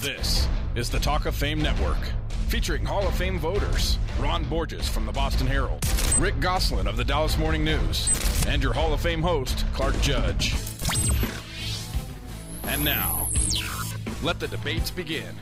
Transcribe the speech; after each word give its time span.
This 0.00 0.46
is 0.74 0.90
the 0.90 0.98
Talk 0.98 1.24
of 1.24 1.34
Fame 1.34 1.60
Network, 1.60 1.96
featuring 2.48 2.84
Hall 2.84 3.08
of 3.08 3.14
Fame 3.14 3.38
voters 3.38 3.98
Ron 4.20 4.44
Borges 4.44 4.86
from 4.86 5.06
the 5.06 5.12
Boston 5.12 5.46
Herald, 5.46 5.82
Rick 6.18 6.38
Gosselin 6.38 6.86
of 6.86 6.98
the 6.98 7.04
Dallas 7.04 7.38
Morning 7.38 7.64
News, 7.64 8.10
and 8.46 8.62
your 8.62 8.74
Hall 8.74 8.92
of 8.92 9.00
Fame 9.00 9.22
host, 9.22 9.64
Clark 9.72 9.98
Judge. 10.02 10.54
And 12.64 12.84
now, 12.84 13.28
let 14.22 14.38
the 14.38 14.48
debates 14.48 14.90
begin. 14.90 15.34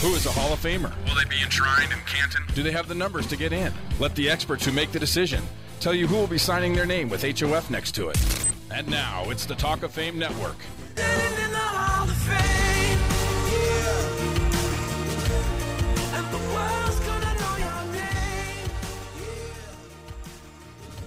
Who 0.00 0.14
is 0.14 0.24
a 0.24 0.32
Hall 0.32 0.52
of 0.52 0.60
Famer? 0.60 0.92
Will 1.06 1.16
they 1.16 1.28
be 1.28 1.42
enshrined 1.42 1.92
in 1.92 1.98
Canton? 2.06 2.44
Do 2.54 2.62
they 2.62 2.72
have 2.72 2.86
the 2.86 2.94
numbers 2.94 3.26
to 3.26 3.36
get 3.36 3.52
in? 3.52 3.72
Let 3.98 4.14
the 4.14 4.30
experts 4.30 4.64
who 4.64 4.72
make 4.72 4.92
the 4.92 5.00
decision 5.00 5.42
tell 5.80 5.94
you 5.94 6.06
who 6.06 6.14
will 6.14 6.28
be 6.28 6.38
signing 6.38 6.74
their 6.74 6.86
name 6.86 7.08
with 7.08 7.22
HOF 7.22 7.70
next 7.70 7.92
to 7.96 8.08
it. 8.08 8.46
And 8.70 8.88
now, 8.88 9.28
it's 9.30 9.46
the 9.46 9.56
Talk 9.56 9.82
of 9.82 9.90
Fame 9.90 10.16
Network. 10.16 10.56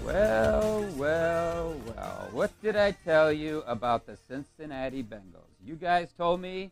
Well, 0.05 0.88
well, 0.98 1.82
well. 1.88 2.30
What 2.32 2.52
did 2.62 2.76
I 2.76 2.91
tell 2.91 3.32
you 3.34 3.64
about 3.66 4.05
the 4.05 4.16
Cincinnati 4.28 5.02
Bengals? 5.02 5.50
You 5.66 5.76
guys 5.76 6.14
told 6.16 6.41
me 6.41 6.70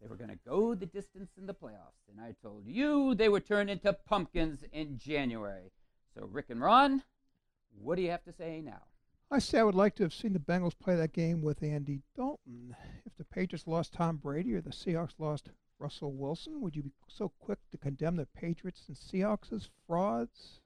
they 0.00 0.08
were 0.08 0.16
going 0.16 0.30
to 0.30 0.38
go 0.48 0.74
the 0.74 0.86
distance 0.86 1.32
in 1.36 1.44
the 1.46 1.52
playoffs, 1.52 2.08
and 2.10 2.18
I 2.18 2.34
told 2.42 2.64
you 2.66 3.14
they 3.14 3.28
would 3.28 3.46
turn 3.46 3.68
into 3.68 3.92
pumpkins 3.92 4.64
in 4.72 4.98
January. 4.98 5.70
So, 6.14 6.26
Rick 6.32 6.46
and 6.48 6.62
Ron, 6.62 7.02
what 7.78 7.96
do 7.96 8.02
you 8.02 8.10
have 8.10 8.24
to 8.24 8.32
say 8.32 8.62
now? 8.64 8.80
I 9.30 9.38
say 9.38 9.58
I 9.58 9.64
would 9.64 9.74
like 9.74 9.94
to 9.96 10.02
have 10.02 10.14
seen 10.14 10.32
the 10.32 10.38
Bengals 10.38 10.78
play 10.78 10.96
that 10.96 11.12
game 11.12 11.42
with 11.42 11.62
Andy 11.62 12.00
Dalton. 12.16 12.74
If 13.04 13.14
the 13.18 13.24
Patriots 13.24 13.66
lost 13.66 13.92
Tom 13.92 14.16
Brady 14.16 14.54
or 14.54 14.62
the 14.62 14.70
Seahawks 14.70 15.18
lost 15.18 15.50
Russell 15.78 16.14
Wilson, 16.14 16.62
would 16.62 16.74
you 16.74 16.84
be 16.84 16.92
so 17.06 17.32
quick 17.38 17.58
to 17.70 17.76
condemn 17.76 18.16
the 18.16 18.26
Patriots 18.26 18.84
and 18.88 18.96
Seahawks 18.96 19.52
as 19.52 19.68
frauds? 19.86 20.61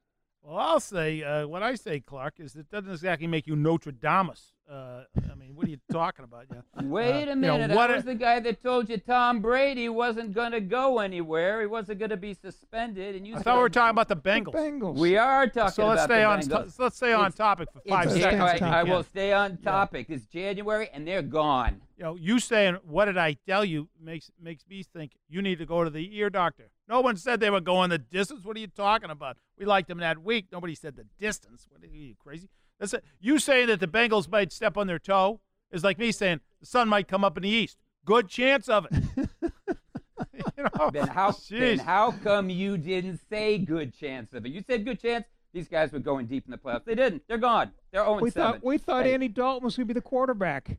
Well, 0.47 0.57
I'll 0.59 0.79
say 0.79 1.23
uh, 1.23 1.45
what 1.45 1.61
I 1.61 1.75
say, 1.75 1.99
Clark, 1.99 2.35
is 2.39 2.55
it 2.55 2.69
doesn't 2.71 2.89
exactly 2.89 3.27
make 3.27 3.47
you 3.47 3.57
Nostradamus. 3.57 4.53
Uh, 4.71 5.03
I 5.29 5.35
mean, 5.35 5.53
what 5.55 5.67
are 5.67 5.69
you 5.69 5.77
talking 5.91 6.23
about? 6.23 6.45
Yeah. 6.49 6.61
Wait 6.83 7.27
Uh, 7.27 7.31
a 7.31 7.35
you 7.35 7.35
know, 7.35 7.57
minute. 7.57 7.75
what 7.75 7.89
I 7.89 7.93
a- 7.93 7.95
was 7.97 8.05
the 8.05 8.15
guy 8.15 8.39
that 8.39 8.63
told 8.63 8.87
you 8.89 8.97
Tom 8.97 9.41
Brady 9.41 9.89
wasn't 9.89 10.33
going 10.33 10.53
to 10.53 10.61
go 10.61 10.99
anywhere. 10.99 11.59
He 11.59 11.67
wasn't 11.67 11.99
going 11.99 12.11
to 12.11 12.17
be 12.17 12.33
suspended. 12.33 13.15
And 13.15 13.27
you 13.27 13.33
I 13.33 13.37
said, 13.39 13.43
thought 13.43 13.55
we 13.57 13.61
were 13.63 13.69
talking 13.69 13.89
about 13.91 14.07
the 14.07 14.15
The 14.15 14.21
Bengals. 14.21 14.53
Bengals. 14.53 14.95
We 14.97 15.17
are 15.17 15.47
talking 15.47 15.73
so 15.73 15.87
let's 15.87 16.03
stay 16.03 16.19
the 16.19 16.23
on. 16.23 16.39
Bengals. 16.39 16.71
so 16.71 16.83
let's 16.83 16.95
stay 16.95 17.11
on 17.11 17.21
It's- 17.27 17.35
topic 17.35 17.67
for 17.73 17.81
five 17.87 18.09
seconds. 18.09 18.39
all 18.41 18.47
right, 18.47 18.59
Time. 18.59 18.73
I 18.73 18.83
will 18.83 19.03
stay 19.03 19.33
on 19.33 19.57
topic. 19.57 20.05
It's 20.09 20.25
January, 20.27 20.87
and 20.93 21.05
they're 21.05 21.21
gone. 21.21 21.81
You 21.97 22.03
know, 22.05 22.15
you 22.15 22.39
saying 22.39 22.77
what 22.85 23.05
did 23.05 23.17
I 23.17 23.33
tell 23.45 23.65
you 23.65 23.89
makes 24.01 24.31
makes 24.41 24.63
me 24.69 24.81
think 24.83 25.11
you 25.27 25.41
need 25.41 25.59
to 25.59 25.65
go 25.65 25.83
to 25.83 25.89
the 25.89 26.15
ear 26.17 26.29
doctor. 26.29 26.69
No 26.89 27.01
one 27.01 27.17
said 27.17 27.39
they 27.39 27.49
were 27.49 27.59
going 27.61 27.89
the 27.89 27.97
distance. 27.97 28.45
What 28.45 28.55
are 28.55 28.59
you 28.59 28.67
talking 28.67 29.09
about? 29.09 29.37
We 29.57 29.65
liked 29.65 29.87
them 29.89 29.97
that 29.99 30.23
week. 30.23 30.47
Nobody 30.51 30.73
said 30.75 30.95
the 30.95 31.05
distance. 31.19 31.67
What 31.69 31.83
are 31.83 31.87
you 31.87 32.15
crazy? 32.17 32.49
That's 32.79 32.93
it. 32.93 33.03
You 33.19 33.39
saying 33.39 33.67
that 33.67 33.79
the 33.79 33.87
Bengals 33.87 34.29
might 34.29 34.51
step 34.53 34.77
on 34.77 34.87
their 34.87 34.99
toe 34.99 35.41
is 35.71 35.83
like 35.83 35.97
me 35.97 36.11
saying 36.11 36.39
the 36.59 36.65
sun 36.65 36.87
might 36.87 37.07
come 37.07 37.23
up 37.25 37.35
in 37.37 37.43
the 37.43 37.49
east. 37.49 37.77
Good 38.05 38.29
chance 38.29 38.69
of 38.69 38.87
it. 38.89 39.03
you 40.33 40.63
know, 40.63 40.89
Then 40.91 41.07
how, 41.07 41.31
then 41.49 41.77
Jeez. 41.77 41.79
how 41.79 42.11
come 42.23 42.49
you 42.49 42.77
didn't 42.77 43.19
say 43.29 43.57
good 43.57 43.93
chance 43.97 44.33
of 44.33 44.45
it? 44.45 44.51
You 44.51 44.63
said 44.65 44.85
good 44.85 45.01
chance. 45.01 45.25
These 45.53 45.67
guys 45.67 45.91
were 45.91 45.99
going 45.99 46.25
deep 46.27 46.45
in 46.45 46.51
the 46.51 46.57
playoffs. 46.57 46.85
They 46.85 46.95
didn't. 46.95 47.23
They're 47.27 47.37
gone. 47.37 47.71
They're 47.91 48.03
0 48.03 48.19
we 48.21 48.29
7. 48.29 48.53
thought 48.53 48.63
we 48.63 48.77
thought 48.77 49.05
Hey. 49.05 49.13
Andy 49.13 49.27
Dalton 49.27 49.63
was 49.65 49.75
going 49.75 49.87
to 49.87 49.93
be 49.93 49.97
the 49.97 50.01
quarterback. 50.03 50.77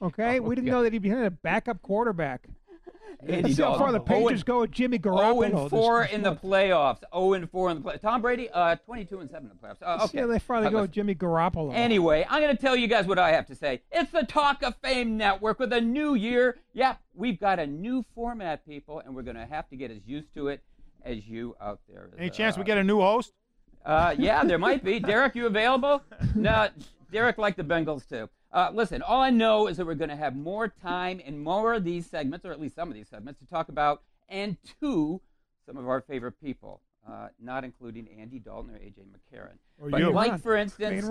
Okay, 0.00 0.38
Oh, 0.38 0.42
we 0.42 0.54
didn't 0.54 0.68
God. 0.68 0.72
know 0.72 0.82
that 0.84 0.92
he'd 0.92 1.02
be 1.02 1.10
a 1.10 1.30
backup 1.30 1.82
quarterback. 1.82 2.46
Andy 3.20 3.42
Let's 3.42 3.56
see 3.56 3.62
how 3.62 3.76
far 3.78 3.92
the 3.92 3.98
Dalton. 3.98 4.14
Patriots 4.22 4.42
go 4.42 4.60
with 4.60 4.70
Jimmy 4.70 4.98
0 5.02 5.14
Garoppolo. 5.16 5.44
and 5.62 5.70
4 5.70 6.02
this 6.04 6.12
in 6.12 6.22
the 6.22 6.34
playoffs. 6.34 7.00
0 7.14 7.32
and 7.34 7.50
4 7.50 7.70
in 7.70 7.82
the 7.82 7.90
playoffs. 7.90 8.00
Tom 8.00 8.22
Brady, 8.22 8.48
uh, 8.50 8.76
22 8.76 9.18
and 9.20 9.30
7 9.30 9.50
in 9.50 9.56
the 9.60 9.66
playoffs. 9.66 9.82
Uh, 9.82 9.90
Let's 9.92 10.04
okay. 10.04 10.12
see 10.12 10.18
how 10.20 10.26
they 10.26 10.38
far 10.38 10.60
they 10.60 10.66
Uh, 10.68 10.70
go 10.70 10.82
with. 10.82 10.90
Jimmy 10.92 11.14
Garoppolo. 11.14 11.74
Anyway, 11.74 12.26
I'm 12.28 12.42
going 12.42 12.56
to 12.56 12.60
tell 12.60 12.76
you 12.76 12.86
guys 12.88 13.06
what 13.06 13.18
I 13.18 13.32
have 13.32 13.46
to 13.46 13.54
say. 13.54 13.82
It's 13.92 14.10
the 14.10 14.22
Talk 14.24 14.62
of 14.62 14.74
Fame 14.76 15.16
Network 15.16 15.58
with 15.58 15.72
a 15.72 15.80
new 15.80 16.14
year. 16.14 16.58
Yeah, 16.72 16.96
we've 17.14 17.38
got 17.38 17.58
a 17.58 17.66
new 17.66 18.04
format, 18.14 18.66
people, 18.66 19.00
and 19.00 19.14
we're 19.14 19.22
going 19.22 19.36
to 19.36 19.46
have 19.46 19.68
to 19.70 19.76
get 19.76 19.90
as 19.90 20.00
used 20.06 20.32
to 20.34 20.48
it 20.48 20.62
as 21.04 21.26
you 21.26 21.56
out 21.60 21.80
there. 21.88 22.10
any 22.18 22.30
chance 22.30 22.56
we 22.58 22.64
get 22.64 22.78
a 22.78 22.84
new 22.84 23.00
host? 23.00 23.32
Uh, 23.84 24.14
yeah, 24.18 24.44
there 24.44 24.58
might 24.58 24.84
be. 24.84 25.00
Derek, 25.00 25.34
you 25.34 25.46
available? 25.46 26.02
No, 26.34 26.68
Derek 27.10 27.38
liked 27.38 27.56
the 27.56 27.64
Bengals 27.64 28.06
too. 28.08 28.28
Uh, 28.52 28.70
listen, 28.74 29.00
all 29.02 29.20
I 29.20 29.30
know 29.30 29.68
is 29.68 29.76
that 29.76 29.86
we're 29.86 29.94
going 29.94 30.10
to 30.10 30.16
have 30.16 30.34
more 30.34 30.66
time 30.68 31.20
and 31.24 31.40
more 31.40 31.74
of 31.74 31.84
these 31.84 32.06
segments, 32.06 32.44
or 32.44 32.50
at 32.50 32.60
least 32.60 32.74
some 32.74 32.88
of 32.88 32.94
these 32.94 33.08
segments, 33.08 33.38
to 33.40 33.46
talk 33.46 33.68
about 33.68 34.02
and 34.28 34.56
to 34.80 35.20
some 35.66 35.76
of 35.76 35.88
our 35.88 36.00
favorite 36.00 36.40
people, 36.42 36.80
uh, 37.08 37.28
not 37.40 37.62
including 37.62 38.08
Andy 38.18 38.40
Dalton 38.40 38.74
or 38.74 38.78
AJ 38.78 39.04
McCarron. 39.06 39.58
Or 39.78 39.90
but 39.90 40.00
you. 40.00 40.10
like, 40.10 40.32
Ron. 40.32 40.38
for 40.40 40.56
instance, 40.56 41.08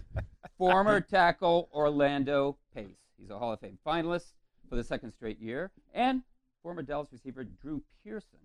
former 0.58 1.00
tackle 1.00 1.68
Orlando 1.72 2.56
Pace. 2.72 2.86
He's 3.18 3.30
a 3.30 3.38
Hall 3.38 3.52
of 3.52 3.60
Fame 3.60 3.78
finalist 3.84 4.34
for 4.68 4.76
the 4.76 4.84
second 4.84 5.10
straight 5.12 5.40
year, 5.40 5.72
and 5.92 6.22
former 6.62 6.82
Dallas 6.82 7.08
receiver 7.10 7.44
Drew 7.44 7.82
Pearson. 8.04 8.38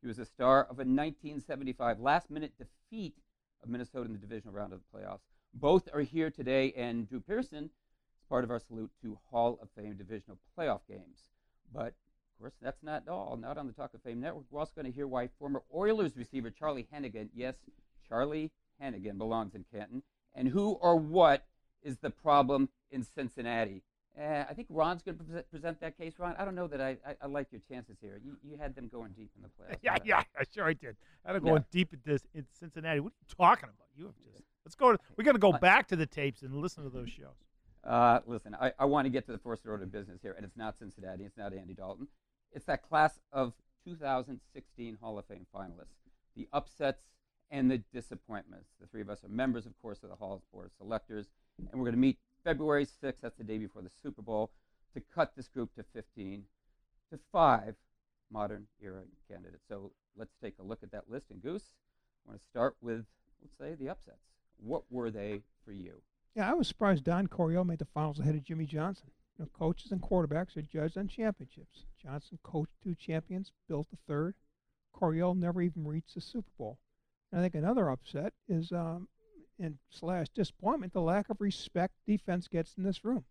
He 0.00 0.06
was 0.06 0.20
a 0.20 0.24
star 0.24 0.62
of 0.62 0.78
a 0.78 0.86
1975 0.86 1.98
last-minute 1.98 2.52
defeat 2.58 3.14
of 3.62 3.68
Minnesota 3.68 4.04
in 4.04 4.12
the 4.12 4.18
divisional 4.18 4.54
round 4.54 4.72
of 4.72 4.80
the 4.80 4.98
playoffs. 4.98 5.22
Both 5.52 5.88
are 5.92 6.02
here 6.02 6.30
today, 6.30 6.72
and 6.76 7.08
Drew 7.08 7.20
Pearson 7.20 7.70
part 8.28 8.44
of 8.44 8.50
our 8.50 8.60
salute 8.60 8.90
to 9.02 9.18
Hall 9.30 9.58
of 9.62 9.68
Fame 9.76 9.96
divisional 9.96 10.38
playoff 10.56 10.80
games. 10.88 11.30
But 11.72 11.88
of 11.88 12.40
course, 12.40 12.54
that's 12.62 12.82
not 12.82 13.08
all. 13.08 13.36
Not 13.40 13.58
on 13.58 13.66
the 13.66 13.72
Talk 13.72 13.94
of 13.94 14.02
Fame 14.02 14.20
Network. 14.20 14.44
We're 14.50 14.60
also 14.60 14.72
going 14.74 14.86
to 14.86 14.92
hear 14.92 15.06
why 15.06 15.28
former 15.38 15.62
Oilers 15.74 16.16
receiver 16.16 16.50
Charlie 16.50 16.86
Hennigan, 16.94 17.28
yes, 17.34 17.54
Charlie 18.08 18.50
Hennigan 18.82 19.18
belongs 19.18 19.54
in 19.54 19.64
Canton, 19.72 20.02
and 20.34 20.48
who 20.48 20.72
or 20.72 20.96
what 20.96 21.44
is 21.82 21.98
the 21.98 22.10
problem 22.10 22.68
in 22.90 23.02
Cincinnati. 23.02 23.82
Uh, 24.18 24.44
I 24.48 24.54
think 24.54 24.66
Ron's 24.70 25.02
going 25.02 25.16
to 25.16 25.22
present, 25.22 25.50
present 25.50 25.80
that 25.80 25.96
case, 25.96 26.14
Ron. 26.18 26.34
I 26.38 26.44
don't 26.44 26.56
know 26.56 26.66
that 26.66 26.80
I, 26.80 26.96
I, 27.06 27.14
I 27.22 27.26
like 27.26 27.48
your 27.52 27.60
chances 27.70 27.98
here. 28.00 28.20
You, 28.24 28.36
you 28.42 28.56
had 28.56 28.74
them 28.74 28.88
going 28.88 29.12
deep 29.12 29.30
in 29.36 29.42
the 29.42 29.48
playoffs. 29.48 29.78
Yeah, 29.82 29.96
yeah, 30.04 30.22
I 30.36 30.42
sure 30.52 30.64
I 30.64 30.72
did. 30.72 30.96
I 31.24 31.28
had 31.28 31.34
to 31.34 31.40
go 31.40 31.54
Yeah. 31.54 31.62
deep 31.70 31.92
at 31.92 32.02
this 32.04 32.26
in 32.34 32.44
Cincinnati. 32.58 32.98
What 32.98 33.12
are 33.12 33.16
you 33.20 33.34
talking 33.36 33.68
about? 33.68 33.86
You 33.96 34.06
have 34.06 34.14
just 34.32 34.42
let's 34.64 34.74
go. 34.74 34.92
To, 34.92 34.98
we're 35.16 35.24
gonna 35.24 35.38
go 35.38 35.52
back 35.52 35.86
to 35.88 35.96
the 35.96 36.06
tapes 36.06 36.42
and 36.42 36.56
listen 36.56 36.82
to 36.82 36.90
those 36.90 37.10
shows. 37.10 37.36
Uh, 37.88 38.20
listen, 38.26 38.54
I, 38.60 38.72
I 38.78 38.84
want 38.84 39.06
to 39.06 39.10
get 39.10 39.24
to 39.26 39.32
the 39.32 39.38
first 39.38 39.64
order 39.66 39.84
of 39.84 39.90
business 39.90 40.18
here, 40.20 40.34
and 40.36 40.44
it's 40.44 40.58
not 40.58 40.78
Cincinnati. 40.78 41.24
It's 41.24 41.38
not 41.38 41.54
Andy 41.54 41.72
Dalton. 41.72 42.06
It's 42.52 42.66
that 42.66 42.86
class 42.86 43.18
of 43.32 43.54
2016 43.86 44.98
Hall 45.00 45.18
of 45.18 45.24
Fame 45.24 45.46
finalists, 45.54 45.96
the 46.36 46.46
upsets 46.52 47.00
and 47.50 47.70
the 47.70 47.78
disappointments. 47.78 48.68
The 48.78 48.86
three 48.88 49.00
of 49.00 49.08
us 49.08 49.24
are 49.24 49.28
members, 49.28 49.64
of 49.64 49.72
course, 49.80 50.02
of 50.02 50.10
the 50.10 50.16
Hall's 50.16 50.42
Board 50.52 50.66
of 50.66 50.72
Selectors, 50.76 51.28
and 51.58 51.80
we're 51.80 51.86
going 51.86 51.94
to 51.94 51.98
meet 51.98 52.18
February 52.44 52.84
6th, 52.84 53.20
that's 53.22 53.38
the 53.38 53.44
day 53.44 53.56
before 53.56 53.80
the 53.80 53.90
Super 54.02 54.20
Bowl, 54.20 54.50
to 54.92 55.00
cut 55.14 55.32
this 55.34 55.48
group 55.48 55.74
to 55.76 55.84
15 55.94 56.44
to 57.10 57.18
five 57.32 57.74
modern 58.30 58.66
era 58.82 59.00
candidates. 59.30 59.64
So 59.66 59.92
let's 60.14 60.34
take 60.42 60.54
a 60.60 60.62
look 60.62 60.82
at 60.82 60.92
that 60.92 61.04
list. 61.08 61.26
And 61.30 61.42
Goose, 61.42 61.72
I 62.26 62.30
want 62.30 62.40
to 62.40 62.46
start 62.46 62.76
with, 62.82 63.06
let's 63.40 63.56
say, 63.56 63.74
the 63.74 63.88
upsets. 63.88 64.18
What 64.58 64.82
were 64.90 65.10
they 65.10 65.40
for 65.64 65.72
you? 65.72 66.02
Yeah, 66.34 66.50
I 66.50 66.54
was 66.54 66.68
surprised 66.68 67.04
Don 67.04 67.26
Coryell 67.26 67.64
made 67.64 67.78
the 67.78 67.84
finals 67.86 68.20
ahead 68.20 68.34
of 68.34 68.44
Jimmy 68.44 68.66
Johnson. 68.66 69.10
You 69.38 69.44
know, 69.44 69.50
coaches 69.58 69.92
and 69.92 70.00
quarterbacks 70.00 70.56
are 70.56 70.62
judged 70.62 70.98
on 70.98 71.08
championships. 71.08 71.84
Johnson 72.00 72.38
coached 72.42 72.74
two 72.82 72.94
champions, 72.94 73.52
built 73.68 73.88
a 73.92 73.96
third. 74.06 74.34
Coryell 74.92 75.34
never 75.34 75.62
even 75.62 75.86
reached 75.86 76.14
the 76.14 76.20
Super 76.20 76.50
Bowl. 76.58 76.78
And 77.30 77.40
I 77.40 77.44
think 77.44 77.54
another 77.54 77.90
upset 77.90 78.32
is, 78.48 78.72
um, 78.72 79.08
and 79.58 79.78
slash 79.90 80.28
disappointment, 80.30 80.92
the 80.92 81.00
lack 81.00 81.28
of 81.28 81.40
respect 81.40 81.94
defense 82.06 82.48
gets 82.48 82.74
in 82.76 82.84
this 82.84 83.04
room. 83.04 83.24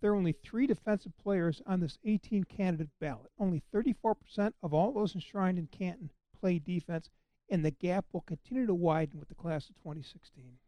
There 0.00 0.12
are 0.12 0.16
only 0.16 0.32
three 0.32 0.66
defensive 0.66 1.16
players 1.16 1.62
on 1.66 1.80
this 1.80 1.98
18 2.04 2.44
candidate 2.44 2.90
ballot. 2.98 3.30
Only 3.38 3.62
34% 3.72 4.52
of 4.62 4.74
all 4.74 4.92
those 4.92 5.14
enshrined 5.14 5.58
in 5.58 5.68
Canton 5.68 6.10
play 6.40 6.58
defense, 6.58 7.08
and 7.48 7.64
the 7.64 7.70
gap 7.70 8.06
will 8.12 8.22
continue 8.22 8.66
to 8.66 8.74
widen 8.74 9.20
with 9.20 9.28
the 9.28 9.34
class 9.34 9.70
of 9.70 9.76
2016. 9.76 10.58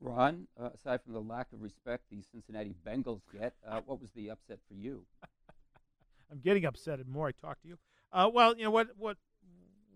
Ron, 0.00 0.46
uh, 0.60 0.70
aside 0.74 1.00
from 1.02 1.14
the 1.14 1.20
lack 1.20 1.52
of 1.52 1.62
respect 1.62 2.04
the 2.10 2.22
Cincinnati 2.30 2.74
Bengals 2.86 3.20
get, 3.32 3.54
uh, 3.66 3.80
what 3.86 4.00
was 4.00 4.10
the 4.12 4.30
upset 4.30 4.58
for 4.68 4.74
you? 4.74 5.02
I'm 6.30 6.38
getting 6.38 6.64
upset 6.64 6.98
the 6.98 7.04
more 7.04 7.28
I 7.28 7.32
talk 7.32 7.60
to 7.62 7.68
you. 7.68 7.78
Uh, 8.12 8.30
well, 8.32 8.56
you 8.56 8.64
know 8.64 8.70
what 8.70 8.88
what 8.96 9.16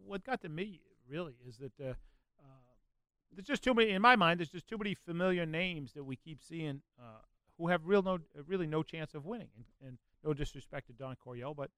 what 0.04 0.24
got 0.24 0.42
to 0.42 0.48
me 0.48 0.80
really 1.08 1.34
is 1.46 1.58
that 1.58 1.72
uh, 1.80 1.90
uh, 2.40 2.44
there's 3.34 3.46
just 3.46 3.62
too 3.62 3.74
many 3.74 3.90
in 3.90 4.02
my 4.02 4.16
mind. 4.16 4.40
There's 4.40 4.50
just 4.50 4.68
too 4.68 4.78
many 4.78 4.94
familiar 4.94 5.46
names 5.46 5.92
that 5.94 6.04
we 6.04 6.16
keep 6.16 6.40
seeing 6.42 6.82
uh, 6.98 7.22
who 7.58 7.68
have 7.68 7.84
real 7.84 8.02
no 8.02 8.18
really 8.46 8.66
no 8.66 8.82
chance 8.82 9.14
of 9.14 9.26
winning. 9.26 9.48
And, 9.56 9.88
and 9.88 9.98
no 10.24 10.34
disrespect 10.34 10.86
to 10.88 10.92
Don 10.92 11.16
Coryell, 11.16 11.54
but 11.54 11.70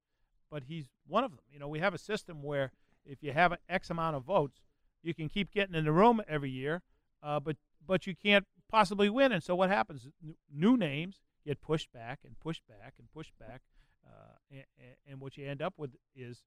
but 0.51 0.65
he's 0.65 0.87
one 1.07 1.25
of 1.25 1.31
them. 1.31 1.41
You 1.51 1.59
know, 1.59 1.69
we 1.69 1.79
have 1.79 1.95
a 1.95 1.99
system 1.99 2.43
where 2.43 2.73
if 3.07 3.23
you 3.23 3.33
have 3.33 3.53
an 3.53 3.59
X 3.69 3.91
amount 3.91 4.17
of 4.17 4.25
votes, 4.25 4.61
you 5.03 5.15
can 5.15 5.29
keep 5.29 5.53
getting 5.53 5.75
in 5.75 5.85
the 5.85 5.93
room 5.93 6.21
every 6.29 6.51
year, 6.51 6.83
uh, 7.23 7.41
but 7.41 7.57
but 7.87 8.07
you 8.07 8.15
can't 8.15 8.47
possibly 8.71 9.09
win. 9.09 9.33
And 9.33 9.43
so 9.43 9.55
what 9.55 9.71
happens? 9.71 10.09
New 10.53 10.77
names 10.77 11.21
get 11.45 11.61
pushed 11.61 11.93
back 11.93 12.21
and 12.25 12.39
pushed 12.41 12.67
back 12.69 12.95
and 12.99 13.11
pushed 13.13 13.39
back, 13.39 13.63
Uh, 14.05 14.37
and, 14.51 14.65
and, 15.09 15.21
what 15.21 15.37
you 15.37 15.49
end 15.49 15.63
up 15.63 15.75
with 15.77 15.91
is 16.17 16.43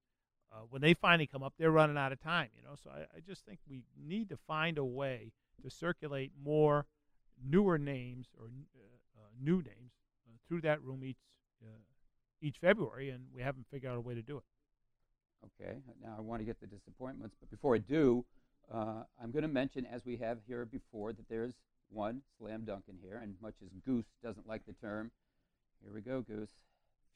uh, 0.52 0.64
when 0.70 0.82
they 0.82 0.94
finally 0.94 1.26
come 1.26 1.42
up, 1.42 1.54
they're 1.58 1.72
running 1.72 1.98
out 1.98 2.12
of 2.12 2.20
time. 2.20 2.50
You 2.56 2.64
know, 2.64 2.76
so 2.76 2.90
I, 2.90 3.02
I 3.16 3.20
just 3.26 3.46
think 3.46 3.60
we 3.70 3.84
need 3.98 4.28
to 4.30 4.38
find 4.46 4.78
a 4.78 4.84
way 4.84 5.32
to 5.64 5.70
circulate 5.70 6.32
more 6.44 6.86
newer 7.42 7.78
names 7.78 8.28
or 8.38 8.48
uh, 8.48 9.20
uh, 9.20 9.30
new 9.42 9.58
names 9.58 9.94
uh, 10.28 10.38
through 10.48 10.62
that 10.62 10.82
room 10.82 11.04
each 11.04 11.18
each 12.42 12.58
February, 12.58 13.10
and 13.10 13.24
we 13.34 13.42
haven't 13.42 13.66
figured 13.72 13.92
out 13.92 13.98
a 13.98 14.02
way 14.02 14.14
to 14.14 14.22
do 14.22 14.38
it. 14.38 14.44
Okay, 15.46 15.78
now 16.02 16.16
I 16.18 16.22
want 16.22 16.42
to 16.42 16.46
get 16.46 16.60
the 16.60 16.68
disappointments, 16.68 17.36
but 17.40 17.50
before 17.50 17.76
I 17.76 17.80
do, 17.80 18.26
uh, 18.74 19.04
I'm 19.22 19.32
going 19.32 19.44
to 19.44 19.48
mention, 19.48 19.86
as 19.86 20.06
we 20.06 20.18
have 20.18 20.40
here 20.48 20.66
before, 20.66 21.14
that 21.14 21.30
there's 21.30 21.54
one 21.90 22.22
slam 22.38 22.66
dunk 22.66 22.86
in 22.88 22.98
here, 23.02 23.20
and 23.22 23.36
much 23.42 23.56
as 23.64 23.70
Goose 23.86 24.06
doesn't 24.24 24.48
like 24.48 24.66
the 24.66 24.74
term, 24.74 25.12
here 25.84 25.94
we 25.94 26.02
go, 26.02 26.22
Goose. 26.22 26.50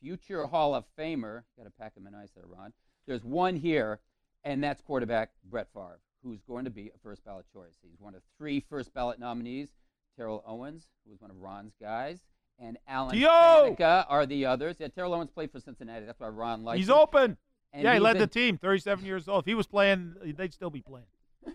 Future 0.02 0.46
Hall 0.46 0.76
of 0.76 0.86
Famer, 0.98 1.44
got 1.58 1.66
to 1.66 1.72
pack 1.72 1.96
him 1.96 2.08
in 2.08 2.16
ice 2.16 2.30
there, 2.36 2.46
Ron. 2.48 2.72
There's 3.08 3.24
one 3.24 3.56
here, 3.56 4.00
and 4.44 4.64
that's 4.64 4.82
quarterback 4.82 5.32
Brett 5.50 5.68
Favre, 5.74 6.00
who's 6.24 6.42
going 6.42 6.66
to 6.66 6.72
be 6.72 6.92
a 6.94 6.98
first 7.04 7.24
ballot 7.26 7.46
choice. 7.52 7.76
He's 7.82 8.00
one 8.00 8.16
of 8.16 8.22
three 8.38 8.64
first 8.70 8.94
ballot 8.94 9.20
nominees. 9.20 9.70
Terrell 10.16 10.44
Owens, 10.46 10.84
who 11.06 11.12
was 11.12 11.22
one 11.22 11.32
of 11.32 11.38
Ron's 11.38 11.74
guys, 11.82 12.20
and 12.60 12.78
Alan 12.88 13.18
Faneca 13.18 14.06
are 14.10 14.26
the 14.26 14.46
others. 14.46 14.76
Yeah, 14.80 14.90
Terrell 14.90 15.14
Owens 15.14 15.32
played 15.32 15.52
for 15.52 15.60
Cincinnati. 15.60 16.06
That's 16.06 16.20
why 16.20 16.28
Ron 16.28 16.64
likes 16.64 16.76
it. 16.76 16.80
He's 16.80 16.90
him. 16.90 16.96
open. 16.96 17.38
And 17.72 17.84
yeah, 17.84 17.94
he 17.94 18.00
led 18.00 18.20
the 18.20 18.28
team. 18.28 18.58
37 18.58 19.06
years 19.06 19.28
old. 19.28 19.44
If 19.44 19.46
he 19.46 19.56
was 19.56 19.68
playing, 19.68 20.16
they'd 20.36 20.54
still 20.54 20.70
be 20.70 20.82
playing. 20.82 21.06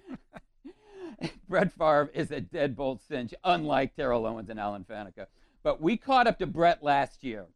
Brett 1.48 1.72
Favre 1.72 2.10
is 2.14 2.30
a 2.30 2.40
deadbolt 2.40 3.00
cinch, 3.06 3.34
unlike 3.44 3.94
Terrell 3.94 4.26
Owens 4.26 4.50
and 4.50 4.60
Alan 4.60 4.84
Faneca. 4.84 5.26
But 5.62 5.80
we 5.80 5.96
caught 5.96 6.26
up 6.26 6.38
to 6.38 6.46
Brett 6.46 6.82
last 6.82 7.24
year 7.24 7.46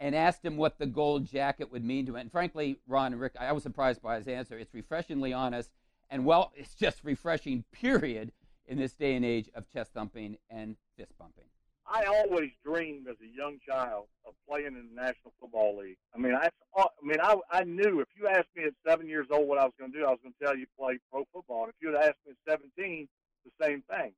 and 0.00 0.14
asked 0.14 0.44
him 0.44 0.56
what 0.56 0.78
the 0.78 0.86
gold 0.86 1.26
jacket 1.26 1.70
would 1.72 1.84
mean 1.84 2.06
to 2.06 2.12
him. 2.12 2.20
And 2.22 2.32
frankly, 2.32 2.78
Ron 2.86 3.12
and 3.12 3.20
Rick, 3.20 3.34
I 3.38 3.52
was 3.52 3.62
surprised 3.62 4.00
by 4.00 4.16
his 4.16 4.28
answer. 4.28 4.58
It's 4.58 4.74
refreshingly 4.74 5.32
honest, 5.32 5.70
and 6.08 6.24
well, 6.24 6.52
it's 6.54 6.74
just 6.74 7.04
refreshing, 7.04 7.64
period, 7.72 8.32
in 8.66 8.78
this 8.78 8.92
day 8.92 9.14
and 9.14 9.24
age 9.24 9.48
of 9.54 9.70
chest 9.72 9.92
thumping 9.92 10.36
and 10.50 10.76
fist 10.96 11.12
bumping. 11.18 11.44
I 11.90 12.04
always 12.04 12.50
dreamed 12.64 13.08
as 13.08 13.16
a 13.22 13.36
young 13.36 13.58
child 13.66 14.06
of 14.26 14.34
playing 14.48 14.66
in 14.66 14.88
the 14.94 14.94
National 14.94 15.32
Football 15.40 15.78
League. 15.78 15.96
I 16.14 16.18
mean, 16.18 16.34
I, 16.34 16.50
I 16.76 16.86
mean, 17.02 17.18
I, 17.22 17.36
I 17.50 17.64
knew 17.64 18.00
if 18.00 18.08
you 18.18 18.28
asked 18.28 18.48
me 18.54 18.64
at 18.64 18.74
seven 18.86 19.08
years 19.08 19.26
old 19.30 19.48
what 19.48 19.58
I 19.58 19.64
was 19.64 19.72
going 19.78 19.92
to 19.92 19.98
do, 19.98 20.04
I 20.04 20.10
was 20.10 20.18
going 20.22 20.34
to 20.38 20.44
tell 20.44 20.56
you 20.56 20.66
play 20.78 20.98
pro 21.10 21.24
football. 21.32 21.64
And 21.64 21.70
if 21.70 21.76
you 21.80 21.88
had 21.88 22.08
asked 22.08 22.18
me 22.26 22.32
at 22.32 22.52
17, 22.52 23.08
the 23.44 23.64
same 23.64 23.82
thing. 23.90 24.12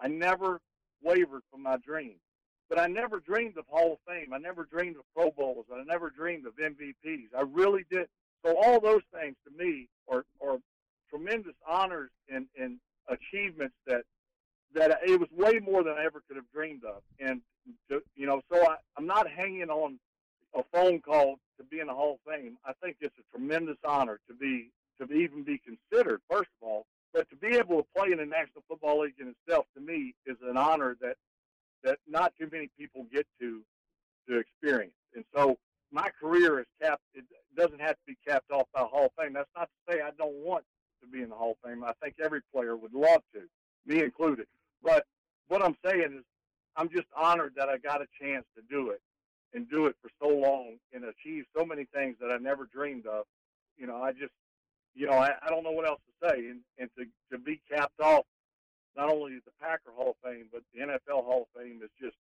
I 0.00 0.08
never 0.08 0.60
wavered 1.02 1.42
from 1.50 1.62
my 1.62 1.76
dream. 1.78 2.16
But 2.68 2.80
I 2.80 2.86
never 2.86 3.20
dreamed 3.20 3.56
of 3.58 3.64
Hall 3.68 3.92
of 3.92 3.98
Fame. 4.08 4.32
I 4.32 4.38
never 4.38 4.64
dreamed 4.64 4.96
of 4.96 5.02
Pro 5.14 5.30
Bowls. 5.30 5.66
I 5.72 5.82
never 5.84 6.10
dreamed 6.10 6.46
of 6.46 6.54
MVPs. 6.56 7.28
I 7.36 7.42
really 7.42 7.84
did. 7.90 8.06
So 8.44 8.56
all 8.56 8.80
those 8.80 9.02
things 9.12 9.36
to 9.44 9.64
me 9.64 9.88
are, 10.10 10.24
are 10.42 10.58
tremendous 11.10 11.54
honors 11.68 12.10
and, 12.28 12.46
and 12.58 12.78
achievements 13.08 13.74
that 13.86 14.02
that 14.74 14.98
it 15.06 15.18
was 15.18 15.28
way 15.32 15.58
more 15.58 15.82
than 15.82 15.94
I 15.94 16.04
ever 16.04 16.22
could 16.26 16.36
have 16.36 16.50
dreamed 16.52 16.84
of. 16.84 17.02
And 17.18 17.40
to, 17.90 18.02
you 18.14 18.26
know, 18.26 18.40
so 18.52 18.66
I, 18.66 18.76
I'm 18.96 19.06
not 19.06 19.28
hanging 19.28 19.70
on 19.70 19.98
a 20.54 20.62
phone 20.72 21.00
call 21.00 21.36
to 21.58 21.64
be 21.64 21.80
in 21.80 21.86
the 21.86 21.94
Hall 21.94 22.18
of 22.18 22.32
Fame. 22.32 22.58
I 22.64 22.72
think 22.82 22.96
it's 23.00 23.14
a 23.18 23.36
tremendous 23.36 23.78
honor 23.84 24.20
to 24.28 24.34
be 24.34 24.70
to 25.00 25.12
even 25.12 25.42
be 25.42 25.58
considered. 25.58 26.20
First 26.30 26.50
of 26.60 26.68
all, 26.68 26.86
but 27.12 27.28
to 27.30 27.36
be 27.36 27.56
able 27.56 27.82
to 27.82 27.86
play 27.96 28.12
in 28.12 28.18
the 28.18 28.26
National 28.26 28.62
Football 28.68 29.00
League 29.00 29.14
in 29.20 29.28
itself, 29.28 29.66
to 29.74 29.80
me, 29.80 30.14
is 30.26 30.36
an 30.42 30.56
honor 30.56 30.96
that 31.00 31.16
that 31.82 31.98
not 32.08 32.32
too 32.38 32.48
many 32.50 32.68
people 32.78 33.06
get 33.12 33.26
to 33.40 33.62
to 34.28 34.38
experience. 34.38 34.94
And 35.14 35.24
so 35.34 35.56
my 35.92 36.08
career 36.20 36.60
is 36.60 36.66
capped. 36.82 37.02
It 37.14 37.24
doesn't 37.56 37.80
have 37.80 37.94
to 37.94 38.02
be 38.06 38.16
capped 38.26 38.50
off 38.50 38.66
by 38.74 38.80
Hall 38.80 39.06
of 39.06 39.12
Fame. 39.18 39.32
That's 39.32 39.48
not 39.56 39.68
to 39.68 39.92
say 39.92 40.00
I 40.00 40.10
don't 40.18 40.34
want 40.44 40.64
to 41.02 41.06
be 41.06 41.22
in 41.22 41.28
the 41.28 41.36
Hall 41.36 41.56
of 41.62 41.68
Fame. 41.68 41.84
I 41.84 41.92
think 42.02 42.16
every 42.22 42.40
player 42.52 42.76
would 42.76 42.94
love 42.94 43.22
to, 43.34 43.42
me 43.86 44.02
included. 44.02 44.46
But 44.82 45.04
what 45.48 45.62
I'm 45.62 45.76
saying 45.84 46.12
is, 46.18 46.24
I'm 46.76 46.90
just 46.90 47.06
honored 47.16 47.54
that 47.56 47.68
I 47.68 47.78
got 47.78 48.02
a 48.02 48.06
chance 48.20 48.44
to 48.54 48.62
do 48.68 48.90
it 48.90 49.00
and 49.54 49.68
do 49.70 49.86
it 49.86 49.96
for 50.02 50.10
so 50.20 50.28
long 50.28 50.76
and 50.92 51.04
achieve 51.04 51.44
so 51.56 51.64
many 51.64 51.86
things 51.94 52.16
that 52.20 52.30
I 52.30 52.36
never 52.36 52.68
dreamed 52.72 53.06
of. 53.06 53.24
You 53.78 53.86
know, 53.86 54.02
I 54.02 54.12
just, 54.12 54.32
you 54.94 55.06
know, 55.06 55.14
I, 55.14 55.32
I 55.42 55.48
don't 55.48 55.64
know 55.64 55.70
what 55.70 55.86
else 55.86 56.00
to 56.06 56.28
say. 56.28 56.48
And, 56.48 56.60
and 56.78 56.90
to, 56.98 57.06
to 57.32 57.38
be 57.38 57.60
capped 57.70 58.00
off 58.00 58.26
not 58.96 59.10
only 59.10 59.36
the 59.44 59.52
Packer 59.60 59.90
Hall 59.94 60.10
of 60.10 60.30
Fame, 60.30 60.46
but 60.52 60.62
the 60.74 60.80
NFL 60.80 61.24
Hall 61.24 61.48
of 61.54 61.60
Fame 61.62 61.80
is 61.82 61.90
just, 62.00 62.16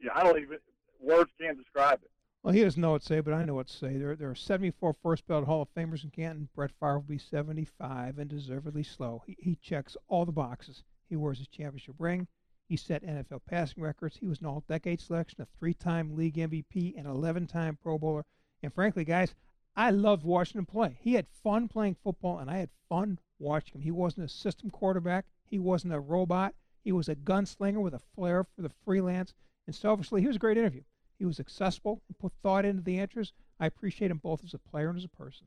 yeah, 0.00 0.10
I 0.14 0.22
don't 0.22 0.40
even, 0.40 0.58
words 1.00 1.30
can't 1.40 1.58
describe 1.58 2.00
it. 2.02 2.10
Well, 2.42 2.54
he 2.54 2.62
doesn't 2.62 2.80
know 2.80 2.92
what 2.92 3.00
to 3.00 3.06
say, 3.08 3.20
but 3.20 3.34
I 3.34 3.44
know 3.44 3.54
what 3.54 3.66
to 3.66 3.76
say. 3.76 3.96
There, 3.96 4.14
there 4.14 4.30
are 4.30 4.36
74 4.36 4.94
first 5.02 5.26
ballot 5.26 5.46
Hall 5.46 5.62
of 5.62 5.74
Famers 5.74 6.04
in 6.04 6.10
Canton. 6.10 6.48
Brett 6.54 6.70
Favre 6.78 6.94
will 6.94 7.00
be 7.00 7.18
75 7.18 8.18
and 8.18 8.30
deservedly 8.30 8.84
slow. 8.84 9.22
He, 9.26 9.36
he 9.40 9.56
checks 9.56 9.96
all 10.06 10.24
the 10.24 10.30
boxes. 10.30 10.84
He 11.08 11.16
wears 11.16 11.38
his 11.38 11.48
championship 11.48 11.96
ring. 11.98 12.28
He 12.68 12.76
set 12.76 13.04
NFL 13.04 13.42
passing 13.46 13.82
records. 13.82 14.16
He 14.16 14.26
was 14.26 14.40
an 14.40 14.46
all 14.46 14.64
decade 14.68 15.00
selection, 15.00 15.40
a 15.40 15.46
three 15.58 15.74
time 15.74 16.16
league 16.16 16.34
MVP, 16.34 16.94
and 16.96 17.06
11 17.06 17.46
time 17.46 17.78
Pro 17.80 17.98
Bowler. 17.98 18.24
And 18.62 18.72
frankly, 18.72 19.04
guys, 19.04 19.34
I 19.76 19.90
loved 19.90 20.24
watching 20.24 20.58
him 20.58 20.66
play. 20.66 20.98
He 21.00 21.14
had 21.14 21.28
fun 21.28 21.68
playing 21.68 21.96
football, 22.02 22.38
and 22.38 22.50
I 22.50 22.56
had 22.56 22.70
fun 22.88 23.18
watching 23.38 23.76
him. 23.76 23.82
He 23.82 23.90
wasn't 23.90 24.26
a 24.26 24.28
system 24.28 24.70
quarterback, 24.70 25.26
he 25.44 25.58
wasn't 25.58 25.94
a 25.94 26.00
robot. 26.00 26.54
He 26.82 26.92
was 26.92 27.08
a 27.08 27.16
gunslinger 27.16 27.82
with 27.82 27.94
a 27.94 28.02
flair 28.14 28.44
for 28.44 28.62
the 28.62 28.70
freelance. 28.84 29.34
And 29.66 29.74
selfishly, 29.74 30.20
he 30.20 30.28
was 30.28 30.36
a 30.36 30.40
great 30.40 30.56
interview. 30.56 30.82
He 31.18 31.24
was 31.24 31.40
accessible 31.40 32.00
and 32.08 32.18
put 32.18 32.32
thought 32.42 32.64
into 32.64 32.82
the 32.82 32.98
answers. 32.98 33.32
I 33.58 33.66
appreciate 33.66 34.10
him 34.10 34.18
both 34.18 34.44
as 34.44 34.54
a 34.54 34.58
player 34.58 34.88
and 34.88 34.98
as 34.98 35.04
a 35.04 35.08
person. 35.08 35.46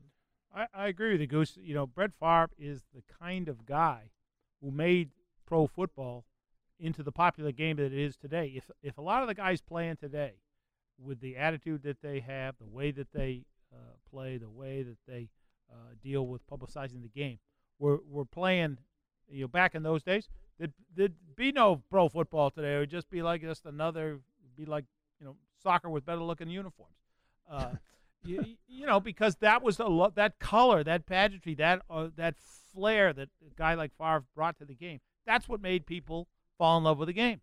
I, 0.54 0.66
I 0.74 0.88
agree 0.88 1.12
with 1.12 1.20
you, 1.20 1.26
Goose. 1.26 1.56
You 1.56 1.74
know, 1.74 1.86
Brett 1.86 2.10
Favre 2.18 2.50
is 2.58 2.82
the 2.94 3.02
kind 3.20 3.48
of 3.48 3.64
guy 3.64 4.10
who 4.60 4.70
made 4.70 5.10
pro 5.50 5.66
football 5.66 6.24
into 6.78 7.02
the 7.02 7.12
popular 7.12 7.52
game 7.52 7.76
that 7.76 7.86
it 7.86 7.92
is 7.92 8.16
today. 8.16 8.52
If 8.56 8.70
if 8.82 8.96
a 8.96 9.02
lot 9.02 9.22
of 9.22 9.28
the 9.28 9.34
guys 9.34 9.60
playing 9.60 9.96
today, 9.96 10.34
with 10.96 11.20
the 11.20 11.36
attitude 11.36 11.82
that 11.82 12.00
they 12.02 12.20
have, 12.20 12.54
the 12.58 12.66
way 12.66 12.92
that 12.92 13.12
they 13.12 13.44
uh, 13.72 13.96
play, 14.10 14.38
the 14.38 14.48
way 14.48 14.82
that 14.82 14.96
they 15.08 15.28
uh, 15.70 15.94
deal 16.02 16.26
with 16.26 16.46
publicizing 16.46 17.02
the 17.02 17.08
game, 17.08 17.38
were 17.78 17.98
were 18.08 18.24
playing, 18.24 18.78
you 19.28 19.42
know, 19.42 19.48
back 19.48 19.74
in 19.74 19.82
those 19.82 20.04
days, 20.04 20.28
there'd, 20.58 20.72
there'd 20.94 21.14
be 21.36 21.50
no 21.50 21.82
pro 21.90 22.08
football 22.08 22.50
today. 22.50 22.76
It 22.76 22.78
would 22.78 22.90
just 22.90 23.10
be 23.10 23.20
like 23.20 23.42
just 23.42 23.66
another, 23.66 24.20
be 24.56 24.66
like 24.66 24.84
you 25.18 25.26
know, 25.26 25.36
soccer 25.62 25.90
with 25.90 26.06
better 26.06 26.22
looking 26.22 26.48
uniforms. 26.48 26.96
Uh, 27.50 27.72
you, 28.24 28.44
you, 28.68 28.86
know, 28.86 29.00
because 29.00 29.34
that 29.36 29.62
was 29.62 29.78
the 29.78 29.88
lo- 29.88 30.12
that 30.14 30.38
color, 30.38 30.84
that 30.84 31.06
pageantry, 31.06 31.54
that 31.56 31.82
uh, 31.90 32.08
that 32.16 32.36
flair 32.72 33.12
that 33.12 33.28
a 33.44 33.54
guy 33.56 33.74
like 33.74 33.92
Favre 33.98 34.24
brought 34.34 34.58
to 34.58 34.64
the 34.64 34.74
game. 34.74 35.00
That's 35.26 35.48
what 35.48 35.60
made 35.60 35.86
people 35.86 36.28
fall 36.58 36.78
in 36.78 36.84
love 36.84 36.98
with 36.98 37.08
the 37.08 37.12
game. 37.12 37.40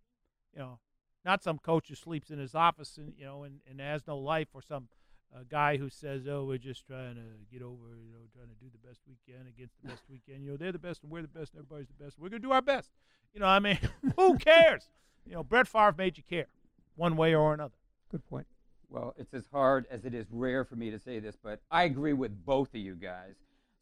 You 0.53 0.59
know, 0.59 0.79
not 1.25 1.43
some 1.43 1.59
coach 1.59 1.89
who 1.89 1.95
sleeps 1.95 2.29
in 2.29 2.39
his 2.39 2.55
office 2.55 2.97
and 2.97 3.13
you 3.17 3.25
know 3.25 3.43
and, 3.43 3.59
and 3.69 3.79
has 3.79 4.07
no 4.07 4.17
life, 4.17 4.47
or 4.53 4.61
some 4.61 4.87
uh, 5.35 5.39
guy 5.49 5.77
who 5.77 5.89
says, 5.89 6.27
"Oh, 6.27 6.45
we're 6.45 6.57
just 6.57 6.85
trying 6.85 7.15
to 7.15 7.21
get 7.51 7.61
over, 7.61 7.97
you 8.03 8.13
know, 8.13 8.25
trying 8.33 8.47
to 8.47 8.55
do 8.55 8.67
the 8.71 8.87
best 8.87 9.01
we 9.07 9.17
can 9.25 9.47
against 9.47 9.75
the 9.81 9.89
best 9.89 10.03
we 10.09 10.21
can." 10.27 10.41
You 10.41 10.51
know, 10.51 10.57
they're 10.57 10.71
the 10.71 10.79
best 10.79 11.03
and 11.03 11.11
we're 11.11 11.21
the 11.21 11.27
best 11.27 11.53
and 11.53 11.63
everybody's 11.63 11.87
the 11.87 12.03
best. 12.03 12.17
We're 12.17 12.29
gonna 12.29 12.39
do 12.39 12.51
our 12.51 12.61
best. 12.61 12.91
You 13.33 13.41
know, 13.41 13.47
I 13.47 13.59
mean, 13.59 13.79
who 14.15 14.37
cares? 14.37 14.89
You 15.25 15.33
know, 15.33 15.43
Brett 15.43 15.67
Favre 15.67 15.95
made 15.97 16.17
you 16.17 16.23
care, 16.23 16.47
one 16.95 17.17
way 17.17 17.35
or 17.35 17.53
another. 17.53 17.75
Good 18.09 18.25
point. 18.27 18.47
Well, 18.89 19.13
it's 19.17 19.33
as 19.33 19.43
hard 19.51 19.85
as 19.91 20.05
it 20.05 20.13
is 20.13 20.27
rare 20.31 20.63
for 20.63 20.77
me 20.77 20.91
to 20.91 20.99
say 20.99 21.19
this, 21.19 21.35
but 21.41 21.61
I 21.69 21.83
agree 21.83 22.13
with 22.13 22.45
both 22.45 22.69
of 22.69 22.79
you 22.79 22.95
guys. 22.95 23.35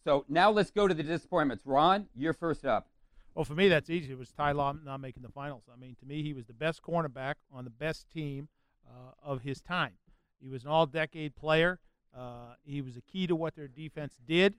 So 0.04 0.26
now 0.28 0.50
let's 0.50 0.72
go 0.72 0.88
to 0.88 0.94
the 0.94 1.04
disappointments. 1.04 1.64
Ron, 1.66 2.08
you're 2.16 2.34
first 2.34 2.66
up. 2.66 2.88
Well, 3.36 3.44
for 3.44 3.54
me, 3.54 3.68
that's 3.68 3.90
easy. 3.90 4.14
It 4.14 4.18
was 4.18 4.32
Ty 4.32 4.54
Law 4.54 4.72
not 4.72 5.02
making 5.02 5.22
the 5.22 5.30
finals. 5.30 5.64
I 5.72 5.78
mean, 5.78 5.96
to 6.00 6.06
me, 6.06 6.24
he 6.24 6.34
was 6.34 6.46
the 6.46 6.54
best 6.54 6.82
cornerback 6.82 7.36
on 7.52 7.66
the 7.66 7.70
best 7.70 8.10
team 8.10 8.48
uh, 8.88 9.12
of 9.22 9.42
his 9.42 9.62
time. 9.62 9.94
He 10.42 10.48
was 10.48 10.64
an 10.64 10.70
all-decade 10.70 11.36
player. 11.36 11.80
Uh, 12.18 12.54
he 12.64 12.82
was 12.82 12.96
a 12.96 13.02
key 13.02 13.28
to 13.28 13.36
what 13.36 13.56
their 13.56 13.68
defense 13.68 14.14
did. 14.26 14.56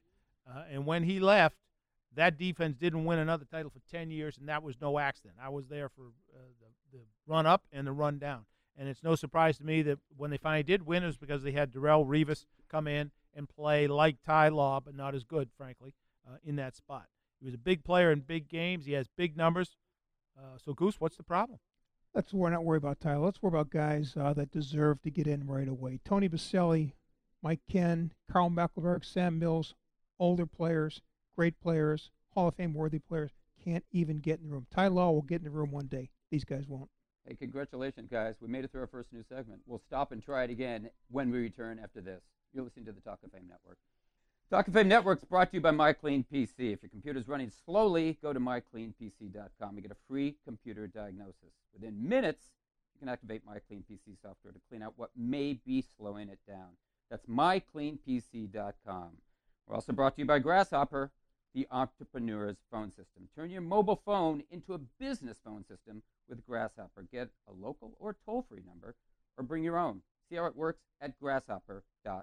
Uh, 0.46 0.64
and 0.70 0.84
when 0.84 1.04
he 1.04 1.18
left, 1.18 1.56
that 2.14 2.36
defense 2.36 2.76
didn't 2.76 3.06
win 3.06 3.18
another 3.18 3.46
title 3.46 3.70
for 3.70 3.80
10 3.90 4.10
years, 4.10 4.36
and 4.36 4.48
that 4.48 4.62
was 4.62 4.78
no 4.78 4.98
accident. 4.98 5.36
I 5.42 5.48
was 5.48 5.68
there 5.68 5.88
for 5.88 6.02
uh, 6.34 6.38
the, 6.60 6.98
the 6.98 7.04
run 7.26 7.46
up 7.46 7.62
and 7.72 7.86
the 7.86 7.92
run 7.92 8.18
down. 8.18 8.44
And 8.76 8.90
it's 8.90 9.02
no 9.02 9.14
surprise 9.14 9.56
to 9.56 9.64
me 9.64 9.80
that 9.82 9.98
when 10.18 10.30
they 10.30 10.36
finally 10.36 10.62
did 10.62 10.84
win, 10.84 11.02
it 11.02 11.06
was 11.06 11.16
because 11.16 11.42
they 11.42 11.52
had 11.52 11.72
Darrelle 11.72 12.06
Revis 12.06 12.44
come 12.70 12.86
in 12.86 13.10
and 13.34 13.48
play 13.48 13.86
like 13.86 14.16
Ty 14.22 14.48
Law, 14.48 14.80
but 14.80 14.94
not 14.94 15.14
as 15.14 15.24
good, 15.24 15.48
frankly, 15.56 15.94
uh, 16.28 16.36
in 16.44 16.56
that 16.56 16.76
spot. 16.76 17.06
He 17.40 17.44
was 17.44 17.54
a 17.54 17.58
big 17.58 17.84
player 17.84 18.10
in 18.12 18.20
big 18.20 18.48
games. 18.48 18.86
He 18.86 18.92
has 18.92 19.08
big 19.16 19.36
numbers. 19.36 19.76
Uh, 20.38 20.58
so, 20.62 20.72
Goose, 20.72 21.00
what's 21.00 21.16
the 21.16 21.22
problem? 21.22 21.58
Let's 22.14 22.32
we're 22.32 22.50
not 22.50 22.64
worry 22.64 22.78
about 22.78 23.00
Ty 23.00 23.16
Law. 23.16 23.26
Let's 23.26 23.42
worry 23.42 23.50
about 23.50 23.70
guys 23.70 24.14
uh, 24.18 24.32
that 24.34 24.50
deserve 24.50 25.02
to 25.02 25.10
get 25.10 25.26
in 25.26 25.46
right 25.46 25.68
away. 25.68 26.00
Tony 26.04 26.28
Boselli, 26.28 26.92
Mike 27.42 27.60
Kenn, 27.70 28.12
Karl 28.30 28.48
Mecklenburg, 28.48 29.04
Sam 29.04 29.38
Mills, 29.38 29.74
older 30.18 30.46
players, 30.46 31.02
great 31.36 31.60
players, 31.60 32.10
Hall 32.32 32.48
of 32.48 32.54
Fame 32.54 32.72
worthy 32.72 32.98
players, 32.98 33.32
can't 33.62 33.84
even 33.92 34.20
get 34.20 34.40
in 34.40 34.48
the 34.48 34.54
room. 34.54 34.66
Ty 34.70 34.88
Law 34.88 35.10
will 35.10 35.22
get 35.22 35.40
in 35.40 35.44
the 35.44 35.50
room 35.50 35.70
one 35.70 35.86
day. 35.86 36.10
These 36.30 36.44
guys 36.44 36.66
won't. 36.66 36.88
Hey, 37.26 37.34
congratulations, 37.34 38.08
guys. 38.10 38.36
We 38.40 38.48
made 38.48 38.64
it 38.64 38.72
through 38.72 38.82
our 38.82 38.86
first 38.86 39.12
new 39.12 39.24
segment. 39.28 39.60
We'll 39.66 39.82
stop 39.86 40.12
and 40.12 40.22
try 40.22 40.44
it 40.44 40.50
again 40.50 40.88
when 41.10 41.30
we 41.30 41.38
return 41.38 41.80
after 41.82 42.00
this. 42.00 42.22
You're 42.52 42.64
listening 42.64 42.86
to 42.86 42.92
the 42.92 43.00
Talk 43.00 43.18
of 43.24 43.32
Fame 43.32 43.48
Network. 43.48 43.78
Talk 44.48 44.68
of 44.68 44.74
Fame 44.74 44.86
Network 44.86 45.18
is 45.18 45.24
brought 45.24 45.50
to 45.50 45.56
you 45.56 45.60
by 45.60 45.72
MyCleanPC. 45.72 46.52
If 46.56 46.80
your 46.80 46.88
computer's 46.88 47.26
running 47.26 47.50
slowly, 47.64 48.16
go 48.22 48.32
to 48.32 48.38
mycleanpc.com 48.38 49.70
and 49.70 49.82
get 49.82 49.90
a 49.90 49.96
free 50.08 50.36
computer 50.44 50.86
diagnosis. 50.86 51.50
Within 51.74 52.08
minutes, 52.08 52.44
you 52.94 53.00
can 53.00 53.08
activate 53.08 53.42
MyCleanPC 53.44 54.22
software 54.22 54.52
to 54.52 54.60
clean 54.68 54.84
out 54.84 54.92
what 54.94 55.10
may 55.16 55.54
be 55.66 55.82
slowing 55.98 56.28
it 56.28 56.38
down. 56.46 56.68
That's 57.10 57.26
mycleanpc.com. 57.26 59.08
We're 59.66 59.74
also 59.74 59.92
brought 59.92 60.14
to 60.14 60.22
you 60.22 60.26
by 60.26 60.38
Grasshopper, 60.38 61.10
the 61.52 61.66
entrepreneur's 61.72 62.58
phone 62.70 62.90
system. 62.90 63.28
Turn 63.34 63.50
your 63.50 63.62
mobile 63.62 64.00
phone 64.06 64.44
into 64.52 64.74
a 64.74 64.78
business 64.78 65.38
phone 65.44 65.64
system 65.66 66.02
with 66.28 66.46
Grasshopper. 66.46 67.04
Get 67.10 67.30
a 67.48 67.52
local 67.52 67.96
or 67.98 68.14
toll 68.24 68.46
free 68.48 68.62
number 68.64 68.94
or 69.36 69.42
bring 69.42 69.64
your 69.64 69.76
own. 69.76 70.02
See 70.30 70.36
how 70.36 70.46
it 70.46 70.54
works 70.54 70.82
at 71.00 71.18
grasshopper.com. 71.20 72.22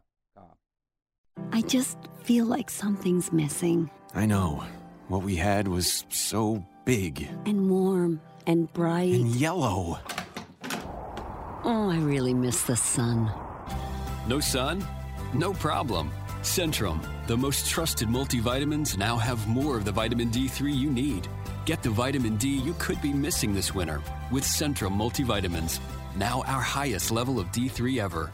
I 1.52 1.62
just 1.62 1.98
feel 2.24 2.46
like 2.46 2.70
something's 2.70 3.32
missing. 3.32 3.90
I 4.13 4.25
know. 4.25 4.63
What 5.08 5.24
we 5.24 5.36
had 5.36 5.68
was 5.68 6.06
so 6.10 6.66
big 6.86 7.30
and 7.46 7.70
warm 7.70 8.22
and 8.48 8.72
bright 8.74 9.13
and 9.13 9.28
yellow. 9.36 10.00
Oh, 11.66 11.90
I 11.90 11.98
really 12.00 12.34
miss 12.34 12.63
the 12.63 12.75
sun. 12.75 13.32
No 14.28 14.40
sun? 14.40 14.86
No 15.34 15.54
problem. 15.54 16.12
Centrum, 16.42 17.06
the 17.28 17.38
most 17.38 17.70
trusted 17.70 18.08
multivitamins, 18.08 18.98
now 18.98 19.16
have 19.16 19.48
more 19.48 19.78
of 19.78 19.86
the 19.86 19.92
vitamin 19.92 20.30
D3 20.30 20.75
you 20.75 20.92
need. 20.92 21.28
Get 21.66 21.82
the 21.82 21.90
vitamin 21.90 22.36
D 22.38 22.50
you 22.50 22.75
could 22.80 23.02
be 23.02 23.13
missing 23.13 23.54
this 23.54 23.74
winter 23.74 24.02
with 24.32 24.44
Centrum 24.44 24.98
multivitamins. 24.98 25.80
Now 26.16 26.42
our 26.48 26.62
highest 26.62 27.12
level 27.12 27.40
of 27.40 27.48
D3 27.48 28.02
ever. 28.02 28.32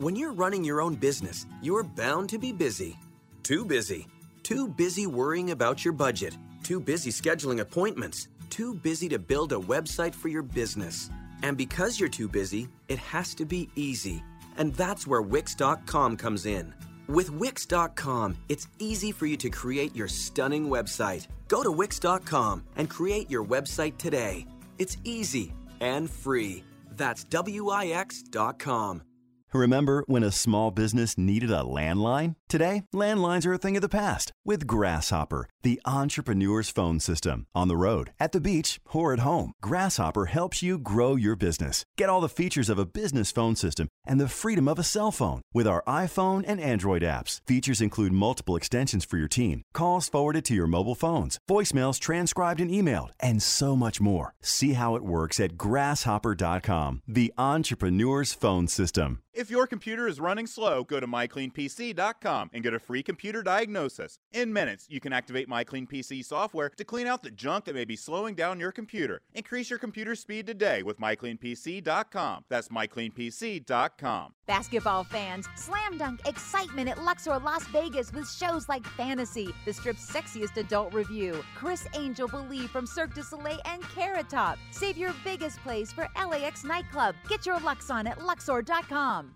When 0.00 0.16
you're 0.16 0.32
running 0.32 0.64
your 0.64 0.80
own 0.80 0.94
business, 0.94 1.44
you're 1.60 1.82
bound 1.82 2.30
to 2.30 2.38
be 2.38 2.52
busy. 2.52 2.98
Too 3.42 3.66
busy. 3.66 4.08
Too 4.42 4.66
busy 4.66 5.06
worrying 5.06 5.50
about 5.50 5.84
your 5.84 5.92
budget. 5.92 6.38
Too 6.62 6.80
busy 6.80 7.10
scheduling 7.10 7.60
appointments. 7.60 8.28
Too 8.48 8.72
busy 8.72 9.10
to 9.10 9.18
build 9.18 9.52
a 9.52 9.56
website 9.56 10.14
for 10.14 10.28
your 10.28 10.42
business. 10.42 11.10
And 11.42 11.54
because 11.58 12.00
you're 12.00 12.08
too 12.08 12.28
busy, 12.28 12.70
it 12.88 12.96
has 12.96 13.34
to 13.34 13.44
be 13.44 13.68
easy. 13.76 14.24
And 14.56 14.74
that's 14.74 15.06
where 15.06 15.20
Wix.com 15.20 16.16
comes 16.16 16.46
in. 16.46 16.72
With 17.06 17.28
Wix.com, 17.28 18.38
it's 18.48 18.68
easy 18.78 19.12
for 19.12 19.26
you 19.26 19.36
to 19.36 19.50
create 19.50 19.94
your 19.94 20.08
stunning 20.08 20.70
website. 20.70 21.26
Go 21.48 21.62
to 21.62 21.70
Wix.com 21.70 22.64
and 22.76 22.88
create 22.88 23.30
your 23.30 23.44
website 23.44 23.98
today. 23.98 24.46
It's 24.78 24.96
easy 25.04 25.52
and 25.82 26.08
free. 26.08 26.64
That's 26.96 27.24
W-I-X.com. 27.24 29.02
Remember 29.52 30.04
when 30.06 30.22
a 30.22 30.30
small 30.30 30.70
business 30.70 31.18
needed 31.18 31.50
a 31.50 31.64
landline? 31.64 32.36
Today, 32.48 32.84
landlines 32.94 33.44
are 33.46 33.52
a 33.52 33.58
thing 33.58 33.74
of 33.74 33.82
the 33.82 33.88
past 33.88 34.32
with 34.50 34.66
Grasshopper, 34.66 35.46
the 35.62 35.80
entrepreneur's 35.86 36.68
phone 36.68 36.98
system. 36.98 37.46
On 37.54 37.68
the 37.68 37.76
road, 37.76 38.12
at 38.18 38.32
the 38.32 38.40
beach, 38.40 38.80
or 38.92 39.12
at 39.12 39.20
home, 39.20 39.52
Grasshopper 39.62 40.24
helps 40.24 40.60
you 40.60 40.76
grow 40.76 41.14
your 41.14 41.36
business. 41.36 41.84
Get 41.96 42.08
all 42.08 42.20
the 42.20 42.28
features 42.28 42.68
of 42.68 42.76
a 42.76 42.84
business 42.84 43.30
phone 43.30 43.54
system 43.54 43.86
and 44.04 44.18
the 44.18 44.28
freedom 44.28 44.66
of 44.66 44.76
a 44.76 44.82
cell 44.82 45.12
phone 45.12 45.42
with 45.54 45.68
our 45.68 45.84
iPhone 45.86 46.42
and 46.48 46.60
Android 46.60 47.02
apps. 47.02 47.40
Features 47.46 47.80
include 47.80 48.12
multiple 48.12 48.56
extensions 48.56 49.04
for 49.04 49.18
your 49.18 49.28
team, 49.28 49.62
calls 49.72 50.08
forwarded 50.08 50.44
to 50.46 50.54
your 50.54 50.66
mobile 50.66 50.96
phones, 50.96 51.38
voicemails 51.48 52.00
transcribed 52.00 52.60
and 52.60 52.72
emailed, 52.72 53.10
and 53.20 53.40
so 53.40 53.76
much 53.76 54.00
more. 54.00 54.34
See 54.42 54.72
how 54.72 54.96
it 54.96 55.04
works 55.04 55.38
at 55.38 55.56
grasshopper.com, 55.56 57.02
the 57.06 57.32
entrepreneur's 57.38 58.32
phone 58.32 58.66
system. 58.66 59.22
If 59.32 59.48
your 59.48 59.68
computer 59.68 60.08
is 60.08 60.18
running 60.18 60.48
slow, 60.48 60.82
go 60.82 60.98
to 60.98 61.06
mycleanpc.com 61.06 62.50
and 62.52 62.62
get 62.64 62.74
a 62.74 62.80
free 62.80 63.04
computer 63.04 63.44
diagnosis. 63.44 64.18
In 64.40 64.54
minutes, 64.54 64.86
you 64.88 65.00
can 65.00 65.12
activate 65.12 65.50
MyCleanPC 65.50 66.24
software 66.24 66.70
to 66.70 66.82
clean 66.82 67.06
out 67.06 67.22
the 67.22 67.30
junk 67.30 67.66
that 67.66 67.74
may 67.74 67.84
be 67.84 67.94
slowing 67.94 68.34
down 68.34 68.58
your 68.58 68.72
computer. 68.72 69.20
Increase 69.34 69.68
your 69.68 69.78
computer 69.78 70.14
speed 70.14 70.46
today 70.46 70.82
with 70.82 70.98
mycleanpc.com. 70.98 72.44
That's 72.48 72.68
mycleanpc.com. 72.68 74.32
Basketball 74.46 75.04
fans, 75.04 75.46
slam 75.56 75.98
dunk 75.98 76.26
excitement 76.26 76.88
at 76.88 77.02
Luxor 77.02 77.38
Las 77.38 77.66
Vegas 77.66 78.14
with 78.14 78.30
shows 78.30 78.66
like 78.66 78.86
Fantasy, 78.86 79.52
the 79.66 79.74
strip's 79.74 80.10
sexiest 80.10 80.56
adult 80.56 80.94
revue, 80.94 81.42
Criss 81.54 81.86
Angel 81.94 82.26
Believe 82.26 82.70
from 82.70 82.86
Cirque 82.86 83.14
du 83.14 83.22
Soleil 83.22 83.60
and 83.66 83.82
Carrot 83.94 84.30
Top. 84.30 84.58
Save 84.70 84.96
your 84.96 85.14
biggest 85.22 85.58
plays 85.58 85.92
for 85.92 86.08
LAX 86.16 86.64
nightclub. 86.64 87.14
Get 87.28 87.44
your 87.44 87.60
Lux 87.60 87.90
on 87.90 88.06
at 88.06 88.24
Luxor.com. 88.24 89.34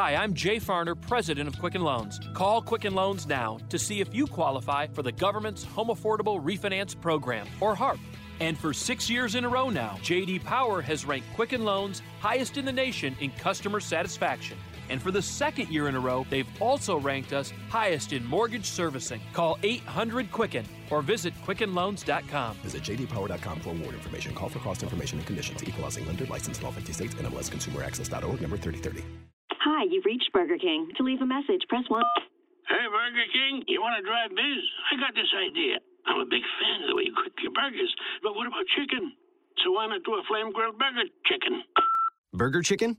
Hi, 0.00 0.14
I'm 0.14 0.32
Jay 0.32 0.56
Farner, 0.56 0.98
president 0.98 1.46
of 1.46 1.58
Quicken 1.58 1.82
Loans. 1.82 2.20
Call 2.32 2.62
Quicken 2.62 2.94
Loans 2.94 3.26
now 3.26 3.58
to 3.68 3.78
see 3.78 4.00
if 4.00 4.14
you 4.14 4.26
qualify 4.26 4.86
for 4.86 5.02
the 5.02 5.12
government's 5.12 5.62
Home 5.64 5.88
Affordable 5.88 6.42
Refinance 6.42 6.98
Program, 6.98 7.46
or 7.60 7.74
HARP. 7.74 7.98
And 8.40 8.56
for 8.56 8.72
six 8.72 9.10
years 9.10 9.34
in 9.34 9.44
a 9.44 9.48
row 9.50 9.68
now, 9.68 9.98
JD 10.00 10.42
Power 10.42 10.80
has 10.80 11.04
ranked 11.04 11.26
Quicken 11.34 11.64
Loans 11.64 12.00
highest 12.20 12.56
in 12.56 12.64
the 12.64 12.72
nation 12.72 13.14
in 13.20 13.30
customer 13.32 13.78
satisfaction. 13.78 14.56
And 14.88 15.02
for 15.02 15.10
the 15.10 15.20
second 15.20 15.68
year 15.68 15.86
in 15.88 15.94
a 15.94 16.00
row, 16.00 16.24
they've 16.30 16.48
also 16.60 16.96
ranked 16.98 17.34
us 17.34 17.52
highest 17.68 18.14
in 18.14 18.24
mortgage 18.24 18.64
servicing. 18.64 19.20
Call 19.34 19.58
800 19.62 20.32
Quicken 20.32 20.64
or 20.88 21.02
visit 21.02 21.34
QuickenLoans.com. 21.44 22.56
Visit 22.62 22.82
jdpower.com 22.84 23.60
for 23.60 23.74
more 23.74 23.92
information. 23.92 24.34
Call 24.34 24.48
for 24.48 24.60
cost 24.60 24.82
information 24.82 25.18
and 25.18 25.26
conditions. 25.26 25.62
Equal 25.62 25.82
housing 25.82 26.06
lender 26.06 26.24
licensed 26.24 26.60
in 26.60 26.66
all 26.66 26.72
50 26.72 26.92
states. 26.94 27.14
NMLSConsumerAccess.org 27.16 28.40
number 28.40 28.56
3030. 28.56 29.04
Hi, 29.60 29.84
you've 29.84 30.06
reached 30.06 30.32
Burger 30.32 30.56
King. 30.56 30.88
To 30.96 31.02
leave 31.02 31.20
a 31.20 31.26
message, 31.26 31.60
press 31.68 31.84
1. 31.88 32.02
Hey, 32.68 32.86
Burger 32.88 33.28
King, 33.28 33.62
you 33.68 33.80
want 33.80 33.92
to 34.00 34.02
drive 34.02 34.30
biz? 34.30 34.64
I 34.88 34.96
got 34.96 35.12
this 35.14 35.28
idea. 35.36 35.76
I'm 36.06 36.20
a 36.20 36.24
big 36.24 36.40
fan 36.56 36.82
of 36.82 36.88
the 36.88 36.96
way 36.96 37.04
you 37.04 37.12
cook 37.12 37.36
your 37.42 37.52
burgers, 37.52 37.92
but 38.22 38.34
what 38.34 38.46
about 38.46 38.64
chicken? 38.72 39.12
So 39.62 39.72
why 39.72 39.86
not 39.86 40.00
do 40.04 40.16
a 40.16 40.22
flame 40.24 40.52
grilled 40.52 40.78
burger 40.78 41.04
chicken? 41.28 41.62
Burger 42.32 42.62
chicken? 42.62 42.96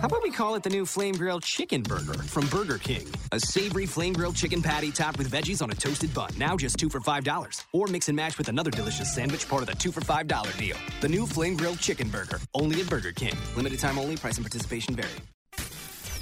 How 0.00 0.06
about 0.08 0.22
we 0.22 0.32
call 0.32 0.54
it 0.54 0.62
the 0.62 0.70
new 0.70 0.86
Flame 0.86 1.14
Grilled 1.14 1.42
Chicken 1.42 1.82
Burger 1.82 2.14
from 2.14 2.46
Burger 2.46 2.78
King? 2.78 3.06
A 3.32 3.38
savory 3.38 3.84
flame 3.84 4.14
grilled 4.14 4.34
chicken 4.34 4.62
patty 4.62 4.90
topped 4.90 5.18
with 5.18 5.30
veggies 5.30 5.60
on 5.60 5.70
a 5.70 5.74
toasted 5.74 6.14
bun, 6.14 6.30
now 6.38 6.56
just 6.56 6.78
two 6.78 6.88
for 6.88 7.00
$5. 7.00 7.64
Or 7.74 7.86
mix 7.86 8.08
and 8.08 8.16
match 8.16 8.38
with 8.38 8.48
another 8.48 8.70
delicious 8.70 9.14
sandwich, 9.14 9.46
part 9.46 9.60
of 9.60 9.68
the 9.68 9.74
two 9.74 9.92
for 9.92 10.00
$5 10.00 10.58
deal. 10.58 10.76
The 11.02 11.08
new 11.08 11.26
Flame 11.26 11.54
Grilled 11.54 11.80
Chicken 11.80 12.08
Burger, 12.08 12.40
only 12.54 12.80
at 12.80 12.88
Burger 12.88 13.12
King. 13.12 13.34
Limited 13.56 13.78
time 13.78 13.98
only, 13.98 14.16
price 14.16 14.38
and 14.38 14.44
participation 14.44 14.96
vary. 14.96 15.20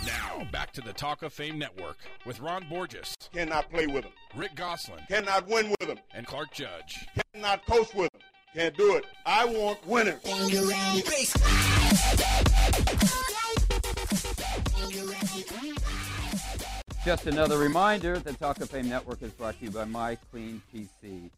Now, 0.09 0.45
back 0.51 0.73
to 0.73 0.81
the 0.81 0.95
Talk 0.95 1.23
of 1.23 1.35
Fame 1.35 1.59
Network 1.59 1.99
with 2.25 2.41
Ron 2.41 2.67
Borges. 2.71 3.15
Cannot 3.31 3.69
play 3.71 3.87
with 3.87 4.05
him. 4.05 4.13
Rick 4.35 4.55
Gosselin. 4.55 5.03
Cannot 5.07 5.47
win 5.49 5.69
with 5.69 5.87
him. 5.87 5.99
And 6.15 6.27
Clark 6.27 6.55
Judge. 6.55 7.07
Cannot 7.35 7.67
coach 7.67 7.93
with 7.95 8.09
him. 8.15 8.21
Can't 8.55 8.75
do 8.75 8.97
it. 8.97 9.05
I 9.27 9.45
want 9.45 9.87
winners. 9.87 10.23
Just 17.05 17.27
another 17.27 17.59
reminder 17.59 18.19
the 18.19 18.33
Talk 18.33 18.61
of 18.63 18.71
Fame 18.71 18.89
Network 18.89 19.23
is 19.23 19.33
brought 19.33 19.59
to 19.59 19.65
you 19.67 19.71
by 19.71 19.85
My 19.85 20.15
Clean 20.31 20.63
PC. 20.75 21.29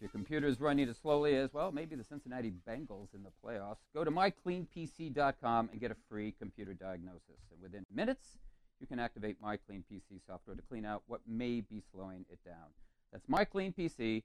If 0.00 0.04
your 0.04 0.12
computer 0.12 0.46
is 0.46 0.58
running 0.62 0.88
as 0.88 0.96
slowly 0.96 1.36
as, 1.36 1.52
well, 1.52 1.70
maybe 1.72 1.94
the 1.94 2.04
Cincinnati 2.04 2.54
Bengals 2.66 3.14
in 3.14 3.22
the 3.22 3.28
playoffs, 3.44 3.80
go 3.92 4.02
to 4.02 4.10
mycleanpc.com 4.10 5.68
and 5.70 5.78
get 5.78 5.90
a 5.90 5.96
free 6.08 6.34
computer 6.38 6.72
diagnosis. 6.72 7.36
And 7.52 7.60
within 7.60 7.84
minutes, 7.94 8.38
you 8.80 8.86
can 8.86 8.98
activate 8.98 9.42
MyCleanPC 9.42 10.22
software 10.26 10.56
to 10.56 10.62
clean 10.62 10.86
out 10.86 11.02
what 11.06 11.20
may 11.28 11.60
be 11.60 11.82
slowing 11.92 12.24
it 12.30 12.38
down. 12.46 12.70
That's 13.12 13.26
mycleanpc.com. 13.26 14.22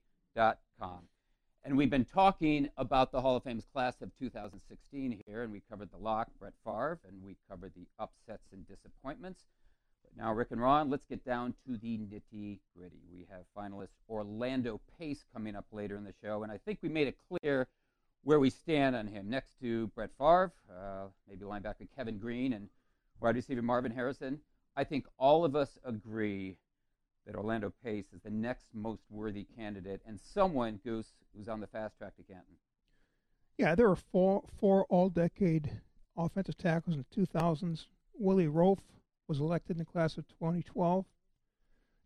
And 1.62 1.76
we've 1.76 1.90
been 1.90 2.06
talking 2.06 2.70
about 2.78 3.12
the 3.12 3.20
Hall 3.20 3.36
of 3.36 3.42
Fame's 3.42 3.66
class 3.70 4.00
of 4.00 4.16
2016 4.18 5.22
here, 5.26 5.42
and 5.42 5.52
we 5.52 5.60
covered 5.68 5.90
the 5.90 5.98
lock, 5.98 6.28
Brett 6.40 6.54
Favre, 6.64 7.00
and 7.06 7.22
we 7.22 7.36
covered 7.50 7.72
the 7.76 7.86
upsets 7.98 8.50
and 8.50 8.66
disappointments. 8.66 9.42
But 10.06 10.22
now, 10.22 10.32
Rick 10.32 10.48
and 10.50 10.60
Ron, 10.60 10.90
let's 10.90 11.04
get 11.04 11.24
down 11.24 11.54
to 11.66 11.76
the 11.76 11.98
nitty 11.98 12.60
gritty. 12.76 13.02
We 13.10 13.26
have 13.30 13.42
finalist 13.56 13.94
Orlando 14.08 14.80
Pace 14.98 15.24
coming 15.32 15.56
up 15.56 15.66
later 15.72 15.96
in 15.96 16.04
the 16.04 16.14
show, 16.22 16.42
and 16.42 16.52
I 16.52 16.58
think 16.58 16.78
we 16.82 16.88
made 16.88 17.08
it 17.08 17.16
clear 17.28 17.66
where 18.22 18.38
we 18.38 18.50
stand 18.50 18.94
on 18.94 19.06
him. 19.06 19.28
Next 19.28 19.58
to 19.60 19.88
Brett 19.88 20.10
Favre, 20.18 20.52
uh, 20.70 21.06
maybe 21.28 21.44
linebacker 21.44 21.88
Kevin 21.96 22.18
Greene, 22.18 22.52
and 22.52 22.68
wide 23.20 23.36
receiver 23.36 23.62
Marvin 23.62 23.92
Harrison. 23.92 24.40
I 24.76 24.84
think 24.84 25.06
all 25.18 25.44
of 25.44 25.56
us 25.56 25.78
agree 25.84 26.58
that 27.26 27.34
Orlando 27.34 27.72
Pace 27.82 28.12
is 28.12 28.20
the 28.22 28.30
next 28.30 28.66
most 28.74 29.02
worthy 29.10 29.46
candidate 29.56 30.02
and 30.06 30.20
someone, 30.20 30.78
Goose, 30.84 31.12
who's 31.36 31.48
on 31.48 31.60
the 31.60 31.66
fast 31.66 31.98
track 31.98 32.16
to 32.16 32.22
Canton. 32.22 32.56
Yeah, 33.58 33.74
there 33.74 33.88
were 33.88 33.96
four 33.96 34.44
four 34.60 34.84
all 34.84 35.08
decade 35.08 35.70
offensive 36.16 36.56
tackles 36.56 36.96
in 36.96 37.04
the 37.10 37.26
2000s. 37.26 37.86
Willie 38.18 38.46
Roaf 38.46 38.78
was 39.28 39.40
elected 39.40 39.76
in 39.76 39.78
the 39.78 39.84
class 39.84 40.16
of 40.16 40.26
2012. 40.28 41.04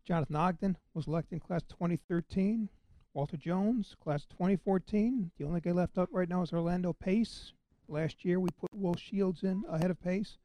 Jonathan 0.05 0.35
Ogden 0.35 0.77
was 0.93 1.07
elected 1.07 1.33
in 1.33 1.39
class 1.39 1.61
2013. 1.69 2.69
Walter 3.13 3.37
Jones, 3.37 3.95
class 4.01 4.25
2014. 4.25 5.31
The 5.37 5.45
only 5.45 5.61
guy 5.61 5.71
left 5.71 5.97
out 5.97 6.09
right 6.11 6.29
now 6.29 6.41
is 6.41 6.53
Orlando 6.53 6.93
Pace. 6.93 7.53
Last 7.87 8.23
year 8.23 8.39
we 8.39 8.49
put 8.59 8.69
Will 8.73 8.95
Shields 8.95 9.43
in 9.43 9.63
ahead 9.69 9.91
of 9.91 10.01
Pace. 10.01 10.37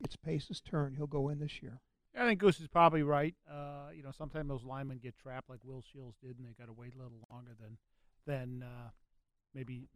It's 0.00 0.16
Pace's 0.16 0.60
turn. 0.60 0.94
He'll 0.96 1.06
go 1.06 1.28
in 1.28 1.38
this 1.38 1.62
year. 1.62 1.80
I 2.16 2.26
think 2.26 2.40
Goose 2.40 2.60
is 2.60 2.66
probably 2.66 3.02
right. 3.04 3.34
Uh, 3.48 3.90
you 3.94 4.02
know, 4.02 4.10
sometimes 4.10 4.48
those 4.48 4.64
linemen 4.64 4.98
get 4.98 5.16
trapped 5.16 5.48
like 5.48 5.60
Will 5.64 5.82
Shields 5.92 6.16
did, 6.20 6.36
and 6.38 6.46
they 6.46 6.52
got 6.58 6.66
to 6.66 6.72
wait 6.72 6.94
a 6.94 6.98
little 6.98 7.26
longer 7.30 7.52
than 7.60 7.78
than 8.26 8.64
uh, 8.64 8.90
maybe 9.54 9.88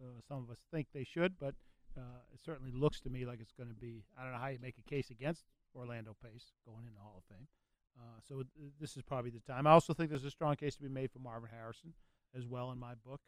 uh, 0.00 0.20
some 0.28 0.38
of 0.38 0.50
us 0.50 0.58
think 0.72 0.86
they 0.94 1.04
should. 1.04 1.34
But 1.40 1.54
uh, 1.96 2.22
it 2.32 2.40
certainly 2.44 2.72
looks 2.72 3.00
to 3.00 3.10
me 3.10 3.24
like 3.24 3.40
it's 3.40 3.52
going 3.52 3.68
to 3.68 3.74
be. 3.74 4.04
I 4.18 4.22
don't 4.22 4.32
know 4.32 4.38
how 4.38 4.48
you 4.48 4.58
make 4.60 4.76
a 4.78 4.88
case 4.88 5.10
against 5.10 5.44
Orlando 5.74 6.16
Pace 6.22 6.52
going 6.66 6.86
in 6.86 6.94
the 6.94 7.00
Hall 7.00 7.16
of 7.18 7.24
Fame. 7.34 7.46
Uh, 7.98 8.20
so 8.26 8.34
th- 8.36 8.72
this 8.80 8.96
is 8.96 9.02
probably 9.02 9.30
the 9.30 9.40
time. 9.40 9.66
I 9.66 9.70
also 9.70 9.92
think 9.92 10.10
there's 10.10 10.24
a 10.24 10.30
strong 10.30 10.56
case 10.56 10.76
to 10.76 10.82
be 10.82 10.88
made 10.88 11.10
for 11.10 11.18
Marvin 11.18 11.50
Harrison 11.52 11.92
as 12.36 12.46
well 12.46 12.70
in 12.70 12.78
my 12.78 12.94
book. 13.06 13.20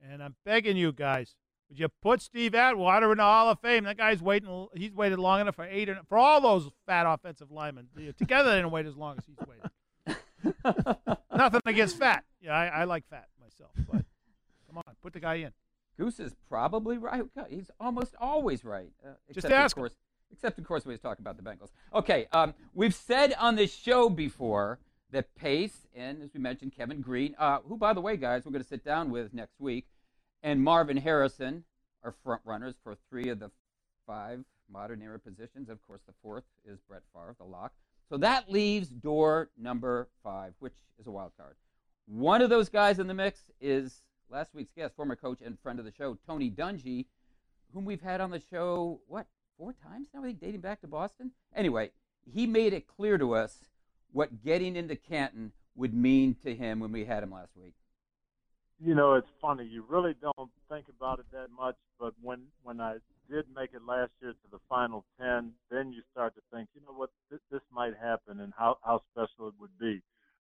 And 0.00 0.22
I'm 0.22 0.36
begging 0.44 0.76
you 0.76 0.92
guys, 0.92 1.36
would 1.68 1.78
you 1.78 1.88
put 2.02 2.20
Steve 2.20 2.54
Atwater 2.54 3.12
in 3.12 3.18
the 3.18 3.24
Hall 3.24 3.50
of 3.50 3.60
Fame? 3.60 3.84
That 3.84 3.96
guy's 3.96 4.20
waiting. 4.20 4.68
He's 4.74 4.92
waited 4.92 5.18
long 5.18 5.40
enough 5.40 5.56
for 5.56 5.64
eight 5.64 5.88
for 6.08 6.18
all 6.18 6.40
those 6.40 6.68
fat 6.86 7.06
offensive 7.06 7.50
linemen. 7.50 7.88
Together, 8.18 8.50
they 8.50 8.56
didn't 8.56 8.70
wait 8.70 8.86
as 8.86 8.96
long 8.96 9.16
as 9.18 9.24
he's 9.24 9.38
waited. 9.46 9.70
Nothing 11.34 11.60
against 11.64 11.98
fat. 11.98 12.24
Yeah, 12.40 12.52
I, 12.52 12.66
I, 12.66 12.84
like 12.84 13.08
fat 13.08 13.28
myself, 13.40 13.70
but 13.90 14.04
come 14.66 14.76
on, 14.76 14.82
put 15.00 15.12
the 15.12 15.20
guy 15.20 15.36
in. 15.36 15.52
Goose 15.98 16.20
is 16.20 16.34
probably 16.48 16.98
right. 16.98 17.22
He's 17.48 17.70
almost 17.78 18.14
always 18.20 18.64
right. 18.64 18.90
Uh, 19.04 19.10
Just 19.32 19.46
ask. 19.46 19.76
Of 19.76 19.80
course, 19.80 19.96
except, 20.30 20.58
of 20.58 20.64
course, 20.64 20.84
when 20.84 20.94
he's 20.94 21.00
talking 21.00 21.22
about 21.22 21.36
the 21.36 21.42
Bengals. 21.42 21.70
Okay, 21.94 22.26
um, 22.32 22.54
we've 22.74 22.94
said 22.94 23.34
on 23.38 23.56
this 23.56 23.74
show 23.74 24.08
before 24.08 24.78
that 25.10 25.34
Pace 25.34 25.86
and, 25.94 26.22
as 26.22 26.30
we 26.32 26.40
mentioned, 26.40 26.72
Kevin 26.74 27.00
Greene, 27.02 27.34
uh, 27.38 27.58
who, 27.68 27.76
by 27.76 27.92
the 27.92 28.00
way, 28.00 28.16
guys, 28.16 28.44
we're 28.44 28.52
going 28.52 28.62
to 28.62 28.68
sit 28.68 28.84
down 28.84 29.10
with 29.10 29.34
next 29.34 29.60
week, 29.60 29.86
and 30.42 30.62
Marvin 30.62 30.96
Harrison 30.96 31.64
are 32.02 32.14
front 32.24 32.40
runners 32.44 32.74
for 32.82 32.96
three 33.10 33.28
of 33.28 33.38
the 33.38 33.50
five 34.06 34.42
modern 34.72 35.02
era 35.02 35.18
positions. 35.18 35.68
Of 35.68 35.86
course, 35.86 36.00
the 36.06 36.14
fourth 36.22 36.44
is 36.64 36.78
Brett 36.88 37.02
Favre, 37.12 37.36
the 37.38 37.44
lock. 37.44 37.72
So 38.08 38.16
that 38.18 38.50
leaves 38.50 38.88
door 38.88 39.50
number 39.56 40.08
five, 40.22 40.54
which 40.58 40.74
is 40.98 41.06
a 41.06 41.10
wild 41.10 41.32
card. 41.36 41.54
One 42.06 42.42
of 42.42 42.50
those 42.50 42.68
guys 42.68 42.98
in 42.98 43.06
the 43.06 43.14
mix 43.14 43.40
is 43.60 44.02
last 44.32 44.54
week's 44.54 44.72
guest, 44.74 44.96
former 44.96 45.14
coach 45.14 45.38
and 45.44 45.58
friend 45.60 45.78
of 45.78 45.84
the 45.84 45.92
show, 45.92 46.16
Tony 46.26 46.50
Dungy, 46.50 47.06
whom 47.74 47.84
we've 47.84 48.00
had 48.00 48.20
on 48.20 48.30
the 48.30 48.42
show, 48.50 49.00
what, 49.06 49.26
four 49.58 49.74
times 49.74 50.08
now, 50.14 50.20
I 50.22 50.26
think, 50.26 50.40
dating 50.40 50.62
back 50.62 50.80
to 50.80 50.86
Boston? 50.86 51.32
Anyway, 51.54 51.90
he 52.24 52.46
made 52.46 52.72
it 52.72 52.86
clear 52.86 53.18
to 53.18 53.34
us 53.34 53.56
what 54.10 54.42
getting 54.42 54.74
into 54.74 54.96
Canton 54.96 55.52
would 55.74 55.94
mean 55.94 56.34
to 56.42 56.54
him 56.54 56.80
when 56.80 56.92
we 56.92 57.04
had 57.04 57.22
him 57.22 57.32
last 57.32 57.52
week. 57.56 57.74
You 58.84 58.94
know, 58.94 59.14
it's 59.14 59.30
funny. 59.40 59.64
You 59.64 59.84
really 59.88 60.14
don't 60.20 60.50
think 60.68 60.86
about 60.88 61.20
it 61.20 61.26
that 61.32 61.48
much, 61.56 61.76
but 62.00 62.14
when 62.20 62.40
when 62.64 62.80
I 62.80 62.96
did 63.30 63.44
make 63.54 63.70
it 63.74 63.82
last 63.86 64.10
year 64.20 64.32
to 64.32 64.50
the 64.50 64.58
final 64.68 65.04
ten, 65.20 65.52
then 65.70 65.92
you 65.92 66.02
start 66.10 66.34
to 66.34 66.40
think, 66.52 66.68
you 66.74 66.80
know 66.84 66.92
what, 66.92 67.10
this, 67.30 67.38
this 67.52 67.60
might 67.72 67.92
happen, 67.96 68.40
and 68.40 68.52
how 68.58 68.78
how 68.84 69.00
special 69.12 69.46
it 69.48 69.54
would 69.60 69.78
be. 69.78 70.02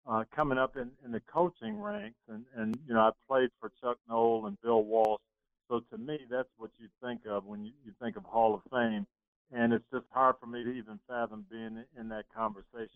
Uh, 0.09 0.23
coming 0.35 0.57
up 0.57 0.75
in, 0.75 0.89
in 1.05 1.11
the 1.11 1.19
coaching 1.31 1.79
ranks, 1.79 2.17
and 2.29 2.43
and 2.55 2.79
you 2.87 2.95
know, 2.95 3.01
I 3.01 3.11
played 3.27 3.49
for 3.59 3.71
Chuck 3.79 3.97
Noll 4.09 4.47
and 4.47 4.59
Bill 4.61 4.83
Walsh, 4.83 5.21
so 5.67 5.81
to 5.91 5.97
me, 5.99 6.17
that's 6.31 6.49
what 6.57 6.71
you 6.79 6.87
think 6.99 7.21
of 7.29 7.45
when 7.45 7.63
you, 7.63 7.71
you 7.85 7.91
think 8.01 8.17
of 8.17 8.23
Hall 8.23 8.55
of 8.55 8.61
Fame, 8.71 9.05
and 9.51 9.71
it's 9.71 9.85
just 9.93 10.05
hard 10.11 10.37
for 10.39 10.47
me 10.47 10.63
to 10.63 10.71
even 10.71 10.99
fathom 11.07 11.45
being 11.51 11.83
in 11.99 12.09
that 12.09 12.25
conversation, 12.35 12.89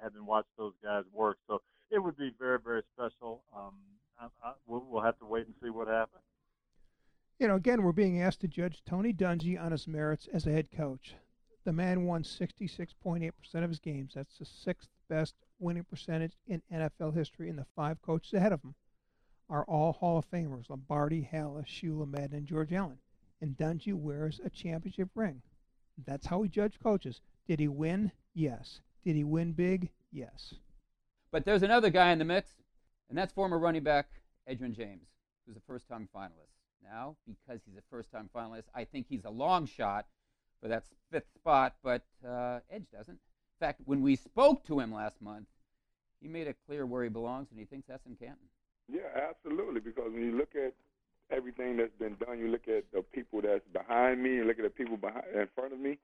having 0.00 0.24
watched 0.24 0.50
those 0.56 0.74
guys 0.84 1.02
work. 1.12 1.38
So 1.48 1.60
it 1.90 1.98
would 1.98 2.16
be 2.16 2.30
very 2.38 2.60
very 2.64 2.82
special. 2.94 3.42
Um, 3.56 3.74
I, 4.20 4.26
I, 4.44 4.52
we'll, 4.68 4.84
we'll 4.88 5.02
have 5.02 5.18
to 5.18 5.26
wait 5.26 5.46
and 5.46 5.54
see 5.60 5.70
what 5.70 5.88
happens. 5.88 6.22
You 7.40 7.48
know, 7.48 7.56
again, 7.56 7.82
we're 7.82 7.90
being 7.90 8.22
asked 8.22 8.40
to 8.42 8.48
judge 8.48 8.84
Tony 8.86 9.12
Dungy 9.12 9.60
on 9.60 9.72
his 9.72 9.88
merits 9.88 10.28
as 10.32 10.46
a 10.46 10.52
head 10.52 10.68
coach. 10.70 11.16
The 11.64 11.72
man 11.72 12.04
won 12.04 12.22
66.8% 12.22 13.32
of 13.54 13.68
his 13.68 13.80
games. 13.80 14.12
That's 14.14 14.38
the 14.38 14.44
sixth 14.44 14.90
best 15.08 15.34
winning 15.58 15.84
percentage 15.84 16.32
in 16.46 16.62
NFL 16.72 17.14
history, 17.14 17.48
and 17.48 17.58
the 17.58 17.66
five 17.76 18.00
coaches 18.02 18.32
ahead 18.34 18.52
of 18.52 18.62
him 18.62 18.74
are 19.48 19.64
all 19.64 19.92
Hall 19.92 20.18
of 20.18 20.30
Famers 20.30 20.70
Lombardi, 20.70 21.28
Halas, 21.32 21.66
Shula, 21.66 22.08
Madden, 22.08 22.38
and 22.38 22.46
George 22.46 22.72
Allen. 22.72 22.98
And 23.40 23.56
Dungy 23.56 23.92
wears 23.92 24.40
a 24.44 24.50
championship 24.50 25.08
ring. 25.14 25.42
That's 26.06 26.26
how 26.26 26.38
we 26.38 26.48
judge 26.48 26.78
coaches. 26.82 27.20
Did 27.46 27.60
he 27.60 27.68
win? 27.68 28.12
Yes. 28.34 28.80
Did 29.04 29.16
he 29.16 29.24
win 29.24 29.52
big? 29.52 29.90
Yes. 30.10 30.54
But 31.30 31.44
there's 31.44 31.62
another 31.62 31.90
guy 31.90 32.12
in 32.12 32.18
the 32.18 32.24
mix, 32.24 32.50
and 33.08 33.18
that's 33.18 33.32
former 33.32 33.58
running 33.58 33.82
back 33.82 34.06
Edgerrin 34.48 34.76
James, 34.76 35.06
who's 35.46 35.56
a 35.56 35.62
first 35.66 35.88
time 35.88 36.08
finalist. 36.14 36.52
Now, 36.82 37.16
because 37.26 37.60
he's 37.64 37.76
a 37.76 37.82
first 37.90 38.10
time 38.10 38.28
finalist, 38.34 38.64
I 38.74 38.84
think 38.84 39.06
he's 39.08 39.24
a 39.24 39.30
long 39.30 39.66
shot 39.66 40.06
for 40.60 40.68
that 40.68 40.84
fifth 41.10 41.32
spot, 41.34 41.74
but 41.82 42.02
uh, 42.26 42.60
Edge 42.70 42.86
doesn't. 42.92 43.18
Fact, 43.62 43.80
when 43.84 44.02
we 44.02 44.16
spoke 44.16 44.66
to 44.66 44.80
him 44.80 44.92
last 44.92 45.22
month, 45.22 45.46
he 46.20 46.26
made 46.26 46.48
it 46.48 46.56
clear 46.66 46.84
where 46.84 47.04
he 47.04 47.08
belongs, 47.08 47.46
and 47.52 47.60
he 47.60 47.64
thinks 47.64 47.86
that's 47.86 48.04
in 48.06 48.16
Canton. 48.16 48.48
Yeah, 48.92 49.06
absolutely. 49.30 49.78
Because 49.78 50.10
when 50.12 50.24
you 50.24 50.36
look 50.36 50.56
at 50.56 50.74
everything 51.30 51.76
that's 51.76 51.94
been 51.96 52.16
done, 52.16 52.40
you 52.40 52.48
look 52.48 52.66
at 52.66 52.82
the 52.92 53.02
people 53.02 53.40
that's 53.40 53.62
behind 53.72 54.20
me, 54.20 54.30
you 54.34 54.44
look 54.44 54.58
at 54.58 54.64
the 54.64 54.70
people 54.70 54.96
behind 54.96 55.26
in 55.32 55.46
front 55.54 55.72
of 55.72 55.78
me. 55.78 55.98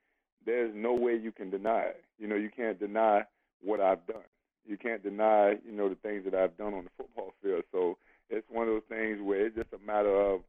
There's 0.47 0.71
no 0.73 0.95
way 0.95 1.17
you 1.17 1.33
can 1.33 1.51
deny 1.51 1.81
it. 1.81 2.05
You 2.21 2.29
know, 2.29 2.37
you 2.37 2.49
can't 2.49 2.79
deny 2.79 3.25
what 3.61 3.81
I've 3.81 4.07
done. 4.07 4.29
You 4.65 4.77
can't 4.77 5.03
deny, 5.03 5.57
you 5.67 5.73
know, 5.73 5.89
the 5.89 5.97
things 5.97 6.25
that 6.27 6.37
I've 6.37 6.57
done 6.57 6.75
on 6.75 6.85
the 6.85 6.91
football 6.97 7.35
field. 7.43 7.65
So 7.73 7.99
it's 8.31 8.47
one 8.49 8.69
of 8.69 8.75
those 8.75 8.89
things 8.89 9.19
where 9.21 9.45
it's 9.45 9.57
just 9.57 9.73
a 9.73 9.85
matter 9.85 10.15
of 10.15 10.43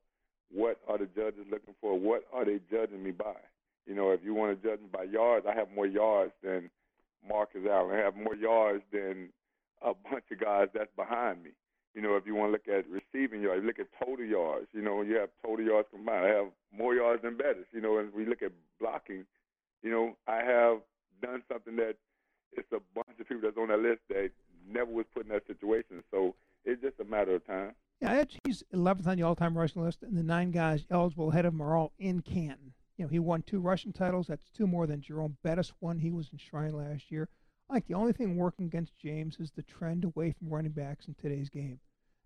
what 0.52 0.78
are 0.88 1.00
the 1.00 1.08
judges 1.08 1.48
looking 1.50 1.74
for? 1.82 1.98
What 1.98 2.26
are 2.32 2.46
they 2.46 2.60
judging 2.70 3.02
me 3.02 3.10
by? 3.10 3.34
You 3.88 3.96
know, 3.96 4.12
if 4.12 4.20
you 4.24 4.36
want 4.36 4.62
to 4.62 4.70
judge 4.70 4.80
me 4.80 4.90
by 4.94 5.06
yards, 5.06 5.48
I 5.50 5.56
have 5.56 5.72
more 5.74 5.88
yards 5.88 6.34
than 6.44 6.70
Marcus 7.28 7.62
Allen. 7.70 7.96
Have 7.96 8.16
more 8.16 8.36
yards 8.36 8.84
than 8.92 9.30
a 9.82 9.94
bunch 9.94 10.26
of 10.32 10.40
guys 10.40 10.68
that's 10.74 10.92
behind 10.96 11.44
me. 11.44 11.52
You 11.96 12.02
know, 12.02 12.16
if 12.16 12.26
you 12.26 12.36
want 12.36 12.50
to 12.50 12.52
look 12.54 12.68
at 12.68 12.86
receiving 12.90 13.42
yards, 13.42 13.66
look 13.66 13.80
at 13.80 13.88
total 13.98 14.26
yards. 14.26 14.68
You 14.74 14.82
know, 14.82 15.02
you 15.02 15.16
have 15.16 15.30
total 15.44 15.66
yards 15.66 15.88
combined, 15.92 16.26
I 16.26 16.30
have 16.30 16.48
more 16.76 16.94
yards 16.94 17.24
than 17.24 17.36
Bettis. 17.38 17.66
You 17.72 17.82
know, 17.82 17.98
and 17.98 18.14
we 18.14 18.26
look 18.26 18.42
at 18.42 18.52
blocking, 18.80 19.26
you 19.82 19.92
know, 19.92 20.16
I 20.28 20.44
have 20.44 20.80
done 21.22 21.42
something 21.52 21.76
that 21.78 21.96
it's 22.54 22.72
a 22.72 22.80
bunch 22.94 23.20
of 23.20 23.28
people 23.28 23.42
that's 23.44 23.58
on 23.58 23.70
that 23.70 23.80
list 23.80 24.02
that 24.10 24.32
never 24.68 24.92
was 24.92 25.06
put 25.14 25.24
in 25.26 25.30
that 25.30 25.48
situation. 25.48 26.04
So 26.12 26.36
it's 26.66 26.82
just 26.82 27.00
a 27.00 27.04
matter 27.04 27.36
of 27.36 27.46
time. 27.46 27.74
Yeah, 28.02 28.24
he's 28.46 28.64
11th 28.74 29.08
on 29.08 29.18
the 29.18 29.24
all-time 29.24 29.58
rushing 29.58 29.84
list, 29.84 30.04
and 30.04 30.18
the 30.18 30.24
nine 30.24 30.52
guys 30.52 30.86
eligible 30.90 31.32
ahead 31.32 31.46
of 31.46 31.54
him 31.54 31.62
are 31.62 31.76
all 31.76 31.92
in 32.00 32.22
Canton. 32.22 32.74
You 33.00 33.06
know, 33.06 33.10
he 33.10 33.20
won 33.20 33.44
two 33.44 33.62
rushing 33.62 33.94
titles. 33.94 34.28
That's 34.28 34.50
two 34.50 34.68
more 34.68 34.86
than 34.86 35.00
Jerome 35.00 35.38
Bettis 35.42 35.72
won. 35.80 36.00
He 36.00 36.12
was 36.12 36.32
enshrined 36.34 36.76
last 36.76 37.10
year. 37.10 37.30
I 37.70 37.76
think 37.76 37.88
the 37.88 37.94
only 37.94 38.12
thing 38.12 38.36
working 38.36 38.66
against 38.66 39.00
James 39.00 39.38
is 39.40 39.52
the 39.52 39.64
trend 39.64 40.04
away 40.04 40.34
from 40.34 40.50
running 40.50 40.74
backs 40.74 41.08
in 41.08 41.14
today's 41.14 41.48
game. 41.48 41.80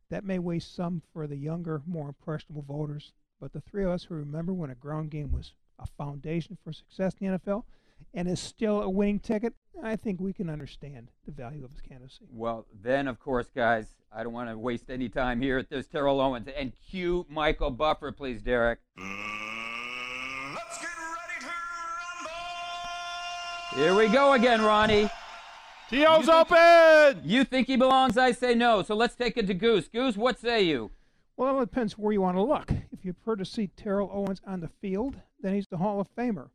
That 0.09 0.23
may 0.23 0.39
weigh 0.39 0.57
some 0.57 1.03
for 1.13 1.27
the 1.27 1.35
younger, 1.35 1.83
more 1.85 2.07
impressionable 2.07 2.63
voters, 2.63 3.13
but 3.39 3.53
the 3.53 3.61
three 3.61 3.83
of 3.83 3.91
us 3.91 4.05
who 4.05 4.15
remember 4.15 4.51
when 4.51 4.71
a 4.71 4.75
ground 4.75 5.11
game 5.11 5.31
was 5.31 5.53
a 5.77 5.85
foundation 5.85 6.57
for 6.63 6.73
success 6.73 7.13
in 7.19 7.31
the 7.31 7.37
NFL 7.37 7.65
and 8.11 8.27
is 8.27 8.39
still 8.39 8.81
a 8.81 8.89
winning 8.89 9.19
ticket, 9.19 9.53
I 9.83 9.95
think 9.95 10.19
we 10.19 10.33
can 10.33 10.49
understand 10.49 11.11
the 11.25 11.31
value 11.33 11.63
of 11.63 11.71
his 11.71 11.81
candidacy. 11.81 12.25
Well, 12.31 12.65
then, 12.81 13.07
of 13.07 13.19
course, 13.19 13.51
guys, 13.55 13.93
I 14.11 14.23
don't 14.23 14.33
want 14.33 14.49
to 14.49 14.57
waste 14.57 14.89
any 14.89 15.09
time 15.09 15.39
here. 15.39 15.61
There's 15.61 15.87
Terrell 15.87 16.19
Owens. 16.19 16.47
And 16.47 16.73
cue 16.89 17.27
Michael 17.29 17.69
Buffer, 17.69 18.11
please, 18.11 18.41
Derek. 18.41 18.79
Here 23.75 23.95
we 23.95 24.07
go 24.07 24.33
again, 24.33 24.61
Ronnie. 24.61 25.09
T.O.'s 25.89 26.29
open! 26.29 27.21
You 27.23 27.43
think 27.43 27.65
he 27.65 27.75
belongs? 27.75 28.19
I 28.19 28.31
say 28.31 28.53
no. 28.53 28.83
So 28.83 28.95
let's 28.95 29.15
take 29.15 29.35
it 29.35 29.47
to 29.47 29.55
Goose. 29.55 29.87
Goose, 29.87 30.15
what 30.15 30.39
say 30.39 30.61
you? 30.63 30.91
Well, 31.37 31.59
it 31.59 31.71
depends 31.71 31.97
where 31.97 32.13
you 32.13 32.21
want 32.21 32.37
to 32.37 32.43
look. 32.43 32.71
If 32.91 33.03
you 33.03 33.13
prefer 33.13 33.35
to 33.35 33.45
see 33.45 33.71
Terrell 33.75 34.11
Owens 34.13 34.41
on 34.45 34.59
the 34.59 34.69
field, 34.79 35.15
then 35.41 35.55
he's 35.55 35.65
the 35.67 35.77
Hall 35.77 35.99
of 35.99 36.07
Famer. 36.15 36.49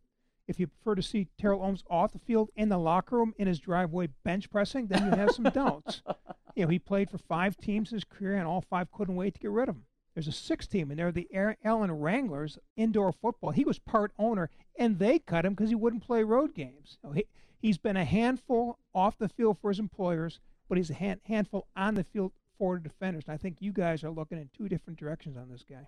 If 0.47 0.61
you 0.61 0.69
prefer 0.69 0.95
to 0.95 1.03
see 1.03 1.27
Terrell 1.39 1.63
Owens 1.63 1.83
off 1.91 2.13
the 2.13 2.21
field 2.21 2.51
in 2.55 2.69
the 2.69 2.79
locker 2.79 3.17
room 3.17 3.35
in 3.37 3.49
his 3.49 3.59
driveway 3.59 4.11
bench 4.25 4.49
pressing, 4.49 4.87
then 4.87 5.11
you 5.11 5.19
have 5.19 5.33
some 5.33 5.45
doubts. 5.45 6.03
You 6.55 6.65
know, 6.65 6.71
he 6.71 6.81
played 6.81 7.09
for 7.09 7.19
five 7.19 7.57
teams 7.57 7.93
in 7.93 7.97
his 7.97 8.05
career, 8.05 8.35
and 8.35 8.45
all 8.45 8.65
five 8.69 8.91
couldn't 8.91 9.15
wait 9.15 9.35
to 9.35 9.39
get 9.39 9.53
rid 9.53 9.69
of 9.69 9.77
him. 9.77 9.85
There's 10.19 10.27
a 10.27 10.33
sixth 10.33 10.71
team, 10.71 10.91
and 10.91 10.99
they're 10.99 11.13
the 11.13 11.29
Allen 11.63 11.93
Wranglers 11.93 12.59
indoor 12.77 13.13
football. 13.13 13.53
He 13.53 13.65
was 13.65 13.79
part 13.79 14.11
owner, 14.19 14.51
and 14.77 14.99
they 14.99 15.21
cut 15.21 15.45
him 15.45 15.55
because 15.55 15.69
he 15.69 15.77
wouldn't 15.77 16.03
play 16.03 16.25
road 16.25 16.57
games. 16.57 16.99
You 17.05 17.09
know, 17.09 17.15
he, 17.15 17.27
he's 17.63 17.79
been 17.79 17.97
a 17.97 18.05
handful 18.05 18.81
off 18.93 19.17
the 19.17 19.29
field 19.29 19.59
for 19.63 19.71
his 19.71 19.79
employers, 19.79 20.41
but 20.69 20.77
he's 20.77 20.91
a 20.91 20.95
hand, 20.95 21.21
handful 21.27 21.69
on 21.77 21.95
the 21.95 22.03
field 22.03 22.33
for 22.59 22.75
the 22.79 22.89
defenders. 22.89 23.23
And 23.29 23.35
I 23.35 23.37
think 23.37 23.59
you 23.61 23.71
guys 23.71 24.03
are 24.03 24.11
looking 24.11 24.39
in 24.39 24.51
two 24.53 24.69
different 24.69 24.99
directions 24.99 25.37
on 25.37 25.49
this 25.49 25.63
guy. 25.63 25.87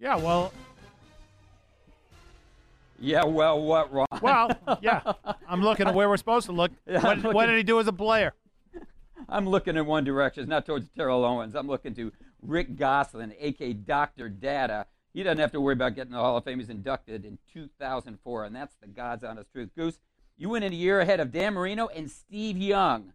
Yeah, 0.00 0.16
well, 0.16 0.52
yeah, 2.98 3.24
well, 3.24 3.62
what, 3.62 3.92
Ron? 3.92 4.06
Well, 4.20 4.50
yeah. 4.82 5.12
I'm 5.48 5.62
looking 5.62 5.86
at 5.86 5.94
where 5.94 6.08
we're 6.08 6.16
supposed 6.16 6.46
to 6.46 6.52
look. 6.52 6.72
Yeah, 6.88 7.04
what, 7.04 7.24
I'm 7.24 7.34
what 7.34 7.46
did 7.46 7.56
he 7.56 7.62
do 7.62 7.78
as 7.78 7.86
a 7.86 7.92
player? 7.92 8.34
I'm 9.28 9.48
looking 9.48 9.76
in 9.76 9.86
one 9.86 10.02
direction, 10.02 10.48
not 10.48 10.66
towards 10.66 10.88
Terrell 10.96 11.24
Owens. 11.24 11.54
I'm 11.54 11.68
looking 11.68 11.94
to 11.94 12.10
Rick 12.42 12.76
Gosselin, 12.76 13.34
aka 13.38 13.72
Dr. 13.72 14.28
Data. 14.28 14.86
He 15.12 15.22
doesn't 15.22 15.38
have 15.38 15.52
to 15.52 15.60
worry 15.60 15.72
about 15.72 15.94
getting 15.94 16.12
the 16.12 16.18
Hall 16.18 16.36
of 16.36 16.44
Fame. 16.44 16.60
He's 16.60 16.68
inducted 16.68 17.24
in 17.24 17.38
2004, 17.52 18.44
and 18.44 18.54
that's 18.54 18.76
the 18.80 18.86
God's 18.86 19.24
honest 19.24 19.50
truth. 19.52 19.70
Goose, 19.76 19.98
you 20.36 20.48
went 20.48 20.64
in 20.64 20.72
a 20.72 20.76
year 20.76 21.00
ahead 21.00 21.20
of 21.20 21.32
Dan 21.32 21.54
Marino 21.54 21.88
and 21.88 22.10
Steve 22.10 22.56
Young. 22.56 23.12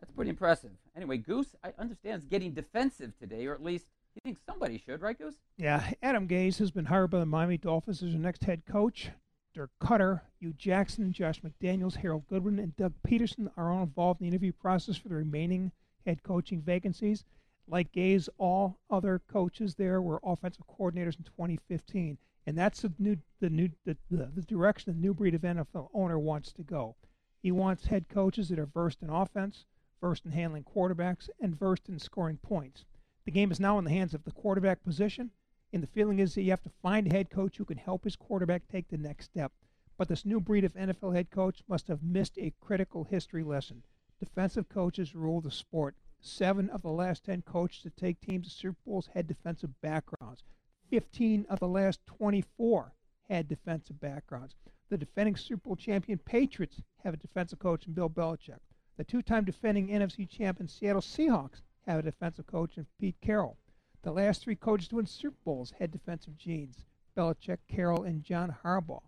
That's 0.00 0.10
pretty 0.12 0.30
impressive. 0.30 0.70
Anyway, 0.96 1.18
Goose, 1.18 1.54
I 1.62 1.72
understand, 1.78 2.22
is 2.22 2.28
getting 2.28 2.52
defensive 2.52 3.12
today, 3.18 3.46
or 3.46 3.54
at 3.54 3.62
least 3.62 3.86
he 4.14 4.20
thinks 4.20 4.40
somebody 4.48 4.82
should, 4.84 5.02
right, 5.02 5.18
Goose? 5.18 5.36
Yeah, 5.56 5.92
Adam 6.02 6.26
Gase 6.26 6.58
has 6.58 6.70
been 6.70 6.86
hired 6.86 7.10
by 7.10 7.18
the 7.18 7.26
Miami 7.26 7.58
Dolphins 7.58 8.02
as 8.02 8.12
their 8.12 8.20
next 8.20 8.44
head 8.44 8.62
coach. 8.64 9.10
Dirk 9.54 9.70
Koetter, 9.80 10.22
Hue 10.40 10.52
Jackson, 10.52 11.12
Josh 11.12 11.40
McDaniels, 11.40 11.96
Harold 11.96 12.26
Goodwin, 12.28 12.58
and 12.58 12.76
Doug 12.76 12.92
Pederson 13.06 13.50
are 13.56 13.70
all 13.70 13.84
involved 13.84 14.20
in 14.20 14.24
the 14.24 14.28
interview 14.28 14.52
process 14.52 14.96
for 14.96 15.08
the 15.08 15.14
remaining 15.14 15.70
head 16.04 16.22
coaching 16.24 16.60
vacancies. 16.60 17.24
Like 17.66 17.92
Gase, 17.92 18.28
all 18.36 18.78
other 18.90 19.18
coaches 19.18 19.74
there 19.74 20.02
were 20.02 20.20
offensive 20.22 20.66
coordinators 20.66 21.16
in 21.16 21.24
2015, 21.24 22.18
and 22.46 22.58
that's 22.58 22.82
the 22.82 22.92
new 22.98 23.16
the 23.40 23.48
new 23.48 23.70
the, 23.86 23.96
the, 24.10 24.30
the 24.34 24.42
direction 24.42 24.92
the 24.92 24.98
new 24.98 25.14
breed 25.14 25.34
of 25.34 25.40
NFL 25.40 25.88
owner 25.94 26.18
wants 26.18 26.52
to 26.52 26.62
go. 26.62 26.96
He 27.42 27.50
wants 27.50 27.86
head 27.86 28.08
coaches 28.08 28.48
that 28.48 28.58
are 28.58 28.66
versed 28.66 29.02
in 29.02 29.08
offense, 29.08 29.64
versed 30.00 30.26
in 30.26 30.32
handling 30.32 30.64
quarterbacks, 30.64 31.30
and 31.40 31.58
versed 31.58 31.88
in 31.88 31.98
scoring 31.98 32.36
points. 32.36 32.84
The 33.24 33.30
game 33.30 33.50
is 33.50 33.60
now 33.60 33.78
in 33.78 33.84
the 33.84 33.90
hands 33.90 34.12
of 34.12 34.24
the 34.24 34.32
quarterback 34.32 34.84
position, 34.84 35.30
and 35.72 35.82
the 35.82 35.86
feeling 35.86 36.18
is 36.18 36.34
that 36.34 36.42
you 36.42 36.50
have 36.50 36.62
to 36.62 36.70
find 36.82 37.06
a 37.06 37.14
head 37.14 37.30
coach 37.30 37.56
who 37.56 37.64
can 37.64 37.78
help 37.78 38.04
his 38.04 38.16
quarterback 38.16 38.68
take 38.68 38.88
the 38.88 38.98
next 38.98 39.24
step. 39.24 39.52
But 39.96 40.08
this 40.08 40.26
new 40.26 40.40
breed 40.40 40.64
of 40.64 40.74
NFL 40.74 41.14
head 41.14 41.30
coach 41.30 41.62
must 41.66 41.88
have 41.88 42.02
missed 42.02 42.36
a 42.36 42.52
critical 42.60 43.04
history 43.04 43.42
lesson. 43.42 43.84
Defensive 44.20 44.68
coaches 44.68 45.14
rule 45.14 45.40
the 45.40 45.50
sport. 45.50 45.96
Seven 46.26 46.70
of 46.70 46.80
the 46.80 46.90
last 46.90 47.24
10 47.24 47.42
coaches 47.42 47.82
to 47.82 47.90
take 47.90 48.18
teams 48.18 48.48
to 48.48 48.54
Super 48.54 48.78
Bowls 48.86 49.10
had 49.12 49.26
defensive 49.26 49.78
backgrounds. 49.82 50.42
15 50.88 51.44
of 51.50 51.60
the 51.60 51.68
last 51.68 52.00
24 52.06 52.94
had 53.28 53.46
defensive 53.46 54.00
backgrounds. 54.00 54.54
The 54.88 54.96
defending 54.96 55.36
Super 55.36 55.68
Bowl 55.68 55.76
champion 55.76 56.16
Patriots 56.16 56.80
have 57.02 57.12
a 57.12 57.18
defensive 57.18 57.58
coach 57.58 57.86
in 57.86 57.92
Bill 57.92 58.08
Belichick. 58.08 58.60
The 58.96 59.04
two 59.04 59.20
time 59.20 59.44
defending 59.44 59.88
NFC 59.88 60.26
champion 60.26 60.66
Seattle 60.66 61.02
Seahawks 61.02 61.60
have 61.86 61.98
a 61.98 62.02
defensive 62.02 62.46
coach 62.46 62.78
in 62.78 62.86
Pete 62.98 63.20
Carroll. 63.20 63.58
The 64.00 64.12
last 64.12 64.42
three 64.42 64.56
coaches 64.56 64.88
to 64.88 64.96
win 64.96 65.06
Super 65.06 65.36
Bowls 65.44 65.74
had 65.78 65.90
defensive 65.90 66.38
genes 66.38 66.86
Belichick, 67.14 67.58
Carroll, 67.68 68.04
and 68.04 68.24
John 68.24 68.56
Harbaugh. 68.64 69.02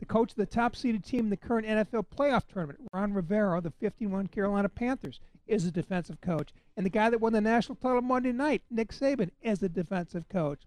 The 0.00 0.06
coach 0.06 0.30
of 0.30 0.36
the 0.36 0.46
top 0.46 0.74
seeded 0.74 1.04
team 1.04 1.26
in 1.26 1.30
the 1.30 1.36
current 1.36 1.66
NFL 1.66 2.06
playoff 2.06 2.46
tournament, 2.46 2.80
Ron 2.90 3.12
Rivera, 3.12 3.60
the 3.60 3.70
51 3.70 4.28
Carolina 4.28 4.70
Panthers, 4.70 5.20
is 5.46 5.66
a 5.66 5.70
defensive 5.70 6.22
coach. 6.22 6.54
And 6.74 6.86
the 6.86 6.90
guy 6.90 7.10
that 7.10 7.20
won 7.20 7.34
the 7.34 7.40
national 7.42 7.76
title 7.76 8.00
Monday 8.00 8.32
night, 8.32 8.62
Nick 8.70 8.92
Saban, 8.92 9.30
is 9.42 9.62
a 9.62 9.68
defensive 9.68 10.26
coach. 10.30 10.62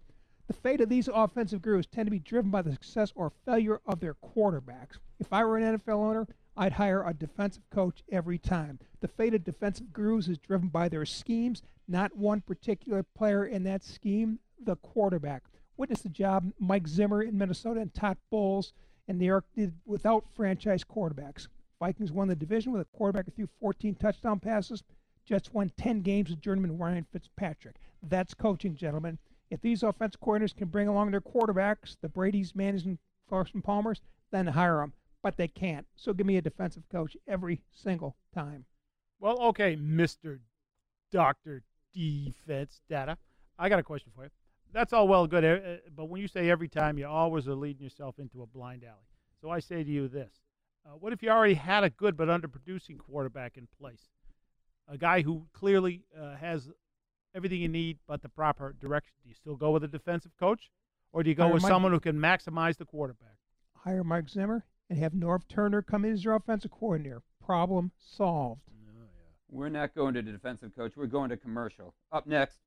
The 0.46 0.54
fate 0.54 0.82
of 0.82 0.90
these 0.90 1.10
offensive 1.12 1.64
gurus 1.64 1.88
tend 1.88 2.06
to 2.06 2.12
be 2.12 2.20
driven 2.20 2.52
by 2.52 2.62
the 2.62 2.74
success 2.74 3.12
or 3.16 3.32
failure 3.44 3.82
of 3.88 4.02
their 4.02 4.14
quarterbacks. 4.14 5.00
If 5.20 5.34
I 5.34 5.44
were 5.44 5.58
an 5.58 5.80
NFL 5.80 5.96
owner, 5.96 6.28
I'd 6.56 6.74
hire 6.74 7.04
a 7.04 7.14
defensive 7.16 7.68
coach 7.72 8.04
every 8.12 8.38
time. 8.38 8.78
The 9.02 9.08
fate 9.08 9.34
of 9.34 9.44
defensive 9.44 9.92
gurus 9.92 10.28
is 10.28 10.38
driven 10.38 10.68
by 10.68 10.90
their 10.90 11.08
schemes, 11.08 11.64
not 11.88 12.16
one 12.16 12.42
particular 12.42 13.02
player 13.02 13.46
in 13.46 13.64
that 13.64 13.84
scheme, 13.84 14.38
the 14.64 14.76
quarterback. 14.76 15.42
Witness 15.76 16.04
the 16.04 16.10
job 16.10 16.54
Mike 16.60 16.88
Zimmer 16.88 17.24
in 17.24 17.36
Minnesota 17.36 17.80
and 17.80 17.92
Todd 17.92 18.18
Bowles 18.30 18.74
in 19.08 19.18
New 19.18 19.26
York 19.26 19.46
did 19.56 19.74
without 19.86 20.26
franchise 20.36 20.84
quarterbacks. 20.84 21.48
Vikings 21.80 22.12
won 22.12 22.28
the 22.28 22.36
division 22.36 22.72
with 22.72 22.82
a 22.82 22.98
quarterback 22.98 23.26
who 23.26 23.32
threw 23.32 23.48
14 23.60 23.96
touchdown 23.96 24.40
passes. 24.40 24.84
Jets 25.26 25.52
won 25.54 25.72
10 25.78 26.02
games 26.02 26.30
with 26.30 26.42
journeyman 26.42 26.78
Ryan 26.78 27.06
Fitzpatrick. 27.12 27.76
That's 28.02 28.34
coaching, 28.34 28.76
gentlemen. 28.76 29.18
If 29.50 29.62
these 29.62 29.84
offensive 29.84 30.22
coordinators 30.22 30.56
can 30.56 30.68
bring 30.68 30.88
along 30.88 31.12
their 31.12 31.22
quarterbacks, 31.22 31.98
the 32.02 32.10
Brady's, 32.10 32.56
Mannings, 32.56 32.86
and 32.86 32.98
Carson 33.30 33.62
Palmers, 33.62 34.02
then 34.32 34.48
hire 34.48 34.78
them 34.78 34.94
but 35.24 35.38
they 35.38 35.48
can't. 35.48 35.88
So 35.96 36.14
give 36.14 36.28
me 36.28 36.38
a 36.38 36.42
defensive 36.42 36.84
coach 36.92 37.18
every 37.28 37.62
single 37.72 38.16
time. 38.36 38.66
Well, 39.20 39.40
okay, 39.40 39.76
Mister 39.78 40.42
Doctor 41.12 41.64
Defense 41.94 42.82
Data. 42.90 43.18
I 43.58 43.70
got 43.70 43.80
a 43.80 43.84
question 43.84 44.12
for 44.14 44.26
you. 44.26 44.30
That's 44.74 44.92
all 44.92 45.08
well 45.08 45.22
and 45.22 45.30
good, 45.30 45.44
eh, 45.44 45.60
eh, 45.64 45.78
but 45.96 46.06
when 46.10 46.20
you 46.22 46.28
say 46.28 46.50
every 46.50 46.68
time, 46.68 46.98
you 46.98 47.06
always 47.08 47.48
are 47.48 47.54
leading 47.56 47.84
yourself 47.84 48.18
into 48.18 48.42
a 48.42 48.48
blind 48.48 48.84
alley. 48.84 49.06
So 49.40 49.50
I 49.50 49.60
say 49.60 49.84
to 49.84 49.90
you 49.90 50.08
this: 50.08 50.32
uh, 50.86 50.90
What 50.92 51.14
if 51.14 51.22
you 51.22 51.30
already 51.30 51.54
had 51.54 51.84
a 51.84 51.90
good 51.90 52.18
but 52.18 52.28
underproducing 52.28 52.98
quarterback 52.98 53.56
in 53.58 53.68
place, 53.80 54.10
a 54.88 54.98
guy 54.98 55.22
who 55.22 55.46
clearly 55.54 56.04
uh, 56.20 56.36
has 56.38 56.70
everything 57.36 57.62
you 57.62 57.68
need 57.68 58.00
but 58.08 58.22
the 58.22 58.30
proper 58.30 58.74
direction? 58.80 59.14
Do 59.24 59.30
you 59.30 59.36
still 59.36 59.56
go 59.56 59.72
with 59.72 59.84
a 59.84 59.88
defensive 59.88 60.32
coach, 60.40 60.72
or 61.12 61.22
do 61.24 61.30
you 61.30 61.36
go 61.36 61.44
Hire 61.44 61.54
with 61.54 61.62
Mike- 61.64 61.70
someone 61.70 61.92
who 61.92 62.00
can 62.00 62.18
maximize 62.18 62.78
the 62.78 62.86
quarterback? 62.86 63.38
Hire 63.76 64.04
Mike 64.04 64.30
Zimmer 64.30 64.66
and 64.90 64.98
have 64.98 65.14
Norv 65.14 65.48
Turner 65.48 65.82
come 65.82 66.04
in 66.04 66.14
as 66.14 66.24
your 66.24 66.36
offensive 66.36 66.72
coordinator. 66.72 67.22
Problem 67.46 67.92
solved. 68.00 68.62
We're 69.50 69.70
not 69.70 69.94
going 69.94 70.16
to 70.16 70.24
the 70.24 70.32
defensive 70.32 70.76
coach. 70.76 70.94
We're 70.96 71.06
going 71.06 71.30
to 71.30 71.38
commercial. 71.38 71.94
Up 72.12 72.26
next, 72.26 72.58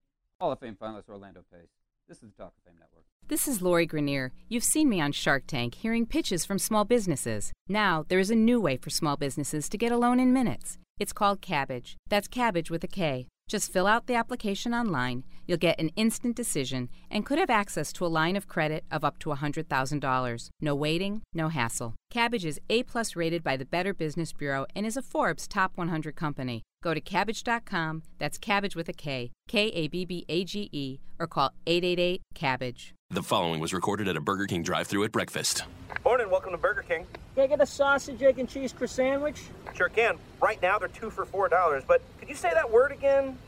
Hall 0.41 0.53
of 0.53 0.61
Fame 0.61 0.77
finalist 0.81 1.09
Orlando 1.09 1.43
Pace. 1.53 1.71
This 2.09 2.23
is 2.23 2.31
the 2.31 2.45
Talk 2.45 2.53
of 2.57 2.63
Fame 2.65 2.79
Network. 2.79 3.05
This 3.27 3.49
is 3.49 3.61
Lori 3.61 3.85
Greiner. 3.85 4.31
You've 4.49 4.63
seen 4.63 4.89
me 4.89 5.01
on 5.01 5.11
Shark 5.11 5.43
Tank 5.49 5.75
hearing 5.75 6.07
pitches 6.07 6.45
from 6.45 6.57
small 6.57 6.85
businesses. 6.85 7.53
Now, 7.69 8.05
there 8.07 8.21
is 8.21 8.31
a 8.31 8.37
new 8.37 8.61
way 8.61 8.77
for 8.77 8.91
small 8.91 9.17
businesses 9.17 9.69
to 9.69 9.77
get 9.77 9.91
a 9.91 9.97
loan 9.97 10.21
in 10.21 10.33
minutes. 10.33 10.79
It's 11.01 11.13
called 11.13 11.43
Kabbage. 11.43 11.97
That's 12.09 12.29
cabbage 12.29 12.71
with 12.71 12.85
a 12.85 12.87
K. 12.87 13.27
Just 13.49 13.73
fill 13.73 13.87
out 13.87 14.07
the 14.07 14.15
application 14.15 14.75
online. 14.75 15.23
You'll 15.47 15.59
get 15.59 15.79
an 15.79 15.91
instant 15.95 16.35
decision 16.35 16.89
and 17.13 17.25
could 17.25 17.39
have 17.39 17.49
access 17.49 17.93
to 17.93 18.05
a 18.05 18.09
line 18.09 18.35
of 18.35 18.49
credit 18.49 18.85
of 18.91 19.05
up 19.05 19.21
to 19.21 19.31
$100,000. 19.31 20.49
No 20.61 20.75
waiting, 20.75 21.23
no 21.33 21.49
hassle. 21.49 21.95
Kabbage 22.13 22.45
is 22.45 22.61
A 22.69 22.83
plus 22.83 23.15
rated 23.15 23.45
by 23.45 23.57
the 23.57 23.65
Better 23.65 23.95
Business 23.95 24.33
Bureau 24.33 24.67
and 24.75 24.85
is 24.85 24.97
a 24.97 25.03
Forbes 25.03 25.47
Top 25.47 25.73
100 25.77 26.17
company. 26.17 26.65
Go 26.83 26.93
to 26.93 27.01
kabbage.com, 27.01 28.03
that's 28.19 28.37
cabbage 28.39 28.75
with 28.75 28.89
a 28.89 28.93
K, 28.93 29.31
K 29.47 29.69
A 29.69 29.87
B 29.87 30.05
B 30.05 30.25
A 30.29 30.45
G 30.45 30.69
E, 30.73 30.99
or 31.21 31.29
call 31.29 31.53
888 31.69 32.23
Kabbage. 32.35 32.96
The 33.17 33.23
following 33.23 33.61
was 33.61 33.73
recorded 33.73 34.09
at 34.09 34.17
a 34.19 34.21
Burger 34.21 34.45
King 34.45 34.63
drive 34.63 34.89
through 34.89 35.05
at 35.05 35.11
breakfast. 35.11 35.63
Morning, 36.05 36.29
welcome 36.29 36.51
to 36.51 36.59
Burger 36.59 36.83
King. 36.83 37.07
Can 37.35 37.45
I 37.45 37.47
get 37.47 37.63
a 37.63 37.65
sausage, 37.65 38.21
egg, 38.21 38.39
and 38.39 38.47
cheese 38.47 38.75
croissant 38.75 39.13
sandwich? 39.15 39.41
Sure 39.75 39.89
can. 39.89 40.19
Right 40.43 40.61
now 40.61 40.79
they're 40.79 40.89
two 40.89 41.09
for 41.09 41.25
four 41.25 41.49
dollars, 41.49 41.83
but 41.89 42.03
could 42.19 42.29
you 42.29 42.35
say 42.35 42.51
that 42.53 42.71
word 42.71 42.93
again? 42.93 43.39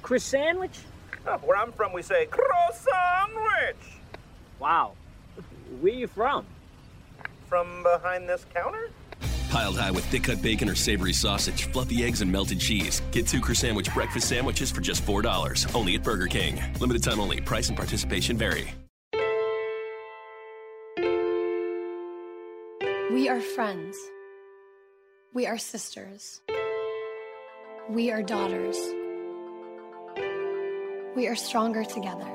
Croissant 0.00 0.42
sandwich? 0.44 0.78
Oh, 1.26 1.36
where 1.38 1.58
I'm 1.58 1.70
from, 1.72 1.92
we 1.92 2.00
say 2.00 2.24
croissant 2.26 2.86
sandwich. 3.28 3.98
Wow. 4.58 4.92
Where 5.82 5.92
you 5.92 6.06
from? 6.06 6.46
From 7.46 7.82
behind 7.82 8.26
this 8.26 8.46
counter? 8.54 8.88
Piled 9.50 9.76
high 9.76 9.90
with 9.90 10.06
thick 10.06 10.24
cut 10.24 10.40
bacon 10.40 10.66
or 10.66 10.74
savory 10.74 11.12
sausage, 11.12 11.64
fluffy 11.72 12.04
eggs, 12.04 12.22
and 12.22 12.32
melted 12.32 12.58
cheese. 12.58 13.02
Get 13.10 13.26
two 13.26 13.42
Sandwich 13.54 13.92
breakfast 13.92 14.30
sandwiches 14.30 14.70
for 14.70 14.80
just 14.80 15.04
$4. 15.04 15.74
Only 15.74 15.96
at 15.96 16.02
Burger 16.02 16.26
King. 16.26 16.58
Limited 16.80 17.02
time 17.02 17.20
only. 17.20 17.42
Price 17.42 17.68
and 17.68 17.76
participation 17.76 18.38
vary. 18.38 18.72
Are 23.30 23.40
friends. 23.40 23.96
We 25.32 25.46
are 25.46 25.56
sisters. 25.56 26.40
We 27.88 28.10
are 28.10 28.24
daughters. 28.24 28.76
We 31.14 31.28
are 31.28 31.36
stronger 31.36 31.84
together. 31.84 32.26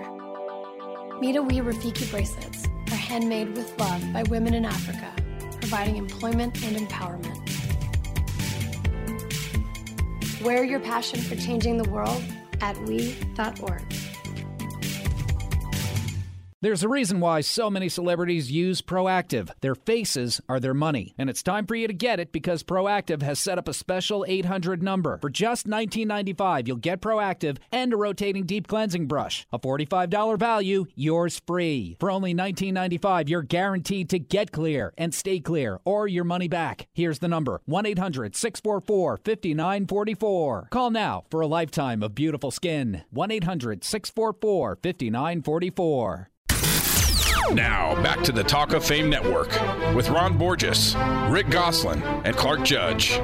ME 1.20 1.34
to 1.34 1.42
WE 1.42 1.60
Rafiki 1.60 2.10
bracelets 2.10 2.70
are 2.92 2.96
handmade 2.96 3.58
with 3.58 3.78
love 3.78 4.02
by 4.14 4.24
women 4.30 4.54
in 4.54 4.64
Africa, 4.64 5.12
providing 5.60 5.98
employment 5.98 6.64
and 6.64 6.78
empowerment. 6.78 7.42
Wear 10.46 10.64
your 10.64 10.80
passion 10.80 11.20
for 11.20 11.36
changing 11.36 11.76
the 11.76 11.90
world 11.90 12.24
at 12.62 12.78
we.org. 12.84 13.84
There's 16.66 16.84
a 16.84 16.90
reason 16.90 17.20
why 17.20 17.42
so 17.42 17.70
many 17.70 17.90
celebrities 17.90 18.52
use 18.52 18.82
Proactiv. 18.82 19.52
Their 19.62 19.76
faces 19.76 20.42
are 20.50 20.60
their 20.60 20.74
money. 20.74 21.14
And 21.16 21.30
it's 21.30 21.44
time 21.44 21.68
for 21.68 21.76
you 21.76 21.86
to 21.86 21.94
get 21.94 22.20
it 22.20 22.32
because 22.32 22.64
Proactiv 22.64 23.22
has 23.22 23.38
set 23.38 23.60
up 23.60 23.68
a 23.68 23.74
special 23.74 24.26
800 24.28 24.82
number. 24.82 25.20
For 25.20 25.30
just 25.30 25.68
$19.95, 25.68 26.66
you'll 26.66 26.78
get 26.78 27.02
Proactiv 27.02 27.58
and 27.72 27.94
a 27.94 27.98
rotating 27.98 28.46
deep 28.48 28.68
cleansing 28.68 29.06
brush. 29.06 29.46
A 29.52 29.60
$45 29.60 30.40
value, 30.40 30.86
yours 30.96 31.40
free. 31.46 31.98
For 32.00 32.10
only 32.10 32.34
$19.95, 32.34 33.30
you're 33.30 33.44
guaranteed 33.44 34.10
to 34.10 34.18
get 34.18 34.52
clear 34.52 34.92
and 34.98 35.14
stay 35.14 35.42
clear 35.42 35.82
or 35.86 36.08
your 36.08 36.24
money 36.24 36.48
back. 36.48 36.88
Here's 36.94 37.20
the 37.20 37.28
number 37.28 37.62
1 37.66 37.86
800 37.86 38.36
644 38.36 39.18
5944. 39.18 40.70
Call 40.72 40.90
now 40.90 41.26
for 41.30 41.42
a 41.42 41.48
lifetime 41.48 42.02
of 42.02 42.16
beautiful 42.16 42.50
skin. 42.50 43.04
1 43.12 43.30
800 43.30 43.84
644 43.84 44.80
5944. 44.82 46.30
Now, 47.54 48.02
back 48.02 48.24
to 48.24 48.32
the 48.32 48.44
Talk 48.44 48.74
of 48.74 48.84
Fame 48.84 49.10
Network 49.10 49.50
with 49.96 50.10
Ron 50.10 50.38
Borges, 50.38 50.96
Rick 51.30 51.50
Gosselin, 51.50 52.02
and 52.26 52.36
Clark 52.36 52.64
Judge. 52.64 53.20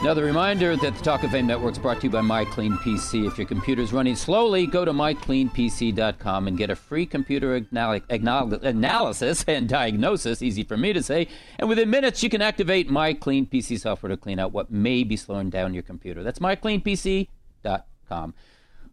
Another 0.00 0.24
reminder 0.24 0.76
that 0.76 0.94
the 0.96 1.02
Talk 1.02 1.24
of 1.24 1.32
Fame 1.32 1.46
Network 1.46 1.72
is 1.72 1.78
brought 1.78 2.00
to 2.00 2.06
you 2.06 2.10
by 2.10 2.20
MyCleanPC. 2.20 3.26
If 3.26 3.36
your 3.36 3.46
computer 3.46 3.82
is 3.82 3.92
running 3.92 4.14
slowly, 4.16 4.66
go 4.66 4.84
to 4.84 4.92
mycleanpc.com 4.92 6.48
and 6.48 6.56
get 6.56 6.70
a 6.70 6.76
free 6.76 7.04
computer 7.04 7.56
anal- 7.56 8.00
anal- 8.08 8.54
analysis 8.64 9.44
and 9.48 9.68
diagnosis, 9.68 10.40
easy 10.40 10.62
for 10.62 10.76
me 10.76 10.92
to 10.92 11.02
say. 11.02 11.26
And 11.58 11.68
within 11.68 11.90
minutes, 11.90 12.22
you 12.22 12.30
can 12.30 12.40
activate 12.42 12.88
MyCleanPC 12.88 13.80
software 13.80 14.10
to 14.10 14.16
clean 14.16 14.38
out 14.38 14.52
what 14.52 14.70
may 14.70 15.02
be 15.02 15.16
slowing 15.16 15.50
down 15.50 15.74
your 15.74 15.82
computer. 15.82 16.22
That's 16.22 16.38
mycleanpc.com. 16.38 18.34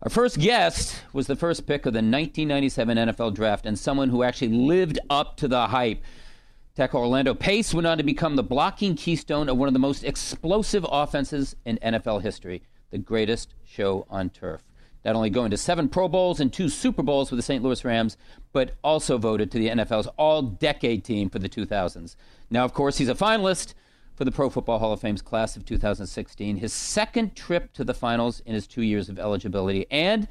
Our 0.01 0.09
first 0.09 0.39
guest 0.39 1.01
was 1.13 1.25
the 1.27 1.37
first 1.37 1.65
pick 1.65 1.85
of 1.85 1.93
the 1.93 1.97
1997 1.97 2.97
NFL 2.97 3.33
Draft 3.33 3.65
and 3.65 3.79
someone 3.79 4.09
who 4.09 4.23
actually 4.23 4.49
lived 4.49 4.99
up 5.09 5.37
to 5.37 5.47
the 5.47 5.67
hype. 5.67 6.03
Tackle 6.75 6.99
Orlando 6.99 7.33
Pace 7.33 7.73
went 7.73 7.87
on 7.87 7.97
to 7.97 8.03
become 8.03 8.35
the 8.35 8.43
blocking 8.43 8.95
keystone 8.95 9.47
of 9.47 9.57
one 9.57 9.69
of 9.69 9.73
the 9.73 9.79
most 9.79 10.03
explosive 10.03 10.85
offenses 10.91 11.55
in 11.63 11.77
NFL 11.77 12.21
history, 12.21 12.61
the 12.91 12.97
greatest 12.97 13.53
show 13.63 14.05
on 14.09 14.29
turf. 14.29 14.61
Not 15.05 15.15
only 15.15 15.29
going 15.29 15.51
to 15.51 15.57
seven 15.57 15.87
Pro 15.87 16.09
Bowls 16.09 16.41
and 16.41 16.51
two 16.51 16.67
Super 16.67 17.01
Bowls 17.01 17.31
with 17.31 17.37
the 17.37 17.43
St. 17.43 17.63
Louis 17.63 17.85
Rams, 17.85 18.17
but 18.51 18.71
also 18.83 19.17
voted 19.17 19.49
to 19.51 19.57
the 19.57 19.69
NFL's 19.69 20.07
all 20.17 20.41
decade 20.41 21.05
team 21.05 21.29
for 21.29 21.39
the 21.39 21.47
2000s. 21.47 22.15
Now, 22.49 22.65
of 22.65 22.73
course, 22.73 22.97
he's 22.97 23.09
a 23.09 23.15
finalist 23.15 23.73
for 24.15 24.23
the 24.23 24.31
Pro 24.31 24.49
Football 24.49 24.79
Hall 24.79 24.93
of 24.93 25.01
Fame's 25.01 25.21
class 25.21 25.57
of 25.57 25.65
2016, 25.65 26.57
his 26.57 26.73
second 26.73 27.35
trip 27.35 27.73
to 27.73 27.83
the 27.83 27.93
finals 27.93 28.41
in 28.45 28.53
his 28.53 28.65
two 28.65 28.81
years 28.81 29.09
of 29.09 29.19
eligibility. 29.19 29.85
And 29.91 30.27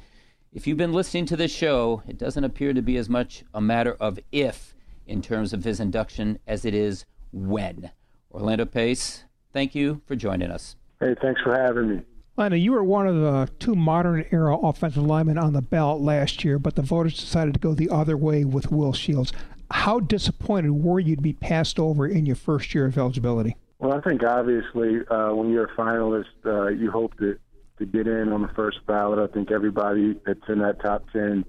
if 0.51 0.65
you've 0.65 0.77
been 0.77 0.93
listening 0.93 1.27
to 1.27 1.37
this 1.37 1.51
show, 1.51 2.01
it 2.07 2.17
doesn't 2.17 2.43
appear 2.43 2.73
to 2.73 2.81
be 2.81 2.97
as 2.97 3.09
much 3.09 3.43
a 3.53 3.61
matter 3.61 3.95
of 3.99 4.19
if 4.31 4.73
in 5.05 5.21
terms 5.21 5.53
of 5.53 5.63
his 5.63 5.79
induction 5.79 6.39
as 6.47 6.65
it 6.65 6.73
is 6.73 7.05
when. 7.31 7.91
Orlando 8.31 8.65
Pace, 8.65 9.23
thank 9.53 9.75
you 9.75 10.01
for 10.07 10.15
joining 10.15 10.49
us. 10.49 10.75
Hey, 10.99 11.15
thanks 11.21 11.41
for 11.41 11.55
having 11.55 11.89
me. 11.89 12.01
Lana, 12.37 12.55
you 12.55 12.71
were 12.71 12.83
one 12.83 13.07
of 13.07 13.15
the 13.15 13.49
two 13.59 13.75
modern 13.75 14.25
era 14.31 14.57
offensive 14.57 15.03
linemen 15.03 15.37
on 15.37 15.53
the 15.53 15.61
ballot 15.61 16.01
last 16.01 16.43
year, 16.43 16.57
but 16.57 16.75
the 16.75 16.81
voters 16.81 17.17
decided 17.17 17.53
to 17.53 17.59
go 17.59 17.73
the 17.73 17.89
other 17.89 18.17
way 18.17 18.43
with 18.43 18.71
Will 18.71 18.93
Shields. 18.93 19.31
How 19.71 19.99
disappointed 19.99 20.71
were 20.71 20.99
you 20.99 21.15
to 21.15 21.21
be 21.21 21.33
passed 21.33 21.79
over 21.79 22.07
in 22.07 22.25
your 22.25 22.35
first 22.35 22.73
year 22.73 22.85
of 22.85 22.97
eligibility? 22.97 23.55
Well, 23.85 23.95
I 23.95 24.01
think 24.01 24.23
obviously 24.23 25.05
uh, 25.11 25.29
when 25.35 25.51
you're 25.51 25.65
a 25.65 25.75
finalist, 25.75 26.25
uh, 26.43 26.69
you 26.69 26.89
hope 26.89 27.15
to, 27.19 27.37
to 27.77 27.85
get 27.85 28.07
in 28.07 28.33
on 28.33 28.41
the 28.41 28.47
first 28.55 28.83
ballot. 28.87 29.19
I 29.19 29.31
think 29.31 29.51
everybody 29.51 30.19
that's 30.25 30.39
in 30.49 30.57
that 30.59 30.81
top 30.81 31.05
10 31.13 31.45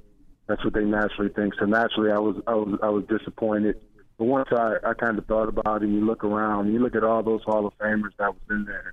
that's 0.46 0.62
what 0.62 0.74
they 0.74 0.84
naturally 0.84 1.32
think. 1.32 1.54
So 1.58 1.64
naturally, 1.64 2.12
I 2.12 2.18
was 2.18 2.36
I 2.46 2.54
was 2.54 2.78
I 2.82 2.90
was 2.90 3.04
disappointed. 3.08 3.80
But 4.18 4.26
once 4.26 4.48
I 4.52 4.74
I 4.84 4.92
kind 4.92 5.18
of 5.18 5.24
thought 5.24 5.48
about 5.48 5.82
it, 5.82 5.86
and 5.86 5.94
you 5.94 6.04
look 6.04 6.24
around, 6.24 6.72
you 6.74 6.78
look 6.78 6.94
at 6.94 7.02
all 7.02 7.22
those 7.22 7.42
Hall 7.42 7.66
of 7.66 7.72
Famers 7.78 8.12
that 8.18 8.34
was 8.34 8.42
in 8.50 8.66
there. 8.66 8.92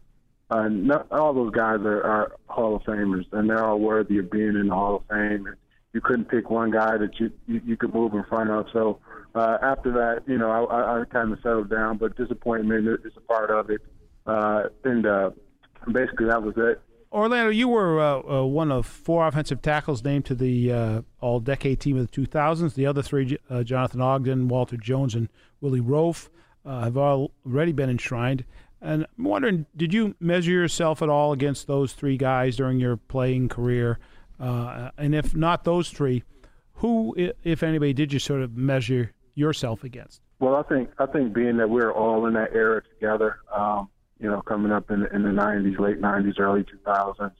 Uh, 0.50 0.70
not, 0.70 1.12
all 1.12 1.34
those 1.34 1.52
guys 1.52 1.80
are, 1.82 2.02
are 2.02 2.32
Hall 2.48 2.78
of 2.78 2.84
Famers, 2.84 3.26
and 3.34 3.50
they're 3.50 3.64
all 3.64 3.80
worthy 3.80 4.20
of 4.20 4.32
being 4.32 4.56
in 4.56 4.70
the 4.70 4.74
Hall 4.74 4.96
of 4.96 5.04
Fame. 5.10 5.48
And 5.48 5.58
you 5.94 6.02
couldn't 6.02 6.26
pick 6.26 6.50
one 6.50 6.72
guy 6.72 6.98
that 6.98 7.20
you 7.20 7.32
you, 7.48 7.62
you 7.66 7.78
could 7.78 7.94
move 7.94 8.14
in 8.14 8.24
front 8.26 8.50
of. 8.50 8.66
So 8.74 9.00
uh, 9.36 9.58
after 9.62 9.92
that, 9.94 10.24
you 10.28 10.38
know, 10.38 10.50
I, 10.50 10.64
I, 10.64 11.02
I 11.02 11.06
kind 11.06 11.32
of 11.32 11.40
settled 11.42 11.70
down. 11.70 11.98
But 11.98 12.18
disappointment 12.18 12.88
is 13.06 13.14
a 13.16 13.22
part 13.22 13.52
of 13.52 13.70
it, 13.70 13.82
uh, 14.26 14.64
and 14.84 15.06
uh, 15.06 15.30
basically 15.92 16.28
that 16.28 16.42
was 16.42 16.56
it. 16.58 16.82
Orlando, 17.12 17.52
you 17.52 17.68
were 17.68 18.00
uh, 18.02 18.40
uh, 18.40 18.44
one 18.44 18.72
of 18.72 18.88
four 18.88 19.28
offensive 19.28 19.62
tackles 19.62 20.04
named 20.04 20.26
to 20.26 20.36
the 20.36 20.72
uh, 20.72 21.02
All 21.22 21.40
Decade 21.40 21.80
team 21.80 21.96
of 21.96 22.10
the 22.10 22.22
2000s. 22.26 22.74
The 22.74 22.88
other 22.88 23.04
three, 23.04 23.38
uh, 23.52 23.62
Jonathan 23.62 24.02
Ogden, 24.02 24.48
Walter 24.48 24.78
Jones, 24.78 25.14
and 25.14 25.30
Willie 25.62 25.80
Roaf, 25.80 26.30
uh, 26.66 26.86
have 26.86 26.98
already 26.98 27.72
been 27.72 27.92
enshrined. 27.92 28.46
And 28.82 29.06
I'm 29.16 29.26
wondering, 29.26 29.68
did 29.78 29.94
you 29.94 30.16
measure 30.20 30.52
yourself 30.52 31.04
at 31.04 31.10
all 31.10 31.34
against 31.34 31.68
those 31.68 31.94
three 31.94 32.18
guys 32.18 32.56
during 32.56 32.80
your 32.80 32.98
playing 32.98 33.48
career? 33.48 34.00
Uh, 34.44 34.92
and 34.98 35.16
if 35.16 35.36
not 35.36 35.64
those 35.64 35.90
three, 35.90 36.24
who, 36.74 37.16
if 37.44 37.64
anybody, 37.64 37.94
did 37.94 38.12
you 38.12 38.20
sort 38.20 38.42
of 38.42 38.58
measure 38.58 39.14
yourself 39.36 39.84
against? 39.84 40.22
Well, 40.40 40.56
I 40.56 40.64
think 40.64 40.90
I 41.00 41.06
think 41.06 41.34
being 41.34 41.58
that 41.58 41.70
we're 41.70 41.92
all 41.92 42.26
in 42.26 42.34
that 42.34 42.54
era 42.54 42.82
together. 42.96 43.38
Um, 43.56 43.90
you 44.20 44.30
know, 44.30 44.42
coming 44.42 44.72
up 44.72 44.90
in 44.90 45.02
the, 45.02 45.14
in 45.14 45.24
the 45.24 45.30
90s, 45.30 45.80
late 45.80 46.02
90s, 46.02 46.40
early 46.40 46.64
2000s. 46.64 47.32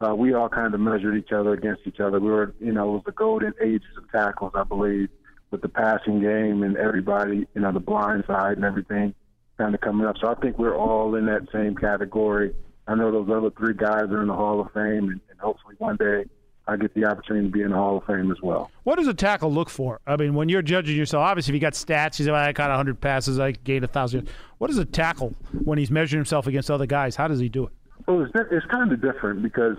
Uh, 0.00 0.14
we 0.14 0.32
all 0.32 0.48
kind 0.48 0.72
of 0.72 0.80
measured 0.80 1.16
each 1.16 1.32
other 1.32 1.52
against 1.52 1.82
each 1.86 2.00
other. 2.00 2.20
We 2.20 2.30
were, 2.30 2.54
you 2.60 2.72
know, 2.72 2.88
it 2.88 2.92
was 2.92 3.02
the 3.04 3.12
golden 3.12 3.52
ages 3.62 3.90
of 3.98 4.10
tackles, 4.10 4.52
I 4.54 4.62
believe, 4.64 5.08
with 5.50 5.60
the 5.60 5.68
passing 5.68 6.20
game 6.20 6.62
and 6.62 6.76
everybody, 6.76 7.46
you 7.54 7.60
know, 7.60 7.72
the 7.72 7.80
blind 7.80 8.24
side 8.26 8.56
and 8.56 8.64
everything 8.64 9.14
kind 9.58 9.74
of 9.74 9.80
coming 9.80 10.06
up. 10.06 10.16
So 10.18 10.28
I 10.28 10.34
think 10.36 10.56
we're 10.56 10.76
all 10.76 11.16
in 11.16 11.26
that 11.26 11.48
same 11.52 11.74
category. 11.74 12.54
I 12.86 12.94
know 12.94 13.10
those 13.10 13.28
other 13.28 13.50
three 13.50 13.74
guys 13.74 14.04
are 14.04 14.22
in 14.22 14.28
the 14.28 14.34
Hall 14.34 14.60
of 14.60 14.72
Fame, 14.72 15.10
and, 15.10 15.20
and 15.30 15.38
hopefully 15.38 15.74
one 15.78 15.96
day 15.96 16.24
I 16.70 16.76
get 16.76 16.94
the 16.94 17.04
opportunity 17.04 17.48
to 17.48 17.52
be 17.52 17.62
in 17.62 17.70
the 17.70 17.76
Hall 17.76 17.96
of 17.96 18.04
Fame 18.04 18.30
as 18.30 18.40
well. 18.40 18.70
What 18.84 18.96
does 18.96 19.08
a 19.08 19.14
tackle 19.14 19.52
look 19.52 19.68
for? 19.68 20.00
I 20.06 20.16
mean, 20.16 20.34
when 20.34 20.48
you're 20.48 20.62
judging 20.62 20.96
yourself, 20.96 21.22
obviously, 21.22 21.50
if 21.50 21.54
you 21.54 21.60
got 21.60 21.72
stats, 21.72 22.20
you 22.20 22.24
say, 22.24 22.30
well, 22.30 22.40
I 22.40 22.52
caught 22.52 22.68
100 22.68 23.00
passes, 23.00 23.40
I 23.40 23.50
gained 23.50 23.82
1,000. 23.82 24.28
What 24.58 24.68
does 24.68 24.78
a 24.78 24.84
tackle 24.84 25.34
when 25.64 25.78
he's 25.78 25.90
measuring 25.90 26.20
himself 26.20 26.46
against 26.46 26.70
other 26.70 26.86
guys? 26.86 27.16
How 27.16 27.26
does 27.26 27.40
he 27.40 27.48
do 27.48 27.66
it? 27.66 27.72
Well, 28.06 28.22
it's, 28.22 28.32
it's 28.52 28.66
kind 28.66 28.92
of 28.92 29.02
different 29.02 29.42
because 29.42 29.78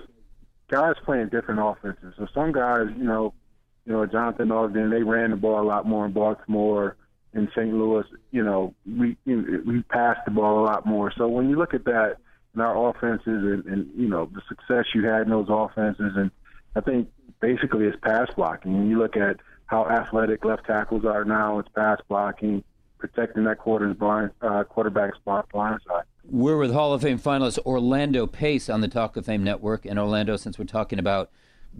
guys 0.69 0.95
playing 1.05 1.29
different 1.29 1.61
offenses. 1.63 2.13
So 2.17 2.27
some 2.33 2.51
guys, 2.51 2.87
you 2.97 3.05
know, 3.05 3.33
you 3.85 3.93
know, 3.93 4.05
Jonathan 4.05 4.51
Ogden, 4.51 4.89
they 4.89 5.03
ran 5.03 5.31
the 5.31 5.37
ball 5.37 5.61
a 5.61 5.67
lot 5.67 5.87
more 5.87 6.05
in 6.05 6.11
Baltimore. 6.11 6.97
In 7.33 7.47
St. 7.55 7.73
Louis, 7.73 8.03
you 8.31 8.43
know, 8.43 8.75
we 8.85 9.15
we 9.25 9.81
passed 9.83 10.19
the 10.25 10.31
ball 10.31 10.59
a 10.59 10.65
lot 10.65 10.85
more. 10.85 11.13
So 11.17 11.29
when 11.29 11.49
you 11.49 11.57
look 11.57 11.73
at 11.73 11.85
that 11.85 12.17
and 12.53 12.61
our 12.61 12.89
offenses 12.89 13.21
and, 13.25 13.65
and 13.65 13.89
you 13.95 14.09
know 14.09 14.29
the 14.33 14.41
success 14.49 14.85
you 14.93 15.05
had 15.05 15.21
in 15.21 15.29
those 15.29 15.47
offenses 15.49 16.11
and 16.17 16.29
I 16.75 16.81
think 16.81 17.09
basically 17.41 17.85
it's 17.85 17.97
pass 18.01 18.27
blocking. 18.35 18.77
When 18.77 18.89
you 18.89 18.99
look 18.99 19.17
at 19.17 19.37
how 19.65 19.85
athletic 19.85 20.45
left 20.45 20.65
tackles 20.65 21.05
are 21.05 21.23
now, 21.25 21.59
it's 21.59 21.69
pass 21.69 21.99
blocking, 22.07 22.63
protecting 22.97 23.43
that 23.45 23.57
quarter's 23.57 23.95
blind, 23.95 24.31
uh, 24.41 24.63
quarterback 24.63 25.15
spot 25.15 25.47
blind 25.51 25.79
side. 25.87 26.03
We're 26.23 26.57
with 26.57 26.71
Hall 26.71 26.93
of 26.93 27.01
Fame 27.01 27.19
finalist 27.19 27.59
Orlando 27.59 28.27
Pace 28.27 28.69
on 28.69 28.81
the 28.81 28.87
Talk 28.87 29.17
of 29.17 29.25
Fame 29.25 29.43
network. 29.43 29.85
And 29.85 29.97
Orlando, 29.97 30.37
since 30.37 30.59
we're 30.59 30.65
talking 30.65 30.99
about 30.99 31.31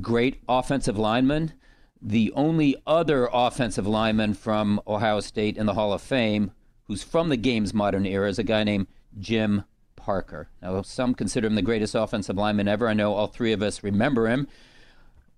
great 0.02 0.42
offensive 0.50 0.98
linemen, 0.98 1.54
the 2.02 2.34
only 2.36 2.76
other 2.88 3.30
offensive 3.32 3.86
lineman 3.86 4.34
from 4.34 4.82
Ohio 4.88 5.20
State 5.20 5.58
in 5.58 5.68
the 5.68 5.76
Hall 5.76 5.94
of 5.94 6.02
Fame 6.02 6.52
who's 6.92 7.04
from 7.04 7.30
the 7.30 7.38
game's 7.38 7.74
modern 7.74 8.06
era 8.06 8.28
is 8.28 8.38
a 8.38 8.44
guy 8.44 8.66
named 8.66 8.86
Jim 9.18 9.64
Parker. 9.96 10.50
Now, 10.62 10.82
some 10.82 11.16
consider 11.16 11.48
him 11.48 11.56
the 11.56 11.62
greatest 11.62 11.96
offensive 11.96 12.36
lineman 12.36 12.68
ever. 12.68 12.86
I 12.90 12.94
know 12.94 13.14
all 13.14 13.28
three 13.28 13.54
of 13.54 13.62
us 13.62 13.82
remember 13.82 14.28
him. 14.28 14.50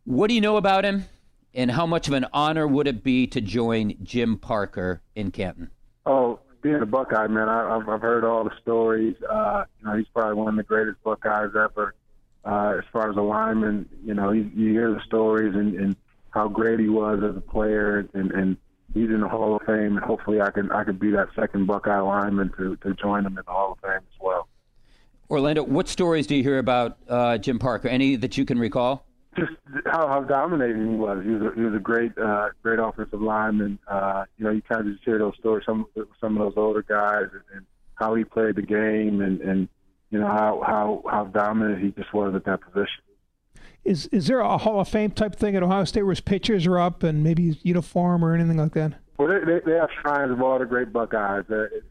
What 0.06 0.28
do 0.28 0.34
you 0.34 0.42
know 0.42 0.58
about 0.58 0.84
him, 0.84 1.06
and 1.54 1.72
how 1.72 1.86
much 1.86 2.10
of 2.10 2.14
an 2.14 2.26
honor 2.34 2.68
would 2.68 2.88
it 2.88 3.04
be 3.04 3.26
to 3.28 3.40
join 3.40 3.96
Jim 4.04 4.38
Parker 4.38 5.02
in 5.16 5.32
Canton? 5.32 5.72
Oh, 6.06 6.40
being 6.62 6.82
a 6.82 6.86
Buckeye 6.86 7.28
man, 7.28 7.48
I, 7.48 7.78
I've, 7.78 7.88
I've 7.88 8.02
heard 8.02 8.26
all 8.26 8.44
the 8.44 8.52
stories. 8.62 9.16
Uh, 9.30 9.64
you 9.80 9.88
know, 9.88 9.98
he's 9.98 10.08
probably 10.14 10.36
one 10.36 10.50
of 10.50 10.56
the 10.58 10.64
greatest 10.64 11.02
Buckeyes 11.04 11.52
ever. 11.56 11.94
Uh, 12.44 12.76
as 12.80 12.84
far 12.92 13.10
as 13.10 13.16
a 13.16 13.22
lineman, 13.22 13.88
you 14.04 14.14
know, 14.14 14.32
you, 14.32 14.52
you 14.54 14.72
hear 14.72 14.94
the 14.94 15.00
stories 15.06 15.56
and, 15.56 15.76
and 15.76 15.96
how 16.32 16.50
great 16.50 16.80
he 16.80 16.90
was 16.90 17.24
as 17.24 17.38
a 17.38 17.42
player, 17.42 18.06
and, 18.14 18.32
and 18.32 18.58
he's 18.94 19.10
in 19.10 19.22
the 19.22 19.30
Hall 19.30 19.56
of 19.56 19.62
Fame. 19.62 19.96
And 19.96 20.00
hopefully, 20.00 20.42
I 20.42 20.52
can 20.52 20.70
I 20.72 20.84
can 20.84 20.98
be 20.98 21.12
that 21.12 21.30
second 21.34 21.66
Buckeye 21.68 22.00
lineman 22.00 22.52
to 22.58 22.76
to 22.78 22.94
join 22.96 23.26
him 23.26 23.38
in 23.38 23.44
the 23.46 23.52
Hall 23.52 23.72
of 23.72 23.80
Fame 23.80 24.02
as 24.02 24.20
well. 24.20 24.50
Orlando, 25.30 25.64
what 25.64 25.88
stories 25.88 26.28
do 26.28 26.36
you 26.36 26.44
hear 26.44 26.60
about 26.60 26.98
uh, 27.08 27.38
Jim 27.38 27.60
Parker? 27.60 27.88
Any 27.88 28.18
that 28.18 28.38
you 28.38 28.44
can 28.44 28.60
recall? 28.60 29.06
Just 29.38 29.52
how, 29.86 30.08
how 30.08 30.22
dominating 30.22 30.92
he 30.92 30.96
was. 30.96 31.24
He 31.24 31.32
was 31.32 31.42
a, 31.42 31.56
he 31.56 31.62
was 31.62 31.76
a 31.76 31.80
great 31.80 32.18
uh, 32.18 32.50
great 32.62 32.80
offensive 32.80 33.22
lineman. 33.22 33.80
Uh, 33.88 34.26
you 34.38 34.46
know, 34.46 34.52
you 34.52 34.62
kind 34.62 34.82
of 34.82 34.94
just 34.94 35.04
hear 35.04 35.18
those 35.18 35.36
stories, 35.40 35.66
some 35.66 35.86
some 36.20 36.38
of 36.38 36.48
those 36.48 36.54
older 36.58 36.84
guys, 36.84 37.28
and, 37.32 37.42
and 37.56 37.66
how 37.96 38.16
he 38.16 38.24
played 38.24 38.56
the 38.56 38.62
game, 38.62 39.22
and 39.22 39.42
and 39.42 39.68
you 40.10 40.20
know 40.20 40.28
how 40.28 40.62
how 40.66 41.04
how 41.10 41.24
dominant 41.26 41.84
he 41.84 41.92
just 41.92 42.14
was 42.14 42.36
at 42.36 42.46
that 42.46 42.62
position. 42.62 43.04
Is 43.84 44.08
is 44.08 44.28
there 44.28 44.40
a 44.40 44.58
Hall 44.58 44.80
of 44.80 44.88
Fame 44.88 45.12
type 45.12 45.36
thing 45.36 45.56
at 45.56 45.64
Ohio 45.64 45.84
State 45.84 46.04
where 46.04 46.12
his 46.12 46.22
pictures 46.22 46.66
are 46.66 46.80
up 46.80 47.04
and 47.04 47.24
maybe 47.24 47.48
his 47.48 47.58
uniform 47.64 48.24
or 48.24 48.34
anything 48.34 48.58
like 48.58 48.74
that? 48.74 48.94
Well, 49.18 49.28
they 49.28 49.40
they, 49.40 49.60
they 49.66 49.78
have 49.78 49.90
shrines 50.02 50.32
of 50.32 50.42
all 50.42 50.58
the 50.60 50.66
great 50.66 50.94
Buckeyes. 50.94 51.46
It, 51.50 51.84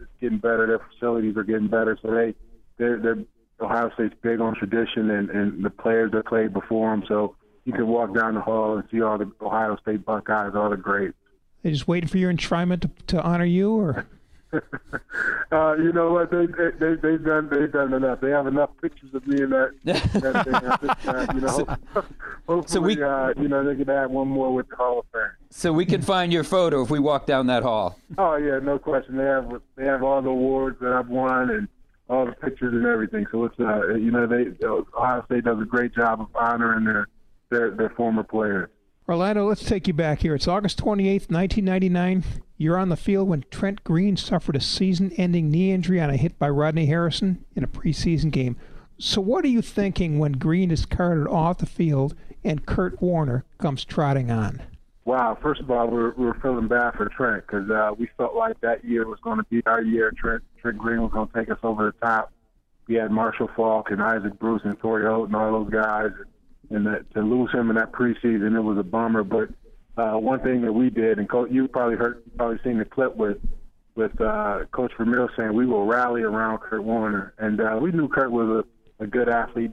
it's 0.00 0.10
getting 0.20 0.38
better. 0.38 0.66
Their 0.66 0.80
facilities 0.92 1.36
are 1.36 1.44
getting 1.44 1.68
better, 1.68 1.98
so 2.00 2.10
they 2.10 2.34
they're 2.76 2.98
they're 2.98 3.24
Ohio 3.64 3.90
State's 3.94 4.14
big 4.22 4.40
on 4.40 4.54
tradition 4.54 5.10
and, 5.10 5.30
and 5.30 5.64
the 5.64 5.70
players 5.70 6.12
that 6.12 6.26
played 6.26 6.52
before 6.52 6.90
them. 6.90 7.04
So 7.08 7.36
you 7.64 7.72
can 7.72 7.86
walk 7.86 8.14
down 8.14 8.34
the 8.34 8.40
hall 8.40 8.76
and 8.76 8.84
see 8.90 9.00
all 9.00 9.18
the 9.18 9.30
Ohio 9.40 9.76
State 9.76 10.04
Buckeyes, 10.04 10.52
all 10.54 10.70
the 10.70 10.76
greats. 10.76 11.16
They 11.62 11.70
just 11.70 11.88
waiting 11.88 12.08
for 12.08 12.18
your 12.18 12.32
enshrinement 12.32 12.82
to, 12.82 12.90
to 13.06 13.22
honor 13.22 13.46
you, 13.46 13.72
or? 13.72 14.06
uh, 15.52 15.74
you 15.76 15.92
know 15.92 16.12
what? 16.12 16.30
They, 16.30 16.46
they, 16.46 16.70
they, 16.78 16.94
they've 16.94 17.24
done 17.24 17.48
they've 17.50 17.72
done 17.72 17.92
enough. 17.92 18.20
They 18.20 18.30
have 18.30 18.46
enough 18.46 18.70
pictures 18.80 19.14
of 19.14 19.26
me 19.26 19.42
in 19.42 19.50
that. 19.50 19.72
that 19.84 20.44
thing 20.44 20.54
at 20.54 20.80
this 20.80 21.04
time, 21.04 21.34
you 21.34 21.40
know, 21.40 21.48
so, 21.48 21.76
hopefully, 22.46 22.64
so 22.66 22.80
we, 22.80 23.02
uh, 23.02 23.32
you 23.36 23.48
know, 23.48 23.64
they 23.64 23.74
can 23.74 23.88
add 23.90 24.10
one 24.10 24.28
more 24.28 24.52
with 24.52 24.68
the 24.68 24.76
Hall 24.76 25.00
of 25.00 25.06
Fame. 25.12 25.32
So 25.50 25.72
we 25.72 25.86
can 25.86 26.02
find 26.02 26.32
your 26.32 26.44
photo 26.44 26.82
if 26.82 26.90
we 26.90 26.98
walk 26.98 27.26
down 27.26 27.46
that 27.48 27.62
hall. 27.62 27.98
Oh 28.18 28.36
yeah, 28.36 28.58
no 28.58 28.78
question. 28.78 29.16
They 29.16 29.24
have 29.24 29.50
they 29.76 29.86
have 29.86 30.02
all 30.02 30.20
the 30.22 30.30
awards 30.30 30.78
that 30.80 30.92
I've 30.92 31.08
won 31.08 31.50
and 31.50 31.68
all 32.08 32.26
the 32.26 32.32
pictures 32.32 32.72
and 32.74 32.86
everything. 32.86 33.26
So 33.30 33.44
it's 33.44 33.58
uh, 33.58 33.94
you 33.94 34.10
know, 34.10 34.26
they 34.26 34.46
Ohio 34.66 35.24
State 35.26 35.44
does 35.44 35.60
a 35.60 35.64
great 35.64 35.94
job 35.94 36.20
of 36.20 36.28
honoring 36.34 36.84
their 36.84 37.08
their, 37.50 37.70
their 37.70 37.90
former 37.90 38.22
players. 38.22 38.70
Orlando, 39.08 39.46
let's 39.46 39.64
take 39.64 39.86
you 39.86 39.92
back 39.92 40.20
here. 40.20 40.34
It's 40.34 40.48
August 40.48 40.78
28th, 40.78 41.30
1999. 41.30 42.24
You're 42.56 42.78
on 42.78 42.88
the 42.88 42.96
field 42.96 43.28
when 43.28 43.44
Trent 43.50 43.84
Green 43.84 44.16
suffered 44.16 44.56
a 44.56 44.60
season 44.60 45.12
ending 45.18 45.50
knee 45.50 45.72
injury 45.72 46.00
on 46.00 46.08
a 46.08 46.16
hit 46.16 46.38
by 46.38 46.48
Rodney 46.48 46.86
Harrison 46.86 47.44
in 47.54 47.62
a 47.62 47.68
preseason 47.68 48.30
game. 48.30 48.56
So, 48.98 49.20
what 49.20 49.44
are 49.44 49.48
you 49.48 49.60
thinking 49.60 50.18
when 50.18 50.32
Green 50.32 50.70
is 50.70 50.86
carted 50.86 51.26
off 51.26 51.58
the 51.58 51.66
field 51.66 52.14
and 52.42 52.64
Kurt 52.64 53.02
Warner 53.02 53.44
comes 53.58 53.84
trotting 53.84 54.30
on? 54.30 54.62
Wow, 55.04 55.36
first 55.42 55.60
of 55.60 55.70
all, 55.70 55.88
we're, 55.88 56.14
we're 56.14 56.40
feeling 56.40 56.66
bad 56.66 56.94
for 56.94 57.08
Trent 57.10 57.46
because 57.46 57.70
uh, 57.70 57.92
we 57.98 58.08
felt 58.16 58.34
like 58.34 58.58
that 58.62 58.84
year 58.84 59.06
was 59.06 59.18
going 59.22 59.36
to 59.36 59.44
be 59.44 59.62
our 59.66 59.82
year. 59.82 60.12
Trent, 60.16 60.42
Trent 60.62 60.78
Green 60.78 61.02
was 61.02 61.12
going 61.12 61.28
to 61.28 61.34
take 61.34 61.50
us 61.50 61.58
over 61.62 61.86
the 61.92 62.06
top. 62.06 62.32
We 62.86 62.94
had 62.94 63.10
Marshall 63.10 63.50
Faulk 63.54 63.90
and 63.90 64.02
Isaac 64.02 64.38
Bruce 64.38 64.62
and 64.64 64.78
Torry 64.78 65.04
Holt 65.04 65.28
and 65.28 65.36
all 65.36 65.64
those 65.64 65.70
guys. 65.70 66.10
And 66.18 66.26
and 66.70 66.86
that, 66.86 67.12
to 67.14 67.20
lose 67.20 67.52
him 67.52 67.70
in 67.70 67.76
that 67.76 67.92
preseason, 67.92 68.56
it 68.56 68.60
was 68.60 68.78
a 68.78 68.82
bummer. 68.82 69.22
But 69.22 69.50
uh, 69.96 70.18
one 70.18 70.40
thing 70.40 70.62
that 70.62 70.72
we 70.72 70.90
did, 70.90 71.18
and 71.18 71.28
Coach, 71.28 71.50
you 71.50 71.68
probably 71.68 71.96
heard, 71.96 72.22
probably 72.36 72.58
seen 72.64 72.78
the 72.78 72.84
clip 72.84 73.16
with 73.16 73.38
with 73.94 74.20
uh, 74.20 74.64
Coach 74.72 74.92
Vermeil 74.98 75.28
saying 75.36 75.52
we 75.52 75.66
will 75.66 75.86
rally 75.86 76.22
around 76.22 76.58
Kurt 76.58 76.82
Warner, 76.82 77.32
and 77.38 77.60
uh, 77.60 77.78
we 77.80 77.92
knew 77.92 78.08
Kurt 78.08 78.32
was 78.32 78.64
a, 78.98 79.04
a 79.04 79.06
good 79.06 79.28
athlete. 79.28 79.70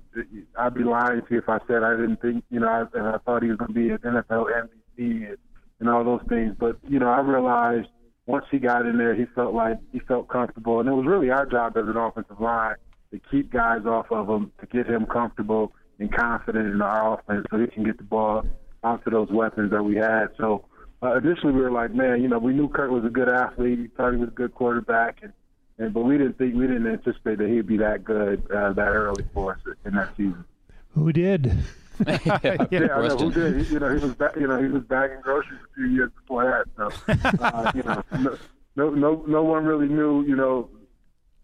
I'd 0.60 0.76
be 0.76 0.84
lying 0.84 1.22
to 1.22 1.28
you 1.32 1.39
if 1.39 1.50
I 1.50 1.58
said 1.67 1.84
I 1.84 1.96
didn't 1.96 2.22
think, 2.22 2.44
you 2.52 2.60
know, 2.60 2.67
I, 2.67 2.82
I 2.84 3.17
thought 3.26 3.41
he 3.41 3.50
was 3.50 3.58
going 3.58 3.74
to 3.74 3.80
be 3.80 3.89
an 3.89 3.98
NFL 3.98 4.46
MVP 4.46 4.81
and, 4.97 5.38
and 5.80 5.89
all 5.89 6.04
those 6.04 6.21
things. 6.30 6.56
But 6.60 6.77
you 6.88 6.99
know, 6.99 7.10
I 7.10 7.19
realized 7.19 7.88
once 8.25 8.45
he 8.51 8.60
got 8.60 8.86
in 8.86 8.97
there, 8.97 9.15
he 9.15 9.25
felt 9.36 9.54
like 9.54 9.77
he 9.91 9.99
felt 9.99 10.30
comfortable, 10.30 10.80
and 10.80 10.88
it 10.88 10.93
was 10.93 11.06
really 11.06 11.30
our 11.30 11.45
job 11.45 11.75
as 11.77 11.88
an 11.88 11.97
offensive 11.97 12.39
line 12.39 12.75
to 13.12 13.19
keep 13.30 13.51
guys 13.51 13.86
off 13.86 14.12
of 14.12 14.30
him, 14.30 14.51
to 14.60 14.65
get 14.67 14.88
him 14.88 15.06
comfortable 15.06 15.73
and 15.99 16.13
confident 16.13 16.67
in 16.73 16.82
our 16.82 17.19
offense 17.19 17.45
so 17.51 17.60
he 17.60 17.67
can 17.67 17.84
get 17.84 17.97
the 17.97 18.04
ball 18.04 18.43
onto 18.84 19.10
those 19.10 19.30
weapons 19.30 19.71
that 19.71 19.84
we 19.84 19.95
had. 19.95 20.27
So 20.38 20.65
uh, 21.04 21.15
additionally, 21.15 21.54
we 21.56 21.62
were 21.62 21.71
like, 21.71 21.93
man, 21.93 22.21
you 22.21 22.27
know, 22.27 22.39
we 22.39 22.54
knew 22.54 22.69
Kurt 22.69 22.91
was 22.91 23.06
a 23.06 23.10
good 23.10 23.30
athlete. 23.30 23.80
We 23.80 23.88
thought 23.88 24.13
he 24.13 24.17
was 24.17 24.30
a 24.30 24.34
good 24.34 24.54
quarterback, 24.54 25.19
and, 25.21 25.34
and 25.77 25.93
but 25.93 26.01
we 26.01 26.17
didn't 26.17 26.38
think 26.38 26.56
we 26.56 26.67
didn't 26.67 26.88
anticipate 26.88 27.38
that 27.39 27.49
he'd 27.49 27.67
be 27.67 27.77
that 27.77 28.04
good 28.04 28.49
uh, 28.51 28.73
that 28.73 28.88
early 28.88 29.25
for 29.34 29.54
us 29.54 29.60
in 29.86 29.95
that 29.95 30.10
season. 30.15 30.45
Who 30.95 31.12
did? 31.12 31.51
yeah, 32.08 32.68
yeah 32.72 32.96
I 32.96 33.08
know 33.08 33.18
who 33.18 33.32
did. 33.32 33.66
He, 33.66 33.74
you 33.74 33.80
know, 33.80 33.94
he 33.94 34.04
was 34.04 34.14
ba- 34.16 34.34
you 34.40 34.48
know 34.48 34.62
he 34.62 34.68
was 34.68 34.84
bagging 34.84 35.22
groceries 35.22 35.60
a 35.72 35.76
few 35.76 35.86
years 35.86 36.12
before 36.20 36.46
that. 36.46 36.66
So 36.78 37.42
uh, 37.42 37.72
you 37.76 37.84
know, 37.84 38.04
no, 38.20 38.38
no, 38.76 38.90
no, 38.90 39.24
no 39.28 39.44
one 39.44 39.66
really 39.66 39.88
knew 39.88 40.24
you 40.24 40.36
know, 40.36 40.70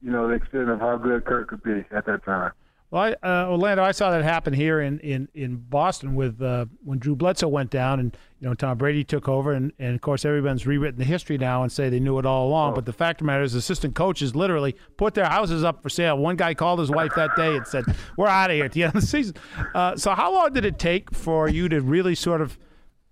you 0.01 0.11
know 0.11 0.27
the 0.27 0.35
extent 0.35 0.69
of 0.69 0.79
how 0.79 0.97
good 0.97 1.25
Kurt 1.25 1.47
could 1.47 1.63
be 1.63 1.85
at 1.91 2.05
that 2.05 2.23
time. 2.25 2.51
Well, 2.89 3.15
I, 3.21 3.27
uh, 3.27 3.49
Orlando, 3.49 3.83
I 3.83 3.91
saw 3.91 4.11
that 4.11 4.23
happen 4.23 4.53
here 4.53 4.79
in 4.79 4.99
in, 4.99 5.27
in 5.33 5.57
Boston 5.57 6.15
with 6.15 6.41
uh, 6.41 6.65
when 6.83 6.99
Drew 6.99 7.15
Bledsoe 7.15 7.47
went 7.47 7.69
down, 7.69 7.99
and 7.99 8.17
you 8.39 8.47
know 8.47 8.53
Tom 8.53 8.77
Brady 8.77 9.03
took 9.03 9.27
over, 9.27 9.51
and, 9.51 9.71
and 9.79 9.95
of 9.95 10.01
course 10.01 10.23
everyone's 10.23 10.67
rewritten 10.67 10.99
the 10.99 11.05
history 11.05 11.37
now 11.37 11.63
and 11.63 11.71
say 11.71 11.89
they 11.89 11.99
knew 11.99 12.19
it 12.19 12.25
all 12.25 12.47
along. 12.47 12.73
Oh. 12.73 12.75
But 12.75 12.85
the 12.85 12.93
fact 12.93 13.21
of 13.21 13.25
the 13.25 13.31
matter 13.31 13.43
is, 13.43 13.55
assistant 13.55 13.95
coaches 13.95 14.35
literally 14.35 14.75
put 14.97 15.15
their 15.15 15.25
houses 15.25 15.63
up 15.63 15.81
for 15.81 15.89
sale. 15.89 16.17
One 16.17 16.35
guy 16.35 16.53
called 16.53 16.79
his 16.79 16.91
wife 16.91 17.11
that 17.15 17.35
day 17.35 17.55
and 17.55 17.65
said, 17.65 17.85
"We're 18.17 18.27
out 18.27 18.51
of 18.51 18.55
here 18.55 18.65
at 18.65 18.73
the 18.73 18.83
end 18.83 18.95
of 18.95 19.01
the 19.01 19.07
season." 19.07 19.35
Uh, 19.73 19.95
so, 19.95 20.13
how 20.13 20.31
long 20.33 20.53
did 20.53 20.65
it 20.65 20.77
take 20.77 21.11
for 21.13 21.49
you 21.49 21.67
to 21.69 21.81
really 21.81 22.15
sort 22.15 22.41
of 22.41 22.57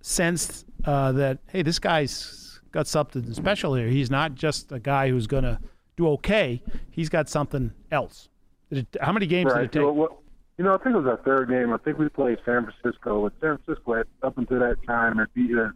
sense 0.01 0.65
uh, 0.85 1.11
that 1.13 1.39
hey, 1.47 1.63
this 1.63 1.79
guy's 1.79 2.59
got 2.71 2.88
something 2.88 3.33
special 3.33 3.73
here? 3.73 3.88
He's 3.88 4.11
not 4.11 4.35
just 4.35 4.71
a 4.71 4.79
guy 4.79 5.09
who's 5.09 5.27
going 5.27 5.43
to 5.43 5.59
do 5.97 6.07
okay. 6.09 6.61
He's 6.91 7.09
got 7.09 7.29
something 7.29 7.71
else. 7.91 8.29
It, 8.69 8.88
how 9.01 9.11
many 9.11 9.25
games 9.25 9.51
right. 9.51 9.61
did 9.61 9.65
it 9.65 9.71
take? 9.71 9.83
Well, 9.83 9.93
well, 9.93 10.21
you 10.57 10.63
know, 10.63 10.73
I 10.73 10.77
think 10.77 10.95
it 10.95 10.99
was 10.99 11.07
our 11.07 11.17
third 11.17 11.49
game. 11.49 11.73
I 11.73 11.77
think 11.77 11.97
we 11.97 12.07
played 12.07 12.37
San 12.45 12.65
Francisco. 12.65 13.25
And 13.25 13.33
San 13.41 13.57
Francisco, 13.57 13.95
had, 13.95 14.07
up 14.23 14.37
until 14.37 14.59
that 14.59 14.77
time, 14.87 15.17
had 15.17 15.33
beat 15.33 15.57
us, 15.57 15.73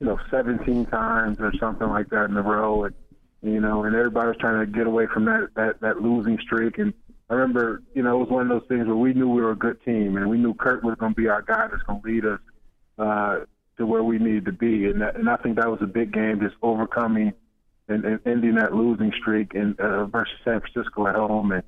you 0.00 0.06
know, 0.06 0.18
17 0.30 0.86
times 0.86 1.38
or 1.40 1.52
something 1.60 1.88
like 1.88 2.08
that 2.10 2.30
in 2.30 2.36
a 2.36 2.42
row. 2.42 2.84
And, 2.84 2.94
you 3.42 3.60
know, 3.60 3.84
and 3.84 3.94
everybody 3.94 4.28
was 4.28 4.36
trying 4.38 4.64
to 4.64 4.72
get 4.72 4.86
away 4.86 5.06
from 5.12 5.26
that, 5.26 5.50
that, 5.56 5.80
that 5.82 6.00
losing 6.00 6.38
streak. 6.38 6.78
And 6.78 6.94
I 7.28 7.34
remember, 7.34 7.82
you 7.94 8.02
know, 8.02 8.16
it 8.16 8.20
was 8.20 8.30
one 8.30 8.42
of 8.42 8.48
those 8.48 8.68
things 8.68 8.86
where 8.86 8.96
we 8.96 9.12
knew 9.12 9.28
we 9.28 9.42
were 9.42 9.50
a 9.50 9.56
good 9.56 9.82
team, 9.84 10.16
and 10.16 10.30
we 10.30 10.38
knew 10.38 10.54
Kurt 10.54 10.82
was 10.82 10.96
going 10.96 11.14
to 11.14 11.20
be 11.20 11.28
our 11.28 11.42
guy 11.42 11.68
that's 11.68 11.82
going 11.82 12.00
to 12.00 12.06
lead 12.06 12.24
us 12.24 12.40
uh, 12.98 13.44
to 13.76 13.86
where 13.86 14.02
we 14.02 14.18
needed 14.18 14.46
to 14.46 14.52
be. 14.52 14.86
And, 14.86 15.02
that, 15.02 15.16
and 15.16 15.28
I 15.28 15.36
think 15.36 15.56
that 15.56 15.70
was 15.70 15.80
a 15.82 15.86
big 15.86 16.12
game, 16.12 16.40
just 16.40 16.56
overcoming 16.62 17.34
and, 17.88 18.04
and 18.06 18.20
ending 18.24 18.54
that 18.54 18.74
losing 18.74 19.12
streak 19.20 19.52
in, 19.54 19.76
uh, 19.78 20.06
versus 20.06 20.34
San 20.44 20.60
Francisco 20.60 21.06
at 21.06 21.14
home. 21.14 21.52
And, 21.52 21.62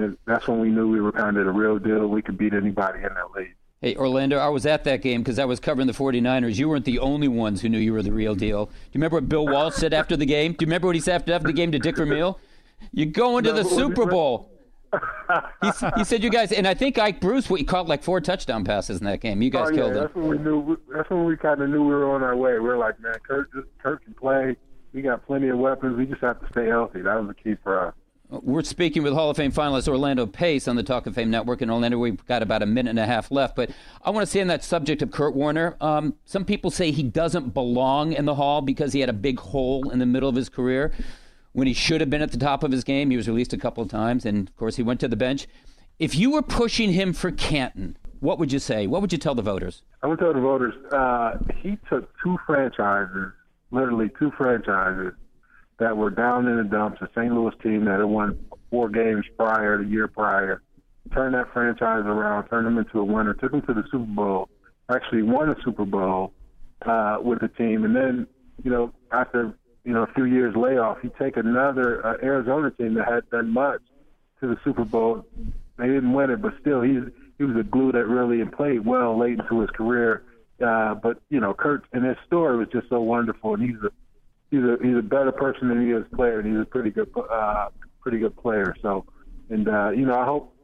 and 0.00 0.18
that's 0.26 0.46
when 0.48 0.60
we 0.60 0.68
knew 0.68 0.88
we 0.88 1.00
were 1.00 1.12
kind 1.12 1.36
of 1.36 1.46
the 1.46 1.52
real 1.52 1.78
deal. 1.78 2.06
We 2.06 2.22
could 2.22 2.38
beat 2.38 2.54
anybody 2.54 2.98
in 2.98 3.14
that 3.14 3.30
league. 3.34 3.54
Hey, 3.82 3.94
Orlando, 3.94 4.38
I 4.38 4.48
was 4.48 4.64
at 4.64 4.84
that 4.84 5.02
game 5.02 5.22
because 5.22 5.38
I 5.38 5.44
was 5.44 5.60
covering 5.60 5.86
the 5.86 5.92
49ers. 5.92 6.56
You 6.56 6.68
weren't 6.68 6.86
the 6.86 6.98
only 6.98 7.28
ones 7.28 7.60
who 7.60 7.68
knew 7.68 7.78
you 7.78 7.92
were 7.92 8.02
the 8.02 8.12
real 8.12 8.34
deal. 8.34 8.66
Do 8.66 8.72
you 8.72 8.94
remember 8.94 9.16
what 9.16 9.28
Bill 9.28 9.46
Walsh 9.46 9.74
said 9.74 9.92
after 9.92 10.16
the 10.16 10.24
game? 10.24 10.52
Do 10.52 10.64
you 10.64 10.66
remember 10.66 10.86
what 10.88 10.96
he 10.96 11.00
said 11.00 11.28
after 11.30 11.46
the 11.46 11.52
game 11.52 11.72
to 11.72 11.78
Dick 11.78 11.96
Vermeil? 11.96 12.40
You're 12.92 13.06
going 13.06 13.44
to 13.44 13.52
the 13.52 13.64
Super 13.64 14.06
Bowl. 14.06 14.50
he, 15.62 15.70
he, 15.96 16.04
said 16.04 16.22
you 16.22 16.30
guys, 16.30 16.52
and 16.52 16.66
I 16.66 16.72
think 16.72 16.98
Ike 16.98 17.20
Bruce 17.20 17.46
he 17.46 17.64
caught 17.64 17.86
like 17.86 18.02
four 18.02 18.20
touchdown 18.20 18.64
passes 18.64 19.00
in 19.00 19.06
that 19.06 19.20
game. 19.20 19.42
You 19.42 19.50
guys 19.50 19.68
oh, 19.68 19.70
yeah, 19.70 19.76
killed 19.76 19.92
him. 19.92 20.02
That's 20.02 20.14
when 20.14 20.28
we 20.28 20.38
knew. 20.38 20.78
That's 20.94 21.10
when 21.10 21.24
we 21.24 21.36
kind 21.36 21.60
of 21.60 21.68
knew 21.68 21.82
we 21.82 21.94
were 21.94 22.14
on 22.14 22.22
our 22.22 22.36
way. 22.36 22.58
We 22.58 22.68
are 22.70 22.78
like, 22.78 22.98
man, 23.00 23.14
just, 23.28 23.66
Kurt 23.82 24.04
can 24.04 24.14
play. 24.14 24.56
We 24.92 25.02
got 25.02 25.26
plenty 25.26 25.48
of 25.48 25.58
weapons. 25.58 25.98
We 25.98 26.06
just 26.06 26.22
have 26.22 26.40
to 26.40 26.48
stay 26.50 26.66
healthy. 26.66 27.02
That 27.02 27.20
was 27.20 27.28
the 27.28 27.34
key 27.34 27.56
for 27.62 27.88
us. 27.88 27.94
We're 28.28 28.64
speaking 28.64 29.04
with 29.04 29.12
Hall 29.12 29.30
of 29.30 29.36
Fame 29.36 29.52
finalist 29.52 29.86
Orlando 29.86 30.26
Pace 30.26 30.66
on 30.66 30.74
the 30.74 30.82
Talk 30.82 31.06
of 31.06 31.14
Fame 31.14 31.30
Network. 31.30 31.62
And 31.62 31.70
Orlando, 31.70 31.96
we've 31.96 32.24
got 32.26 32.42
about 32.42 32.60
a 32.60 32.66
minute 32.66 32.90
and 32.90 32.98
a 32.98 33.06
half 33.06 33.30
left. 33.30 33.54
But 33.54 33.70
I 34.04 34.10
want 34.10 34.26
to 34.26 34.30
say 34.30 34.40
on 34.40 34.48
that 34.48 34.64
subject 34.64 35.00
of 35.00 35.12
Kurt 35.12 35.36
Warner, 35.36 35.76
um, 35.80 36.14
some 36.24 36.44
people 36.44 36.72
say 36.72 36.90
he 36.90 37.04
doesn't 37.04 37.54
belong 37.54 38.12
in 38.12 38.24
the 38.24 38.34
Hall 38.34 38.62
because 38.62 38.92
he 38.92 39.00
had 39.00 39.08
a 39.08 39.12
big 39.12 39.38
hole 39.38 39.90
in 39.90 40.00
the 40.00 40.06
middle 40.06 40.28
of 40.28 40.34
his 40.34 40.48
career 40.48 40.92
when 41.52 41.68
he 41.68 41.72
should 41.72 42.00
have 42.00 42.10
been 42.10 42.20
at 42.22 42.32
the 42.32 42.38
top 42.38 42.64
of 42.64 42.72
his 42.72 42.82
game. 42.82 43.10
He 43.10 43.16
was 43.16 43.28
released 43.28 43.52
a 43.52 43.58
couple 43.58 43.82
of 43.82 43.88
times, 43.88 44.26
and 44.26 44.48
of 44.48 44.56
course, 44.56 44.74
he 44.74 44.82
went 44.82 44.98
to 45.00 45.08
the 45.08 45.16
bench. 45.16 45.46
If 46.00 46.16
you 46.16 46.32
were 46.32 46.42
pushing 46.42 46.92
him 46.92 47.12
for 47.12 47.30
Canton, 47.30 47.96
what 48.18 48.40
would 48.40 48.52
you 48.52 48.58
say? 48.58 48.88
What 48.88 49.02
would 49.02 49.12
you 49.12 49.18
tell 49.18 49.36
the 49.36 49.42
voters? 49.42 49.82
I 50.02 50.08
would 50.08 50.18
tell 50.18 50.34
the 50.34 50.40
voters 50.40 50.74
uh, 50.92 51.38
he 51.62 51.78
took 51.88 52.10
two 52.24 52.38
franchises, 52.44 53.32
literally 53.70 54.10
two 54.18 54.32
franchises, 54.36 55.12
that 55.78 55.96
were 55.96 56.10
down 56.10 56.46
in 56.48 56.56
the 56.56 56.64
dumps, 56.64 57.00
a 57.02 57.08
St. 57.14 57.32
Louis 57.32 57.52
team 57.62 57.84
that 57.84 58.00
had 58.00 58.04
won 58.04 58.38
four 58.70 58.88
games 58.88 59.24
prior, 59.36 59.82
the 59.82 59.88
year 59.88 60.08
prior, 60.08 60.62
turned 61.12 61.34
that 61.34 61.52
franchise 61.52 62.04
around, 62.04 62.48
turned 62.48 62.66
them 62.66 62.78
into 62.78 62.98
a 62.98 63.04
winner, 63.04 63.34
took 63.34 63.52
them 63.52 63.62
to 63.62 63.74
the 63.74 63.84
Super 63.90 64.04
Bowl, 64.04 64.48
actually 64.90 65.22
won 65.22 65.50
a 65.50 65.56
Super 65.64 65.84
Bowl 65.84 66.32
uh, 66.84 67.18
with 67.20 67.40
the 67.40 67.48
team, 67.48 67.84
and 67.84 67.94
then 67.94 68.26
you 68.64 68.70
know 68.70 68.92
after 69.12 69.54
you 69.84 69.92
know 69.92 70.02
a 70.02 70.12
few 70.14 70.24
years 70.24 70.54
layoff, 70.56 70.98
he 71.00 71.08
take 71.20 71.36
another 71.36 72.04
uh, 72.06 72.16
Arizona 72.22 72.70
team 72.70 72.94
that 72.94 73.06
had 73.06 73.28
done 73.30 73.52
much 73.52 73.80
to 74.40 74.48
the 74.48 74.56
Super 74.64 74.84
Bowl. 74.84 75.24
They 75.78 75.86
didn't 75.86 76.12
win 76.12 76.30
it, 76.30 76.42
but 76.42 76.54
still 76.60 76.82
he's 76.82 77.02
he 77.38 77.44
was 77.44 77.56
a 77.56 77.62
glue 77.62 77.92
that 77.92 78.06
really 78.06 78.44
played 78.44 78.84
well 78.84 79.18
late 79.18 79.38
into 79.38 79.60
his 79.60 79.70
career. 79.70 80.22
Uh, 80.64 80.94
but 80.94 81.18
you 81.28 81.40
know, 81.40 81.52
Kurt 81.52 81.84
and 81.92 82.04
his 82.04 82.16
story 82.26 82.56
was 82.56 82.68
just 82.72 82.88
so 82.88 83.00
wonderful, 83.00 83.54
and 83.54 83.62
he's 83.62 83.82
a 83.82 83.90
he's 84.50 84.60
a 84.60 84.76
he's 84.82 84.96
a 84.96 85.02
better 85.02 85.32
person 85.32 85.68
than 85.68 85.86
he 85.86 85.92
is 85.92 86.04
player, 86.14 86.40
and 86.40 86.48
he's 86.48 86.60
a 86.60 86.64
pretty 86.64 86.90
good 86.90 87.10
uh, 87.30 87.68
pretty 88.00 88.18
good 88.18 88.36
player. 88.36 88.74
So, 88.82 89.04
and 89.50 89.68
uh, 89.68 89.90
you 89.90 90.06
know, 90.06 90.14
I 90.14 90.24
hope 90.24 90.54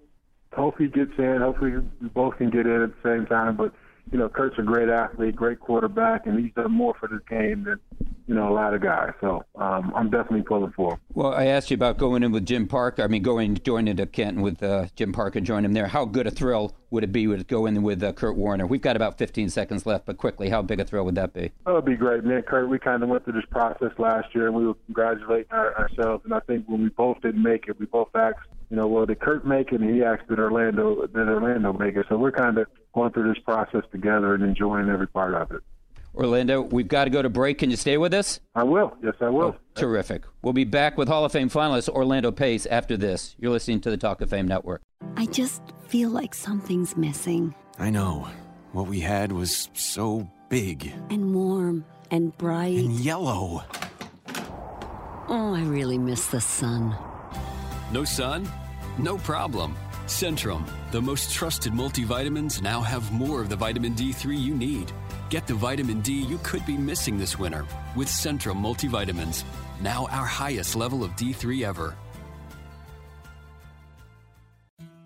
hope 0.52 0.78
he 0.78 0.88
gets 0.88 1.12
in. 1.18 1.38
Hopefully, 1.40 1.72
we 2.00 2.08
both 2.08 2.36
can 2.38 2.50
get 2.50 2.66
in 2.66 2.82
at 2.82 2.90
the 2.90 3.08
same 3.08 3.26
time. 3.26 3.56
But 3.56 3.72
you 4.10 4.18
know, 4.18 4.28
Kurt's 4.28 4.58
a 4.58 4.62
great 4.62 4.88
athlete, 4.88 5.36
great 5.36 5.60
quarterback, 5.60 6.26
and 6.26 6.38
he's 6.38 6.52
done 6.54 6.72
more 6.72 6.94
for 6.98 7.08
this 7.08 7.20
game 7.28 7.64
than 7.64 7.80
you 8.26 8.34
know 8.34 8.48
a 8.48 8.54
lot 8.54 8.74
of 8.74 8.80
guys. 8.80 9.12
So 9.20 9.44
um, 9.56 9.92
I'm 9.94 10.10
definitely 10.10 10.42
pulling 10.42 10.72
for 10.72 10.94
him. 10.94 11.00
Well, 11.14 11.32
I 11.32 11.46
asked 11.46 11.70
you 11.70 11.74
about 11.74 11.98
going 11.98 12.22
in 12.22 12.32
with 12.32 12.46
Jim 12.46 12.66
Parker. 12.66 13.02
I 13.02 13.06
mean, 13.06 13.22
going 13.22 13.56
joining 13.56 13.88
into 13.88 14.06
Canton 14.06 14.42
with 14.42 14.62
uh, 14.62 14.86
Jim 14.96 15.12
Parker, 15.12 15.40
join 15.40 15.64
him 15.64 15.72
there. 15.72 15.86
How 15.86 16.04
good 16.04 16.26
a 16.26 16.30
thrill 16.30 16.74
would 16.90 17.04
it 17.04 17.12
be 17.12 17.26
to 17.26 17.44
go 17.44 17.66
in 17.66 17.82
with 17.82 18.02
uh, 18.02 18.12
Kurt 18.12 18.36
Warner? 18.36 18.66
We've 18.66 18.80
got 18.80 18.96
about 18.96 19.18
15 19.18 19.48
seconds 19.48 19.86
left, 19.86 20.06
but 20.06 20.18
quickly, 20.18 20.50
how 20.50 20.62
big 20.62 20.80
a 20.80 20.84
thrill 20.84 21.04
would 21.04 21.14
that 21.14 21.32
be? 21.32 21.52
Oh, 21.66 21.72
it'd 21.72 21.84
be 21.84 21.96
great, 21.96 22.24
man. 22.24 22.42
Kurt, 22.42 22.68
we 22.68 22.78
kind 22.78 23.02
of 23.02 23.08
went 23.08 23.24
through 23.24 23.34
this 23.34 23.48
process 23.50 23.92
last 23.98 24.34
year, 24.34 24.46
and 24.46 24.56
we 24.56 24.66
were 24.66 24.74
congratulating 24.86 25.50
our, 25.50 25.76
ourselves. 25.78 26.24
And 26.24 26.34
I 26.34 26.40
think 26.40 26.66
when 26.66 26.82
we 26.82 26.88
both 26.90 27.20
didn't 27.22 27.42
make 27.42 27.68
it, 27.68 27.78
we 27.78 27.86
both 27.86 28.08
asked 28.14 28.46
you 28.72 28.76
know, 28.76 28.86
well, 28.86 29.04
did 29.04 29.20
Kurt 29.20 29.46
make 29.46 29.70
it? 29.70 29.82
And 29.82 29.94
he 29.94 30.02
asked, 30.02 30.26
did 30.28 30.38
Orlando, 30.38 31.06
did 31.06 31.28
Orlando 31.28 31.74
make 31.74 31.94
it? 31.94 32.06
So 32.08 32.16
we're 32.16 32.32
kind 32.32 32.56
of 32.56 32.66
going 32.94 33.12
through 33.12 33.28
this 33.28 33.42
process 33.44 33.82
together 33.92 34.32
and 34.34 34.42
enjoying 34.42 34.88
every 34.88 35.08
part 35.08 35.34
of 35.34 35.50
it. 35.50 35.60
Orlando, 36.14 36.60
we've 36.60 36.88
got 36.88 37.04
to 37.04 37.10
go 37.10 37.22
to 37.22 37.30
break. 37.30 37.58
Can 37.58 37.70
you 37.70 37.76
stay 37.76 37.96
with 37.96 38.12
us? 38.12 38.40
I 38.54 38.62
will. 38.64 38.94
Yes, 39.02 39.14
I 39.20 39.30
will. 39.30 39.56
Oh, 39.56 39.60
terrific. 39.74 40.24
We'll 40.42 40.52
be 40.52 40.64
back 40.64 40.98
with 40.98 41.08
Hall 41.08 41.24
of 41.24 41.32
Fame 41.32 41.48
finalist 41.48 41.88
Orlando 41.88 42.30
Pace 42.30 42.66
after 42.66 42.96
this. 42.96 43.34
You're 43.38 43.50
listening 43.52 43.80
to 43.82 43.90
the 43.90 43.96
Talk 43.96 44.20
of 44.20 44.30
Fame 44.30 44.46
Network. 44.46 44.82
I 45.16 45.26
just 45.26 45.62
feel 45.88 46.10
like 46.10 46.34
something's 46.34 46.96
missing. 46.96 47.54
I 47.78 47.90
know. 47.90 48.28
What 48.72 48.86
we 48.86 49.00
had 49.00 49.32
was 49.32 49.68
so 49.74 50.30
big 50.48 50.92
and 51.10 51.34
warm 51.34 51.84
and 52.10 52.36
bright 52.38 52.78
and 52.78 52.92
yellow. 52.92 53.64
Oh, 55.28 55.54
I 55.54 55.62
really 55.64 55.98
miss 55.98 56.26
the 56.26 56.40
sun. 56.40 56.96
No 57.90 58.04
sun? 58.04 58.48
No 58.98 59.18
problem. 59.18 59.74
Centrum, 60.06 60.66
the 60.90 61.00
most 61.00 61.32
trusted 61.32 61.72
multivitamins, 61.72 62.60
now 62.60 62.80
have 62.80 63.10
more 63.12 63.40
of 63.40 63.48
the 63.48 63.56
vitamin 63.56 63.94
D3 63.94 64.38
you 64.38 64.54
need. 64.54 64.92
Get 65.32 65.46
the 65.46 65.54
vitamin 65.54 66.02
D 66.02 66.12
you 66.12 66.38
could 66.42 66.66
be 66.66 66.76
missing 66.76 67.16
this 67.16 67.38
winter 67.38 67.64
with 67.96 68.06
Centrum 68.06 68.60
multivitamins. 68.60 69.44
Now 69.80 70.06
our 70.10 70.26
highest 70.26 70.76
level 70.76 71.02
of 71.02 71.12
D3 71.12 71.64
ever. 71.64 71.96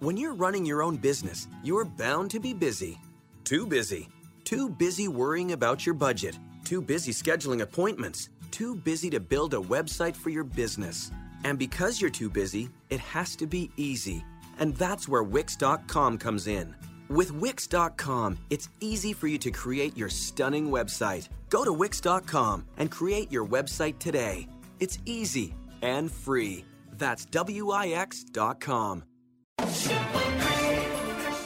When 0.01 0.17
you're 0.17 0.35
running 0.35 0.67
your 0.67 0.83
own 0.83 0.97
business, 0.97 1.47
you're 1.63 1.85
bound 1.85 2.33
to 2.33 2.41
be 2.41 2.53
busy. 2.53 2.99
Too 3.45 3.69
busy. 3.69 4.09
Too 4.43 4.69
busy 4.69 5.07
worrying 5.07 5.53
about 5.53 5.87
your 5.87 5.95
budget. 5.95 6.37
Too 6.65 6.83
busy 6.83 7.13
scheduling 7.13 7.61
appointments. 7.61 8.29
Too 8.51 8.75
busy 8.75 9.09
to 9.11 9.21
build 9.21 9.55
a 9.55 9.59
website 9.59 10.17
for 10.17 10.31
your 10.31 10.43
business. 10.43 11.13
And 11.45 11.57
because 11.57 12.01
you're 12.01 12.11
too 12.11 12.31
busy, 12.31 12.69
it 12.91 12.99
has 12.99 13.37
to 13.37 13.47
be 13.47 13.71
easy. 13.77 14.25
And 14.59 14.75
that's 14.75 15.07
where 15.07 15.23
Wix.com 15.23 16.19
comes 16.19 16.49
in. 16.49 16.75
With 17.09 17.31
Wix.com, 17.31 18.39
it's 18.51 18.69
easy 18.81 19.13
for 19.13 19.29
you 19.29 19.39
to 19.39 19.53
create 19.53 19.97
your 19.97 20.09
stunning 20.09 20.71
website. 20.71 21.29
Go 21.51 21.65
to 21.65 21.73
Wix.com 21.73 22.67
and 22.79 22.91
create 22.91 23.31
your 23.31 23.47
website 23.47 24.01
today. 24.01 24.49
It's 24.81 24.99
easy 25.05 25.55
and 25.83 26.11
free. 26.11 26.65
That's 26.95 27.25
Wix.com. 27.27 29.05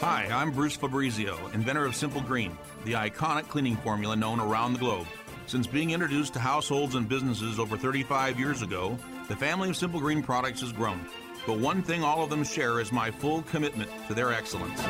Hi, 0.01 0.29
I'm 0.33 0.51
Bruce 0.51 0.77
Fabrizio, 0.77 1.37
inventor 1.53 1.85
of 1.85 1.95
Simple 1.95 2.23
Green, 2.23 2.57
the 2.85 2.95
iconic 2.95 3.49
cleaning 3.49 3.77
formula 3.77 4.17
known 4.17 4.41
around 4.41 4.73
the 4.73 4.79
globe. 4.79 5.07
Since 5.47 5.67
being 5.67 5.91
introduced 5.91 6.33
to 6.35 6.39
households 6.39 6.95
and 6.95 7.07
businesses 7.07 7.59
over 7.59 7.77
35 7.77 8.39
years 8.39 8.63
ago, 8.63 8.97
the 9.29 9.37
family 9.37 9.69
of 9.69 9.77
Simple 9.77 10.01
Green 10.01 10.23
products 10.23 10.63
has 10.63 10.73
grown. 10.73 11.07
But 11.47 11.59
one 11.59 11.83
thing 11.83 12.03
all 12.03 12.23
of 12.23 12.31
them 12.31 12.45
share 12.45 12.81
is 12.81 12.93
my 12.93 13.11
full 13.11 13.43
commitment 13.43 13.91
to 14.09 14.15
their 14.15 14.33
excellence. 14.33 14.81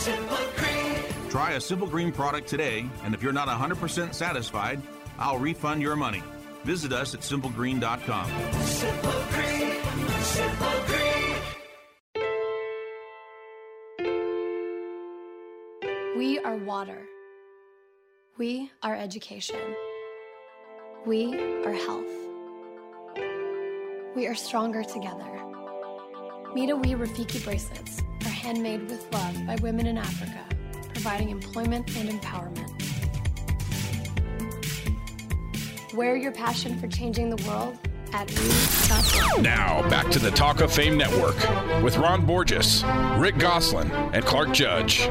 Simple 0.00 0.38
Green. 0.56 1.04
Try 1.28 1.52
a 1.52 1.60
Simple 1.60 1.86
Green 1.86 2.10
product 2.10 2.48
today, 2.48 2.88
and 3.04 3.14
if 3.14 3.22
you're 3.22 3.34
not 3.34 3.48
100% 3.48 4.14
satisfied, 4.14 4.80
I'll 5.18 5.38
refund 5.38 5.82
your 5.82 5.94
money. 5.94 6.22
Visit 6.64 6.92
us 6.92 7.14
at 7.14 7.20
simplegreen.com. 7.20 8.30
Simple 8.62 9.22
Green. 9.30 9.76
Simple 10.22 10.68
Green. 10.86 11.36
We 16.16 16.38
are 16.38 16.56
water. 16.56 17.02
We 18.38 18.70
are 18.82 18.96
education. 18.96 19.60
We 21.04 21.34
are 21.66 21.74
health. 21.74 22.06
We 24.16 24.26
are 24.26 24.34
stronger 24.34 24.82
together. 24.82 25.30
ME 26.54 26.66
to 26.68 26.76
WE 26.76 26.94
Rafiki 26.94 27.44
bracelets 27.44 28.00
are 28.00 28.09
handmade 28.40 28.88
with 28.88 29.12
love 29.12 29.46
by 29.46 29.56
women 29.56 29.86
in 29.86 29.98
Africa, 29.98 30.42
providing 30.94 31.28
employment 31.28 31.94
and 31.96 32.08
empowerment. 32.08 32.68
Wear 35.92 36.16
your 36.16 36.32
passion 36.32 36.78
for 36.78 36.88
changing 36.88 37.28
the 37.28 37.46
world 37.46 37.76
at 38.14 38.30
we.org. 38.30 39.42
Now, 39.42 39.86
back 39.90 40.10
to 40.12 40.18
the 40.18 40.30
Talk 40.30 40.62
of 40.62 40.72
Fame 40.72 40.96
Network 40.96 41.36
with 41.82 41.98
Ron 41.98 42.24
Borges, 42.24 42.82
Rick 43.18 43.36
Gosselin, 43.38 43.90
and 44.14 44.24
Clark 44.24 44.52
Judge. 44.52 45.10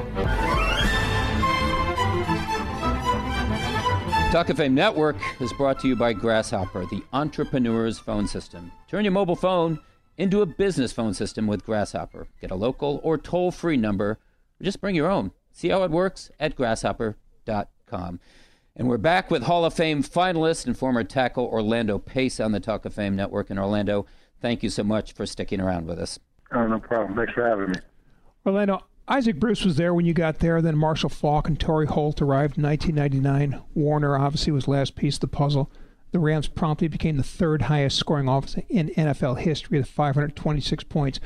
Talk 4.32 4.50
of 4.50 4.58
Fame 4.58 4.74
Network 4.74 5.18
is 5.40 5.54
brought 5.54 5.80
to 5.82 5.88
you 5.88 5.96
by 5.96 6.14
Grasshopper, 6.14 6.86
the 6.88 7.04
entrepreneur's 7.14 8.00
phone 8.00 8.28
system. 8.28 8.72
Turn 8.88 9.06
your 9.06 9.12
mobile 9.12 9.36
phone 9.36 9.80
into 10.20 10.42
a 10.42 10.46
business 10.46 10.92
phone 10.92 11.14
system 11.14 11.48
with 11.48 11.66
Grasshopper. 11.66 12.28
Get 12.42 12.52
a 12.52 12.56
local 12.56 13.00
or 13.04 13.18
toll 13.18 13.52
free 13.52 13.78
number, 13.78 14.12
or 14.12 14.64
just 14.64 14.82
bring 14.82 14.94
your 14.94 15.10
own. 15.10 15.32
See 15.54 15.70
how 15.70 15.84
it 15.84 15.92
works 15.92 16.30
at 16.40 16.58
grasshopper.com. 16.58 18.20
And 18.76 18.88
we're 18.88 18.98
back 18.98 19.32
with 19.32 19.44
Hall 19.44 19.64
of 19.66 19.74
Fame 19.74 20.04
finalist 20.04 20.68
and 20.68 20.78
former 20.78 21.06
tackle 21.06 21.46
Orlando 21.46 21.98
Pace 21.98 22.40
on 22.40 22.52
the 22.52 22.60
Talk 22.60 22.86
of 22.86 22.94
Fame 22.94 23.16
Network. 23.16 23.50
And 23.50 23.58
Orlando, 23.58 24.06
thank 24.42 24.62
you 24.62 24.70
so 24.70 24.84
much 24.84 25.14
for 25.14 25.26
sticking 25.26 25.62
around 25.62 25.88
with 25.88 25.98
us. 25.98 26.20
Oh, 26.52 26.68
no 26.68 26.80
problem. 26.80 27.16
Thanks 27.16 27.34
for 27.34 27.48
having 27.48 27.72
me. 27.72 27.78
Orlando, 28.46 28.86
Isaac 29.08 29.40
Bruce 29.40 29.64
was 29.64 29.78
there 29.78 29.94
when 29.94 30.06
you 30.06 30.14
got 30.14 30.40
there. 30.40 30.62
Then 30.62 30.78
Marshall 30.78 31.10
Faulk 31.10 31.48
and 31.48 31.58
Torry 31.58 31.88
Holt 31.88 32.22
arrived 32.22 32.58
in 32.58 32.64
1999. 32.64 33.62
Warner 33.74 34.18
obviously 34.18 34.52
was 34.52 34.68
last 34.68 34.96
piece 34.96 35.16
of 35.16 35.22
the 35.22 35.28
puzzle. 35.28 35.72
The 36.12 36.20
Rams 36.20 36.48
promptly 36.48 36.88
became 36.88 37.18
the 37.18 37.24
third 37.24 37.64
highest 37.64 37.98
scoring 37.98 38.28
offense 38.28 38.66
in 38.68 38.90
NFL 38.90 39.40
history 39.40 39.78
with 39.78 39.88
526 39.88 40.84
points. 40.86 41.20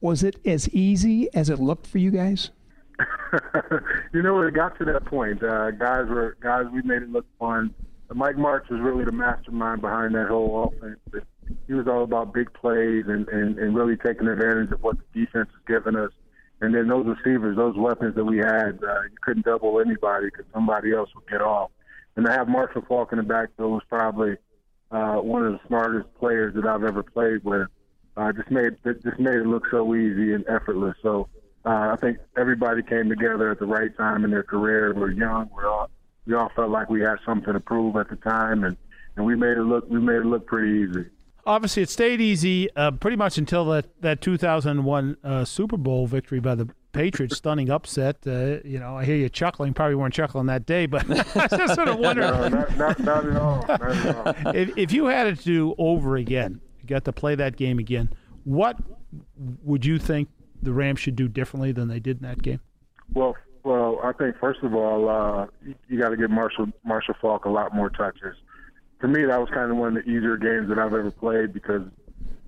Was 0.00 0.22
it 0.22 0.44
as 0.44 0.68
easy 0.70 1.32
as 1.34 1.48
it 1.50 1.60
looked 1.60 1.86
for 1.86 1.98
you 1.98 2.10
guys? 2.10 2.50
you 4.12 4.22
know, 4.22 4.40
it 4.42 4.54
got 4.54 4.76
to 4.78 4.84
that 4.86 5.04
point. 5.04 5.42
Uh, 5.42 5.70
guys 5.70 6.08
were 6.08 6.36
guys. 6.40 6.66
We 6.72 6.82
made 6.82 7.02
it 7.02 7.10
look 7.10 7.26
fun. 7.38 7.74
Mike 8.14 8.36
Martz 8.36 8.70
was 8.70 8.80
really 8.80 9.04
the 9.04 9.12
mastermind 9.12 9.82
behind 9.82 10.14
that 10.14 10.28
whole 10.28 10.72
offense. 10.72 10.98
He 11.66 11.74
was 11.74 11.86
all 11.86 12.02
about 12.02 12.32
big 12.32 12.52
plays 12.54 13.04
and, 13.06 13.28
and, 13.28 13.58
and 13.58 13.76
really 13.76 13.96
taking 13.96 14.26
advantage 14.28 14.70
of 14.72 14.82
what 14.82 14.96
the 14.96 15.20
defense 15.20 15.48
was 15.52 15.62
giving 15.66 15.98
us. 15.98 16.10
And 16.60 16.74
then 16.74 16.88
those 16.88 17.06
receivers, 17.06 17.56
those 17.56 17.76
weapons 17.76 18.14
that 18.16 18.24
we 18.24 18.38
had, 18.38 18.80
uh, 18.82 19.02
you 19.02 19.16
couldn't 19.22 19.44
double 19.44 19.80
anybody 19.80 20.26
because 20.26 20.46
somebody 20.52 20.92
else 20.92 21.10
would 21.14 21.28
get 21.28 21.40
off. 21.40 21.70
And 22.18 22.26
to 22.26 22.32
have 22.32 22.48
Marshall 22.48 22.82
Faulk 22.88 23.12
in 23.12 23.18
the 23.18 23.22
backfield 23.22 23.70
was 23.70 23.82
probably 23.88 24.36
uh, 24.90 25.18
one 25.18 25.46
of 25.46 25.52
the 25.52 25.60
smartest 25.68 26.12
players 26.18 26.52
that 26.56 26.66
I've 26.66 26.82
ever 26.82 27.04
played 27.04 27.44
with. 27.44 27.68
Uh, 28.16 28.32
just 28.32 28.50
made 28.50 28.74
it 28.84 29.04
just 29.04 29.20
made 29.20 29.36
it 29.36 29.46
look 29.46 29.62
so 29.70 29.94
easy 29.94 30.32
and 30.32 30.44
effortless. 30.48 30.96
So 31.00 31.28
uh, 31.64 31.92
I 31.92 31.96
think 32.00 32.18
everybody 32.36 32.82
came 32.82 33.08
together 33.08 33.52
at 33.52 33.60
the 33.60 33.66
right 33.66 33.96
time 33.96 34.24
in 34.24 34.32
their 34.32 34.42
career. 34.42 34.92
We're 34.92 35.12
young. 35.12 35.48
We're 35.54 35.68
all 35.68 35.90
we 36.26 36.34
all 36.34 36.50
felt 36.56 36.70
like 36.70 36.90
we 36.90 37.02
had 37.02 37.18
something 37.24 37.52
to 37.52 37.60
prove 37.60 37.94
at 37.94 38.10
the 38.10 38.16
time, 38.16 38.64
and 38.64 38.76
and 39.14 39.24
we 39.24 39.36
made 39.36 39.56
it 39.56 39.62
look 39.62 39.88
we 39.88 40.00
made 40.00 40.16
it 40.16 40.26
look 40.26 40.44
pretty 40.44 40.88
easy. 40.90 41.08
Obviously, 41.46 41.84
it 41.84 41.88
stayed 41.88 42.20
easy 42.20 42.68
uh, 42.74 42.90
pretty 42.90 43.16
much 43.16 43.38
until 43.38 43.64
that 43.66 43.86
that 44.02 44.20
2001 44.22 45.18
uh, 45.22 45.44
Super 45.44 45.76
Bowl 45.76 46.08
victory 46.08 46.40
by 46.40 46.56
the 46.56 46.68
Patriots, 46.92 47.36
stunning 47.36 47.70
upset. 47.70 48.16
Uh, 48.26 48.58
you 48.64 48.78
know, 48.78 48.96
I 48.96 49.04
hear 49.04 49.16
you 49.16 49.28
chuckling. 49.28 49.74
Probably 49.74 49.94
weren't 49.94 50.14
chuckling 50.14 50.46
that 50.46 50.66
day, 50.66 50.86
but 50.86 51.04
I 51.36 51.46
just 51.48 51.74
sort 51.74 51.88
of 51.88 51.98
wonder. 51.98 52.22
No, 52.22 52.48
not, 52.48 52.76
not, 52.76 52.98
not 53.00 53.26
at 53.26 53.36
all. 53.36 53.64
Not 53.68 53.82
at 53.82 54.46
all. 54.46 54.54
if, 54.54 54.76
if 54.76 54.92
you 54.92 55.06
had 55.06 55.26
it 55.26 55.38
to 55.38 55.44
do 55.44 55.74
over 55.78 56.16
again, 56.16 56.60
you 56.80 56.88
got 56.88 57.04
to 57.04 57.12
play 57.12 57.34
that 57.34 57.56
game 57.56 57.78
again. 57.78 58.10
What 58.44 58.78
would 59.62 59.84
you 59.84 59.98
think 59.98 60.28
the 60.62 60.72
Rams 60.72 61.00
should 61.00 61.16
do 61.16 61.28
differently 61.28 61.72
than 61.72 61.88
they 61.88 62.00
did 62.00 62.18
in 62.18 62.28
that 62.28 62.42
game? 62.42 62.60
Well, 63.12 63.36
well, 63.64 64.00
I 64.02 64.12
think 64.12 64.38
first 64.38 64.60
of 64.62 64.74
all, 64.74 65.08
uh, 65.08 65.46
you, 65.64 65.74
you 65.88 65.98
got 65.98 66.10
to 66.10 66.16
give 66.16 66.30
Marshall 66.30 66.68
Marshall 66.84 67.14
Faulk 67.20 67.44
a 67.44 67.50
lot 67.50 67.74
more 67.74 67.90
touches. 67.90 68.34
For 69.00 69.08
me, 69.08 69.24
that 69.24 69.38
was 69.38 69.48
kind 69.52 69.70
of 69.70 69.76
one 69.76 69.96
of 69.96 70.04
the 70.04 70.10
easier 70.10 70.36
games 70.36 70.68
that 70.68 70.78
I've 70.78 70.94
ever 70.94 71.10
played 71.10 71.52
because 71.52 71.82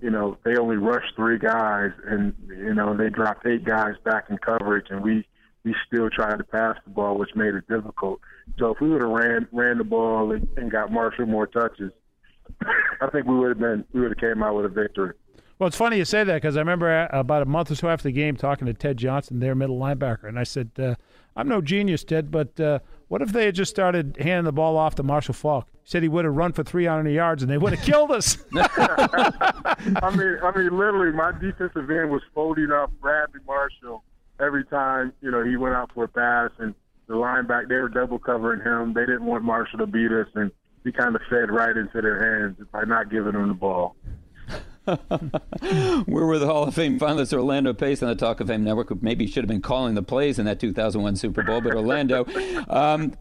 you 0.01 0.09
know 0.09 0.37
they 0.43 0.57
only 0.57 0.77
rushed 0.77 1.15
three 1.15 1.37
guys, 1.37 1.91
and 2.05 2.33
you 2.47 2.73
know 2.73 2.95
they 2.95 3.09
dropped 3.09 3.45
eight 3.45 3.63
guys 3.63 3.95
back 4.03 4.25
in 4.29 4.37
coverage, 4.37 4.87
and 4.89 5.03
we 5.03 5.25
we 5.63 5.75
still 5.87 6.09
tried 6.09 6.37
to 6.37 6.43
pass 6.43 6.75
the 6.83 6.89
ball, 6.89 7.17
which 7.17 7.29
made 7.35 7.53
it 7.53 7.67
difficult. 7.67 8.19
So 8.57 8.71
if 8.71 8.81
we 8.81 8.89
would 8.89 9.01
have 9.01 9.11
ran 9.11 9.47
ran 9.51 9.77
the 9.77 9.83
ball 9.83 10.31
and, 10.31 10.47
and 10.57 10.71
got 10.71 10.91
Marshall 10.91 11.27
more 11.27 11.47
touches, 11.47 11.91
I 13.01 13.07
think 13.11 13.27
we 13.27 13.37
would 13.37 13.49
have 13.49 13.59
been 13.59 13.85
we 13.93 14.01
would 14.01 14.11
have 14.11 14.17
came 14.17 14.43
out 14.43 14.55
with 14.55 14.65
a 14.65 14.69
victory. 14.69 15.13
Well, 15.59 15.67
it's 15.67 15.77
funny 15.77 15.97
you 15.97 16.05
say 16.05 16.23
that 16.23 16.33
because 16.33 16.57
I 16.57 16.59
remember 16.59 17.07
about 17.11 17.43
a 17.43 17.45
month 17.45 17.69
or 17.69 17.75
so 17.75 17.87
after 17.87 18.05
the 18.05 18.11
game 18.11 18.35
talking 18.35 18.65
to 18.65 18.73
Ted 18.73 18.97
Johnson, 18.97 19.39
their 19.39 19.53
middle 19.53 19.77
linebacker, 19.77 20.23
and 20.23 20.39
I 20.39 20.43
said, 20.43 20.71
uh, 20.79 20.95
"I'm 21.35 21.47
no 21.47 21.61
genius, 21.61 22.03
Ted, 22.03 22.31
but 22.31 22.59
uh, 22.59 22.79
what 23.11 23.21
if 23.21 23.33
they 23.33 23.43
had 23.43 23.55
just 23.55 23.69
started 23.69 24.15
handing 24.21 24.45
the 24.45 24.53
ball 24.53 24.77
off 24.77 24.95
to 24.95 25.03
Marshall 25.03 25.33
Faulk? 25.33 25.67
Said 25.83 26.01
he 26.01 26.07
would 26.07 26.23
have 26.23 26.33
run 26.33 26.53
for 26.53 26.63
300 26.63 27.09
yards 27.09 27.43
and 27.43 27.51
they 27.51 27.57
would 27.57 27.73
have 27.73 27.83
killed 27.85 28.09
us." 28.09 28.37
I 28.55 30.15
mean, 30.15 30.37
I 30.41 30.51
mean, 30.55 30.77
literally, 30.77 31.11
my 31.11 31.33
defensive 31.33 31.91
end 31.91 32.09
was 32.09 32.21
folding 32.33 32.71
up 32.71 32.89
Bradley 33.01 33.41
Marshall 33.45 34.05
every 34.39 34.63
time 34.63 35.11
you 35.19 35.29
know 35.29 35.43
he 35.43 35.57
went 35.57 35.75
out 35.75 35.91
for 35.93 36.05
a 36.05 36.07
pass, 36.07 36.51
and 36.59 36.73
the 37.07 37.15
linebacker 37.15 37.67
they 37.67 37.75
were 37.75 37.89
double 37.89 38.17
covering 38.17 38.61
him. 38.61 38.93
They 38.93 39.01
didn't 39.01 39.25
want 39.25 39.43
Marshall 39.43 39.79
to 39.79 39.87
beat 39.87 40.13
us, 40.13 40.27
and 40.35 40.49
he 40.85 40.93
kind 40.93 41.13
of 41.13 41.21
fed 41.29 41.51
right 41.51 41.75
into 41.75 42.01
their 42.01 42.39
hands 42.39 42.65
by 42.71 42.85
not 42.85 43.11
giving 43.11 43.33
them 43.33 43.49
the 43.49 43.53
ball. 43.53 43.97
We're 46.07 46.25
with 46.25 46.41
Hall 46.41 46.63
of 46.63 46.73
Fame 46.73 46.99
finalist 46.99 47.33
Orlando 47.33 47.73
Pace 47.73 48.01
on 48.01 48.09
the 48.09 48.15
Talk 48.15 48.39
of 48.39 48.47
Fame 48.47 48.63
Network, 48.63 48.89
who 48.89 48.97
maybe 49.01 49.27
should 49.27 49.43
have 49.43 49.49
been 49.49 49.61
calling 49.61 49.93
the 49.93 50.01
plays 50.01 50.39
in 50.39 50.45
that 50.45 50.59
2001 50.59 51.17
Super 51.17 51.43
Bowl. 51.43 51.61
But 51.61 51.75
Orlando, 51.75 52.25
um, 52.67 53.13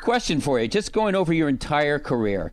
question 0.00 0.40
for 0.40 0.58
you: 0.58 0.68
just 0.68 0.92
going 0.92 1.14
over 1.14 1.32
your 1.32 1.50
entire 1.50 1.98
career, 1.98 2.52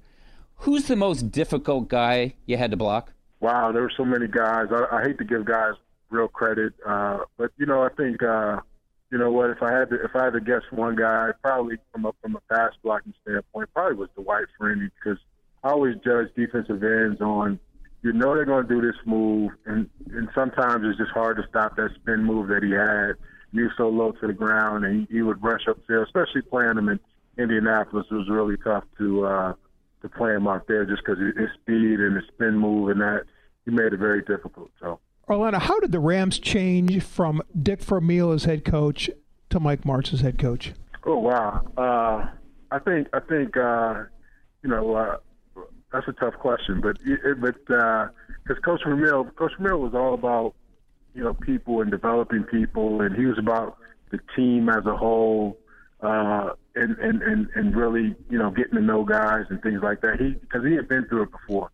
who's 0.57 0.87
the 0.87 0.97
most 0.97 1.31
difficult 1.31 1.87
guy 1.87 2.35
you 2.45 2.57
had 2.57 2.71
to 2.71 2.77
block? 2.77 3.13
Wow, 3.39 3.71
there 3.71 3.81
were 3.81 3.93
so 3.95 4.03
many 4.03 4.27
guys. 4.27 4.67
I, 4.71 4.97
I 4.97 5.03
hate 5.03 5.17
to 5.19 5.23
give 5.23 5.45
guys 5.45 5.73
real 6.09 6.27
credit, 6.27 6.73
uh, 6.85 7.19
but 7.37 7.51
you 7.57 7.65
know, 7.65 7.81
I 7.83 7.89
think 7.89 8.21
uh, 8.21 8.59
you 9.09 9.17
know 9.17 9.31
what? 9.31 9.51
If 9.51 9.63
I 9.63 9.71
had 9.71 9.89
to, 9.91 10.03
if 10.03 10.13
I 10.15 10.25
had 10.25 10.33
to 10.33 10.41
guess 10.41 10.63
one 10.71 10.97
guy, 10.97 11.29
probably 11.41 11.77
from 11.93 12.05
a 12.05 12.11
from 12.21 12.35
a 12.35 12.53
pass 12.53 12.73
blocking 12.83 13.13
standpoint, 13.21 13.69
probably 13.73 13.95
was 13.95 14.09
Dwight 14.15 14.45
Freeney 14.59 14.89
because 15.01 15.17
I 15.63 15.69
always 15.69 15.95
judge 16.03 16.27
defensive 16.35 16.83
ends 16.83 17.21
on 17.21 17.57
you 18.01 18.13
know 18.13 18.33
they're 18.33 18.45
going 18.45 18.67
to 18.67 18.73
do 18.73 18.81
this 18.81 18.99
move, 19.05 19.51
and 19.65 19.89
and 20.11 20.29
sometimes 20.33 20.85
it's 20.87 20.97
just 20.97 21.11
hard 21.11 21.37
to 21.37 21.43
stop 21.49 21.75
that 21.75 21.91
spin 21.95 22.23
move 22.23 22.47
that 22.47 22.63
he 22.63 22.71
had. 22.71 23.15
He 23.51 23.61
was 23.61 23.71
so 23.77 23.89
low 23.89 24.11
to 24.11 24.27
the 24.27 24.33
ground, 24.33 24.85
and 24.85 25.07
he, 25.07 25.15
he 25.15 25.21
would 25.21 25.43
rush 25.43 25.67
up 25.67 25.77
there, 25.87 26.03
especially 26.03 26.41
playing 26.41 26.77
him 26.77 26.87
in 26.87 26.99
Indianapolis. 27.37 28.05
It 28.09 28.13
was 28.13 28.29
really 28.29 28.57
tough 28.57 28.83
to 28.99 29.25
uh, 29.25 29.53
to 30.01 30.09
play 30.09 30.33
him 30.33 30.47
out 30.47 30.67
there 30.67 30.85
just 30.85 31.03
because 31.03 31.19
his 31.19 31.49
speed 31.61 31.99
and 31.99 32.15
his 32.15 32.25
spin 32.33 32.57
move 32.57 32.89
and 32.89 33.01
that 33.01 33.23
he 33.65 33.71
made 33.71 33.93
it 33.93 33.97
very 33.99 34.21
difficult. 34.21 34.69
So. 34.79 34.99
Orlando, 35.27 35.59
how 35.59 35.79
did 35.79 35.91
the 35.91 35.99
Rams 35.99 36.39
change 36.39 37.03
from 37.03 37.41
Dick 37.61 37.81
Vermeil 37.81 38.31
as 38.31 38.45
head 38.45 38.65
coach 38.65 39.09
to 39.49 39.59
Mike 39.59 39.81
Martz 39.81 40.13
as 40.13 40.21
head 40.21 40.39
coach? 40.39 40.73
Oh 41.05 41.17
wow, 41.17 41.61
uh, 41.77 42.27
I 42.71 42.79
think 42.79 43.07
I 43.13 43.19
think 43.19 43.55
uh, 43.55 44.03
you 44.63 44.69
know 44.69 44.95
uh, 44.95 45.17
that's 45.91 46.07
a 46.07 46.13
tough 46.13 46.35
question, 46.35 46.81
but 46.81 46.97
it, 47.03 47.41
but 47.41 47.55
because 47.65 48.57
uh, 48.57 48.61
Coach 48.63 48.81
Vermeil, 48.85 49.25
Coach 49.35 49.53
Vermeil 49.57 49.79
was 49.79 49.93
all 49.93 50.13
about 50.13 50.53
you 51.15 51.23
know 51.23 51.33
people 51.33 51.81
and 51.81 51.89
developing 51.89 52.43
people, 52.43 53.01
and 53.01 53.15
he 53.15 53.25
was 53.25 53.37
about 53.39 53.77
the 54.11 54.19
team 54.35 54.69
as 54.69 54.85
a 54.85 54.95
whole, 54.95 55.57
uh, 56.01 56.51
and, 56.75 56.97
and 56.97 57.21
and 57.21 57.47
and 57.55 57.75
really 57.75 58.15
you 58.29 58.37
know 58.37 58.51
getting 58.51 58.75
to 58.75 58.81
know 58.81 59.03
guys 59.03 59.45
and 59.49 59.61
things 59.61 59.81
like 59.81 60.01
that. 60.01 60.19
He 60.19 60.31
because 60.31 60.65
he 60.65 60.75
had 60.75 60.87
been 60.87 61.05
through 61.07 61.23
it 61.23 61.31
before. 61.31 61.71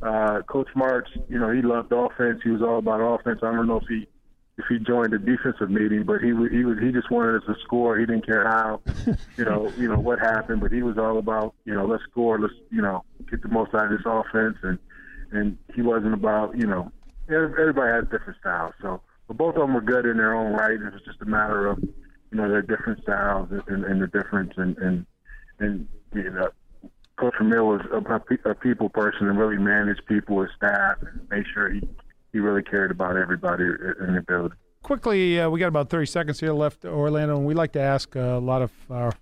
Uh, 0.00 0.42
Coach 0.42 0.68
Martz, 0.76 1.08
you 1.28 1.38
know, 1.38 1.50
he 1.50 1.60
loved 1.60 1.92
offense. 1.92 2.40
He 2.44 2.50
was 2.50 2.62
all 2.62 2.78
about 2.78 3.00
offense. 3.00 3.40
I 3.42 3.52
don't 3.52 3.66
know 3.66 3.78
if 3.78 3.88
he 3.88 4.06
if 4.58 4.64
he 4.68 4.78
joined 4.78 5.12
the 5.12 5.18
defensive 5.18 5.70
meeting, 5.70 6.02
but 6.02 6.20
he 6.20 6.28
he 6.50 6.64
was 6.64 6.78
he 6.80 6.90
just 6.90 7.10
wanted 7.10 7.36
us 7.36 7.42
to 7.46 7.54
score. 7.64 7.96
He 7.96 8.04
didn't 8.04 8.26
care 8.26 8.46
how, 8.46 8.80
you 9.36 9.44
know, 9.44 9.72
you 9.78 9.88
know 9.88 10.00
what 10.00 10.18
happened, 10.18 10.60
but 10.60 10.72
he 10.72 10.82
was 10.82 10.98
all 10.98 11.18
about 11.18 11.54
you 11.64 11.74
know 11.74 11.86
let's 11.86 12.02
score, 12.10 12.40
let's 12.40 12.54
you 12.70 12.82
know 12.82 13.04
get 13.30 13.40
the 13.42 13.48
most 13.48 13.72
out 13.72 13.84
of 13.84 13.90
this 13.90 14.04
offense, 14.04 14.56
and 14.62 14.78
and 15.30 15.56
he 15.74 15.82
wasn't 15.82 16.12
about 16.12 16.58
you 16.58 16.66
know 16.66 16.90
everybody 17.28 17.92
has 17.92 18.04
different 18.10 18.38
styles. 18.40 18.74
So, 18.82 19.00
but 19.28 19.36
both 19.36 19.54
of 19.54 19.60
them 19.60 19.74
were 19.74 19.80
good 19.80 20.06
in 20.06 20.16
their 20.16 20.34
own 20.34 20.52
right. 20.52 20.72
It 20.72 20.92
was 20.92 21.02
just 21.06 21.22
a 21.22 21.26
matter 21.26 21.68
of 21.68 21.78
you 21.80 21.92
know 22.32 22.48
their 22.48 22.62
different 22.62 23.00
styles 23.02 23.48
and, 23.68 23.84
and 23.84 24.02
the 24.02 24.08
difference 24.08 24.54
and 24.56 24.76
and 24.78 25.06
and 25.60 25.88
you 26.12 26.30
know. 26.30 26.50
Coach 27.16 27.34
Vermeil 27.36 27.66
was 27.66 27.80
a, 27.90 28.50
a 28.50 28.54
people 28.54 28.88
person 28.88 29.28
and 29.28 29.36
really 29.36 29.58
managed 29.58 30.06
people, 30.06 30.40
his 30.40 30.50
staff, 30.56 30.98
and 31.00 31.28
made 31.28 31.44
sure 31.52 31.68
he 31.68 31.80
he 32.38 32.40
really 32.40 32.62
cared 32.62 32.92
about 32.92 33.16
everybody 33.16 33.64
in 33.64 34.14
the 34.14 34.24
building. 34.26 34.56
Quickly, 34.82 35.40
uh, 35.40 35.50
we 35.50 35.58
got 35.58 35.66
about 35.66 35.90
30 35.90 36.06
seconds 36.06 36.38
here 36.38 36.52
left, 36.52 36.84
Orlando, 36.84 37.36
and 37.36 37.44
we 37.44 37.52
like 37.52 37.72
to 37.72 37.80
ask 37.80 38.14
uh, 38.14 38.20
a 38.20 38.38
lot 38.38 38.62
of 38.62 38.70
our 38.90 39.12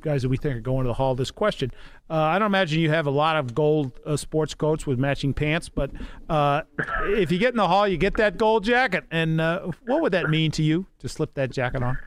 guys 0.00 0.22
that 0.22 0.30
we 0.30 0.38
think 0.38 0.56
are 0.56 0.60
going 0.60 0.84
to 0.84 0.88
the 0.88 0.94
hall 0.94 1.14
this 1.14 1.30
question. 1.30 1.70
Uh, 2.08 2.14
I 2.14 2.38
don't 2.38 2.46
imagine 2.46 2.80
you 2.80 2.88
have 2.88 3.06
a 3.06 3.10
lot 3.10 3.36
of 3.36 3.54
gold 3.54 3.92
uh, 4.06 4.16
sports 4.16 4.54
coats 4.54 4.86
with 4.86 4.98
matching 4.98 5.34
pants, 5.34 5.68
but 5.68 5.90
uh, 6.30 6.62
if 7.08 7.30
you 7.30 7.38
get 7.38 7.50
in 7.50 7.58
the 7.58 7.68
hall, 7.68 7.86
you 7.86 7.98
get 7.98 8.16
that 8.16 8.38
gold 8.38 8.64
jacket. 8.64 9.04
And 9.10 9.38
uh, 9.38 9.70
what 9.86 10.00
would 10.00 10.12
that 10.12 10.30
mean 10.30 10.50
to 10.52 10.62
you 10.62 10.86
to 11.00 11.10
slip 11.10 11.34
that 11.34 11.50
jacket 11.50 11.82
on? 11.82 11.98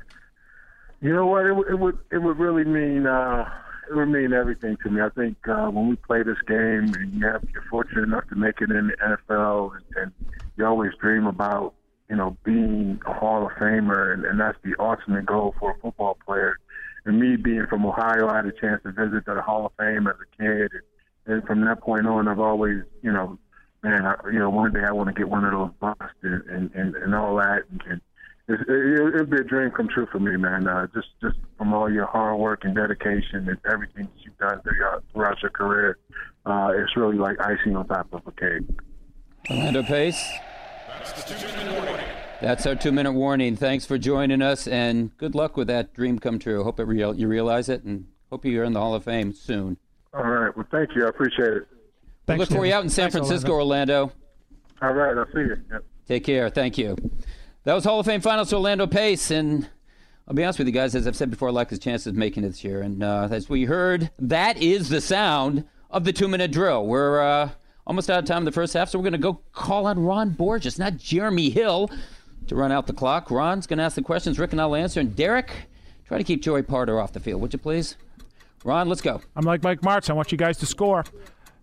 You 1.00 1.14
know 1.14 1.28
what? 1.28 1.46
It, 1.46 1.74
it 1.74 1.80
would 1.80 2.00
it 2.12 2.18
would 2.18 2.40
really 2.40 2.64
mean 2.64 3.06
it 3.90 3.96
would 3.96 4.10
mean 4.10 4.34
everything 4.34 4.78
to 4.84 4.90
me. 4.90 5.02
I 5.02 5.10
think 5.10 5.38
uh, 5.48 5.68
when 5.70 5.90
we 5.90 5.96
play 5.96 6.24
this 6.24 6.38
game, 6.48 6.92
and 6.96 7.14
you 7.14 7.28
have, 7.28 7.44
you're 7.54 7.64
fortunate 7.70 8.04
enough 8.04 8.28
to 8.30 8.36
make 8.36 8.62
it 8.62 8.72
in 8.72 8.88
the 8.88 9.18
NFL, 9.30 9.76
and, 9.76 9.84
and 9.96 10.12
you 10.58 10.66
always 10.66 10.92
dream 11.00 11.26
about, 11.28 11.74
you 12.10 12.16
know, 12.16 12.38
being 12.44 13.00
a 13.06 13.14
Hall 13.14 13.46
of 13.46 13.52
Famer, 13.54 14.14
and, 14.14 14.26
and 14.26 14.40
that's 14.40 14.58
the 14.64 14.76
ultimate 14.80 15.26
goal 15.26 15.56
for 15.60 15.72
a 15.72 15.80
football 15.80 16.18
player. 16.26 16.58
And 17.06 17.20
me 17.20 17.36
being 17.36 17.66
from 17.70 17.86
Ohio, 17.86 18.28
I 18.28 18.38
had 18.38 18.46
a 18.46 18.52
chance 18.52 18.82
to 18.84 18.92
visit 18.92 19.26
the 19.26 19.42
Hall 19.42 19.66
of 19.68 19.72
Fame 19.78 20.08
as 20.08 20.16
a 20.16 20.42
kid, 20.42 20.72
and, 20.72 21.36
and 21.36 21.44
from 21.46 21.66
that 21.66 21.82
point 21.82 22.08
on, 22.08 22.28
I've 22.28 22.40
always, 22.40 22.84
you 23.02 23.12
know, 23.12 23.38
man, 23.84 24.06
I, 24.06 24.16
you 24.32 24.40
know, 24.40 24.50
one 24.50 24.74
day 24.74 24.84
I 24.86 24.92
want 24.92 25.10
to 25.10 25.14
get 25.14 25.30
one 25.30 25.46
of 25.46 25.52
those 25.52 25.72
busts 25.80 26.16
and 26.24 26.42
and, 26.50 26.72
and, 26.74 26.96
and 26.96 27.16
all 27.16 27.36
that, 27.38 27.64
and, 27.70 27.82
and 27.88 28.02
it, 28.48 28.60
it, 28.68 29.16
it'd 29.16 29.30
be 29.30 29.38
a 29.38 29.44
dream 29.44 29.72
come 29.72 29.88
true 29.88 30.08
for 30.12 30.20
me, 30.20 30.36
man. 30.38 30.68
Uh, 30.68 30.88
just 30.94 31.08
just 31.22 31.38
from 31.58 31.74
all 31.74 31.92
your 31.92 32.06
hard 32.06 32.38
work 32.40 32.64
and 32.64 32.76
dedication 32.76 33.50
and 33.50 33.58
everything 33.72 34.04
that 34.04 34.24
you've 34.24 34.38
done 34.38 34.62
throughout 35.14 35.42
your 35.42 35.52
career, 35.52 35.98
uh, 36.46 36.72
it's 36.76 36.96
really 36.96 37.18
like 37.18 37.38
icing 37.40 37.76
on 37.76 37.88
top 37.88 38.08
of 38.14 38.22
a 38.28 38.32
cake. 38.32 38.68
Orlando 39.50 39.84
Pace. 39.84 40.32
That's 42.42 42.66
our 42.66 42.76
two-minute 42.76 43.14
warning. 43.14 43.56
Thanks 43.56 43.86
for 43.86 43.98
joining 43.98 44.42
us, 44.42 44.68
and 44.68 45.16
good 45.18 45.36
luck 45.36 45.56
with 45.56 45.68
that 45.68 45.94
dream 45.94 46.20
come 46.20 46.40
true. 46.40 46.64
Hope 46.64 46.80
it 46.80 46.84
real, 46.84 47.16
you 47.16 47.28
realize 47.28 47.70
it, 47.70 47.84
and 47.84 48.08
hope 48.30 48.46
you're 48.46 48.64
in 48.64 48.74
the 48.74 48.80
Hall 48.80 48.94
of 48.94 49.04
Fame 49.04 49.34
soon. 49.34 49.78
All 50.14 50.24
right. 50.24 50.56
Well, 50.56 50.66
thank 50.72 50.96
you. 50.96 51.06
I 51.06 51.10
appreciate 51.10 51.54
it. 51.54 51.68
We'll 52.28 52.38
look 52.38 52.50
for 52.50 52.66
you 52.66 52.74
out 52.74 52.84
in 52.84 52.90
San 52.90 53.12
Thanks, 53.12 53.28
Francisco, 53.28 53.52
Orlando. 53.52 54.12
Orlando. 54.12 54.16
All 54.82 54.94
right. 54.94 55.18
I'll 55.18 55.32
see 55.34 55.48
you. 55.48 55.58
Yep. 55.72 55.84
Take 56.08 56.24
care. 56.24 56.50
Thank 56.50 56.78
you. 56.78 56.96
That 57.64 57.74
was 57.74 57.84
Hall 57.84 58.00
of 58.00 58.06
Fame 58.06 58.22
finalist 58.22 58.54
Orlando 58.54 58.88
Pace, 58.88 59.32
and 59.32 59.70
I'll 60.28 60.34
be 60.34 60.44
honest 60.44 60.60
with 60.60 60.68
you 60.68 60.74
guys, 60.74 60.96
as 60.96 61.08
I've 61.08 61.16
said 61.16 61.30
before, 61.30 61.50
I 61.50 61.52
like 61.52 61.70
his 61.70 61.80
chances 61.80 62.08
of 62.08 62.16
making 62.16 62.44
it 62.44 62.48
this 62.48 62.64
year. 62.64 62.82
And 62.82 63.04
uh, 63.04 63.28
as 63.32 63.50
we 63.50 63.66
heard, 63.66 64.12
that 64.20 64.58
is 64.58 64.90
the 64.90 65.02
sound 65.02 65.66
of 65.92 66.04
the 66.04 66.14
two-minute 66.14 66.52
drill. 66.52 66.86
We're 66.86 67.22
uh, 67.22 67.50
almost 67.88 68.10
out 68.10 68.20
of 68.20 68.26
time 68.26 68.40
in 68.40 68.46
the 68.46 68.52
first 68.52 68.74
half, 68.74 68.90
so 68.90 68.98
we're 69.00 69.04
going 69.04 69.14
to 69.14 69.18
go 69.18 69.42
call 69.54 69.88
on 69.88 70.00
Ron 70.00 70.32
Borges, 70.32 70.80
not 70.80 70.98
Jeremy 70.98 71.50
Hill, 71.50 71.90
to 72.48 72.56
run 72.56 72.72
out 72.72 72.88
the 72.88 72.94
clock. 72.94 73.32
Ron's 73.32 73.68
going 73.68 73.78
to 73.78 73.84
ask 73.84 73.96
the 73.96 74.02
questions. 74.02 74.40
Rick 74.40 74.52
and 74.52 74.62
I'll 74.62 74.76
answer. 74.76 75.00
And 75.00 75.16
Derek, 75.16 75.52
try 76.08 76.18
to 76.18 76.24
keep 76.24 76.42
Joey 76.42 76.64
Porter 76.64 77.00
off 77.00 77.14
the 77.14 77.20
field, 77.20 77.42
would 77.42 77.54
you 77.54 77.60
please? 77.60 77.96
Ron, 78.64 78.90
let's 78.90 79.02
go. 79.02 79.22
I'm 79.36 79.46
like 79.46 79.64
Mike 79.64 79.82
Martz. 79.82 80.10
I 80.10 80.14
want 80.14 80.32
you 80.32 80.38
guys 80.38 80.58
to 80.58 80.66
score. 80.66 81.04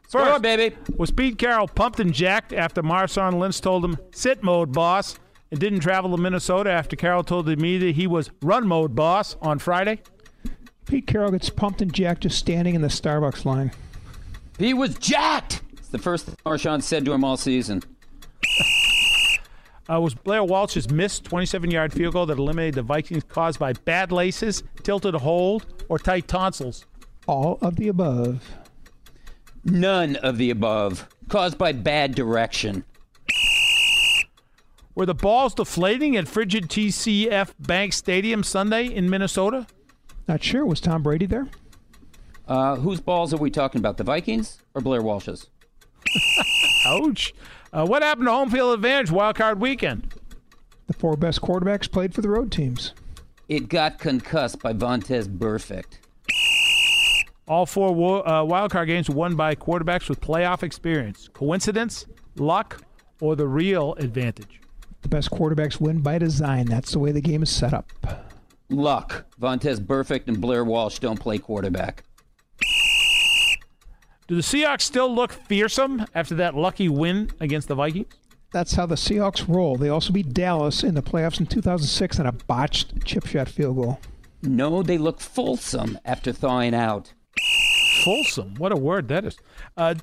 First, 0.09 0.27
score, 0.27 0.39
baby. 0.39 0.77
Was 0.97 1.11
Pete 1.11 1.39
Carroll 1.39 1.67
pumped 1.67 1.99
and 1.99 2.13
jacked 2.13 2.53
after 2.53 2.83
Marshawn 2.83 3.39
Lynch 3.39 3.61
told 3.61 3.85
him, 3.85 3.99
sit 4.13 4.43
mode, 4.43 4.73
boss? 4.73 5.19
and 5.53 5.61
didn't 5.61 5.81
travel 5.81 6.11
to 6.11 6.17
Minnesota 6.21 6.71
after 6.71 6.97
Carroll 6.97 7.23
told 7.23 7.45
the 7.45 7.57
media 7.57 7.93
he 7.93 8.07
was 8.07 8.31
run 8.41 8.67
mode 8.67 8.97
boss 8.97 9.37
on 9.43 9.59
Friday? 9.59 10.01
Pete 10.87 11.07
Carroll 11.07 11.31
gets 11.31 11.51
pumped 11.51 11.83
and 11.83 11.93
jacked 11.93 12.23
just 12.23 12.39
standing 12.39 12.75
in 12.75 12.81
the 12.81 12.89
Starbucks 12.89 13.45
line. 13.45 13.71
He 14.59 14.73
was 14.73 14.97
jacked. 14.97 15.61
It's 15.93 15.99
the 15.99 16.03
first 16.03 16.25
thing 16.25 16.37
Marshawn 16.47 16.83
said 16.83 17.05
to 17.05 17.13
him 17.13 17.23
all 17.23 17.37
season. 17.37 17.83
Uh, 19.93 20.01
was 20.01 20.15
Blair 20.15 20.43
Walsh's 20.43 20.89
missed 20.91 21.25
27-yard 21.25 21.93
field 21.93 22.15
goal 22.15 22.25
that 22.25 22.39
eliminated 22.39 22.77
the 22.77 22.83
Vikings 22.83 23.25
caused 23.25 23.59
by 23.59 23.75
bad 23.75 24.11
laces, 24.11 24.63
tilted 24.83 25.15
hold, 25.15 25.67
or 25.91 25.99
tight 25.99 26.29
tonsils? 26.29 26.87
All 27.27 27.59
of 27.61 27.77
the 27.77 27.89
above. 27.89 28.43
None 29.67 30.17
of 30.17 30.39
the 30.39 30.49
above. 30.49 31.07
Caused 31.29 31.59
by 31.59 31.73
bad 31.73 32.15
direction. 32.15 32.85
Were 34.95 35.05
the 35.05 35.15
balls 35.15 35.53
deflating 35.53 36.17
at 36.17 36.27
Frigid 36.27 36.71
TCF 36.71 37.53
Bank 37.59 37.93
Stadium 37.93 38.43
Sunday 38.43 38.87
in 38.87 39.11
Minnesota? 39.11 39.67
Not 40.27 40.43
sure. 40.43 40.65
Was 40.65 40.81
Tom 40.81 41.03
Brady 41.03 41.27
there? 41.27 41.49
Uh, 42.49 42.77
whose 42.77 43.01
balls 43.01 43.35
are 43.35 43.39
we 43.39 43.51
talking 43.51 43.79
about? 43.79 43.99
The 43.99 44.05
Vikings 44.05 44.57
or 44.75 44.81
Blair 44.81 45.03
Walsh's? 45.03 45.51
Ouch. 46.87 47.35
Uh, 47.73 47.87
what 47.87 48.03
happened 48.03 48.27
to 48.27 48.33
home 48.33 48.51
field 48.51 48.75
advantage 48.75 49.11
wild 49.11 49.37
card 49.37 49.61
weekend? 49.61 50.15
The 50.87 50.93
four 50.95 51.17
best 51.17 51.41
quarterbacks 51.41 51.91
played 51.91 52.15
for 52.15 52.21
the 52.21 52.29
road 52.29 52.53
teams. 52.53 52.93
It 53.49 53.69
got 53.69 53.99
concussed 53.99 54.61
by 54.61 54.73
Vontaze 54.73 55.29
Burfict. 55.29 55.99
All 57.49 57.67
four 57.67 57.95
wo- 57.95 58.23
uh, 58.23 58.45
wild 58.45 58.71
card 58.71 58.89
games 58.89 59.09
were 59.09 59.17
won 59.17 59.35
by 59.37 59.55
quarterbacks 59.55 60.09
with 60.09 60.21
playoff 60.21 60.63
experience. 60.63 61.29
Coincidence, 61.33 62.07
luck, 62.37 62.83
or 63.21 63.37
the 63.37 63.47
real 63.47 63.95
advantage? 63.95 64.61
The 65.03 65.09
best 65.09 65.31
quarterbacks 65.31 65.81
win 65.81 66.01
by 66.01 66.19
design. 66.19 66.67
That's 66.67 66.93
the 66.93 66.99
way 66.99 67.11
the 67.13 67.21
game 67.21 67.43
is 67.43 67.51
set 67.51 67.75
up. 67.75 67.91
Luck. 68.71 69.27
Vontaze 69.41 69.81
Burfict 69.81 70.29
and 70.29 70.41
Blair 70.41 70.65
Walsh 70.65 70.99
don't 70.99 71.19
play 71.19 71.39
quarterback. 71.39 72.05
Do 74.29 74.37
the 74.37 74.43
Seahawks 74.43 74.83
still 74.83 75.13
look 75.13 75.33
fearsome 75.33 76.07
after 76.15 76.35
that 76.37 76.55
lucky 76.55 76.89
win 76.89 77.31
against 77.41 77.69
the 77.69 77.75
Vikings? 77.75 78.15
That's 78.53 78.75
how 78.75 78.87
the 78.87 78.95
Seahawks 78.95 79.49
roll. 79.49 79.77
They 79.77 79.89
also 79.89 80.13
beat 80.13 80.33
Dallas 80.33 80.83
in 80.85 80.95
the 80.95 81.03
playoffs 81.03 81.41
in 81.41 81.47
2006 81.47 82.21
on 82.21 82.27
a 82.27 82.33
botched 82.33 83.05
chip 83.05 83.27
shot 83.27 83.49
field 83.49 83.77
goal. 83.77 84.01
No, 84.43 84.83
they 84.83 84.99
look 84.99 85.21
fulsome 85.21 85.99
after 86.05 86.33
thawing 86.33 86.75
out. 86.75 87.13
Fulsome? 88.05 88.55
What 88.57 88.73
a 88.73 88.77
word 88.77 89.09
that 89.09 89.25
is. 89.25 89.39
Uh, 89.77 89.95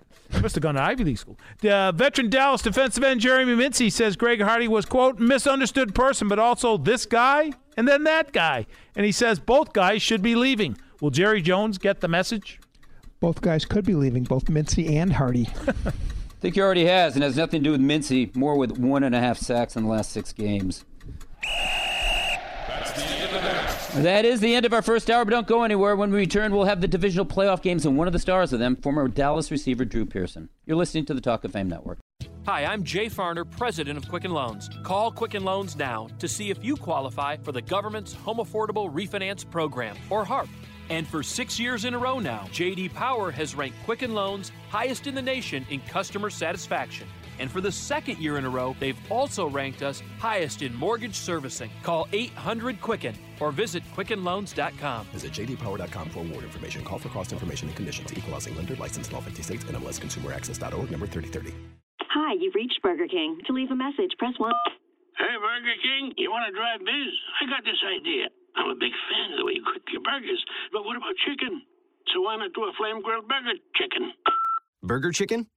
must 0.41 0.55
have 0.55 0.61
gone 0.61 0.75
to 0.75 0.81
Ivy 0.81 1.03
League 1.03 1.17
school. 1.17 1.37
Uh, 1.63 1.91
veteran 1.91 2.29
Dallas 2.29 2.61
defensive 2.61 3.03
end 3.03 3.21
Jeremy 3.21 3.55
Mincey 3.55 3.89
says 3.89 4.15
Greg 4.15 4.41
Hardy 4.41 4.67
was, 4.67 4.85
quote, 4.85 5.19
misunderstood 5.19 5.93
person, 5.93 6.27
but 6.27 6.39
also 6.39 6.77
this 6.77 7.05
guy 7.05 7.51
and 7.77 7.87
then 7.87 8.03
that 8.03 8.31
guy. 8.31 8.65
And 8.95 9.05
he 9.05 9.11
says 9.11 9.39
both 9.39 9.73
guys 9.73 10.01
should 10.01 10.21
be 10.21 10.35
leaving. 10.35 10.77
Will 11.01 11.09
Jerry 11.11 11.41
Jones 11.41 11.77
get 11.77 12.01
the 12.01 12.07
message? 12.07 12.59
Both 13.19 13.41
guys 13.41 13.65
could 13.65 13.85
be 13.85 13.95
leaving, 13.95 14.23
both 14.23 14.47
Mincey 14.47 14.95
and 14.95 15.11
Hardy. 15.11 15.49
I 15.67 15.71
think 16.39 16.55
he 16.55 16.61
already 16.61 16.85
has, 16.85 17.15
and 17.15 17.23
has 17.23 17.35
nothing 17.35 17.61
to 17.61 17.63
do 17.65 17.71
with 17.71 17.81
Mincey, 17.81 18.31
more 18.33 18.57
with 18.57 18.77
one 18.77 19.03
and 19.03 19.13
a 19.13 19.19
half 19.19 19.37
sacks 19.37 19.75
in 19.75 19.83
the 19.83 19.89
last 19.89 20.11
six 20.11 20.31
games. 20.31 20.85
That 23.95 24.23
is 24.23 24.39
the 24.39 24.55
end 24.55 24.65
of 24.65 24.73
our 24.73 24.81
first 24.81 25.09
hour, 25.09 25.25
but 25.25 25.31
don't 25.31 25.47
go 25.47 25.63
anywhere. 25.63 25.95
When 25.95 26.11
we 26.11 26.19
return, 26.19 26.53
we'll 26.53 26.65
have 26.65 26.79
the 26.79 26.87
divisional 26.87 27.25
playoff 27.25 27.61
games, 27.61 27.85
and 27.85 27.97
one 27.97 28.07
of 28.07 28.13
the 28.13 28.19
stars 28.19 28.53
of 28.53 28.59
them, 28.59 28.77
former 28.77 29.07
Dallas 29.09 29.51
receiver 29.51 29.83
Drew 29.83 30.05
Pearson. 30.05 30.47
You're 30.65 30.77
listening 30.77 31.05
to 31.07 31.13
the 31.13 31.21
Talk 31.21 31.43
of 31.43 31.51
Fame 31.51 31.67
Network. 31.67 31.97
Hi, 32.45 32.63
I'm 32.65 32.83
Jay 32.83 33.07
Farner, 33.07 33.49
president 33.49 33.97
of 33.97 34.07
Quicken 34.07 34.31
Loans. 34.31 34.69
Call 34.83 35.11
Quicken 35.11 35.43
Loans 35.43 35.75
now 35.75 36.07
to 36.19 36.27
see 36.27 36.51
if 36.51 36.63
you 36.63 36.77
qualify 36.77 37.35
for 37.37 37.51
the 37.51 37.61
government's 37.61 38.13
Home 38.13 38.37
Affordable 38.37 38.93
Refinance 38.93 39.49
Program, 39.49 39.97
or 40.09 40.23
HARP. 40.23 40.47
And 40.89 41.07
for 41.07 41.21
six 41.21 41.59
years 41.59 41.85
in 41.85 41.93
a 41.93 41.97
row 41.97 42.19
now, 42.19 42.47
JD 42.51 42.93
Power 42.93 43.31
has 43.31 43.55
ranked 43.55 43.77
Quicken 43.85 44.13
Loans 44.13 44.51
highest 44.69 45.07
in 45.07 45.15
the 45.15 45.21
nation 45.21 45.65
in 45.69 45.79
customer 45.81 46.29
satisfaction. 46.29 47.07
And 47.39 47.49
for 47.49 47.61
the 47.61 47.71
second 47.71 48.17
year 48.17 48.37
in 48.37 48.45
a 48.45 48.49
row, 48.49 48.75
they've 48.79 48.99
also 49.09 49.47
ranked 49.47 49.81
us 49.81 50.03
highest 50.19 50.61
in 50.61 50.75
mortgage 50.75 51.15
servicing. 51.15 51.71
Call 51.83 52.07
800 52.11 52.81
Quicken 52.81 53.15
or 53.39 53.51
visit 53.51 53.83
QuickenLoans.com. 53.95 55.07
Visit 55.13 55.31
jdpower.com 55.31 56.09
for 56.09 56.19
award 56.19 56.43
information. 56.43 56.83
Call 56.83 56.99
for 56.99 57.09
cost 57.09 57.31
information 57.31 57.69
and 57.69 57.77
conditions. 57.77 58.11
Equal 58.15 58.33
housing 58.33 58.55
lender 58.55 58.75
licensed 58.75 59.11
in 59.11 59.15
all 59.15 59.21
50 59.21 59.41
states. 59.41 59.63
NMLSConsumerAccess.org 59.65 60.91
number 60.91 61.07
3030. 61.07 61.53
Hi, 62.09 62.33
you've 62.33 62.55
reached 62.55 62.81
Burger 62.81 63.07
King. 63.07 63.37
To 63.47 63.53
leave 63.53 63.71
a 63.71 63.75
message, 63.75 64.11
press 64.17 64.33
1. 64.37 64.51
Hey, 65.17 65.35
Burger 65.37 65.77
King, 65.81 66.13
you 66.17 66.31
want 66.31 66.47
to 66.47 66.51
drive 66.51 66.79
biz? 66.79 67.13
I 67.41 67.49
got 67.49 67.63
this 67.63 67.79
idea. 67.85 68.27
I'm 68.55 68.69
a 68.69 68.75
big 68.75 68.91
fan 69.09 69.33
of 69.33 69.37
the 69.39 69.45
way 69.45 69.53
you 69.55 69.63
cook 69.63 69.83
your 69.91 70.01
burgers, 70.01 70.43
but 70.71 70.83
what 70.85 70.97
about 70.97 71.13
chicken? 71.25 71.61
So 72.13 72.21
why 72.21 72.37
not 72.37 72.53
do 72.53 72.63
a 72.63 72.71
flame 72.77 73.01
grilled 73.01 73.27
burger 73.27 73.57
chicken? 73.75 74.13
Burger 74.81 75.11
chicken? 75.11 75.47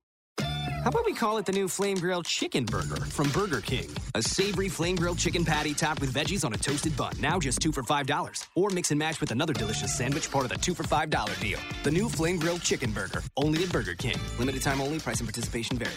How 0.83 0.89
about 0.89 1.05
we 1.05 1.15
call 1.15 1.39
it 1.39 1.47
the 1.47 1.53
new 1.53 1.69
Flame 1.69 1.97
Grilled 1.97 2.27
Chicken 2.27 2.65
Burger 2.65 2.97
from 2.97 3.29
Burger 3.31 3.61
King? 3.61 3.89
A 4.17 4.23
savory 4.23 4.69
flame 4.69 4.97
grilled 4.97 5.17
chicken 5.17 5.45
patty 5.45 5.75
topped 5.75 6.01
with 6.01 6.13
veggies 6.13 6.45
on 6.45 6.55
a 6.55 6.57
toasted 6.57 6.97
bun, 6.97 7.13
now 7.21 7.39
just 7.39 7.61
two 7.61 7.71
for 7.71 7.85
$5. 7.85 8.47
Or 8.57 8.69
mix 8.69 8.91
and 8.91 8.99
match 8.99 9.21
with 9.21 9.31
another 9.31 9.53
delicious 9.53 9.97
sandwich, 9.97 10.29
part 10.29 10.45
of 10.45 10.51
the 10.51 10.57
two 10.57 10.75
for 10.75 10.83
$5 10.83 11.41
deal. 11.41 11.61
The 11.85 11.91
new 11.93 12.09
Flame 12.09 12.37
Grilled 12.37 12.63
Chicken 12.63 12.91
Burger, 12.91 13.23
only 13.37 13.63
at 13.63 13.71
Burger 13.71 13.95
King. 13.95 14.17
Limited 14.41 14.61
time 14.61 14.81
only, 14.81 14.99
price 14.99 15.21
and 15.21 15.29
participation 15.29 15.79
vary. 15.79 15.93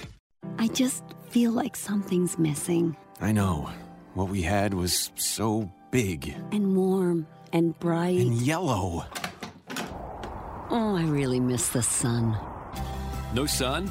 I 0.59 0.67
just 0.67 1.03
feel 1.31 1.51
like 1.51 1.75
something's 1.75 2.37
missing. 2.37 2.95
I 3.19 3.31
know. 3.31 3.71
What 4.13 4.29
we 4.29 4.43
had 4.43 4.75
was 4.75 5.09
so 5.15 5.71
big 5.95 6.35
And 6.51 6.75
warm 6.75 7.25
and 7.53 7.79
bright. 7.79 8.19
and 8.19 8.33
yellow. 8.41 9.05
Oh, 10.69 10.93
I 10.97 11.05
really 11.05 11.39
miss 11.39 11.69
the 11.69 11.81
sun. 11.81 12.37
No 13.33 13.45
sun? 13.45 13.89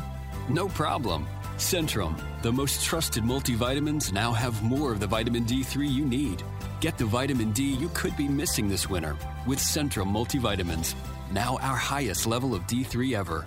No 0.50 0.68
problem. 0.68 1.26
Centrum, 1.56 2.12
the 2.42 2.52
most 2.52 2.84
trusted 2.84 3.24
multivitamins, 3.24 4.12
now 4.12 4.32
have 4.32 4.62
more 4.62 4.92
of 4.92 5.00
the 5.00 5.06
vitamin 5.06 5.46
D3 5.46 5.90
you 5.90 6.04
need. 6.04 6.42
Get 6.80 6.98
the 6.98 7.06
vitamin 7.06 7.52
D 7.52 7.62
you 7.62 7.88
could 7.94 8.14
be 8.18 8.28
missing 8.28 8.68
this 8.68 8.90
winter 8.90 9.16
with 9.46 9.58
Centrum 9.58 10.12
multivitamins. 10.12 10.94
Now 11.32 11.56
our 11.62 11.76
highest 11.76 12.26
level 12.26 12.54
of 12.54 12.66
D3 12.66 13.16
ever. 13.16 13.46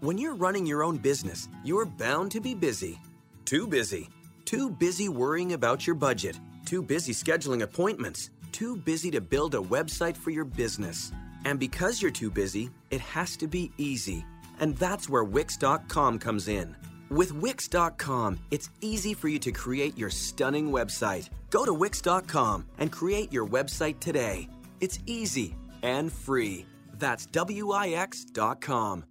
When 0.00 0.18
you're 0.18 0.36
running 0.36 0.66
your 0.66 0.84
own 0.84 0.98
business, 0.98 1.48
you're 1.64 1.86
bound 1.86 2.32
to 2.32 2.40
be 2.42 2.54
busy. 2.54 2.98
Too 3.46 3.66
busy. 3.66 4.10
Too 4.48 4.70
busy 4.70 5.10
worrying 5.10 5.52
about 5.52 5.86
your 5.86 5.94
budget. 5.94 6.40
Too 6.64 6.80
busy 6.80 7.12
scheduling 7.12 7.60
appointments. 7.60 8.30
Too 8.50 8.76
busy 8.76 9.10
to 9.10 9.20
build 9.20 9.54
a 9.54 9.58
website 9.58 10.16
for 10.16 10.30
your 10.30 10.46
business. 10.46 11.12
And 11.44 11.60
because 11.60 12.00
you're 12.00 12.10
too 12.10 12.30
busy, 12.30 12.70
it 12.90 13.02
has 13.02 13.36
to 13.36 13.46
be 13.46 13.70
easy. 13.76 14.24
And 14.58 14.74
that's 14.78 15.06
where 15.06 15.22
Wix.com 15.22 16.18
comes 16.18 16.48
in. 16.48 16.74
With 17.10 17.34
Wix.com, 17.34 18.38
it's 18.50 18.70
easy 18.80 19.12
for 19.12 19.28
you 19.28 19.38
to 19.38 19.52
create 19.52 19.98
your 19.98 20.08
stunning 20.08 20.70
website. 20.70 21.28
Go 21.50 21.66
to 21.66 21.74
Wix.com 21.74 22.64
and 22.78 22.90
create 22.90 23.30
your 23.30 23.46
website 23.46 24.00
today. 24.00 24.48
It's 24.80 24.98
easy 25.04 25.56
and 25.82 26.10
free. 26.10 26.64
That's 26.94 27.26
W-I-X.com. 27.26 29.04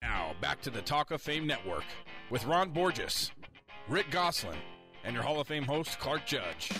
Now, 0.00 0.34
back 0.40 0.62
to 0.62 0.70
the 0.70 0.82
Talk 0.82 1.10
of 1.10 1.20
Fame 1.20 1.48
Network 1.48 1.82
with 2.30 2.44
Ron 2.46 2.70
Borges, 2.70 3.32
Rick 3.88 4.10
Gosselin, 4.10 4.58
and 5.04 5.12
your 5.12 5.24
Hall 5.24 5.40
of 5.40 5.48
Fame 5.48 5.64
host, 5.64 5.98
Clark 5.98 6.24
Judge. 6.24 6.70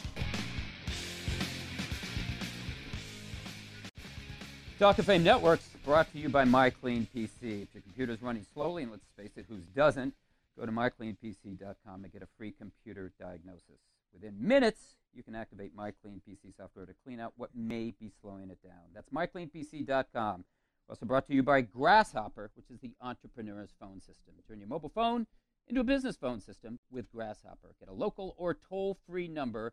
Talk 4.79 4.99
of 4.99 5.07
Fame 5.07 5.25
Networks 5.25 5.69
brought 5.85 6.11
to 6.13 6.19
you 6.19 6.29
by 6.29 6.45
MyCleanPC. 6.45 7.63
If 7.63 7.75
your 7.75 7.83
computer's 7.83 8.23
running 8.23 8.47
slowly, 8.55 8.85
and 8.85 8.93
let's 8.93 9.05
face 9.17 9.33
it, 9.37 9.47
whose 9.49 9.65
doesn't, 9.75 10.15
go 10.59 10.65
to 10.65 10.73
mycleanpc.com 10.73 12.05
and 12.05 12.13
get 12.13 12.23
a 12.23 12.29
free 12.39 12.53
computer 12.53 13.13
diagnosis. 13.19 13.81
Within 14.13 14.35
minutes, 14.39 14.95
you 15.13 15.23
can 15.23 15.35
activate 15.35 15.77
MyCleanPC 15.77 16.57
software 16.57 16.87
to 16.87 16.95
clean 17.05 17.19
out 17.19 17.33
what 17.37 17.51
may 17.55 17.93
be 17.99 18.11
slowing 18.21 18.51
it 18.51 18.63
down. 18.63 18.93
That's 18.95 19.11
mycleanpc.com. 19.11 20.45
Also 20.89 21.07
brought 21.07 21.27
to 21.27 21.35
you 21.35 21.43
by 21.43 21.63
Grasshopper, 21.63 22.51
which 22.55 22.71
is 22.71 22.81
the 22.81 22.93
entrepreneur's 23.01 23.71
phone 23.81 24.01
system. 24.01 24.35
Turn 24.49 24.59
your 24.59 24.69
mobile 24.69 24.93
phone 24.95 25.27
into 25.69 25.81
a 25.81 25.85
business 25.85 26.17
phone 26.17 26.41
system 26.41 26.79
with 26.91 27.11
Grasshopper. 27.11 27.75
Get 27.79 27.89
a 27.89 27.93
local 27.93 28.35
or 28.37 28.55
toll 28.55 28.99
free 29.07 29.29
number, 29.29 29.73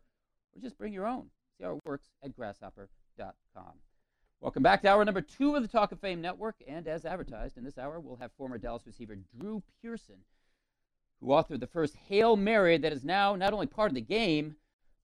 or 0.54 0.60
just 0.60 0.78
bring 0.78 0.92
your 0.92 1.06
own. 1.06 1.30
See 1.58 1.64
how 1.64 1.76
it 1.76 1.84
works 1.84 2.08
at 2.22 2.34
grasshopper.com. 2.34 3.72
Welcome 4.40 4.62
back 4.62 4.80
to 4.82 4.88
hour 4.88 5.04
number 5.04 5.20
two 5.20 5.54
of 5.54 5.62
the 5.62 5.68
Talk 5.68 5.92
of 5.92 6.00
Fame 6.00 6.22
Network. 6.22 6.56
And 6.66 6.88
as 6.88 7.04
advertised, 7.04 7.58
in 7.58 7.64
this 7.64 7.76
hour, 7.76 8.00
we'll 8.00 8.16
have 8.16 8.32
former 8.32 8.56
Dallas 8.56 8.86
receiver 8.86 9.16
Drew 9.38 9.62
Pearson, 9.82 10.16
who 11.20 11.26
authored 11.26 11.60
the 11.60 11.66
first 11.66 11.96
Hail 12.08 12.36
Mary 12.36 12.78
that 12.78 12.92
is 12.92 13.04
now 13.04 13.36
not 13.36 13.52
only 13.52 13.66
part 13.66 13.90
of 13.90 13.94
the 13.94 14.00
game, 14.00 14.56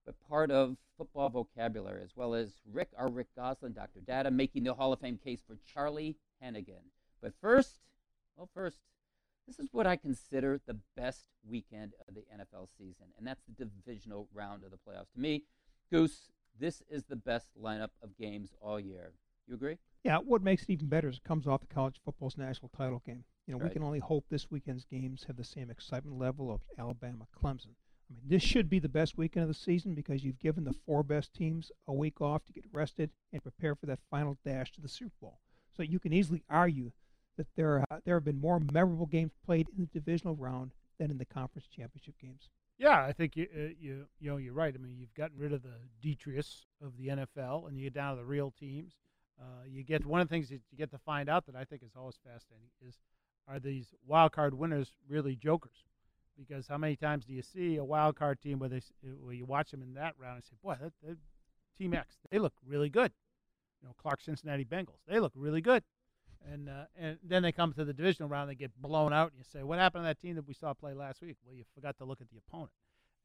but 0.07 0.15
part 0.31 0.51
of 0.51 0.77
football 0.97 1.29
vocabulary, 1.29 2.03
as 2.03 2.17
well 2.17 2.35
as 2.35 2.55
Rick, 2.73 2.89
our 2.97 3.11
Rick 3.11 3.27
Gosselin, 3.37 3.75
Dr. 3.75 4.01
Data, 4.01 4.31
making 4.31 4.65
the 4.65 4.73
Hall 4.73 4.93
of 4.95 5.01
Fame 5.01 5.19
case 5.23 5.43
for 5.47 5.59
Charlie 5.75 6.17
Hennigan. 6.43 6.85
But 7.21 7.35
first, 7.41 7.81
well, 8.37 8.49
first, 8.55 8.79
this 9.47 9.59
is 9.59 9.69
what 9.73 9.87
I 9.87 9.97
consider 9.97 10.61
the 10.67 10.79
best 10.97 11.27
weekend 11.49 11.93
of 12.09 12.15
the 12.15 12.23
NFL 12.35 12.69
season, 12.77 13.07
and 13.17 13.27
that's 13.27 13.43
the 13.47 13.65
divisional 13.65 14.29
round 14.35 14.65
of 14.65 14.71
the 14.71 14.77
playoffs. 14.77 15.13
To 15.15 15.21
me, 15.21 15.45
Goose, 15.91 16.31
this 16.59 16.83
is 16.91 17.05
the 17.05 17.17
best 17.17 17.49
lineup 17.61 17.91
of 18.03 18.17
games 18.19 18.55
all 18.61 18.81
year. 18.81 19.13
You 19.47 19.55
agree? 19.55 19.79
Yeah, 20.03 20.19
what 20.19 20.43
makes 20.43 20.65
it 20.65 20.71
even 20.71 20.89
better 20.89 21.09
is 21.09 21.17
it 21.17 21.25
comes 21.25 21.47
off 21.47 21.61
the 21.61 21.73
college 21.73 22.01
football's 22.05 22.37
national 22.37 22.71
title 22.77 23.03
game. 23.07 23.25
You 23.47 23.55
know, 23.55 23.65
we 23.65 23.71
can 23.71 23.85
only 23.85 24.01
hope 24.01 24.25
this 24.29 24.51
weekend's 24.51 24.85
games 24.85 25.25
have 25.29 25.37
the 25.37 25.45
same 25.45 25.71
excitement 25.71 26.19
level 26.19 26.53
of 26.53 26.61
Alabama 26.79 27.27
Clemson. 27.37 27.75
I 28.11 28.15
mean, 28.15 28.25
this 28.27 28.43
should 28.43 28.69
be 28.69 28.81
the 28.81 28.89
best 28.89 29.17
weekend 29.17 29.45
of 29.45 29.49
the 29.49 29.55
season 29.55 29.95
because 29.95 30.25
you've 30.25 30.41
given 30.41 30.65
the 30.65 30.75
four 30.85 31.03
best 31.05 31.33
teams 31.33 31.71
a 31.87 31.93
week 31.93 32.21
off 32.21 32.45
to 32.47 32.53
get 32.53 32.65
rested 32.73 33.11
and 33.33 33.43
prepare 33.43 33.77
for 33.77 33.87
that 33.87 34.01
final 34.11 34.37
dash 34.45 34.73
to 34.73 34.81
the 34.81 34.89
Super 34.89 35.15
Bowl. 35.21 35.39
So 35.77 35.83
you 35.83 35.99
can 35.99 36.13
easily 36.13 36.43
argue 36.49 36.93
that 37.37 37.47
there 37.57 37.85
uh, 37.91 37.99
there 38.05 38.17
have 38.17 38.25
been 38.25 38.41
more 38.41 38.61
memorable 38.73 39.07
games 39.07 39.33
played 39.45 39.69
in 39.77 39.89
the 39.93 40.01
divisional 40.01 40.37
round 40.37 40.73
than 40.99 41.11
in 41.11 41.19
the 41.19 41.25
conference 41.25 41.67
championship 41.67 42.15
games. 42.21 42.49
Yeah, 42.79 43.05
I 43.05 43.13
think 43.13 43.37
you, 43.37 43.47
uh, 43.55 43.69
you 43.79 44.07
you 44.19 44.31
know 44.31 44.37
you're 44.37 44.53
right. 44.53 44.75
I 44.75 44.79
mean, 44.79 44.97
you've 44.99 45.15
gotten 45.15 45.39
rid 45.39 45.53
of 45.53 45.63
the 45.63 45.75
Detrius 46.03 46.67
of 46.83 46.97
the 46.99 47.09
NFL, 47.09 47.69
and 47.69 47.77
you 47.77 47.85
get 47.85 47.95
down 47.95 48.15
to 48.15 48.21
the 48.21 48.27
real 48.27 48.53
teams. 48.59 48.95
Uh, 49.41 49.65
you 49.69 49.83
get 49.83 50.05
one 50.07 50.21
of 50.21 50.29
the 50.29 50.35
things 50.35 50.49
that 50.49 50.61
you 50.71 50.79
get 50.79 50.91
to 50.91 50.99
find 50.99 51.29
out 51.29 51.47
that 51.47 51.55
I 51.55 51.65
think 51.65 51.83
is 51.83 51.93
always 51.97 52.19
fascinating 52.25 52.71
is 52.87 52.97
are 53.49 53.61
these 53.61 53.95
wild 54.07 54.33
card 54.33 54.55
winners 54.55 54.93
really 55.09 55.37
jokers? 55.37 55.85
Because 56.39 56.67
how 56.67 56.79
many 56.79 56.97
times 56.97 57.25
do 57.25 57.33
you 57.33 57.43
see 57.43 57.77
a 57.77 57.85
wild 57.85 58.17
card 58.17 58.41
team 58.41 58.59
where 58.59 58.69
they 58.69 58.79
uh, 58.79 59.09
where 59.21 59.35
you 59.35 59.47
watch 59.47 59.71
them 59.71 59.83
in 59.83 59.95
that 59.95 60.15
round 60.19 60.37
and 60.37 60.45
say, 60.45 60.57
boy, 60.63 60.77
that, 60.81 60.93
that 61.03 61.17
Team 61.79 61.95
X, 61.95 62.17
they 62.31 62.39
look 62.39 62.55
really 62.67 62.89
good. 62.89 63.13
You 63.81 63.89
know, 63.89 63.95
Clark 64.01 64.21
Cincinnati 64.23 64.65
Bengals, 64.65 65.01
they 65.07 65.21
look 65.21 65.33
really 65.35 65.61
good. 65.61 65.83
And 66.53 66.69
uh, 66.69 66.85
and 66.97 67.19
then 67.25 67.43
they 67.43 67.53
come 67.53 67.73
to 67.73 67.85
the 67.85 67.93
divisional 67.93 68.29
round, 68.29 68.49
they 68.49 68.55
get 68.55 68.71
blown 68.81 69.13
out, 69.13 69.31
and 69.33 69.39
you 69.39 69.45
say, 69.45 69.63
"What 69.65 69.79
happened 69.79 70.05
to 70.05 70.07
that 70.07 70.21
team 70.21 70.37
that 70.37 70.47
we 70.47 70.55
saw 70.55 70.73
play 70.75 70.95
last 70.95 71.21
week?" 71.21 71.37
Well, 71.45 71.55
you 71.55 71.65
forgot 71.75 71.97
to 71.99 72.05
look 72.05 72.21
at 72.21 72.29
the 72.31 72.39
opponent, 72.39 72.71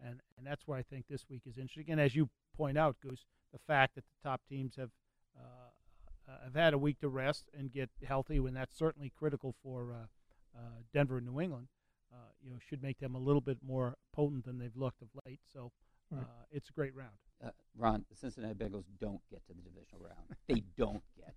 and 0.04 0.20
and 0.38 0.46
that's 0.46 0.68
where 0.68 0.78
I 0.78 0.82
think 0.82 1.06
this 1.08 1.26
week 1.30 1.44
is 1.46 1.58
interesting. 1.58 1.92
And 1.92 2.02
as 2.02 2.16
you 2.16 2.30
point 2.58 2.78
out, 2.78 2.96
Goose, 3.02 3.26
the 3.54 3.60
fact 3.68 3.96
that 3.96 4.04
the 4.06 4.28
top 4.30 4.42
teams 4.50 4.76
have 4.76 4.90
uh, 5.38 6.32
uh, 6.32 6.38
have 6.46 6.56
had 6.56 6.74
a 6.74 6.78
week 6.80 7.00
to 7.02 7.10
rest 7.10 7.46
and 7.58 7.72
get 7.72 7.90
healthy, 8.04 8.40
when 8.40 8.54
that's 8.56 8.76
certainly 8.78 9.12
critical 9.16 9.54
for 9.62 9.94
uh, 9.94 10.58
uh, 10.58 10.62
Denver 10.92 11.18
and 11.18 11.28
New 11.28 11.40
England, 11.40 11.68
uh, 12.12 12.30
you 12.44 12.50
know, 12.50 12.58
should 12.68 12.82
make 12.82 13.00
them 13.00 13.14
a 13.14 13.20
little 13.20 13.42
bit 13.42 13.60
more 13.66 13.96
potent 14.14 14.46
than 14.46 14.58
they've 14.58 14.76
looked 14.76 15.02
of 15.04 15.10
late. 15.26 15.40
So 15.54 15.72
uh, 16.12 16.18
Right. 16.18 16.26
it's 16.52 16.70
a 16.70 16.74
great 16.74 16.96
round. 16.96 17.16
Uh, 17.44 17.50
Ron, 17.78 18.04
the 18.10 18.16
Cincinnati 18.16 18.54
Bengals 18.56 18.86
don't 19.00 19.22
get 19.30 19.46
to 19.48 19.54
the 19.54 19.62
divisional 19.62 20.02
round. 20.04 20.36
They 20.48 20.64
don't 20.76 21.04
get. 21.16 21.36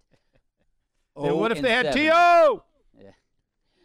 Then 1.16 1.36
what 1.36 1.52
if 1.52 1.62
they 1.62 1.70
had. 1.70 1.92
T.O.? 1.92 2.64
Yeah. 2.98 3.10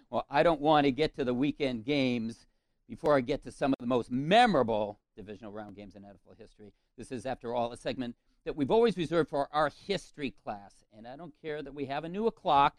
Well, 0.10 0.26
I 0.30 0.44
don't 0.44 0.62
want 0.62 0.86
to 0.86 0.92
get 0.92 1.16
to 1.16 1.24
the 1.24 1.34
weekend 1.34 1.86
games 1.86 2.48
before 2.88 3.16
I 3.16 3.22
get 3.22 3.44
to 3.44 3.52
some 3.52 3.72
of 3.72 3.78
the 3.80 3.86
most 3.86 4.12
memorable 4.12 5.00
divisional 5.16 5.52
round 5.52 5.76
games 5.76 5.96
in 5.96 6.02
NFL 6.02 6.38
history. 6.40 6.74
This 6.98 7.12
is, 7.12 7.26
after 7.26 7.54
all, 7.54 7.72
a 7.72 7.78
segment 7.78 8.16
that 8.46 8.56
we've 8.56 8.72
always 8.72 8.98
reserved 8.98 9.30
for 9.30 9.48
our 9.52 9.72
history 9.88 10.34
class. 10.44 10.84
And 10.92 11.08
I 11.08 11.16
don't 11.16 11.34
care 11.42 11.62
that 11.62 11.76
we 11.76 11.86
have 11.86 12.04
a 12.04 12.10
new 12.10 12.26
o'clock. 12.26 12.76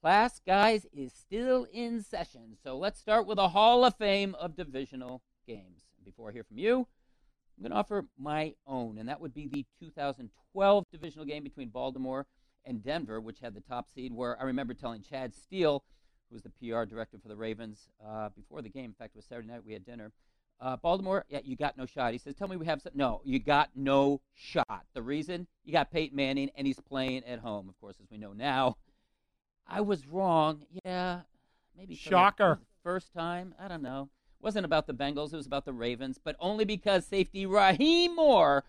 Class, 0.00 0.40
guys, 0.46 0.86
is 0.92 1.12
still 1.12 1.66
in 1.72 2.02
session. 2.02 2.56
So 2.62 2.78
let's 2.78 3.00
start 3.00 3.26
with 3.26 3.38
a 3.38 3.48
Hall 3.48 3.84
of 3.84 3.96
Fame 3.96 4.34
of 4.36 4.56
divisional 4.56 5.22
games. 5.46 5.82
Before 6.04 6.30
I 6.30 6.32
hear 6.32 6.44
from 6.44 6.58
you, 6.58 6.86
I'm 7.56 7.62
going 7.62 7.72
to 7.72 7.76
offer 7.76 8.06
my 8.16 8.54
own, 8.66 8.96
and 8.98 9.08
that 9.08 9.20
would 9.20 9.34
be 9.34 9.48
the 9.48 9.66
2012 9.80 10.84
divisional 10.92 11.26
game 11.26 11.42
between 11.42 11.68
Baltimore 11.68 12.26
and 12.68 12.84
Denver, 12.84 13.20
which 13.20 13.40
had 13.40 13.54
the 13.54 13.60
top 13.60 13.88
seed. 13.92 14.12
Where 14.12 14.40
I 14.40 14.44
remember 14.44 14.74
telling 14.74 15.02
Chad 15.02 15.34
Steele, 15.34 15.82
who 16.28 16.34
was 16.34 16.42
the 16.42 16.50
PR 16.50 16.84
director 16.84 17.18
for 17.18 17.28
the 17.28 17.36
Ravens, 17.36 17.88
uh, 18.06 18.28
before 18.30 18.62
the 18.62 18.68
game. 18.68 18.84
In 18.84 18.92
fact, 18.92 19.14
it 19.14 19.18
was 19.18 19.24
Saturday 19.24 19.48
night. 19.48 19.64
We 19.64 19.72
had 19.72 19.84
dinner. 19.84 20.12
Uh, 20.60 20.76
Baltimore, 20.76 21.24
yeah, 21.28 21.38
you 21.44 21.54
got 21.54 21.76
no 21.76 21.86
shot. 21.86 22.12
He 22.12 22.18
says, 22.18 22.34
"Tell 22.34 22.48
me 22.48 22.56
we 22.56 22.66
have 22.66 22.82
some." 22.82 22.92
No, 22.94 23.20
you 23.24 23.38
got 23.38 23.70
no 23.76 24.20
shot. 24.34 24.84
The 24.92 25.02
reason 25.02 25.46
you 25.64 25.72
got 25.72 25.90
Peyton 25.90 26.16
Manning, 26.16 26.50
and 26.56 26.66
he's 26.66 26.80
playing 26.80 27.24
at 27.24 27.38
home, 27.38 27.68
of 27.68 27.78
course, 27.80 27.96
as 28.00 28.10
we 28.10 28.18
know 28.18 28.32
now. 28.32 28.76
I 29.66 29.82
was 29.82 30.06
wrong. 30.06 30.64
Yeah, 30.84 31.20
maybe 31.76 31.94
Shocker. 31.94 32.60
First 32.82 33.12
time, 33.12 33.54
I 33.60 33.68
don't 33.68 33.82
know. 33.82 34.08
It 34.40 34.42
wasn't 34.42 34.64
about 34.64 34.86
the 34.86 34.94
Bengals. 34.94 35.32
It 35.32 35.36
was 35.36 35.46
about 35.46 35.64
the 35.64 35.72
Ravens, 35.72 36.18
but 36.22 36.34
only 36.40 36.64
because 36.64 37.06
safety 37.06 37.46
Rahim 37.46 38.16
Moore 38.16 38.64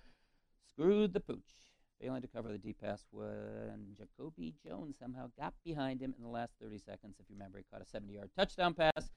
screwed 0.67 1.13
the 1.13 1.19
pooch, 1.19 1.68
failing 2.01 2.21
to 2.21 2.27
cover 2.27 2.49
the 2.49 2.57
deep 2.57 2.79
pass 2.81 3.03
when 3.11 3.95
Jacoby 3.97 4.53
Jones 4.65 4.95
somehow 4.99 5.29
got 5.39 5.53
behind 5.63 6.01
him 6.01 6.13
in 6.17 6.23
the 6.23 6.29
last 6.29 6.53
30 6.61 6.77
seconds. 6.79 7.15
If 7.19 7.25
you 7.29 7.35
remember, 7.35 7.57
he 7.57 7.65
caught 7.71 7.81
a 7.81 7.97
70-yard 7.97 8.29
touchdown 8.37 8.73
pass 8.73 9.09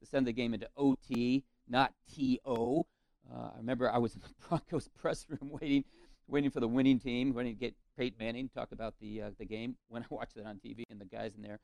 to 0.00 0.06
send 0.06 0.26
the 0.26 0.32
game 0.32 0.54
into 0.54 0.68
OT, 0.76 1.44
not 1.68 1.92
TO. 2.14 2.86
Uh, 3.30 3.50
I 3.54 3.56
remember 3.58 3.90
I 3.90 3.98
was 3.98 4.14
in 4.14 4.20
the 4.20 4.28
Broncos 4.48 4.88
press 4.88 5.26
room 5.28 5.50
waiting, 5.60 5.84
waiting 6.28 6.50
for 6.50 6.60
the 6.60 6.68
winning 6.68 6.98
team, 6.98 7.34
waiting 7.34 7.54
to 7.54 7.60
get 7.60 7.74
Peyton 7.96 8.18
Manning 8.18 8.48
to 8.48 8.54
talk 8.54 8.72
about 8.72 8.94
the 9.00 9.22
uh, 9.22 9.30
the 9.38 9.44
game. 9.44 9.76
When 9.88 10.02
I 10.02 10.06
watched 10.10 10.36
it 10.36 10.46
on 10.46 10.60
TV, 10.64 10.84
and 10.90 11.00
the 11.00 11.04
guys 11.04 11.32
in 11.36 11.42
there 11.42 11.58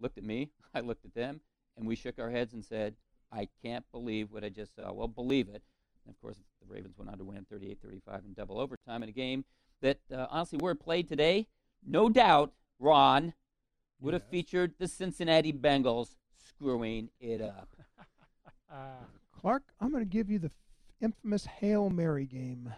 looked 0.00 0.18
at 0.18 0.24
me, 0.24 0.50
I 0.74 0.80
looked 0.80 1.04
at 1.04 1.14
them, 1.14 1.40
and 1.76 1.86
we 1.86 1.96
shook 1.96 2.18
our 2.18 2.30
heads 2.30 2.52
and 2.52 2.64
said, 2.64 2.94
"I 3.32 3.48
can't 3.64 3.84
believe 3.90 4.30
what 4.30 4.44
I 4.44 4.50
just 4.50 4.76
saw." 4.76 4.92
Well, 4.92 5.08
believe 5.08 5.48
it. 5.48 5.62
And 6.04 6.14
of 6.14 6.20
course, 6.20 6.36
the 6.60 6.72
Ravens 6.72 6.96
went 6.96 7.10
on 7.10 7.18
to 7.18 7.24
win 7.24 7.44
38-35 7.52 8.24
in 8.24 8.32
double 8.32 8.58
overtime 8.58 9.02
in 9.02 9.10
a 9.10 9.12
game 9.12 9.44
that 9.82 9.98
uh, 10.12 10.26
honestly 10.30 10.58
were 10.60 10.74
played 10.74 11.08
today. 11.08 11.46
No 11.86 12.08
doubt, 12.08 12.52
Ron 12.78 13.34
would 14.00 14.14
have 14.14 14.28
featured 14.28 14.74
the 14.78 14.88
Cincinnati 14.88 15.52
Bengals 15.52 16.16
screwing 16.46 17.10
it 17.20 17.40
up. 17.40 17.68
Clark, 19.40 19.62
I'm 19.80 19.90
going 19.90 20.04
to 20.04 20.08
give 20.08 20.30
you 20.30 20.38
the 20.38 20.50
infamous 21.00 21.46
Hail 21.46 21.90
Mary 21.90 22.26
game. 22.26 22.72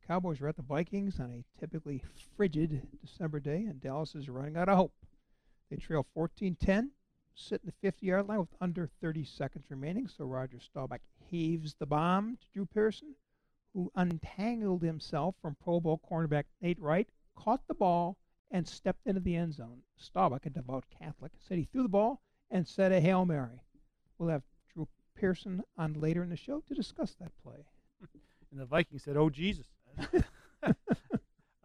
The 0.00 0.06
Cowboys 0.06 0.40
are 0.40 0.48
at 0.48 0.56
the 0.56 0.62
Vikings 0.62 1.18
on 1.18 1.30
a 1.32 1.44
typically 1.58 2.02
frigid 2.36 2.86
December 3.04 3.40
day, 3.40 3.64
and 3.68 3.80
Dallas 3.80 4.14
is 4.14 4.28
running 4.28 4.56
out 4.56 4.68
of 4.68 4.76
hope. 4.76 4.92
They 5.70 5.76
trail 5.76 6.06
14 6.14 6.56
10, 6.60 6.90
sit 7.34 7.62
in 7.62 7.66
the 7.66 7.88
50 7.88 8.06
yard 8.06 8.28
line 8.28 8.40
with 8.40 8.54
under 8.60 8.90
30 9.00 9.24
seconds 9.24 9.64
remaining. 9.70 10.06
So 10.06 10.26
Roger 10.26 10.58
Staubach 10.60 11.00
heaves 11.30 11.76
the 11.78 11.86
bomb 11.86 12.36
to 12.36 12.46
Drew 12.52 12.66
Pearson, 12.66 13.14
who 13.74 13.90
untangled 13.94 14.82
himself 14.82 15.34
from 15.40 15.56
Pro 15.62 15.80
Bowl 15.80 16.00
cornerback 16.10 16.44
Nate 16.60 16.80
Wright, 16.80 17.08
caught 17.34 17.66
the 17.66 17.74
ball, 17.74 18.16
and 18.50 18.68
stepped 18.68 19.06
into 19.06 19.20
the 19.20 19.34
end 19.34 19.54
zone. 19.54 19.82
Staubach, 19.96 20.44
a 20.44 20.50
devout 20.50 20.84
Catholic, 20.98 21.32
said 21.38 21.58
he 21.58 21.64
threw 21.64 21.82
the 21.82 21.88
ball 21.88 22.20
and 22.50 22.68
said 22.68 22.92
a 22.92 23.00
Hail 23.00 23.24
Mary. 23.24 23.62
We'll 24.18 24.28
have 24.28 24.42
Drew 24.72 24.86
Pearson 25.14 25.62
on 25.78 25.94
later 25.94 26.22
in 26.22 26.28
the 26.28 26.36
show 26.36 26.62
to 26.68 26.74
discuss 26.74 27.14
that 27.14 27.32
play. 27.42 27.64
And 28.50 28.60
the 28.60 28.66
Vikings 28.66 29.02
said, 29.02 29.16
"Oh 29.16 29.30
Jesus." 29.30 29.64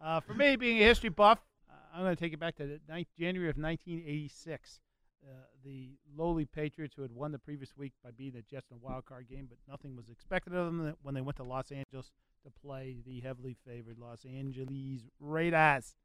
uh, 0.00 0.20
for 0.20 0.32
me, 0.32 0.56
being 0.56 0.78
a 0.78 0.86
history 0.86 1.10
buff, 1.10 1.38
uh, 1.68 1.74
I'm 1.92 2.02
going 2.02 2.16
to 2.16 2.20
take 2.20 2.32
it 2.32 2.40
back 2.40 2.56
to 2.56 2.80
January 3.18 3.50
of 3.50 3.58
1986. 3.58 4.80
Uh, 5.26 5.32
the 5.64 5.90
lowly 6.16 6.44
Patriots, 6.44 6.94
who 6.96 7.02
had 7.02 7.12
won 7.12 7.32
the 7.32 7.38
previous 7.38 7.76
week 7.76 7.92
by 8.02 8.10
beating 8.10 8.40
the 8.40 8.42
Jets 8.42 8.70
in 8.70 8.76
a 8.76 8.80
wild 8.80 9.04
card 9.04 9.28
game, 9.28 9.48
but 9.48 9.58
nothing 9.68 9.96
was 9.96 10.08
expected 10.08 10.54
of 10.54 10.66
them 10.66 10.94
when 11.02 11.14
they 11.14 11.20
went 11.20 11.36
to 11.36 11.42
Los 11.42 11.70
Angeles 11.72 12.12
to 12.44 12.50
play 12.50 12.98
the 13.04 13.20
heavily 13.20 13.56
favored 13.66 13.98
Los 13.98 14.24
Angeles 14.24 15.02
Raiders. 15.20 15.96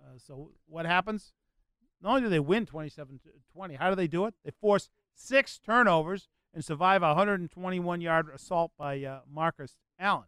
Uh, 0.00 0.18
so 0.18 0.50
what 0.66 0.86
happens? 0.86 1.32
Not 2.02 2.10
only 2.10 2.22
do 2.22 2.28
they 2.28 2.40
win 2.40 2.66
27 2.66 3.20
20, 3.52 3.74
how 3.74 3.90
do 3.90 3.96
they 3.96 4.06
do 4.06 4.26
it? 4.26 4.34
They 4.44 4.50
force 4.50 4.90
six 5.14 5.58
turnovers 5.58 6.28
and 6.54 6.64
survive 6.64 7.02
a 7.02 7.08
121 7.08 8.00
yard 8.00 8.28
assault 8.34 8.72
by 8.78 9.02
uh, 9.02 9.20
Marcus 9.30 9.76
Allen. 9.98 10.26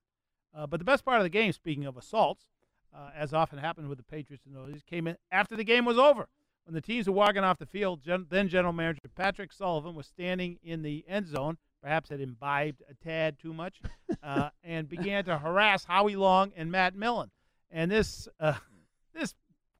Uh, 0.54 0.66
but 0.66 0.80
the 0.80 0.84
best 0.84 1.04
part 1.04 1.18
of 1.18 1.22
the 1.22 1.30
game, 1.30 1.52
speaking 1.52 1.86
of 1.86 1.96
assaults, 1.96 2.46
uh, 2.94 3.10
as 3.16 3.32
often 3.32 3.58
happens 3.58 3.88
with 3.88 3.98
the 3.98 4.04
Patriots 4.04 4.44
in 4.46 4.52
those, 4.52 4.82
came 4.88 5.06
in 5.06 5.16
after 5.30 5.56
the 5.56 5.64
game 5.64 5.84
was 5.84 5.98
over. 5.98 6.28
When 6.64 6.74
the 6.74 6.80
teams 6.80 7.06
were 7.06 7.14
walking 7.14 7.42
off 7.42 7.58
the 7.58 7.66
field, 7.66 8.02
gen- 8.02 8.26
then 8.30 8.48
General 8.48 8.72
Manager 8.72 9.00
Patrick 9.14 9.52
Sullivan 9.52 9.94
was 9.94 10.06
standing 10.06 10.58
in 10.62 10.82
the 10.82 11.04
end 11.08 11.26
zone, 11.26 11.58
perhaps 11.82 12.10
had 12.10 12.20
imbibed 12.20 12.82
a 12.88 12.94
tad 12.94 13.38
too 13.38 13.52
much, 13.52 13.80
uh, 14.22 14.50
and 14.62 14.88
began 14.88 15.24
to 15.24 15.38
harass 15.38 15.84
Howie 15.84 16.16
Long 16.16 16.52
and 16.56 16.70
Matt 16.70 16.94
Millen. 16.94 17.30
And 17.70 17.90
this 17.90 18.28
uh, 18.38 18.54
this 19.14 19.34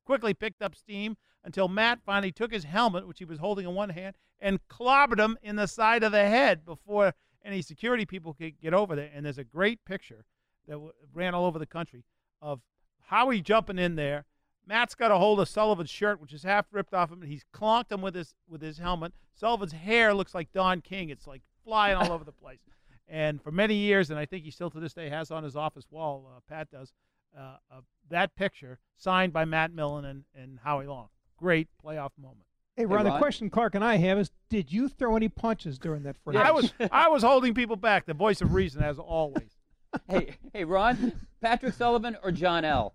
quickly 0.05 0.35
picked 0.35 0.63
up 0.63 0.75
steam 0.75 1.17
until 1.45 1.69
Matt 1.69 2.01
finally 2.05 2.33
took 2.33 2.53
his 2.53 2.65
helmet, 2.65 3.07
which 3.07 3.19
he 3.19 3.25
was 3.25 3.39
holding 3.39 3.67
in 3.67 3.75
one 3.75 3.91
hand, 3.91 4.17
and 4.41 4.59
clobbered 4.69 5.19
him 5.19 5.39
in 5.43 5.57
the 5.57 5.67
side 5.67 6.03
of 6.03 6.13
the 6.13 6.27
head 6.27 6.65
before 6.65 7.15
any 7.45 7.63
security 7.63 8.05
people 8.05 8.35
could 8.35 8.61
get 8.61 8.75
over 8.75 8.95
there. 8.97 9.11
And 9.15 9.25
there's 9.25 9.39
a 9.39 9.45
great 9.45 9.85
picture 9.85 10.25
that 10.67 10.75
w- 10.75 10.93
ran 11.15 11.35
all 11.35 11.47
over 11.47 11.59
the 11.59 11.67
country 11.67 12.05
of 12.43 12.61
Howie 13.05 13.41
jumping 13.41 13.79
in 13.79 13.97
there. 13.97 14.25
Matt's 14.71 14.95
got 14.95 15.11
a 15.11 15.19
hold 15.19 15.41
of 15.41 15.49
Sullivan's 15.49 15.91
shirt, 15.91 16.21
which 16.21 16.33
is 16.33 16.45
half 16.45 16.67
ripped 16.71 16.95
off 16.95 17.11
him, 17.11 17.23
and 17.23 17.31
he's 17.31 17.45
clonked 17.53 17.91
him 17.91 18.01
with 18.01 18.15
his 18.15 18.37
with 18.49 18.63
his 18.63 18.79
helmet. 18.79 19.13
Sullivan's 19.35 19.73
hair 19.73 20.15
looks 20.15 20.33
like 20.33 20.53
Don 20.53 20.81
King; 20.81 21.11
it's 21.11 21.27
like 21.27 21.43
flying 21.65 21.97
all 21.97 22.13
over 22.13 22.25
the 22.25 22.33
place. 22.33 22.61
And 23.13 23.43
for 23.43 23.51
many 23.51 23.75
years, 23.75 24.11
and 24.11 24.21
I 24.21 24.25
think 24.25 24.45
he 24.45 24.53
still 24.53 24.71
to 24.71 24.79
this 24.79 24.95
day 24.95 25.09
has 25.09 25.33
on 25.33 25.43
his 25.43 25.57
office 25.57 25.85
wall, 25.91 26.31
uh, 26.33 26.39
Pat 26.49 26.71
does, 26.71 26.93
uh, 27.37 27.57
uh, 27.69 27.81
that 28.09 28.37
picture 28.37 28.79
signed 28.97 29.33
by 29.33 29.45
Matt 29.45 29.75
Millen 29.75 30.05
and, 30.05 30.23
and 30.33 30.61
Howie 30.63 30.87
Long. 30.87 31.09
Great 31.37 31.67
playoff 31.85 32.11
moment. 32.17 32.47
Hey, 32.77 32.87
Ron, 32.87 33.05
the 33.05 33.19
question 33.19 33.51
Clark 33.51 33.75
and 33.75 33.83
I 33.83 33.97
have 33.97 34.17
is 34.21 34.31
did 34.49 34.73
you 34.73 34.89
throw 34.89 35.17
any 35.17 35.29
punches 35.29 35.77
during 35.77 36.05
that 36.05 36.19
first 36.25 36.39
I 36.39 36.53
was 36.53 36.73
I 36.93 37.09
was 37.09 37.25
holding 37.25 37.53
people 37.53 37.75
back. 37.75 38.07
The 38.07 38.15
voice 38.15 38.41
of 38.43 38.55
reason, 38.55 38.81
as 38.81 39.01
always. 39.01 39.59
hey, 40.09 40.37
hey, 40.53 40.63
Ron, 40.63 41.13
Patrick 41.41 41.75
Sullivan 41.75 42.17
or 42.23 42.31
John 42.31 42.65
L. 42.65 42.95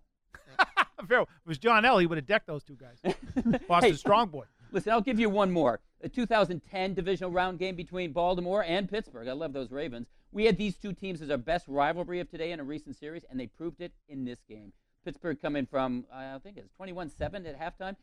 If 1.04 1.12
it 1.12 1.28
was 1.46 1.58
John 1.58 1.86
L. 1.86 1.98
He 1.98 2.08
would 2.08 2.18
have 2.18 2.26
decked 2.26 2.48
those 2.48 2.64
two 2.64 2.78
guys. 2.78 3.00
Boston 3.68 3.92
Hey, 3.92 3.98
Strong 3.98 4.30
Boy. 4.30 4.46
Listen, 4.72 4.94
I'll 4.94 5.02
give 5.02 5.20
you 5.20 5.30
one 5.30 5.52
more. 5.52 5.80
The 6.02 6.10
2010 6.10 6.94
divisional 6.94 7.32
round 7.32 7.60
game 7.60 7.76
between 7.76 8.12
Baltimore 8.12 8.64
and 8.64 8.90
Pittsburgh. 8.90 9.28
I 9.28 9.34
love 9.34 9.54
those 9.54 9.72
Ravens. 9.72 10.08
We 10.32 10.46
had 10.46 10.58
these 10.58 10.78
two 10.78 10.94
teams 10.94 11.22
as 11.22 11.30
our 11.30 11.38
best 11.38 11.68
rivalry 11.68 12.20
of 12.20 12.30
today 12.30 12.52
in 12.52 12.60
a 12.60 12.64
recent 12.64 12.96
series, 12.96 13.24
and 13.30 13.40
they 13.40 13.48
proved 13.48 13.82
it 13.82 13.94
in 14.10 14.26
this 14.26 14.40
game. 14.48 14.74
Pittsburgh 15.04 15.40
coming 15.42 15.66
from, 15.66 16.06
I 16.14 16.38
think 16.40 16.58
it's 16.58 16.70
21 16.76 17.10
7 17.10 17.46
at 17.46 17.60
halftime 17.60 17.96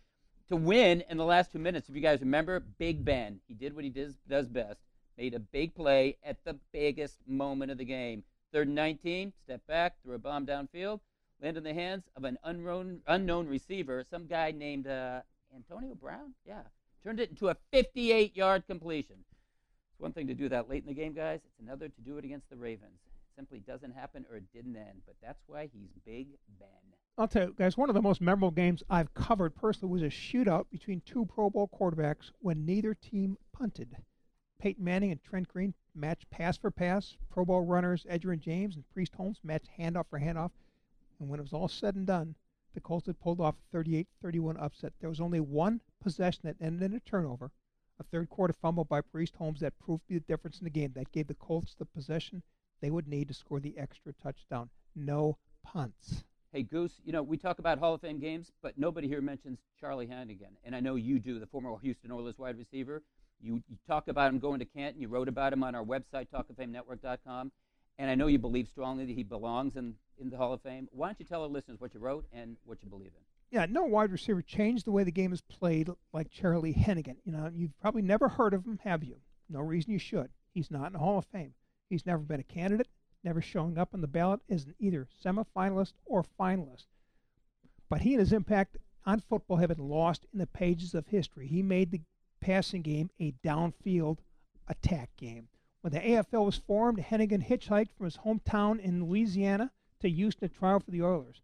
to 0.49 0.57
win 0.57 1.03
in 1.09 1.17
the 1.17 1.25
last 1.25 1.53
two 1.53 1.59
minutes. 1.59 1.89
If 1.89 1.95
you 1.95 2.01
guys 2.01 2.21
remember, 2.21 2.61
Big 2.61 3.05
Ben, 3.05 3.41
he 3.49 3.55
did 3.55 3.75
what 3.75 3.85
he 3.85 3.91
does, 3.91 4.15
does 4.29 4.49
best, 4.49 4.81
made 5.19 5.35
a 5.35 5.41
big 5.41 5.75
play 5.75 6.17
at 6.25 6.45
the 6.45 6.57
biggest 6.73 7.19
moment 7.27 7.71
of 7.71 7.79
the 7.79 7.85
game. 7.85 8.23
Third 8.53 8.67
and 8.67 8.77
19, 8.77 9.33
step 9.45 9.67
back, 9.67 9.97
threw 10.03 10.15
a 10.15 10.19
bomb 10.19 10.47
downfield, 10.47 11.01
landed 11.43 11.67
in 11.67 11.77
the 11.77 11.81
hands 11.81 12.05
of 12.17 12.25
an 12.25 12.39
unknown, 12.45 13.01
unknown 13.07 13.49
receiver, 13.49 14.05
some 14.09 14.27
guy 14.27 14.53
named 14.53 14.87
uh, 14.87 15.21
Antonio 15.55 15.95
Brown. 15.95 16.35
Yeah, 16.47 16.63
turned 17.03 17.21
it 17.21 17.31
into 17.31 17.49
a 17.49 17.57
58 17.73 18.37
yard 18.37 18.63
completion. 18.67 19.17
It's 19.93 20.01
one 20.01 20.13
thing 20.13 20.29
to 20.29 20.35
do 20.35 20.49
that 20.49 20.71
late 20.71 20.83
in 20.83 20.89
the 20.89 20.95
game, 20.95 21.13
guys. 21.13 21.41
It's 21.45 21.61
another 21.61 21.89
to 21.89 22.01
do 22.01 22.17
it 22.19 22.25
against 22.25 22.49
the 22.49 22.57
Ravens. 22.57 23.01
It 23.07 23.37
simply 23.37 23.59
doesn't 23.59 23.93
happen 23.93 24.25
or 24.31 24.37
it 24.37 24.45
didn't 24.55 24.77
end, 24.77 25.03
but 25.05 25.17
that's 25.23 25.43
why 25.47 25.69
he's 25.73 25.91
Big 26.07 26.29
Ben. 26.59 26.69
I'll 27.19 27.29
tell 27.29 27.49
you 27.49 27.55
guys, 27.59 27.77
one 27.77 27.91
of 27.91 27.95
the 27.95 28.01
most 28.01 28.23
memorable 28.23 28.51
games 28.51 28.83
I've 28.89 29.13
covered 29.13 29.55
personally 29.55 29.93
was 29.93 30.03
a 30.03 30.07
shootout 30.07 30.67
between 30.71 31.03
two 31.05 31.27
Pro 31.27 31.51
Bowl 31.51 31.69
quarterbacks 31.69 32.31
when 32.41 32.65
neither 32.65 32.95
team 32.95 33.37
punted. 33.53 33.97
Peyton 34.59 34.83
Manning 34.83 35.11
and 35.11 35.23
Trent 35.23 35.49
Green 35.49 35.75
matched 35.95 36.31
pass 36.31 36.57
for 36.57 36.71
pass. 36.71 37.17
Pro 37.31 37.45
Bowl 37.45 37.63
runners 37.63 38.07
Edgerrin 38.09 38.41
James 38.41 38.77
and 38.77 38.89
Priest 38.95 39.15
Holmes 39.17 39.41
matched 39.43 39.69
handoff 39.79 40.07
for 40.09 40.21
handoff. 40.21 40.53
And 41.23 41.31
when 41.31 41.39
it 41.39 41.45
was 41.45 41.53
all 41.53 41.69
said 41.69 41.95
and 41.95 42.05
done, 42.05 42.35
the 42.75 42.81
Colts 42.81 43.07
had 43.07 43.21
pulled 43.21 43.41
off 43.41 43.55
a 43.55 43.71
38 43.71 44.09
31 44.21 44.57
upset. 44.57 44.93
There 44.99 45.09
was 45.09 45.21
only 45.21 45.39
one 45.39 45.81
possession 46.01 46.41
that 46.45 46.57
ended 46.61 46.91
in 46.91 46.97
a 46.97 47.01
turnover, 47.01 47.53
a 48.01 48.03
third 48.03 48.29
quarter 48.29 48.53
fumble 48.53 48.85
by 48.85 49.03
Priest 49.03 49.37
Holmes 49.37 49.61
that 49.61 49.79
proved 49.79 50.03
to 50.03 50.09
be 50.09 50.19
the 50.19 50.25
difference 50.25 50.59
in 50.59 50.65
the 50.65 50.71
game. 50.71 50.93
That 50.97 51.13
gave 51.13 51.29
the 51.29 51.35
Colts 51.35 51.77
the 51.79 51.85
possession 51.85 52.43
they 52.81 52.91
would 52.91 53.07
need 53.07 53.29
to 53.29 53.35
score 53.35 53.61
the 53.61 53.79
extra 53.79 54.13
touchdown. 54.15 54.69
No 54.97 55.39
punts. 55.63 56.25
Hey, 56.53 56.65
Goose, 56.65 57.01
you 57.05 57.13
know, 57.13 57.23
we 57.23 57.37
talk 57.37 57.61
about 57.61 57.79
Hall 57.79 57.95
of 57.95 58.01
Fame 58.01 58.19
games, 58.19 58.51
but 58.61 58.77
nobody 58.77 59.07
here 59.07 59.23
mentions 59.23 59.61
Charlie 59.79 60.09
Hennigan. 60.09 60.57
And 60.65 60.75
I 60.75 60.81
know 60.81 60.97
you 60.97 61.21
do, 61.21 61.39
the 61.39 61.47
former 61.47 61.73
Houston 61.83 62.11
Oilers 62.11 62.37
wide 62.37 62.59
receiver. 62.59 63.05
You, 63.41 63.63
you 63.69 63.79
talk 63.87 64.09
about 64.09 64.33
him 64.33 64.41
going 64.41 64.59
to 64.59 64.65
Canton. 64.65 65.01
You 65.01 65.07
wrote 65.07 65.29
about 65.29 65.53
him 65.53 65.63
on 65.63 65.77
our 65.77 65.85
website, 65.85 66.27
talkoffamenetwork.com. 66.35 67.53
And 68.03 68.11
I 68.11 68.17
know 68.17 68.27
you 68.27 68.41
believe 68.41 68.67
strongly 68.67 69.07
that 69.07 69.13
he 69.13 69.23
belongs 69.23 69.77
in, 69.77 69.95
in 70.21 70.29
the 70.29 70.37
Hall 70.37 70.53
of 70.53 70.61
Fame. 70.61 70.89
Why 70.91 71.07
don't 71.07 71.21
you 71.21 71.25
tell 71.25 71.43
our 71.43 71.49
listeners 71.49 71.81
what 71.81 71.95
you 71.95 72.01
wrote 72.01 72.27
and 72.33 72.57
what 72.65 72.83
you 72.83 72.91
believe 72.91 73.13
in? 73.17 73.57
Yeah, 73.57 73.67
no 73.71 73.85
wide 73.85 74.11
receiver 74.11 74.43
changed 74.43 74.87
the 74.87 74.91
way 74.91 75.05
the 75.05 75.13
game 75.13 75.33
is 75.33 75.41
played 75.41 75.89
like 76.13 76.29
Charlie 76.29 76.75
Hennigan. 76.75 77.19
You 77.25 77.31
know, 77.31 77.49
you've 77.55 77.79
probably 77.81 78.03
never 78.03 78.29
heard 78.29 78.55
of 78.55 78.67
him, 78.67 78.81
have 78.83 79.05
you? 79.05 79.19
No 79.49 79.61
reason 79.61 79.93
you 79.93 80.01
should. 80.01 80.31
He's 80.53 80.69
not 80.69 80.89
in 80.89 80.95
the 80.95 80.99
Hall 80.99 81.17
of 81.17 81.27
Fame. 81.27 81.55
He's 81.91 82.05
never 82.05 82.25
been 82.25 82.41
a 82.41 82.43
candidate, 82.43 82.89
never 83.23 83.41
showing 83.41 83.79
up 83.79 83.91
on 83.95 84.01
the 84.01 84.09
ballot 84.09 84.41
as 84.51 84.65
an 84.65 84.75
either 84.81 85.07
semifinalist 85.25 85.93
or 86.05 86.25
finalist. 86.41 86.87
But 87.89 88.01
he 88.01 88.15
and 88.15 88.21
his 88.21 88.33
impact 88.33 88.79
on 89.07 89.21
football 89.21 89.59
have 89.59 89.69
been 89.69 89.89
lost 89.89 90.27
in 90.33 90.41
the 90.41 90.49
pages 90.49 90.93
of 90.93 91.07
history. 91.07 91.47
He 91.47 91.63
made 91.63 91.93
the 91.93 92.01
passing 92.41 92.83
game 92.83 93.11
a 93.21 93.33
downfield 93.45 94.19
attack 94.67 95.11
game. 95.17 95.47
When 95.83 95.93
the 95.93 95.99
AFL 95.99 96.47
was 96.47 96.59
formed, 96.59 96.99
Hennigan 97.01 97.45
hitchhiked 97.45 97.91
from 97.97 98.05
his 98.05 98.19
hometown 98.19 98.79
in 98.79 99.05
Louisiana 99.05 99.73
to 99.99 100.09
Houston 100.09 100.49
to 100.49 100.55
trial 100.55 100.79
for 100.79 100.93
the 100.93 101.03
Oilers. 101.03 101.43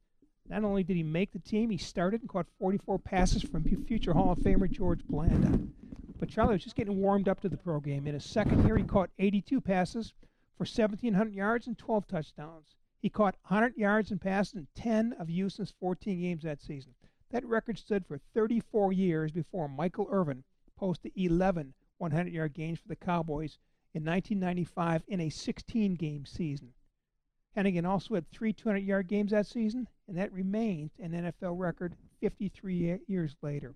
Not 0.48 0.62
only 0.62 0.84
did 0.84 0.94
he 0.94 1.02
make 1.02 1.32
the 1.32 1.40
team, 1.40 1.70
he 1.70 1.76
started 1.76 2.20
and 2.20 2.30
caught 2.30 2.46
44 2.60 3.00
passes 3.00 3.42
from 3.42 3.64
future 3.64 4.12
Hall 4.12 4.30
of 4.30 4.38
Famer 4.38 4.70
George 4.70 5.04
Blanda. 5.04 5.58
But 6.20 6.28
Charlie 6.28 6.54
was 6.54 6.62
just 6.62 6.76
getting 6.76 7.00
warmed 7.00 7.28
up 7.28 7.40
to 7.40 7.48
the 7.48 7.56
pro 7.56 7.80
game. 7.80 8.06
In 8.06 8.14
his 8.14 8.24
second 8.24 8.64
year, 8.64 8.76
he 8.76 8.84
caught 8.84 9.10
82 9.18 9.60
passes 9.60 10.14
for 10.56 10.62
1,700 10.62 11.34
yards 11.34 11.66
and 11.66 11.76
12 11.76 12.06
touchdowns. 12.06 12.76
He 13.00 13.10
caught 13.10 13.34
100 13.48 13.76
yards 13.76 14.12
and 14.12 14.20
passes 14.20 14.54
in 14.54 14.68
10 14.76 15.14
of 15.14 15.26
Houston's 15.26 15.74
14 15.80 16.20
games 16.20 16.44
that 16.44 16.62
season. 16.62 16.94
That 17.30 17.44
record 17.44 17.76
stood 17.76 18.06
for 18.06 18.20
34 18.34 18.92
years 18.92 19.32
before 19.32 19.68
Michael 19.68 20.06
Irvin 20.12 20.44
posted 20.76 21.10
11 21.16 21.74
100 21.96 22.32
yard 22.32 22.54
games 22.54 22.78
for 22.78 22.86
the 22.86 22.94
Cowboys 22.94 23.58
in 23.94 24.04
1995 24.04 25.02
in 25.08 25.20
a 25.20 25.30
16 25.30 25.94
game 25.94 26.26
season. 26.26 26.72
Hennigan 27.56 27.86
also 27.86 28.14
had 28.14 28.30
three 28.30 28.52
200 28.52 28.78
yard 28.78 29.08
games 29.08 29.32
that 29.32 29.46
season, 29.46 29.88
and 30.06 30.16
that 30.16 30.32
remains 30.32 30.92
an 31.00 31.12
NFL 31.12 31.58
record 31.58 31.96
53 32.20 33.00
years 33.06 33.36
later. 33.42 33.74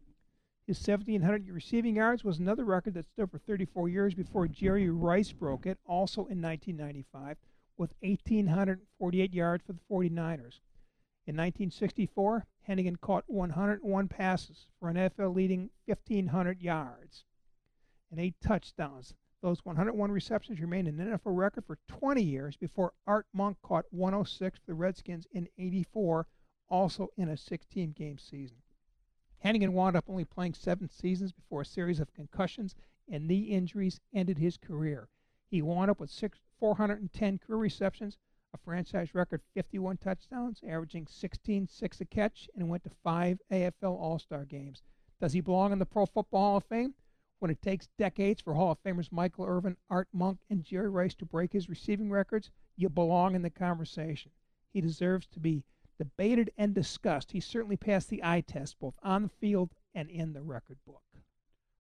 His 0.67 0.79
1,700 0.87 1.49
receiving 1.51 1.97
yards 1.97 2.23
was 2.23 2.39
another 2.39 2.65
record 2.65 2.95
that 2.95 3.09
stood 3.09 3.31
for 3.31 3.39
34 3.39 3.89
years 3.89 4.15
before 4.15 4.47
Jerry 4.47 4.89
Rice 4.89 5.33
broke 5.33 5.67
it, 5.67 5.79
also 5.85 6.27
in 6.27 6.41
1995, 6.41 7.37
with 7.77 7.95
1,848 8.01 9.35
yards 9.35 9.65
for 9.67 9.73
the 9.73 9.81
49ers. 9.91 10.61
In 11.27 11.37
1964, 11.37 12.47
Hennigan 12.69 13.01
caught 13.01 13.25
101 13.27 14.09
passes 14.09 14.67
for 14.79 14.89
an 14.89 14.97
NFL 14.97 15.35
leading 15.35 15.71
1,500 15.87 16.61
yards 16.61 17.25
and 18.11 18.21
eight 18.21 18.35
touchdowns. 18.41 19.15
Those 19.43 19.65
101 19.65 20.13
receptions 20.13 20.61
remain 20.61 20.87
an 20.87 20.99
NFL 20.99 21.37
record 21.37 21.65
for 21.67 21.77
20 21.89 22.23
years 22.23 22.57
before 22.57 22.93
Art 23.09 23.27
Monk 23.35 23.57
caught 23.61 23.87
106 23.91 24.61
for 24.61 24.67
the 24.67 24.75
Redskins 24.75 25.27
in 25.33 25.49
84, 25.59 26.29
also 26.69 27.09
in 27.17 27.29
a 27.29 27.37
16 27.37 27.91
game 27.91 28.19
season. 28.19 28.59
Hennigan 29.45 29.71
wound 29.71 29.97
up 29.97 30.09
only 30.09 30.25
playing 30.25 30.55
seven 30.55 30.89
seasons 30.89 31.33
before 31.33 31.63
a 31.63 31.67
series 31.67 31.99
of 31.99 32.15
concussions 32.15 32.77
and 33.11 33.27
knee 33.27 33.43
injuries 33.43 34.01
ended 34.15 34.39
his 34.39 34.57
career. 34.57 35.09
He 35.51 35.61
wound 35.61 35.91
up 35.91 35.99
with 35.99 36.11
six, 36.11 36.39
410 36.61 37.39
career 37.39 37.59
receptions, 37.59 38.19
a 38.55 38.59
franchise 38.59 39.13
record 39.13 39.43
51 39.55 39.97
touchdowns, 39.97 40.61
averaging 40.63 41.09
16 41.09 41.67
6 41.67 42.01
a 42.01 42.05
catch, 42.05 42.49
and 42.55 42.69
went 42.69 42.85
to 42.85 42.91
five 43.03 43.41
AFL 43.51 43.99
All 43.99 44.21
Star 44.21 44.45
games. 44.45 44.83
Does 45.21 45.33
he 45.33 45.41
belong 45.41 45.73
in 45.73 45.81
the 45.81 45.87
Pro 45.87 46.07
Football 46.07 46.41
Hall 46.41 46.57
of 46.59 46.65
Fame? 46.65 46.95
When 47.43 47.51
it 47.51 47.61
takes 47.61 47.89
decades 47.99 48.41
for 48.41 48.55
Hall 48.55 48.71
of 48.71 48.83
Famers 48.85 49.11
Michael 49.11 49.47
Irvin, 49.47 49.77
Art 49.91 50.07
Monk, 50.13 50.39
and 50.49 50.63
Jerry 50.63 50.89
Rice 50.89 51.17
to 51.17 51.25
break 51.25 51.53
his 51.53 51.69
receiving 51.69 52.09
records, 52.09 52.53
you 52.77 52.89
belong 52.89 53.35
in 53.35 53.43
the 53.43 53.51
conversation. 53.51 54.31
He 54.73 54.81
deserves 54.81 55.27
to 55.27 55.41
be 55.41 55.65
debated 55.99 56.53
and 56.57 56.73
discussed. 56.73 57.33
He 57.33 57.41
certainly 57.41 57.77
passed 57.77 58.11
the 58.11 58.23
eye 58.23 58.43
test, 58.43 58.79
both 58.79 58.95
on 59.03 59.25
the 59.25 59.29
field 59.29 59.73
and 59.93 60.09
in 60.09 60.35
the 60.35 60.41
record 60.41 60.79
book. 60.87 61.03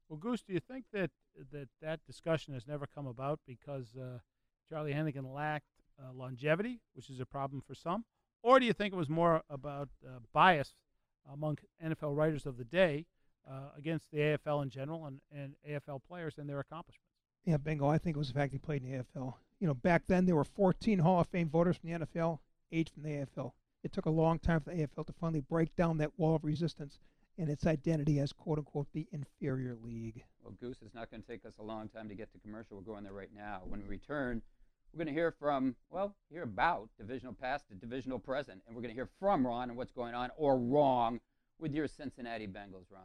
Well, 0.08 0.18
Goose, 0.18 0.42
do 0.42 0.52
you 0.52 0.58
think 0.58 0.86
that 0.92 1.12
that, 1.52 1.68
that 1.80 2.04
discussion 2.08 2.54
has 2.54 2.66
never 2.66 2.88
come 2.92 3.06
about 3.06 3.38
because 3.46 3.94
uh, 3.94 4.18
Charlie 4.68 4.94
Hennigan 4.94 5.32
lacked 5.32 5.70
uh, 5.96 6.12
longevity, 6.12 6.80
which 6.94 7.08
is 7.08 7.20
a 7.20 7.24
problem 7.24 7.62
for 7.64 7.76
some, 7.76 8.04
or 8.42 8.58
do 8.58 8.66
you 8.66 8.72
think 8.72 8.92
it 8.92 8.96
was 8.96 9.08
more 9.08 9.44
about 9.48 9.90
uh, 10.04 10.18
bias 10.32 10.74
among 11.32 11.58
NFL 11.80 12.16
writers 12.16 12.46
of 12.46 12.56
the 12.56 12.64
day 12.64 13.06
uh, 13.48 13.70
against 13.76 14.10
the 14.10 14.18
AFL 14.18 14.62
in 14.62 14.70
general 14.70 15.06
and, 15.06 15.20
and 15.34 15.54
AFL 15.68 16.00
players 16.08 16.34
and 16.38 16.48
their 16.48 16.60
accomplishments? 16.60 17.08
Yeah, 17.44 17.56
bingo. 17.56 17.88
I 17.88 17.98
think 17.98 18.16
it 18.16 18.18
was 18.18 18.28
the 18.28 18.34
fact 18.34 18.52
he 18.52 18.58
played 18.58 18.82
in 18.82 18.90
the 18.90 18.98
AFL. 18.98 19.34
You 19.60 19.66
know, 19.66 19.74
back 19.74 20.02
then 20.06 20.26
there 20.26 20.36
were 20.36 20.44
14 20.44 20.98
Hall 21.00 21.20
of 21.20 21.28
Fame 21.28 21.48
voters 21.48 21.76
from 21.76 21.90
the 21.90 21.98
NFL, 21.98 22.38
eight 22.70 22.90
from 22.90 23.02
the 23.02 23.10
AFL. 23.10 23.52
It 23.82 23.92
took 23.92 24.06
a 24.06 24.10
long 24.10 24.38
time 24.38 24.60
for 24.60 24.70
the 24.70 24.86
AFL 24.86 25.06
to 25.06 25.12
finally 25.20 25.40
break 25.40 25.74
down 25.74 25.98
that 25.98 26.18
wall 26.18 26.36
of 26.36 26.44
resistance 26.44 26.98
and 27.38 27.48
its 27.48 27.66
identity 27.66 28.18
as 28.20 28.32
"quote 28.32 28.58
unquote" 28.58 28.86
the 28.92 29.06
inferior 29.12 29.76
league. 29.82 30.22
Well, 30.42 30.54
Goose, 30.60 30.78
it's 30.82 30.94
not 30.94 31.10
going 31.10 31.22
to 31.22 31.28
take 31.28 31.44
us 31.44 31.54
a 31.58 31.62
long 31.62 31.88
time 31.88 32.08
to 32.08 32.14
get 32.14 32.32
to 32.32 32.38
commercial. 32.38 32.76
We're 32.76 32.82
going 32.82 33.04
there 33.04 33.12
right 33.12 33.30
now. 33.34 33.62
When 33.66 33.82
we 33.82 33.88
return, 33.88 34.42
we're 34.92 34.98
going 34.98 35.14
to 35.14 35.18
hear 35.18 35.32
from, 35.32 35.74
well, 35.90 36.14
hear 36.30 36.42
about 36.42 36.90
divisional 36.98 37.32
past 37.32 37.68
to 37.68 37.74
divisional 37.74 38.18
present, 38.18 38.62
and 38.66 38.76
we're 38.76 38.82
going 38.82 38.94
to 38.94 38.96
hear 38.96 39.08
from 39.18 39.46
Ron 39.46 39.70
and 39.70 39.76
what's 39.76 39.92
going 39.92 40.14
on 40.14 40.30
or 40.36 40.58
wrong 40.58 41.20
with 41.58 41.72
your 41.72 41.88
Cincinnati 41.88 42.46
Bengals, 42.46 42.90
Ron. 42.90 43.02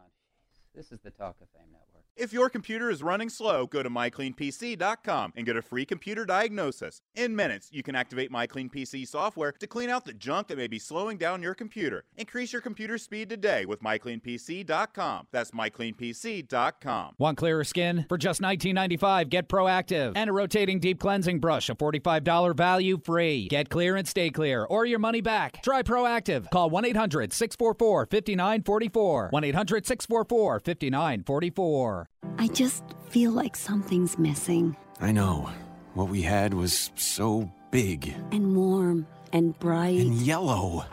This 0.78 0.92
is 0.92 1.00
the 1.02 1.10
Talk 1.10 1.38
of 1.42 1.50
Fame 1.50 1.72
Network. 1.72 1.98
If 2.18 2.34
your 2.34 2.50
computer 2.50 2.90
is 2.90 3.04
running 3.04 3.30
slow, 3.30 3.68
go 3.68 3.84
to 3.84 3.92
mycleanpc.com 3.92 5.34
and 5.36 5.46
get 5.46 5.56
a 5.56 5.62
free 5.62 5.86
computer 5.86 6.26
diagnosis. 6.26 7.04
In 7.14 7.36
minutes, 7.36 7.70
you 7.72 7.84
can 7.84 7.96
activate 7.96 8.32
MyCleanPC 8.32 9.08
software 9.08 9.52
to 9.52 9.68
clean 9.68 9.92
out 9.92 10.06
the 10.06 10.14
junk 10.14 10.48
that 10.48 10.58
may 10.58 10.66
be 10.66 10.80
slowing 10.80 11.18
down 11.18 11.44
your 11.44 11.54
computer. 11.54 12.06
Increase 12.16 12.54
your 12.54 12.62
computer 12.64 12.98
speed 12.98 13.30
today 13.30 13.66
with 13.66 13.84
mycleanpc.com. 13.84 15.28
That's 15.32 15.52
mycleanpc.com. 15.52 17.16
Want 17.20 17.38
clearer 17.38 17.64
skin? 17.64 18.06
For 18.10 18.18
just 18.18 18.42
$19.95, 18.42 19.30
get 19.30 19.48
Proactiv 19.48 20.14
and 20.16 20.30
a 20.30 20.34
rotating 20.34 20.80
deep 20.80 21.00
cleansing 21.00 21.40
brush, 21.40 21.70
a 21.70 21.76
$45 21.76 22.58
value 22.58 22.98
free. 22.98 23.48
Get 23.48 23.70
clear 23.70 23.96
and 23.96 24.08
stay 24.08 24.32
clear, 24.32 24.64
or 24.64 24.88
your 24.88 25.00
money 25.00 25.22
back. 25.22 25.62
Try 25.62 25.84
Proactiv. 25.84 26.50
Call 26.50 26.72
1 26.72 26.86
800 26.86 27.32
644 27.32 28.08
5944. 28.08 29.30
1 29.30 29.44
800 29.44 29.86
644 29.86 30.62
5944. 30.68 32.10
I 32.40 32.48
just 32.48 32.84
feel 33.10 33.32
like 33.32 33.56
something's 33.56 34.18
missing. 34.20 34.76
I 35.00 35.14
know. 35.14 35.50
What 35.94 36.10
we 36.10 36.22
had 36.22 36.54
was 36.54 36.92
so 36.96 37.50
big 37.72 38.14
And 38.34 38.54
warm 38.56 39.08
and 39.32 39.58
bright. 39.60 40.00
and 40.02 40.14
yellow. 40.16 40.84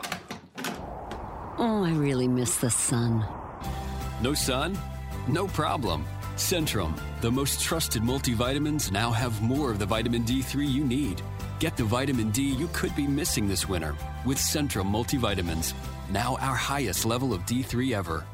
Oh, 1.57 1.83
I 1.83 1.91
really 1.91 2.27
miss 2.29 2.55
the 2.57 2.69
sun. 2.69 3.25
No 4.21 4.33
sun? 4.33 4.77
No 5.27 5.47
problem. 5.47 6.05
Centrum, 6.37 6.97
the 7.19 7.31
most 7.31 7.59
trusted 7.61 8.01
multivitamins, 8.01 8.91
now 8.93 9.11
have 9.11 9.41
more 9.41 9.71
of 9.71 9.79
the 9.79 9.85
vitamin 9.85 10.23
D3 10.23 10.69
you 10.71 10.85
need. 10.85 11.21
Get 11.59 11.75
the 11.75 11.83
vitamin 11.83 12.31
D 12.31 12.43
you 12.43 12.69
could 12.71 12.95
be 12.95 13.07
missing 13.07 13.47
this 13.47 13.67
winter 13.67 13.93
with 14.25 14.37
Centrum 14.37 14.89
multivitamins. 14.89 15.73
Now 16.11 16.37
our 16.39 16.55
highest 16.55 17.05
level 17.05 17.33
of 17.33 17.41
D3 17.41 17.93
ever. 17.93 18.25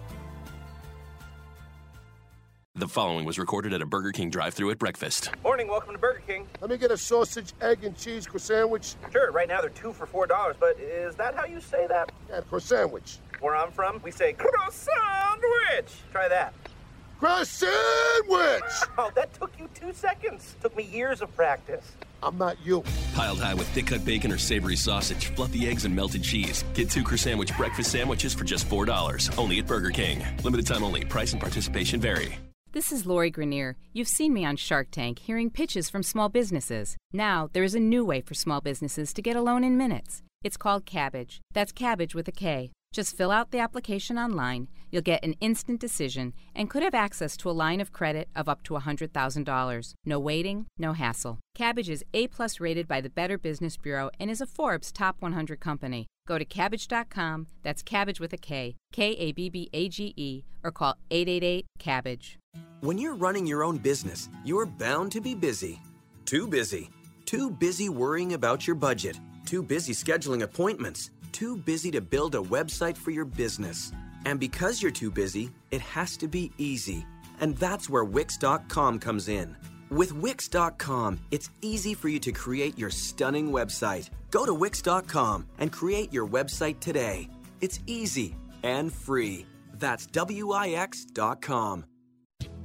The 2.73 2.87
following 2.87 3.25
was 3.25 3.37
recorded 3.37 3.73
at 3.73 3.81
a 3.81 3.85
Burger 3.85 4.11
King 4.13 4.29
drive-thru 4.29 4.71
at 4.71 4.79
breakfast. 4.79 5.29
Morning, 5.43 5.67
welcome 5.67 5.91
to 5.91 5.99
Burger 5.99 6.21
King. 6.25 6.47
Let 6.61 6.69
me 6.71 6.77
get 6.77 6.89
a 6.89 6.97
sausage, 6.97 7.51
egg, 7.61 7.83
and 7.83 7.97
cheese 7.97 8.25
croissant. 8.25 8.61
Sandwich. 8.61 8.95
Sure, 9.11 9.29
right 9.31 9.47
now 9.47 9.59
they're 9.59 9.69
two 9.69 9.91
for 9.91 10.05
four 10.05 10.25
dollars, 10.25 10.55
but 10.59 10.79
is 10.79 11.13
that 11.15 11.35
how 11.35 11.45
you 11.45 11.59
say 11.59 11.85
that? 11.87 12.11
Yeah, 12.29 12.39
croissant. 12.49 12.79
Sandwich. 12.79 13.17
Where 13.41 13.57
I'm 13.57 13.71
from, 13.71 14.01
we 14.03 14.09
say 14.09 14.33
croissant. 14.33 14.71
Sandwich. 14.71 15.91
Try 16.13 16.29
that. 16.29 16.53
Croissant. 17.19 17.71
Sandwich. 18.25 18.63
Oh, 18.97 19.11
that 19.15 19.33
took 19.33 19.51
you 19.59 19.69
two 19.73 19.91
seconds. 19.91 20.55
Took 20.61 20.75
me 20.77 20.83
years 20.83 21.21
of 21.21 21.35
practice. 21.35 21.91
I'm 22.23 22.37
not 22.37 22.55
you. 22.65 22.83
Piled 23.13 23.41
high 23.41 23.53
with 23.53 23.67
thick-cut 23.69 24.05
bacon 24.05 24.31
or 24.31 24.37
savory 24.37 24.77
sausage, 24.77 25.27
fluffy 25.35 25.67
eggs, 25.67 25.83
and 25.85 25.95
melted 25.95 26.23
cheese. 26.23 26.63
Get 26.73 26.89
two 26.89 27.03
croissant 27.03 27.19
sandwich 27.19 27.55
breakfast 27.57 27.91
sandwiches 27.91 28.33
for 28.33 28.45
just 28.45 28.67
$4. 28.69 29.37
Only 29.37 29.59
at 29.59 29.67
Burger 29.67 29.91
King. 29.91 30.25
Limited 30.43 30.65
time 30.65 30.83
only. 30.85 31.03
Price 31.03 31.33
and 31.33 31.41
participation 31.41 31.99
vary. 31.99 32.39
This 32.73 32.93
is 32.93 33.05
Lori 33.05 33.29
Greiner. 33.29 33.75
You've 33.91 34.07
seen 34.07 34.33
me 34.33 34.45
on 34.45 34.55
Shark 34.55 34.91
Tank 34.91 35.19
hearing 35.19 35.49
pitches 35.49 35.89
from 35.89 36.03
small 36.03 36.29
businesses. 36.29 36.95
Now, 37.11 37.49
there 37.51 37.65
is 37.65 37.75
a 37.75 37.81
new 37.81 38.05
way 38.05 38.21
for 38.21 38.33
small 38.33 38.61
businesses 38.61 39.11
to 39.11 39.21
get 39.21 39.35
a 39.35 39.41
loan 39.41 39.65
in 39.65 39.75
minutes. 39.75 40.23
It's 40.41 40.55
called 40.55 40.85
Kabbage. 40.85 41.41
That's 41.53 41.73
cabbage 41.73 42.15
with 42.15 42.29
a 42.29 42.31
K. 42.31 42.71
Just 42.93 43.15
fill 43.15 43.31
out 43.31 43.51
the 43.51 43.59
application 43.59 44.17
online. 44.17 44.67
You'll 44.91 45.01
get 45.01 45.23
an 45.23 45.35
instant 45.39 45.79
decision 45.79 46.33
and 46.53 46.69
could 46.69 46.83
have 46.83 46.93
access 46.93 47.37
to 47.37 47.49
a 47.49 47.55
line 47.55 47.79
of 47.79 47.93
credit 47.93 48.27
of 48.35 48.49
up 48.49 48.63
to 48.63 48.73
$100,000. 48.73 49.93
No 50.05 50.19
waiting, 50.19 50.65
no 50.77 50.91
hassle. 50.91 51.39
Kabbage 51.57 51.87
is 51.87 52.03
A 52.13 52.27
plus 52.27 52.59
rated 52.59 52.89
by 52.89 52.99
the 52.99 53.09
Better 53.09 53.37
Business 53.37 53.77
Bureau 53.77 54.09
and 54.19 54.29
is 54.29 54.41
a 54.41 54.45
Forbes 54.45 54.91
Top 54.91 55.15
100 55.21 55.61
company. 55.61 56.07
Go 56.27 56.37
to 56.37 56.43
kabbage.com, 56.43 57.47
that's 57.63 57.81
cabbage 57.81 58.19
with 58.19 58.33
a 58.33 58.37
K, 58.37 58.75
K 58.91 59.11
A 59.11 59.31
B 59.31 59.49
B 59.49 59.69
A 59.71 59.87
G 59.87 60.13
E, 60.17 60.43
or 60.61 60.71
call 60.71 60.97
888 61.09 61.65
Kabbage. 61.79 62.35
When 62.81 62.97
you're 62.97 63.15
running 63.15 63.47
your 63.47 63.63
own 63.63 63.77
business, 63.77 64.27
you're 64.43 64.65
bound 64.65 65.13
to 65.13 65.21
be 65.21 65.33
busy. 65.33 65.79
Too 66.25 66.45
busy. 66.45 66.89
Too 67.25 67.49
busy 67.49 67.87
worrying 67.87 68.33
about 68.33 68.67
your 68.67 68.75
budget. 68.75 69.17
Too 69.45 69.63
busy 69.63 69.93
scheduling 69.93 70.41
appointments. 70.41 71.09
Too 71.31 71.57
busy 71.57 71.91
to 71.91 72.01
build 72.01 72.35
a 72.35 72.39
website 72.39 72.97
for 72.97 73.11
your 73.11 73.25
business. 73.25 73.91
And 74.25 74.39
because 74.39 74.81
you're 74.81 74.91
too 74.91 75.11
busy, 75.11 75.51
it 75.71 75.81
has 75.81 76.17
to 76.17 76.27
be 76.27 76.51
easy. 76.57 77.05
And 77.39 77.57
that's 77.57 77.89
where 77.89 78.03
Wix.com 78.05 78.99
comes 78.99 79.27
in. 79.27 79.55
With 79.89 80.13
Wix.com, 80.13 81.19
it's 81.31 81.49
easy 81.61 81.93
for 81.93 82.07
you 82.07 82.19
to 82.19 82.31
create 82.31 82.77
your 82.77 82.89
stunning 82.89 83.51
website. 83.51 84.09
Go 84.29 84.45
to 84.45 84.53
Wix.com 84.53 85.47
and 85.57 85.71
create 85.71 86.13
your 86.13 86.27
website 86.27 86.79
today. 86.79 87.29
It's 87.59 87.79
easy 87.87 88.35
and 88.63 88.91
free. 88.93 89.45
That's 89.73 90.07
WIX.com. 90.07 91.85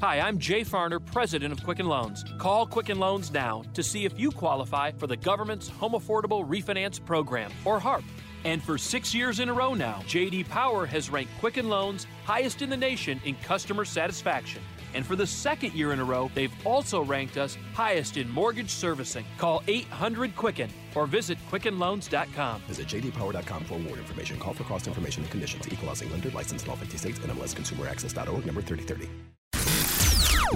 Hi, 0.02 0.20
I'm 0.20 0.38
Jay 0.38 0.60
Farner, 0.60 1.04
president 1.04 1.54
of 1.54 1.64
Quicken 1.64 1.86
Loans. 1.86 2.22
Call 2.36 2.66
Quicken 2.66 2.98
Loans 2.98 3.32
now 3.32 3.62
to 3.72 3.82
see 3.82 4.04
if 4.04 4.18
you 4.20 4.30
qualify 4.30 4.92
for 4.92 5.06
the 5.06 5.16
government's 5.16 5.68
Home 5.68 5.92
Affordable 5.92 6.46
Refinance 6.46 7.02
Program, 7.02 7.50
or 7.64 7.80
HARP. 7.80 8.04
And 8.46 8.62
for 8.62 8.78
six 8.78 9.12
years 9.12 9.40
in 9.40 9.48
a 9.48 9.52
row 9.52 9.74
now, 9.74 10.04
JD 10.06 10.48
Power 10.48 10.86
has 10.86 11.10
ranked 11.10 11.36
Quicken 11.40 11.68
Loans 11.68 12.06
highest 12.24 12.62
in 12.62 12.70
the 12.70 12.76
nation 12.76 13.20
in 13.24 13.34
customer 13.42 13.84
satisfaction. 13.84 14.62
And 14.94 15.04
for 15.04 15.16
the 15.16 15.26
second 15.26 15.72
year 15.72 15.92
in 15.92 15.98
a 15.98 16.04
row, 16.04 16.30
they've 16.32 16.52
also 16.64 17.02
ranked 17.02 17.38
us 17.38 17.58
highest 17.74 18.16
in 18.16 18.30
mortgage 18.30 18.70
servicing. 18.70 19.26
Call 19.36 19.64
800 19.66 20.36
Quicken 20.36 20.70
or 20.94 21.08
visit 21.08 21.38
QuickenLoans.com. 21.50 22.62
Visit 22.68 22.86
jdpower.com 22.86 23.64
for 23.64 23.80
more 23.80 23.98
information. 23.98 24.38
Call 24.38 24.54
for 24.54 24.62
cost 24.62 24.86
information 24.86 25.24
and 25.24 25.30
conditions. 25.32 25.66
Equal 25.66 25.88
housing 25.88 26.08
lender 26.12 26.30
licensed 26.30 26.66
in 26.66 26.70
all 26.70 26.76
50 26.76 26.96
states. 26.98 27.18
and 27.18 27.32
NMLSConsumerAccess.org 27.32 28.46
number 28.46 28.62
3030. 28.62 29.10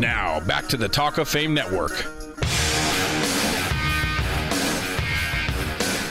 Now, 0.00 0.38
back 0.46 0.68
to 0.68 0.76
the 0.76 0.88
Talk 0.88 1.18
of 1.18 1.28
Fame 1.28 1.52
Network. 1.52 2.29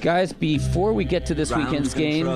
Guys, 0.07 0.32
before 0.32 0.92
we 0.92 1.04
get 1.04 1.26
to 1.26 1.34
this 1.34 1.52
weekend's 1.52 1.92
games, 1.92 2.28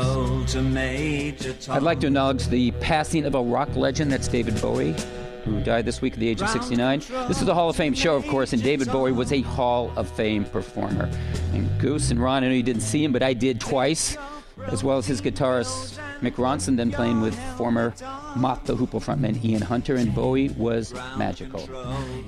I'd 1.68 1.82
like 1.84 2.00
to 2.00 2.08
acknowledge 2.08 2.48
the 2.48 2.72
passing 2.80 3.24
of 3.24 3.36
a 3.36 3.40
rock 3.40 3.76
legend. 3.76 4.10
That's 4.10 4.26
David 4.26 4.60
Bowie, 4.60 4.96
who 5.44 5.62
died 5.62 5.84
this 5.84 6.00
week 6.02 6.14
at 6.14 6.18
the 6.18 6.28
age 6.28 6.42
of 6.42 6.48
69. 6.48 6.98
This 7.28 7.40
is 7.40 7.46
a 7.46 7.54
Hall 7.54 7.70
of 7.70 7.76
Fame 7.76 7.94
show, 7.94 8.16
of 8.16 8.26
course, 8.26 8.52
and 8.52 8.60
David 8.60 8.90
Bowie 8.90 9.12
was 9.12 9.32
a 9.32 9.42
Hall 9.42 9.92
of 9.94 10.10
Fame 10.10 10.46
performer. 10.46 11.08
And 11.52 11.70
Goose 11.80 12.10
and 12.10 12.20
Ron, 12.20 12.42
I 12.42 12.48
know 12.48 12.54
you 12.54 12.64
didn't 12.64 12.82
see 12.82 13.04
him, 13.04 13.12
but 13.12 13.22
I 13.22 13.34
did 13.34 13.60
twice, 13.60 14.16
as 14.66 14.82
well 14.82 14.98
as 14.98 15.06
his 15.06 15.20
guitarist 15.20 15.96
Mick 16.22 16.32
Ronson, 16.32 16.76
then 16.76 16.90
playing 16.90 17.20
with 17.20 17.38
former 17.56 17.94
Mott 18.34 18.64
the 18.64 18.74
Hoople 18.74 19.00
frontman 19.00 19.44
Ian 19.44 19.62
Hunter, 19.62 19.94
and 19.94 20.12
Bowie 20.12 20.48
was 20.48 20.92
magical. 21.16 21.68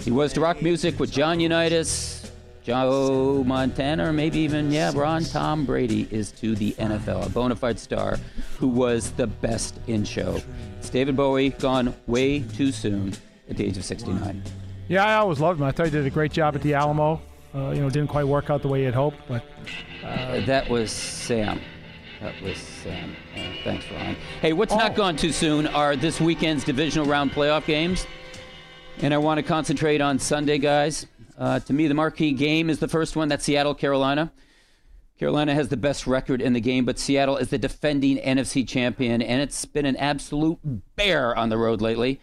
He 0.03 0.12
was 0.12 0.32
to 0.34 0.40
rock 0.40 0.62
music 0.62 1.01
with 1.01 1.11
John 1.11 1.40
Unitas, 1.40 2.22
Joe 2.64 3.42
Montana, 3.44 4.08
or 4.08 4.12
maybe 4.12 4.38
even, 4.38 4.70
yeah, 4.70 4.92
Ron 4.94 5.24
Tom 5.24 5.66
Brady 5.66 6.06
is 6.10 6.30
to 6.32 6.54
the 6.54 6.72
NFL, 6.72 7.26
a 7.26 7.30
bona 7.30 7.56
fide 7.56 7.78
star 7.78 8.18
who 8.58 8.68
was 8.68 9.10
the 9.12 9.26
best 9.26 9.78
in 9.88 10.04
show. 10.04 10.40
It's 10.78 10.88
David 10.88 11.16
Bowie, 11.16 11.50
gone 11.50 11.94
way 12.06 12.40
too 12.40 12.70
soon 12.70 13.14
at 13.50 13.56
the 13.56 13.64
age 13.64 13.76
of 13.76 13.84
69. 13.84 14.42
Yeah, 14.88 15.04
I 15.04 15.14
always 15.16 15.40
loved 15.40 15.60
him. 15.60 15.66
I 15.66 15.72
thought 15.72 15.86
he 15.86 15.90
did 15.90 16.06
a 16.06 16.10
great 16.10 16.32
job 16.32 16.54
at 16.54 16.62
the 16.62 16.74
Alamo. 16.74 17.20
Uh, 17.54 17.70
you 17.70 17.80
know, 17.80 17.90
didn't 17.90 18.08
quite 18.08 18.24
work 18.24 18.48
out 18.48 18.62
the 18.62 18.68
way 18.68 18.80
he 18.80 18.84
had 18.84 18.94
hoped, 18.94 19.18
but. 19.28 19.44
Uh, 20.04 20.40
that 20.46 20.68
was 20.68 20.90
Sam. 20.92 21.60
That 22.20 22.40
was 22.42 22.56
Sam. 22.56 23.16
Uh, 23.34 23.40
thanks, 23.64 23.84
Ron. 23.90 24.16
Hey, 24.40 24.52
what's 24.52 24.72
oh. 24.72 24.78
not 24.78 24.94
gone 24.94 25.16
too 25.16 25.32
soon 25.32 25.66
are 25.66 25.96
this 25.96 26.20
weekend's 26.20 26.62
divisional 26.62 27.06
round 27.06 27.32
playoff 27.32 27.66
games. 27.66 28.06
And 29.00 29.12
I 29.12 29.18
want 29.18 29.38
to 29.38 29.42
concentrate 29.42 30.00
on 30.00 30.18
Sunday, 30.18 30.58
guys. 30.58 31.06
Uh, 31.37 31.61
to 31.61 31.72
me, 31.72 31.87
the 31.87 31.95
marquee 31.95 32.33
game 32.33 32.70
is 32.70 32.78
the 32.78 32.89
first 32.89 33.16
one. 33.16 33.28
That's 33.28 33.45
Seattle, 33.45 33.74
Carolina. 33.74 34.33
Carolina 35.18 35.55
has 35.55 35.68
the 35.68 35.76
best 35.76 36.07
record 36.07 36.41
in 36.43 36.53
the 36.53 36.61
game, 36.61 36.85
but 36.85 36.99
Seattle 36.99 37.37
is 37.37 37.51
the 37.51 37.59
defending 37.59 38.18
NFC 38.18 38.66
champion, 38.66 39.22
and 39.22 39.41
it's 39.41 39.64
been 39.64 39.87
an 39.87 39.97
absolute 39.97 40.59
bear 40.97 41.37
on 41.37 41.49
the 41.49 41.57
road 41.57 41.80
lately. 41.80 42.20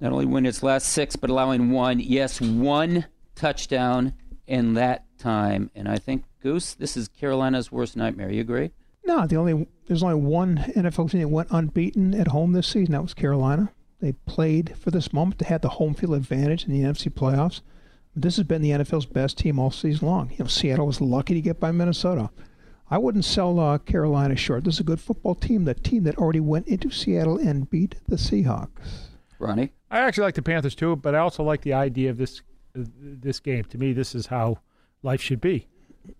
Not 0.00 0.12
only 0.12 0.24
win 0.24 0.46
its 0.46 0.62
last 0.62 0.88
six, 0.88 1.16
but 1.16 1.28
allowing 1.28 1.70
one, 1.70 2.00
yes, 2.00 2.40
one 2.40 3.06
touchdown 3.34 4.14
in 4.46 4.74
that 4.74 5.04
time. 5.18 5.70
And 5.74 5.88
I 5.88 5.98
think, 5.98 6.24
Goose, 6.42 6.72
this 6.72 6.96
is 6.96 7.08
Carolina's 7.08 7.70
worst 7.70 7.96
nightmare. 7.96 8.30
You 8.30 8.40
agree? 8.40 8.70
No, 9.04 9.26
the 9.26 9.36
only 9.36 9.66
there's 9.86 10.02
only 10.02 10.14
one 10.14 10.56
NFL 10.76 11.10
team 11.10 11.20
that 11.20 11.28
went 11.28 11.48
unbeaten 11.50 12.14
at 12.14 12.28
home 12.28 12.52
this 12.52 12.68
season. 12.68 12.92
That 12.92 13.02
was 13.02 13.12
Carolina. 13.12 13.72
They 14.00 14.12
played 14.12 14.76
for 14.78 14.90
this 14.90 15.12
moment. 15.12 15.38
They 15.38 15.46
had 15.46 15.62
the 15.62 15.68
home 15.68 15.94
field 15.94 16.14
advantage 16.14 16.64
in 16.64 16.72
the 16.72 16.80
NFC 16.80 17.10
playoffs. 17.12 17.60
This 18.14 18.36
has 18.36 18.46
been 18.46 18.62
the 18.62 18.70
NFL's 18.70 19.06
best 19.06 19.38
team 19.38 19.58
all 19.58 19.70
season 19.70 20.08
long. 20.08 20.30
You 20.30 20.38
know, 20.40 20.46
Seattle 20.46 20.86
was 20.86 21.00
lucky 21.00 21.34
to 21.34 21.40
get 21.40 21.60
by 21.60 21.70
Minnesota. 21.70 22.30
I 22.90 22.98
wouldn't 22.98 23.24
sell 23.24 23.60
uh, 23.60 23.78
Carolina 23.78 24.34
short. 24.34 24.64
This 24.64 24.74
is 24.74 24.80
a 24.80 24.84
good 24.84 25.00
football 25.00 25.36
team. 25.36 25.64
The 25.64 25.74
team 25.74 26.02
that 26.04 26.18
already 26.18 26.40
went 26.40 26.66
into 26.66 26.90
Seattle 26.90 27.38
and 27.38 27.70
beat 27.70 27.94
the 28.08 28.16
Seahawks. 28.16 29.06
Ronnie, 29.38 29.72
I 29.90 30.00
actually 30.00 30.24
like 30.24 30.34
the 30.34 30.42
Panthers 30.42 30.74
too, 30.74 30.96
but 30.96 31.14
I 31.14 31.18
also 31.18 31.44
like 31.44 31.62
the 31.62 31.72
idea 31.72 32.10
of 32.10 32.18
this 32.18 32.42
uh, 32.76 32.82
this 32.98 33.38
game. 33.38 33.64
To 33.64 33.78
me, 33.78 33.92
this 33.92 34.14
is 34.14 34.26
how 34.26 34.58
life 35.02 35.22
should 35.22 35.40
be. 35.40 35.68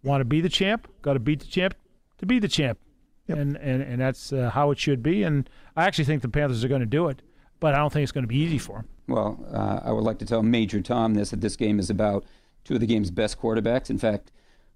Want 0.04 0.20
to 0.20 0.24
be 0.24 0.40
the 0.40 0.48
champ? 0.48 0.88
Got 1.02 1.14
to 1.14 1.18
beat 1.18 1.40
the 1.40 1.46
champ 1.46 1.74
to 2.18 2.26
be 2.26 2.38
the 2.38 2.48
champ, 2.48 2.78
yep. 3.26 3.38
and 3.38 3.56
and 3.56 3.82
and 3.82 4.00
that's 4.00 4.32
uh, 4.32 4.50
how 4.50 4.70
it 4.70 4.78
should 4.78 5.02
be. 5.02 5.24
And 5.24 5.50
I 5.76 5.84
actually 5.84 6.04
think 6.04 6.22
the 6.22 6.28
Panthers 6.28 6.64
are 6.64 6.68
going 6.68 6.80
to 6.80 6.86
do 6.86 7.08
it, 7.08 7.20
but 7.58 7.74
I 7.74 7.78
don't 7.78 7.92
think 7.92 8.04
it's 8.04 8.12
going 8.12 8.24
to 8.24 8.28
be 8.28 8.38
easy 8.38 8.58
for 8.58 8.76
them. 8.76 8.88
Well, 9.10 9.44
uh, 9.52 9.80
I 9.82 9.92
would 9.92 10.04
like 10.04 10.18
to 10.20 10.24
tell 10.24 10.42
Major 10.42 10.80
Tom 10.80 11.14
this 11.14 11.30
that 11.30 11.40
this 11.40 11.56
game 11.56 11.80
is 11.80 11.90
about 11.90 12.24
two 12.64 12.74
of 12.74 12.80
the 12.80 12.86
game's 12.86 13.10
best 13.10 13.40
quarterbacks. 13.40 13.90
In 13.90 13.98
fact, 13.98 14.30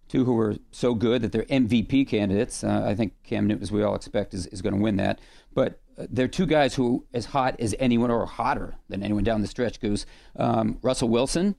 two 0.09 0.25
who 0.25 0.37
are 0.41 0.57
so 0.73 0.93
good 0.95 1.23
that 1.23 1.31
they're 1.31 1.45
MVP 1.45 2.09
candidates. 2.09 2.65
Uh, 2.65 2.85
I 2.85 2.97
think 2.97 3.13
Cam 3.23 3.47
Newton, 3.47 3.63
as 3.63 3.71
we 3.71 3.85
all 3.85 3.95
expect, 3.95 4.35
is, 4.35 4.47
is 4.49 4.61
going 4.61 4.75
to 4.75 4.81
win 4.81 4.97
that. 4.97 5.21
But 5.55 5.81
uh, 5.97 6.07
they're 6.11 6.27
two 6.27 6.47
guys 6.47 6.75
who 6.75 7.07
as 7.15 7.27
hot 7.27 7.55
as 7.61 7.77
anyone 7.79 8.11
or 8.11 8.27
hotter 8.27 8.75
than 8.89 9.05
anyone 9.05 9.23
down 9.23 9.41
the 9.41 9.47
stretch, 9.47 9.81
Goose. 9.81 10.05
Um, 10.37 10.79
Russell 10.83 11.09
Wilson, 11.09 11.55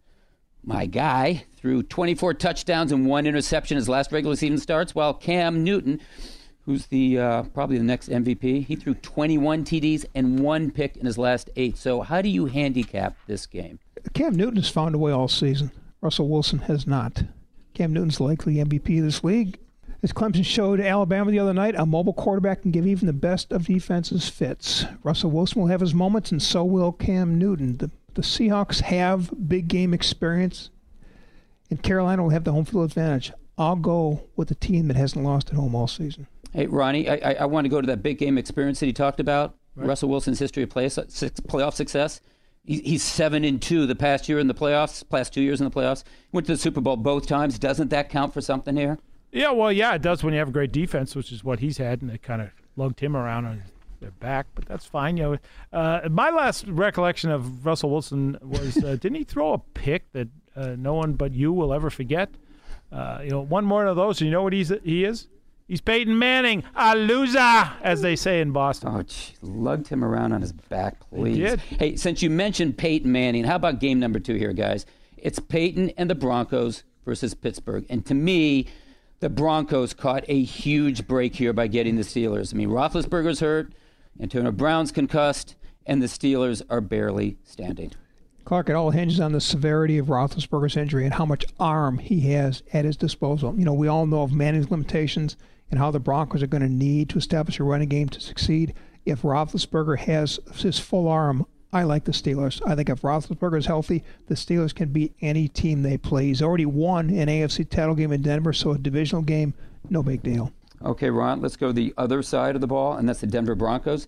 my 0.61 0.85
guy, 0.85 1.45
threw 1.55 1.81
24 1.81 2.33
touchdowns 2.33 2.91
and 2.91 3.05
one 3.05 3.25
interception 3.25 3.77
his 3.77 3.87
last 3.87 4.11
regular 4.11 4.35
season 4.35 4.57
starts, 4.57 4.93
while 4.93 5.13
Cam 5.13 5.63
Newton 5.63 6.01
who's 6.65 6.87
the 6.87 7.19
uh, 7.19 7.43
probably 7.43 7.77
the 7.77 7.83
next 7.83 8.09
MVP. 8.09 8.65
He 8.65 8.75
threw 8.75 8.95
21 8.95 9.63
TDs 9.63 10.05
and 10.15 10.39
one 10.39 10.71
pick 10.71 10.97
in 10.97 11.05
his 11.05 11.17
last 11.17 11.49
eight. 11.55 11.77
So 11.77 12.01
how 12.01 12.21
do 12.21 12.29
you 12.29 12.45
handicap 12.47 13.15
this 13.27 13.45
game? 13.45 13.79
Cam 14.13 14.35
Newton 14.35 14.57
has 14.57 14.69
found 14.69 14.95
a 14.95 14.97
way 14.97 15.11
all 15.11 15.27
season. 15.27 15.71
Russell 16.01 16.29
Wilson 16.29 16.59
has 16.59 16.85
not. 16.85 17.23
Cam 17.73 17.93
Newton's 17.93 18.19
likely 18.19 18.55
MVP 18.55 18.99
of 18.99 19.05
this 19.05 19.23
league. 19.23 19.59
As 20.03 20.13
Clemson 20.13 20.45
showed 20.45 20.79
Alabama 20.79 21.31
the 21.31 21.39
other 21.39 21.53
night, 21.53 21.73
a 21.75 21.85
mobile 21.85 22.13
quarterback 22.13 22.61
can 22.61 22.69
give 22.69 22.85
even 22.85 23.07
the 23.07 23.13
best 23.13 23.51
of 23.51 23.65
defenses 23.65 24.29
fits. 24.29 24.85
Russell 25.03 25.31
Wilson 25.31 25.61
will 25.61 25.69
have 25.69 25.81
his 25.81 25.95
moments, 25.95 26.31
and 26.31 26.41
so 26.41 26.63
will 26.63 26.91
Cam 26.91 27.39
Newton. 27.39 27.77
The, 27.77 27.89
the 28.13 28.21
Seahawks 28.21 28.81
have 28.81 29.33
big 29.49 29.67
game 29.67 29.95
experience, 29.95 30.69
and 31.71 31.81
Carolina 31.81 32.21
will 32.21 32.29
have 32.29 32.43
the 32.43 32.51
home 32.51 32.65
field 32.65 32.85
advantage. 32.85 33.33
I'll 33.57 33.77
go 33.77 34.21
with 34.35 34.49
the 34.49 34.55
team 34.55 34.89
that 34.89 34.97
hasn't 34.97 35.25
lost 35.25 35.49
at 35.49 35.55
home 35.55 35.73
all 35.73 35.87
season. 35.87 36.27
Hey, 36.55 36.67
Ronnie, 36.67 37.09
I, 37.09 37.15
I, 37.15 37.33
I 37.41 37.45
want 37.45 37.65
to 37.65 37.69
go 37.69 37.81
to 37.81 37.87
that 37.87 38.01
big 38.01 38.17
game 38.17 38.37
experience 38.37 38.79
that 38.79 38.85
he 38.85 38.93
talked 38.93 39.19
about. 39.19 39.57
Right. 39.75 39.89
Russell 39.89 40.07
Wilson's 40.07 40.39
history 40.39 40.63
of 40.63 40.69
play, 40.69 40.87
six, 40.87 41.11
playoff 41.41 41.73
success. 41.73 42.21
He, 42.63 42.79
he's 42.79 43.03
seven 43.03 43.43
and 43.43 43.61
two 43.61 43.85
the 43.85 43.95
past 43.95 44.29
year 44.29 44.39
in 44.39 44.47
the 44.47 44.53
playoffs, 44.53 45.07
past 45.09 45.33
two 45.33 45.41
years 45.41 45.59
in 45.59 45.65
the 45.65 45.71
playoffs. 45.71 46.05
Went 46.31 46.47
to 46.47 46.53
the 46.53 46.57
Super 46.57 46.79
Bowl 46.79 46.95
both 46.95 47.27
times. 47.27 47.59
Doesn't 47.59 47.89
that 47.89 48.09
count 48.09 48.33
for 48.33 48.39
something 48.39 48.77
here? 48.77 48.97
Yeah, 49.33 49.51
well, 49.51 49.69
yeah, 49.69 49.93
it 49.95 50.01
does 50.01 50.23
when 50.23 50.33
you 50.33 50.39
have 50.39 50.47
a 50.47 50.53
great 50.53 50.71
defense, 50.71 51.13
which 51.13 51.33
is 51.33 51.43
what 51.43 51.59
he's 51.59 51.77
had, 51.77 52.01
and 52.01 52.09
they 52.09 52.17
kind 52.17 52.41
of 52.41 52.51
lugged 52.77 53.01
him 53.01 53.17
around 53.17 53.45
on 53.45 53.63
their 53.99 54.11
back. 54.11 54.47
But 54.55 54.65
that's 54.65 54.85
fine. 54.85 55.17
You 55.17 55.23
know, 55.23 55.37
uh, 55.77 56.07
my 56.09 56.29
last 56.29 56.65
recollection 56.67 57.31
of 57.31 57.65
Russell 57.65 57.89
Wilson 57.89 58.37
was 58.41 58.77
uh, 58.77 58.95
didn't 59.01 59.15
he 59.15 59.25
throw 59.25 59.51
a 59.51 59.57
pick 59.57 60.09
that 60.13 60.29
uh, 60.55 60.77
no 60.77 60.93
one 60.93 61.13
but 61.13 61.33
you 61.33 61.51
will 61.51 61.73
ever 61.73 61.89
forget? 61.89 62.29
Uh, 62.93 63.19
you 63.21 63.29
know, 63.29 63.41
one 63.41 63.65
more 63.65 63.85
of 63.85 63.97
those, 63.97 64.21
and 64.21 64.27
you 64.27 64.31
know 64.31 64.43
what 64.43 64.53
he's 64.53 64.71
he 64.85 65.03
is? 65.03 65.27
He's 65.67 65.81
Peyton 65.81 66.19
Manning, 66.19 66.63
a 66.75 66.95
loser, 66.95 67.39
as 67.39 68.01
they 68.01 68.15
say 68.15 68.39
in 68.39 68.51
Boston. 68.51 68.89
Oh, 68.93 69.01
geez, 69.01 69.33
lugged 69.41 69.87
him 69.87 70.03
around 70.03 70.31
on 70.31 70.41
his 70.41 70.51
back, 70.53 70.99
please. 71.09 71.37
He 71.37 71.41
did. 71.41 71.59
Hey, 71.59 71.95
since 71.95 72.21
you 72.21 72.29
mentioned 72.29 72.77
Peyton 72.77 73.11
Manning, 73.11 73.45
how 73.45 73.55
about 73.55 73.79
game 73.79 73.99
number 73.99 74.19
two 74.19 74.35
here, 74.35 74.53
guys? 74.53 74.85
It's 75.17 75.39
Peyton 75.39 75.89
and 75.97 76.07
the 76.07 76.13
Broncos 76.13 76.83
versus 77.03 77.33
Pittsburgh. 77.33 77.83
And 77.89 78.05
to 78.05 78.13
me, 78.13 78.67
the 79.21 79.29
Broncos 79.29 79.95
caught 79.95 80.23
a 80.27 80.43
huge 80.43 81.07
break 81.07 81.35
here 81.35 81.51
by 81.51 81.65
getting 81.65 81.95
the 81.95 82.03
Steelers. 82.03 82.53
I 82.53 82.57
mean, 82.57 82.69
Roethlisberger's 82.69 83.39
hurt, 83.39 83.73
Antonio 84.19 84.51
Brown's 84.51 84.91
concussed, 84.91 85.55
and 85.87 85.99
the 85.99 86.05
Steelers 86.05 86.61
are 86.69 86.81
barely 86.81 87.37
standing. 87.43 87.91
Clark, 88.43 88.69
it 88.69 88.73
all 88.73 88.91
hinges 88.91 89.19
on 89.19 89.31
the 89.31 89.41
severity 89.41 89.97
of 89.97 90.05
Roethlisberger's 90.07 90.77
injury 90.77 91.05
and 91.05 91.15
how 91.15 91.25
much 91.25 91.43
arm 91.59 91.97
he 91.97 92.19
has 92.33 92.61
at 92.71 92.85
his 92.85 92.95
disposal. 92.95 93.55
You 93.57 93.65
know, 93.65 93.73
we 93.73 93.87
all 93.87 94.05
know 94.05 94.21
of 94.21 94.31
Manning's 94.31 94.69
limitations 94.69 95.35
and 95.69 95.79
how 95.79 95.91
the 95.91 95.99
Broncos 95.99 96.43
are 96.43 96.47
going 96.47 96.63
to 96.63 96.69
need 96.69 97.09
to 97.09 97.17
establish 97.17 97.59
a 97.59 97.63
running 97.63 97.89
game 97.89 98.09
to 98.09 98.19
succeed. 98.19 98.73
if 99.05 99.21
Roethlisberger 99.21 99.99
has 99.99 100.39
his 100.55 100.79
full 100.79 101.07
arm, 101.07 101.45
I 101.71 101.83
like 101.83 102.05
the 102.05 102.11
Steelers. 102.11 102.61
I 102.65 102.73
think 102.75 102.89
if 102.89 103.01
Roethlisberger 103.01 103.57
is 103.57 103.65
healthy, 103.65 104.03
the 104.27 104.35
Steelers 104.35 104.73
can 104.73 104.89
beat 104.89 105.13
any 105.21 105.47
team 105.47 105.81
they 105.81 105.97
play. 105.97 106.27
He's 106.27 106.41
already 106.41 106.65
won 106.65 107.09
an 107.09 107.27
AFC 107.27 107.69
title 107.69 107.95
game 107.95 108.11
in 108.13 108.21
Denver, 108.21 108.53
so 108.53 108.71
a 108.71 108.77
divisional 108.77 109.21
game, 109.21 109.53
no 109.89 110.01
big 110.01 110.23
deal. 110.23 110.53
Okay, 110.83 111.09
Ron, 111.09 111.41
let's 111.41 111.57
go 111.57 111.67
to 111.67 111.73
the 111.73 111.93
other 111.97 112.23
side 112.23 112.55
of 112.55 112.61
the 112.61 112.67
ball, 112.67 112.93
and 112.93 113.07
that's 113.07 113.21
the 113.21 113.27
Denver 113.27 113.55
Broncos. 113.55 114.07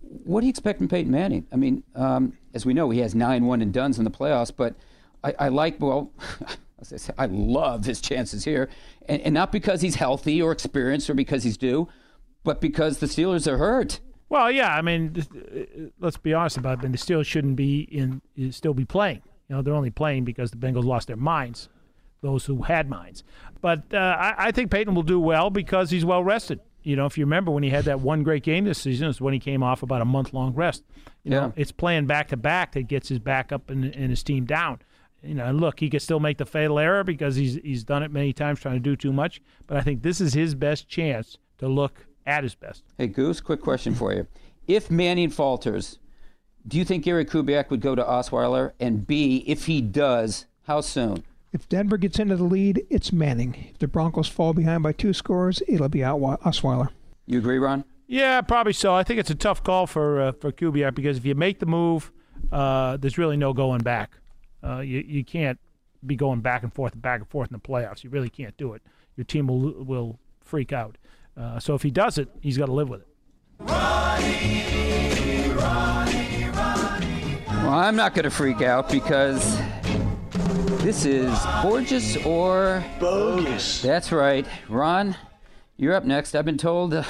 What 0.00 0.40
do 0.40 0.46
you 0.46 0.50
expect 0.50 0.78
from 0.78 0.88
Peyton 0.88 1.10
Manning? 1.10 1.46
I 1.52 1.56
mean, 1.56 1.82
um, 1.94 2.36
as 2.54 2.64
we 2.64 2.74
know, 2.74 2.90
he 2.90 3.00
has 3.00 3.14
9 3.14 3.44
1 3.44 3.62
and 3.62 3.72
duns 3.72 3.98
in 3.98 4.04
the 4.04 4.10
playoffs, 4.10 4.52
but 4.56 4.74
I, 5.22 5.34
I 5.38 5.48
like, 5.48 5.80
well, 5.80 6.12
I 7.18 7.26
love 7.26 7.84
his 7.84 8.00
chances 8.00 8.44
here. 8.44 8.68
And, 9.10 9.22
and 9.22 9.34
not 9.34 9.52
because 9.52 9.80
he's 9.80 9.96
healthy 9.96 10.40
or 10.40 10.52
experienced 10.52 11.10
or 11.10 11.14
because 11.14 11.42
he's 11.42 11.56
due, 11.58 11.88
but 12.44 12.60
because 12.60 12.98
the 12.98 13.06
Steelers 13.06 13.46
are 13.46 13.58
hurt. 13.58 14.00
Well, 14.28 14.50
yeah, 14.50 14.74
I 14.74 14.80
mean, 14.82 15.16
uh, 15.18 15.90
let's 15.98 16.16
be 16.16 16.32
honest 16.32 16.56
about 16.56 16.74
it. 16.74 16.80
I 16.80 16.82
mean, 16.84 16.92
the 16.92 16.98
Steelers 16.98 17.26
shouldn't 17.26 17.56
be 17.56 17.80
in, 17.80 18.22
still 18.52 18.74
be 18.74 18.84
playing. 18.84 19.22
You 19.48 19.56
know, 19.56 19.62
they're 19.62 19.74
only 19.74 19.90
playing 19.90 20.24
because 20.24 20.52
the 20.52 20.56
Bengals 20.56 20.84
lost 20.84 21.08
their 21.08 21.16
minds, 21.16 21.68
those 22.22 22.44
who 22.46 22.62
had 22.62 22.88
minds. 22.88 23.24
But 23.60 23.92
uh, 23.92 23.96
I, 23.98 24.34
I 24.38 24.50
think 24.52 24.70
Peyton 24.70 24.94
will 24.94 25.02
do 25.02 25.18
well 25.18 25.50
because 25.50 25.90
he's 25.90 26.04
well 26.04 26.22
rested. 26.22 26.60
You 26.82 26.94
know, 26.96 27.04
if 27.06 27.18
you 27.18 27.24
remember 27.24 27.50
when 27.50 27.62
he 27.64 27.70
had 27.70 27.84
that 27.86 28.00
one 28.00 28.22
great 28.22 28.42
game 28.44 28.64
this 28.64 28.78
season, 28.78 29.08
is 29.08 29.20
when 29.20 29.34
he 29.34 29.40
came 29.40 29.62
off 29.62 29.82
about 29.82 30.00
a 30.00 30.04
month 30.06 30.32
long 30.32 30.54
rest. 30.54 30.84
You 31.24 31.32
Yeah. 31.32 31.40
know, 31.40 31.52
it's 31.56 31.72
playing 31.72 32.06
back 32.06 32.28
to 32.28 32.36
back 32.36 32.72
that 32.72 32.84
gets 32.84 33.08
his 33.08 33.18
back 33.18 33.50
up 33.52 33.68
and, 33.68 33.84
and 33.84 34.08
his 34.10 34.22
team 34.22 34.44
down. 34.44 34.78
You 35.22 35.34
know, 35.34 35.44
and 35.44 35.60
look, 35.60 35.80
he 35.80 35.90
could 35.90 36.02
still 36.02 36.20
make 36.20 36.38
the 36.38 36.46
fatal 36.46 36.78
error 36.78 37.04
because 37.04 37.36
he's 37.36 37.56
he's 37.56 37.84
done 37.84 38.02
it 38.02 38.10
many 38.10 38.32
times 38.32 38.60
trying 38.60 38.76
to 38.76 38.80
do 38.80 38.96
too 38.96 39.12
much. 39.12 39.42
But 39.66 39.76
I 39.76 39.82
think 39.82 40.02
this 40.02 40.20
is 40.20 40.32
his 40.32 40.54
best 40.54 40.88
chance 40.88 41.38
to 41.58 41.68
look 41.68 42.06
at 42.26 42.42
his 42.42 42.54
best. 42.54 42.84
Hey, 42.96 43.06
Goose, 43.06 43.40
quick 43.40 43.60
question 43.60 43.94
for 43.94 44.12
you. 44.12 44.26
If 44.66 44.90
Manning 44.90 45.30
falters, 45.30 45.98
do 46.66 46.78
you 46.78 46.84
think 46.84 47.04
Gary 47.04 47.24
Kubiak 47.24 47.70
would 47.70 47.80
go 47.80 47.94
to 47.94 48.02
Osweiler? 48.02 48.72
And 48.80 49.06
B, 49.06 49.44
if 49.46 49.66
he 49.66 49.80
does, 49.80 50.46
how 50.66 50.80
soon? 50.80 51.24
If 51.52 51.68
Denver 51.68 51.96
gets 51.96 52.18
into 52.18 52.36
the 52.36 52.44
lead, 52.44 52.86
it's 52.90 53.12
Manning. 53.12 53.70
If 53.70 53.78
the 53.78 53.88
Broncos 53.88 54.28
fall 54.28 54.54
behind 54.54 54.82
by 54.82 54.92
two 54.92 55.12
scores, 55.12 55.62
it'll 55.66 55.88
be 55.88 56.04
out 56.04 56.20
Osweiler. 56.20 56.90
You 57.26 57.38
agree, 57.38 57.58
Ron? 57.58 57.84
Yeah, 58.06 58.40
probably 58.40 58.72
so. 58.72 58.94
I 58.94 59.02
think 59.02 59.20
it's 59.20 59.30
a 59.30 59.34
tough 59.34 59.62
call 59.62 59.86
for 59.86 60.20
uh, 60.20 60.32
for 60.32 60.50
Kubiak 60.52 60.94
because 60.94 61.16
if 61.16 61.24
you 61.24 61.34
make 61.34 61.58
the 61.58 61.66
move, 61.66 62.10
uh, 62.50 62.96
there's 62.96 63.18
really 63.18 63.36
no 63.36 63.52
going 63.52 63.82
back. 63.82 64.16
Uh, 64.62 64.80
you 64.80 65.00
you 65.06 65.24
can't 65.24 65.58
be 66.04 66.16
going 66.16 66.40
back 66.40 66.62
and 66.62 66.72
forth 66.72 66.92
and 66.92 67.02
back 67.02 67.20
and 67.20 67.28
forth 67.28 67.50
in 67.50 67.52
the 67.52 67.60
playoffs. 67.60 68.04
You 68.04 68.10
really 68.10 68.30
can't 68.30 68.56
do 68.56 68.72
it. 68.74 68.82
Your 69.16 69.24
team 69.24 69.46
will 69.46 69.84
will 69.84 70.18
freak 70.40 70.72
out. 70.72 70.96
Uh, 71.36 71.58
so 71.58 71.74
if 71.74 71.82
he 71.82 71.90
does 71.90 72.18
it, 72.18 72.28
he's 72.40 72.58
got 72.58 72.66
to 72.66 72.72
live 72.72 72.88
with 72.88 73.02
it. 73.02 73.06
Well, 77.70 77.78
I'm 77.78 77.94
not 77.94 78.14
going 78.14 78.24
to 78.24 78.30
freak 78.30 78.62
out 78.62 78.90
because 78.90 79.56
this 80.82 81.04
is 81.04 81.30
gorgeous 81.62 82.16
or 82.24 82.82
bogus. 82.98 83.82
That's 83.82 84.10
right. 84.12 84.46
Ron, 84.68 85.16
you're 85.76 85.94
up 85.94 86.04
next. 86.04 86.34
I've 86.34 86.44
been 86.44 86.58
told. 86.58 86.94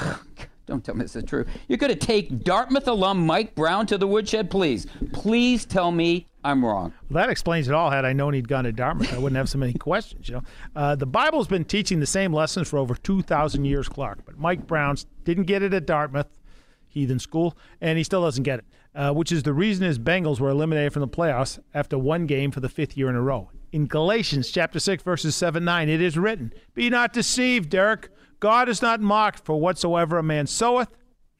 don't 0.65 0.83
tell 0.83 0.95
me 0.95 1.01
this 1.01 1.15
is 1.15 1.23
true. 1.23 1.45
You're 1.67 1.77
going 1.77 1.93
to 1.93 1.99
take 1.99 2.43
Dartmouth 2.43 2.87
alum 2.87 3.25
Mike 3.25 3.55
Brown 3.55 3.85
to 3.87 3.97
the 3.97 4.07
woodshed, 4.07 4.49
please. 4.49 4.87
Please 5.11 5.65
tell 5.65 5.91
me 5.91 6.27
I'm 6.43 6.65
wrong. 6.65 6.93
Well, 7.09 7.21
that 7.21 7.29
explains 7.29 7.67
it 7.67 7.73
all. 7.73 7.91
Had 7.91 8.05
I 8.05 8.13
known 8.13 8.33
he'd 8.33 8.47
gone 8.47 8.63
to 8.63 8.71
Dartmouth, 8.71 9.13
I 9.13 9.17
wouldn't 9.17 9.37
have 9.37 9.49
so 9.49 9.57
many 9.57 9.73
questions. 9.79 10.27
You 10.29 10.35
know, 10.35 10.41
uh, 10.75 10.95
the 10.95 11.05
Bible's 11.05 11.47
been 11.47 11.65
teaching 11.65 11.99
the 11.99 12.05
same 12.05 12.33
lessons 12.33 12.67
for 12.69 12.77
over 12.79 12.95
two 12.95 13.21
thousand 13.21 13.65
years, 13.65 13.87
Clark. 13.87 14.19
But 14.25 14.37
Mike 14.39 14.65
Brown's 14.65 15.05
didn't 15.23 15.43
get 15.43 15.61
it 15.61 15.73
at 15.73 15.85
Dartmouth, 15.85 16.39
heathen 16.87 17.19
school, 17.19 17.55
and 17.79 17.97
he 17.97 18.03
still 18.03 18.23
doesn't 18.23 18.43
get 18.43 18.59
it. 18.59 18.65
Uh, 18.93 19.13
which 19.13 19.31
is 19.31 19.43
the 19.43 19.53
reason 19.53 19.85
his 19.85 19.97
Bengals 19.97 20.41
were 20.41 20.49
eliminated 20.49 20.91
from 20.91 20.99
the 20.99 21.07
playoffs 21.07 21.59
after 21.73 21.97
one 21.97 22.25
game 22.25 22.51
for 22.51 22.59
the 22.59 22.67
fifth 22.67 22.97
year 22.97 23.07
in 23.07 23.15
a 23.15 23.21
row. 23.21 23.49
In 23.71 23.87
Galatians 23.87 24.51
chapter 24.51 24.79
six, 24.79 25.01
verses 25.01 25.33
seven 25.35 25.63
nine, 25.63 25.87
it 25.89 26.01
is 26.01 26.17
written, 26.17 26.51
"Be 26.73 26.89
not 26.89 27.13
deceived, 27.13 27.69
Derek. 27.69 28.09
God 28.41 28.67
is 28.67 28.81
not 28.81 28.99
mocked. 28.99 29.39
For 29.45 29.57
whatsoever 29.57 30.17
a 30.17 30.23
man 30.23 30.47
soweth, 30.47 30.89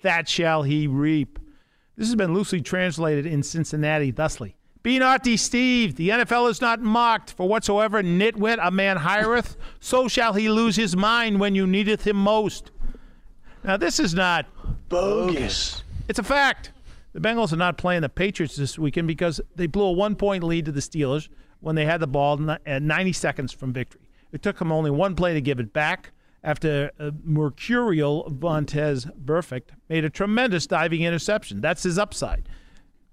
that 0.01 0.29
shall 0.29 0.63
he 0.63 0.87
reap." 0.87 1.37
This 1.97 2.07
has 2.07 2.15
been 2.15 2.33
loosely 2.33 2.61
translated 2.61 3.25
in 3.25 3.43
Cincinnati 3.43 4.11
thusly. 4.11 4.55
Be 4.83 4.97
not 4.97 5.23
deceived. 5.23 5.97
The 5.97 6.09
NFL 6.09 6.49
is 6.49 6.61
not 6.61 6.81
mocked. 6.81 7.33
For 7.33 7.47
whatsoever 7.47 8.01
nitwit 8.01 8.57
a 8.61 8.71
man 8.71 8.97
hireth, 8.97 9.55
so 9.79 10.07
shall 10.07 10.33
he 10.33 10.49
lose 10.49 10.75
his 10.75 10.95
mind 10.95 11.39
when 11.39 11.53
you 11.53 11.67
needeth 11.67 12.07
him 12.07 12.15
most. 12.15 12.71
Now, 13.63 13.77
this 13.77 13.99
is 13.99 14.15
not 14.15 14.47
bogus. 14.89 15.83
It's 16.07 16.17
a 16.17 16.23
fact. 16.23 16.71
The 17.13 17.19
Bengals 17.19 17.53
are 17.53 17.57
not 17.57 17.77
playing 17.77 18.01
the 18.01 18.09
Patriots 18.09 18.55
this 18.55 18.79
weekend 18.79 19.07
because 19.07 19.39
they 19.55 19.67
blew 19.67 19.83
a 19.83 19.91
one 19.91 20.15
point 20.15 20.43
lead 20.43 20.65
to 20.65 20.71
the 20.71 20.79
Steelers 20.79 21.29
when 21.59 21.75
they 21.75 21.85
had 21.85 21.99
the 21.99 22.07
ball 22.07 22.49
at 22.49 22.61
uh, 22.67 22.79
90 22.79 23.13
seconds 23.13 23.51
from 23.51 23.73
victory. 23.73 24.09
It 24.31 24.41
took 24.41 24.57
them 24.57 24.71
only 24.71 24.89
one 24.89 25.15
play 25.15 25.33
to 25.33 25.41
give 25.41 25.59
it 25.59 25.73
back 25.73 26.11
after 26.43 26.91
uh, 26.99 27.11
Mercurial 27.23 28.31
Vontaze 28.31 29.11
Burfict 29.23 29.69
made 29.89 30.05
a 30.05 30.09
tremendous 30.09 30.67
diving 30.67 31.01
interception. 31.01 31.61
That's 31.61 31.83
his 31.83 31.97
upside. 31.97 32.47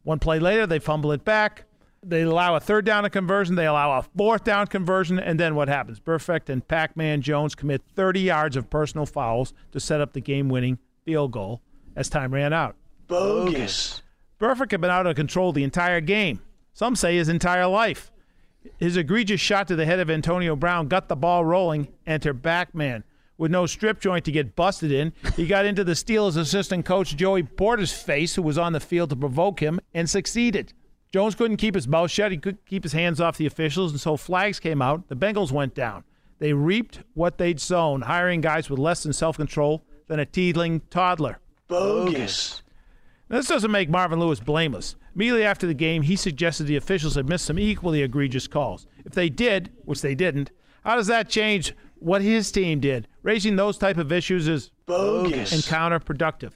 One 0.02 0.18
play 0.18 0.38
later, 0.38 0.66
they 0.66 0.78
fumble 0.78 1.12
it 1.12 1.24
back. 1.24 1.64
They 2.02 2.22
allow 2.22 2.54
a 2.54 2.60
third 2.60 2.84
down 2.84 3.08
conversion. 3.10 3.56
They 3.56 3.66
allow 3.66 3.98
a 3.98 4.02
fourth 4.02 4.44
down 4.44 4.68
conversion. 4.68 5.18
And 5.18 5.38
then 5.38 5.54
what 5.54 5.68
happens? 5.68 6.00
Burfict 6.00 6.48
and 6.48 6.66
Pac 6.66 6.96
Man 6.96 7.20
Jones 7.20 7.54
commit 7.54 7.82
30 7.96 8.20
yards 8.20 8.56
of 8.56 8.70
personal 8.70 9.04
fouls 9.04 9.52
to 9.72 9.80
set 9.80 10.00
up 10.00 10.12
the 10.12 10.20
game 10.20 10.48
winning 10.48 10.78
field 11.04 11.32
goal 11.32 11.60
as 11.96 12.08
time 12.08 12.32
ran 12.32 12.52
out. 12.52 12.76
Bogus. 13.08 14.02
Burfict 14.40 14.70
had 14.70 14.80
been 14.80 14.90
out 14.90 15.06
of 15.06 15.16
control 15.16 15.52
the 15.52 15.64
entire 15.64 16.00
game. 16.00 16.40
Some 16.72 16.94
say 16.94 17.16
his 17.16 17.28
entire 17.28 17.66
life. 17.66 18.12
His 18.78 18.96
egregious 18.96 19.40
shot 19.40 19.66
to 19.68 19.76
the 19.76 19.84
head 19.84 19.98
of 19.98 20.10
Antonio 20.10 20.54
Brown 20.54 20.86
got 20.88 21.08
the 21.08 21.16
ball 21.16 21.44
rolling. 21.44 21.88
Enter 22.06 22.34
Pacman. 22.34 23.02
With 23.38 23.52
no 23.52 23.66
strip 23.66 24.00
joint 24.00 24.24
to 24.24 24.32
get 24.32 24.56
busted 24.56 24.90
in, 24.90 25.12
he 25.36 25.46
got 25.46 25.64
into 25.64 25.84
the 25.84 25.92
Steelers 25.92 26.36
assistant 26.36 26.84
coach 26.84 27.16
Joey 27.16 27.44
Porter's 27.44 27.92
face, 27.92 28.34
who 28.34 28.42
was 28.42 28.58
on 28.58 28.72
the 28.72 28.80
field 28.80 29.10
to 29.10 29.16
provoke 29.16 29.60
him, 29.60 29.80
and 29.94 30.10
succeeded. 30.10 30.72
Jones 31.12 31.36
couldn't 31.36 31.56
keep 31.56 31.76
his 31.76 31.86
mouth 31.86 32.10
shut. 32.10 32.32
He 32.32 32.38
couldn't 32.38 32.66
keep 32.66 32.82
his 32.82 32.92
hands 32.92 33.20
off 33.20 33.38
the 33.38 33.46
officials, 33.46 33.92
and 33.92 34.00
so 34.00 34.16
flags 34.16 34.58
came 34.58 34.82
out. 34.82 35.08
The 35.08 35.16
Bengals 35.16 35.52
went 35.52 35.74
down. 35.74 36.02
They 36.40 36.52
reaped 36.52 37.00
what 37.14 37.38
they'd 37.38 37.60
sown, 37.60 38.02
hiring 38.02 38.40
guys 38.40 38.68
with 38.68 38.80
less 38.80 39.04
than 39.04 39.12
self 39.12 39.36
control 39.36 39.84
than 40.08 40.18
a 40.18 40.26
teething 40.26 40.82
toddler. 40.90 41.38
Bogus. 41.68 42.62
Now, 43.30 43.36
this 43.36 43.48
doesn't 43.48 43.70
make 43.70 43.88
Marvin 43.88 44.18
Lewis 44.18 44.40
blameless. 44.40 44.96
Immediately 45.14 45.44
after 45.44 45.66
the 45.66 45.74
game, 45.74 46.02
he 46.02 46.16
suggested 46.16 46.64
the 46.64 46.76
officials 46.76 47.14
had 47.14 47.28
missed 47.28 47.44
some 47.44 47.58
equally 47.58 48.02
egregious 48.02 48.48
calls. 48.48 48.86
If 49.04 49.12
they 49.12 49.28
did, 49.28 49.70
which 49.84 50.00
they 50.00 50.14
didn't, 50.14 50.50
how 50.84 50.96
does 50.96 51.08
that 51.08 51.28
change 51.28 51.74
what 52.00 52.22
his 52.22 52.50
team 52.52 52.80
did? 52.80 53.08
Raising 53.22 53.56
those 53.56 53.78
type 53.78 53.96
of 53.98 54.12
issues 54.12 54.48
is 54.48 54.70
Bogus. 54.86 55.52
and 55.52 55.62
counterproductive. 55.62 56.52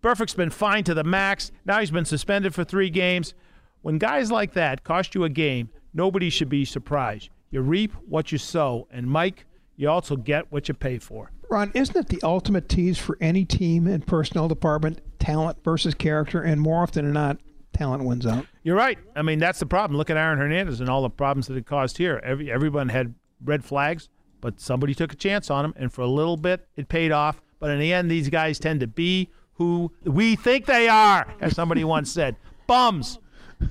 Burfict's 0.00 0.34
been 0.34 0.50
fined 0.50 0.86
to 0.86 0.94
the 0.94 1.04
max. 1.04 1.50
Now 1.64 1.80
he's 1.80 1.90
been 1.90 2.04
suspended 2.04 2.54
for 2.54 2.64
three 2.64 2.90
games. 2.90 3.34
When 3.82 3.98
guys 3.98 4.30
like 4.30 4.52
that 4.54 4.84
cost 4.84 5.14
you 5.14 5.24
a 5.24 5.28
game, 5.28 5.70
nobody 5.92 6.30
should 6.30 6.48
be 6.48 6.64
surprised. 6.64 7.30
You 7.50 7.60
reap 7.60 7.92
what 8.08 8.32
you 8.32 8.38
sow, 8.38 8.88
and 8.90 9.06
Mike, 9.06 9.46
you 9.76 9.88
also 9.88 10.16
get 10.16 10.50
what 10.50 10.68
you 10.68 10.74
pay 10.74 10.98
for. 10.98 11.30
Ron, 11.50 11.70
isn't 11.74 11.96
it 11.96 12.08
the 12.08 12.20
ultimate 12.26 12.68
tease 12.68 12.98
for 12.98 13.16
any 13.20 13.44
team 13.44 13.86
and 13.86 14.06
personnel 14.06 14.48
department? 14.48 15.00
Talent 15.18 15.62
versus 15.64 15.94
character, 15.94 16.42
and 16.42 16.60
more 16.60 16.82
often 16.82 17.04
than 17.04 17.14
not, 17.14 17.38
talent 17.72 18.04
wins 18.04 18.26
out. 18.26 18.46
You're 18.62 18.76
right. 18.76 18.98
I 19.14 19.22
mean, 19.22 19.38
that's 19.38 19.58
the 19.58 19.66
problem. 19.66 19.96
Look 19.96 20.10
at 20.10 20.16
Aaron 20.16 20.38
Hernandez 20.38 20.80
and 20.80 20.88
all 20.88 21.02
the 21.02 21.10
problems 21.10 21.46
that 21.48 21.56
it 21.56 21.66
caused 21.66 21.96
here. 21.98 22.20
Every 22.24 22.50
everyone 22.50 22.88
had 22.88 23.14
red 23.44 23.64
flags, 23.64 24.08
but 24.44 24.60
somebody 24.60 24.94
took 24.94 25.10
a 25.10 25.16
chance 25.16 25.50
on 25.50 25.64
him, 25.64 25.72
and 25.74 25.90
for 25.90 26.02
a 26.02 26.06
little 26.06 26.36
bit, 26.36 26.68
it 26.76 26.86
paid 26.86 27.10
off. 27.12 27.40
But 27.60 27.70
in 27.70 27.78
the 27.80 27.94
end, 27.94 28.10
these 28.10 28.28
guys 28.28 28.58
tend 28.58 28.80
to 28.80 28.86
be 28.86 29.30
who 29.54 29.90
we 30.04 30.36
think 30.36 30.66
they 30.66 30.86
are, 30.86 31.26
as 31.40 31.56
somebody 31.56 31.82
once 31.96 32.12
said, 32.12 32.36
bums. 32.66 33.18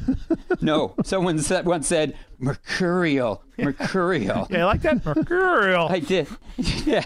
No, 0.62 0.96
someone 1.04 1.38
said, 1.40 1.66
once 1.66 1.88
said 1.88 2.16
mercurial, 2.40 3.44
mercurial. 3.58 4.48
Yeah, 4.50 4.62
I 4.62 4.66
like 4.66 4.82
that 4.82 5.06
mercurial. 5.06 5.88
I 5.90 6.00
did. 6.00 6.28
Yeah. 6.58 7.04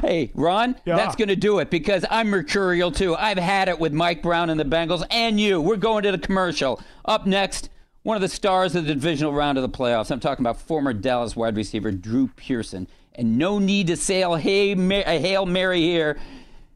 Hey, 0.00 0.32
Ron, 0.34 0.74
Yeah. 0.84 0.96
that's 0.96 1.14
going 1.14 1.28
to 1.28 1.36
do 1.36 1.58
it 1.60 1.70
because 1.70 2.04
I'm 2.10 2.28
mercurial 2.30 2.90
too. 2.90 3.14
I've 3.14 3.38
had 3.38 3.68
it 3.68 3.78
with 3.78 3.92
Mike 3.92 4.22
Brown 4.22 4.48
and 4.50 4.58
the 4.58 4.64
Bengals 4.64 5.04
and 5.10 5.38
you. 5.38 5.60
We're 5.60 5.76
going 5.76 6.02
to 6.04 6.12
the 6.12 6.18
commercial. 6.18 6.80
Up 7.04 7.26
next, 7.26 7.68
one 8.04 8.16
of 8.16 8.22
the 8.22 8.28
stars 8.28 8.74
of 8.74 8.86
the 8.86 8.94
divisional 8.94 9.32
round 9.32 9.58
of 9.58 9.62
the 9.62 9.68
playoffs. 9.78 10.10
I'm 10.10 10.20
talking 10.20 10.42
about 10.42 10.60
former 10.60 10.92
Dallas 10.92 11.36
wide 11.36 11.56
receiver 11.56 11.90
Drew 11.92 12.28
Pearson. 12.28 12.88
And 13.14 13.38
no 13.38 13.58
need 13.58 13.86
to 13.88 13.96
say 13.96 14.24
oh, 14.24 14.34
a 14.34 14.40
Hail, 14.40 14.76
uh, 14.92 15.04
Hail 15.04 15.46
Mary 15.46 15.80
here. 15.80 16.18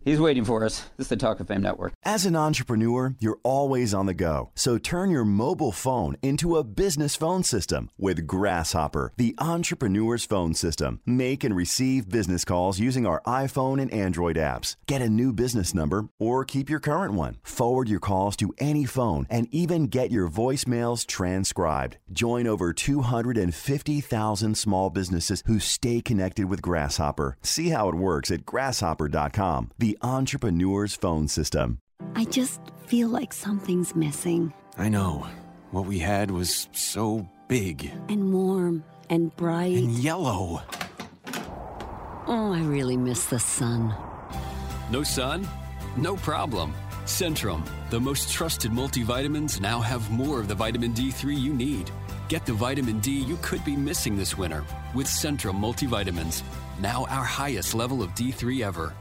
He's 0.08 0.18
waiting 0.18 0.46
for 0.46 0.64
us. 0.64 0.88
This 0.96 1.04
is 1.04 1.08
the 1.08 1.16
Talk 1.18 1.38
of 1.38 1.48
Fame 1.48 1.60
Network. 1.60 1.92
As 2.02 2.24
an 2.24 2.34
entrepreneur, 2.34 3.14
you're 3.20 3.40
always 3.42 3.92
on 3.92 4.06
the 4.06 4.14
go. 4.14 4.48
So 4.54 4.78
turn 4.78 5.10
your 5.10 5.26
mobile 5.26 5.70
phone 5.70 6.16
into 6.22 6.56
a 6.56 6.64
business 6.64 7.14
phone 7.14 7.42
system 7.42 7.90
with 7.98 8.26
Grasshopper, 8.26 9.12
the 9.18 9.34
entrepreneur's 9.38 10.24
phone 10.24 10.54
system. 10.54 11.02
Make 11.04 11.44
and 11.44 11.54
receive 11.54 12.08
business 12.08 12.46
calls 12.46 12.80
using 12.80 13.04
our 13.04 13.20
iPhone 13.26 13.82
and 13.82 13.92
Android 13.92 14.36
apps. 14.36 14.76
Get 14.86 15.02
a 15.02 15.10
new 15.10 15.30
business 15.30 15.74
number 15.74 16.08
or 16.18 16.42
keep 16.42 16.70
your 16.70 16.80
current 16.80 17.12
one. 17.12 17.36
Forward 17.42 17.90
your 17.90 18.00
calls 18.00 18.34
to 18.36 18.54
any 18.56 18.86
phone 18.86 19.26
and 19.28 19.46
even 19.50 19.88
get 19.88 20.10
your 20.10 20.30
voicemails 20.30 21.06
transcribed. 21.06 21.98
Join 22.10 22.46
over 22.46 22.72
250,000 22.72 24.56
small 24.56 24.88
businesses 24.88 25.42
who 25.44 25.58
stay 25.58 26.00
connected 26.00 26.48
with 26.48 26.62
Grasshopper. 26.62 27.36
See 27.42 27.68
how 27.68 27.90
it 27.90 27.94
works 27.94 28.30
at 28.30 28.46
grasshopper.com. 28.46 29.72
The 29.78 29.97
entrepreneur's 30.02 30.94
phone 30.94 31.28
system. 31.28 31.78
I 32.14 32.24
just 32.24 32.60
feel 32.86 33.08
like 33.08 33.32
something's 33.32 33.94
missing. 33.94 34.52
I 34.76 34.88
know. 34.88 35.26
What 35.70 35.86
we 35.86 35.98
had 35.98 36.30
was 36.30 36.68
so 36.72 37.28
big 37.48 37.92
And 38.08 38.32
warm 38.32 38.84
and 39.10 39.34
bright. 39.36 39.76
and 39.76 39.90
yellow. 39.92 40.62
Oh, 42.26 42.52
I 42.52 42.62
really 42.62 42.96
miss 42.96 43.26
the 43.26 43.38
sun. 43.38 43.94
No 44.90 45.02
sun? 45.02 45.46
No 45.96 46.16
problem. 46.16 46.74
Centrum, 47.04 47.66
the 47.90 47.98
most 48.00 48.30
trusted 48.30 48.70
multivitamins, 48.70 49.60
now 49.60 49.80
have 49.80 50.10
more 50.10 50.40
of 50.40 50.48
the 50.48 50.54
vitamin 50.54 50.92
D3 50.92 51.38
you 51.38 51.54
need. 51.54 51.90
Get 52.28 52.44
the 52.44 52.52
vitamin 52.52 53.00
D 53.00 53.12
you 53.12 53.38
could 53.40 53.64
be 53.64 53.76
missing 53.76 54.16
this 54.16 54.36
winter 54.36 54.62
with 54.94 55.06
Centrum 55.06 55.58
multivitamins, 55.58 56.42
now 56.80 57.06
our 57.08 57.24
highest 57.24 57.74
level 57.74 58.02
of 58.02 58.10
D3 58.10 58.62
ever. 58.62 58.92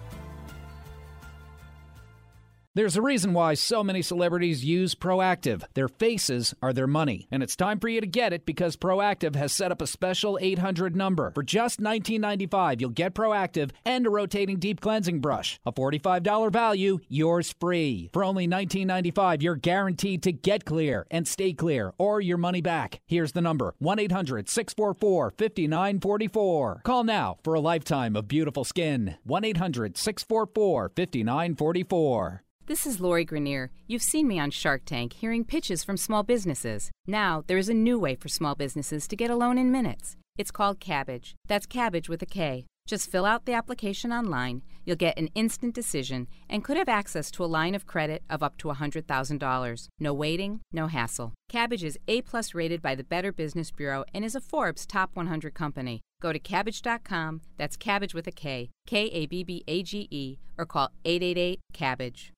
There's 2.78 2.96
a 2.96 3.02
reason 3.02 3.34
why 3.34 3.56
so 3.56 3.84
many 3.84 4.04
celebrities 4.04 4.64
use 4.64 4.94
Proactiv. 4.94 5.64
Their 5.74 5.88
faces 5.88 6.54
are 6.62 6.74
their 6.74 6.86
money. 6.86 7.28
And 7.32 7.42
it's 7.42 7.56
time 7.56 7.80
for 7.80 7.90
you 7.90 8.02
to 8.02 8.06
get 8.06 8.34
it 8.34 8.46
because 8.46 8.78
Proactiv 8.78 9.36
has 9.36 9.52
set 9.52 9.72
up 9.72 9.82
a 9.82 9.88
special 9.88 10.38
800 10.40 10.96
number. 10.96 11.32
For 11.32 11.42
just 11.42 11.82
$19.95, 11.82 12.80
you'll 12.80 12.92
get 12.92 13.16
Proactiv 13.16 13.72
and 13.84 14.06
a 14.06 14.12
rotating 14.12 14.60
deep 14.60 14.80
cleansing 14.80 15.22
brush. 15.22 15.60
A 15.66 15.72
$45 15.72 16.52
value, 16.52 17.00
yours 17.10 17.56
free. 17.60 18.12
For 18.14 18.24
only 18.24 18.48
$19.95, 18.48 19.42
you're 19.42 19.56
guaranteed 19.56 20.22
to 20.22 20.32
get 20.32 20.64
clear 20.64 21.08
and 21.10 21.28
stay 21.28 21.54
clear 21.54 21.96
or 21.98 22.22
your 22.22 22.38
money 22.38 22.62
back. 22.62 23.00
Here's 23.08 23.32
the 23.32 23.42
number 23.42 23.74
1 23.80 23.98
800 23.98 24.48
644 24.48 25.34
5944. 25.36 26.82
Call 26.84 27.04
now 27.04 27.40
for 27.44 27.56
a 27.56 27.60
lifetime 27.60 28.16
of 28.16 28.28
beautiful 28.28 28.64
skin. 28.64 29.16
1 29.24 29.46
800 29.46 29.98
644 29.98 30.92
5944. 30.96 32.44
This 32.68 32.86
is 32.86 33.00
Lori 33.00 33.26
Greiner. 33.26 33.70
You've 33.88 34.02
seen 34.02 34.28
me 34.28 34.42
on 34.42 34.52
Shark 34.52 34.82
Tank 34.84 35.14
hearing 35.14 35.46
pitches 35.46 35.86
from 35.86 35.96
small 35.96 36.22
businesses. 36.22 36.92
Now, 37.08 37.46
there 37.48 37.58
is 37.58 37.70
a 37.70 37.74
new 37.74 37.98
way 37.98 38.16
for 38.16 38.28
small 38.28 38.56
businesses 38.56 39.08
to 39.08 39.16
get 39.16 39.32
a 39.32 39.38
loan 39.38 39.58
in 39.58 39.72
minutes. 39.72 40.18
It's 40.38 40.52
called 40.52 40.82
Kabbage. 40.82 41.34
That's 41.48 41.66
cabbage 41.66 42.10
with 42.10 42.22
a 42.22 42.26
K. 42.26 42.66
Just 42.86 43.10
fill 43.10 43.24
out 43.24 43.46
the 43.46 43.54
application 43.54 44.12
online. 44.12 44.64
You'll 44.84 44.98
get 44.98 45.18
an 45.18 45.30
instant 45.34 45.76
decision 45.76 46.28
and 46.50 46.62
could 46.62 46.76
have 46.76 46.90
access 46.90 47.32
to 47.32 47.46
a 47.46 47.54
line 47.58 47.74
of 47.74 47.88
credit 47.88 48.22
of 48.30 48.44
up 48.44 48.58
to 48.58 48.68
$100,000. 48.68 49.88
No 50.00 50.14
waiting, 50.14 50.60
no 50.74 50.88
hassle. 50.88 51.36
Kabbage 51.50 51.86
is 51.86 51.98
A 52.10 52.22
plus 52.22 52.54
rated 52.54 52.82
by 52.82 52.96
the 52.96 53.04
Better 53.06 53.32
Business 53.32 53.72
Bureau 53.72 54.04
and 54.14 54.26
is 54.26 54.36
a 54.36 54.42
Forbes 54.42 54.86
top 54.86 55.12
100 55.14 55.54
company. 55.54 56.02
Go 56.22 56.34
to 56.34 56.40
kabbage.com, 56.40 57.42
that's 57.56 57.78
cabbage 57.78 58.14
with 58.14 58.28
a 58.28 58.32
K, 58.32 58.72
K 58.86 59.06
A 59.06 59.26
B 59.26 59.46
B 59.46 59.64
A 59.70 59.84
G 59.84 60.10
E, 60.12 60.38
or 60.58 60.66
call 60.66 60.92
888 61.06 61.62
Kabbage. 61.74 62.32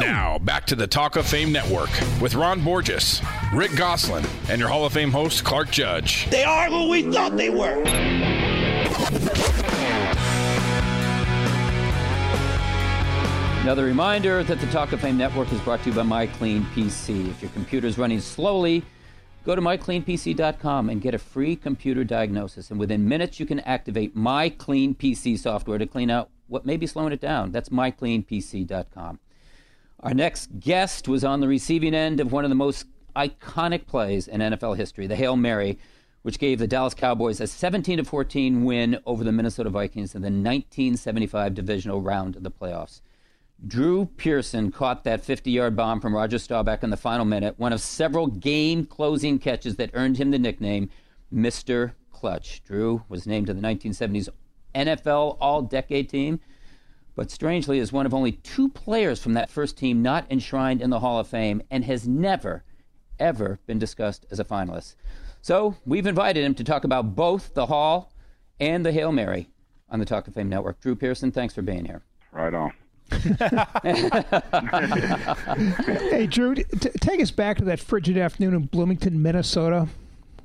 Now, 0.00 0.38
back 0.38 0.64
to 0.66 0.76
the 0.76 0.86
Talk 0.86 1.16
of 1.16 1.26
Fame 1.26 1.50
Network 1.50 1.90
with 2.20 2.34
Ron 2.34 2.62
Borges, 2.62 3.20
Rick 3.52 3.74
Gosselin, 3.74 4.24
and 4.48 4.60
your 4.60 4.68
Hall 4.68 4.84
of 4.84 4.92
Fame 4.92 5.10
host, 5.10 5.42
Clark 5.42 5.72
Judge. 5.72 6.30
They 6.30 6.44
are 6.44 6.68
who 6.68 6.88
we 6.88 7.02
thought 7.10 7.36
they 7.36 7.50
were. 7.50 7.82
Another 13.62 13.84
reminder 13.84 14.44
that 14.44 14.60
the 14.60 14.66
Talk 14.68 14.92
of 14.92 15.00
Fame 15.00 15.18
Network 15.18 15.52
is 15.52 15.60
brought 15.62 15.82
to 15.82 15.90
you 15.90 15.96
by 15.96 16.02
MyCleanPC. 16.02 17.28
If 17.30 17.42
your 17.42 17.50
computer 17.50 17.88
is 17.88 17.98
running 17.98 18.20
slowly, 18.20 18.84
go 19.44 19.56
to 19.56 19.60
mycleanpc.com 19.60 20.90
and 20.90 21.02
get 21.02 21.14
a 21.14 21.18
free 21.18 21.56
computer 21.56 22.04
diagnosis. 22.04 22.70
And 22.70 22.78
within 22.78 23.08
minutes, 23.08 23.40
you 23.40 23.46
can 23.46 23.60
activate 23.60 24.16
MyCleanPC 24.16 25.38
software 25.40 25.78
to 25.78 25.86
clean 25.86 26.08
out 26.08 26.30
what 26.46 26.64
may 26.64 26.76
be 26.76 26.86
slowing 26.86 27.12
it 27.12 27.20
down. 27.20 27.50
That's 27.50 27.68
mycleanpc.com. 27.70 29.18
Our 30.00 30.14
next 30.14 30.60
guest 30.60 31.08
was 31.08 31.24
on 31.24 31.40
the 31.40 31.48
receiving 31.48 31.92
end 31.92 32.20
of 32.20 32.30
one 32.30 32.44
of 32.44 32.50
the 32.50 32.54
most 32.54 32.86
iconic 33.16 33.86
plays 33.86 34.28
in 34.28 34.40
NFL 34.40 34.76
history, 34.76 35.08
the 35.08 35.16
Hail 35.16 35.36
Mary, 35.36 35.76
which 36.22 36.38
gave 36.38 36.60
the 36.60 36.68
Dallas 36.68 36.94
Cowboys 36.94 37.40
a 37.40 37.48
17 37.48 38.04
14 38.04 38.64
win 38.64 39.00
over 39.06 39.24
the 39.24 39.32
Minnesota 39.32 39.70
Vikings 39.70 40.14
in 40.14 40.22
the 40.22 40.26
1975 40.26 41.52
divisional 41.52 42.00
round 42.00 42.36
of 42.36 42.44
the 42.44 42.50
playoffs. 42.50 43.00
Drew 43.66 44.06
Pearson 44.16 44.70
caught 44.70 45.02
that 45.02 45.24
50 45.24 45.50
yard 45.50 45.74
bomb 45.74 46.00
from 46.00 46.14
Roger 46.14 46.38
Staubach 46.38 46.84
in 46.84 46.90
the 46.90 46.96
final 46.96 47.24
minute, 47.24 47.58
one 47.58 47.72
of 47.72 47.80
several 47.80 48.28
game 48.28 48.86
closing 48.86 49.40
catches 49.40 49.76
that 49.76 49.90
earned 49.94 50.16
him 50.16 50.30
the 50.30 50.38
nickname 50.38 50.90
Mr. 51.34 51.94
Clutch. 52.12 52.62
Drew 52.62 53.02
was 53.08 53.26
named 53.26 53.48
to 53.48 53.54
the 53.54 53.60
1970s 53.60 54.28
NFL 54.76 55.38
All 55.40 55.62
Decade 55.62 56.08
team, 56.08 56.38
but 57.18 57.30
strangely 57.32 57.80
is 57.80 57.92
one 57.92 58.06
of 58.06 58.14
only 58.14 58.30
two 58.30 58.68
players 58.68 59.20
from 59.20 59.32
that 59.32 59.50
first 59.50 59.76
team 59.76 60.02
not 60.02 60.24
enshrined 60.30 60.80
in 60.80 60.88
the 60.88 61.00
Hall 61.00 61.18
of 61.18 61.26
Fame 61.26 61.60
and 61.68 61.84
has 61.84 62.06
never, 62.06 62.62
ever 63.18 63.58
been 63.66 63.80
discussed 63.80 64.24
as 64.30 64.38
a 64.38 64.44
finalist. 64.44 64.94
So 65.42 65.74
we've 65.84 66.06
invited 66.06 66.44
him 66.44 66.54
to 66.54 66.62
talk 66.62 66.84
about 66.84 67.16
both 67.16 67.54
the 67.54 67.66
Hall 67.66 68.12
and 68.60 68.86
the 68.86 68.92
Hail 68.92 69.10
Mary 69.10 69.50
on 69.90 69.98
the 69.98 70.04
Talk 70.04 70.28
of 70.28 70.34
Fame 70.34 70.48
Network. 70.48 70.80
Drew 70.80 70.94
Pearson, 70.94 71.32
thanks 71.32 71.56
for 71.56 71.62
being 71.62 71.86
here. 71.86 72.02
Right 72.30 72.54
on. 72.54 72.72
hey, 76.10 76.28
Drew, 76.28 76.54
t- 76.54 76.64
take 77.00 77.20
us 77.20 77.32
back 77.32 77.56
to 77.56 77.64
that 77.64 77.80
frigid 77.80 78.16
afternoon 78.16 78.54
in 78.54 78.66
Bloomington, 78.66 79.20
Minnesota, 79.20 79.88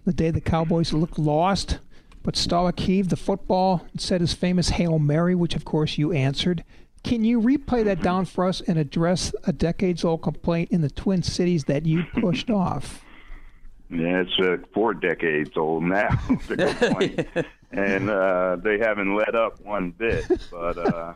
the 0.05 0.13
day 0.13 0.31
the 0.31 0.41
Cowboys 0.41 0.91
looked 0.91 1.19
lost, 1.19 1.77
but 2.23 2.35
Staubach 2.35 2.79
heaved 2.79 3.09
the 3.09 3.15
football 3.17 3.85
and 3.91 4.01
said 4.01 4.21
his 4.21 4.33
famous 4.33 4.69
Hail 4.69 4.97
Mary, 4.97 5.35
which 5.35 5.55
of 5.55 5.65
course 5.65 5.97
you 5.97 6.11
answered. 6.11 6.63
Can 7.03 7.25
you 7.25 7.41
replay 7.41 7.83
that 7.83 8.01
down 8.01 8.23
for 8.25 8.45
us 8.45 8.61
and 8.61 8.79
address 8.79 9.33
a 9.43 9.51
decades 9.51 10.05
old 10.05 10.21
complaint 10.21 10.71
in 10.71 10.81
the 10.81 10.89
Twin 10.89 11.21
Cities 11.21 11.65
that 11.65 11.85
you 11.85 12.03
pushed 12.19 12.49
off? 12.49 13.03
Yeah, 13.89 14.21
it's 14.21 14.39
uh, 14.39 14.57
four 14.73 14.93
decades 14.93 15.51
old 15.57 15.83
now. 15.83 16.09
the 16.47 16.57
complaint. 16.57 17.47
and 17.71 18.09
uh, 18.09 18.55
they 18.63 18.79
haven't 18.79 19.15
let 19.15 19.35
up 19.35 19.59
one 19.61 19.91
bit. 19.91 20.25
But 20.49 20.77
uh, 20.77 21.13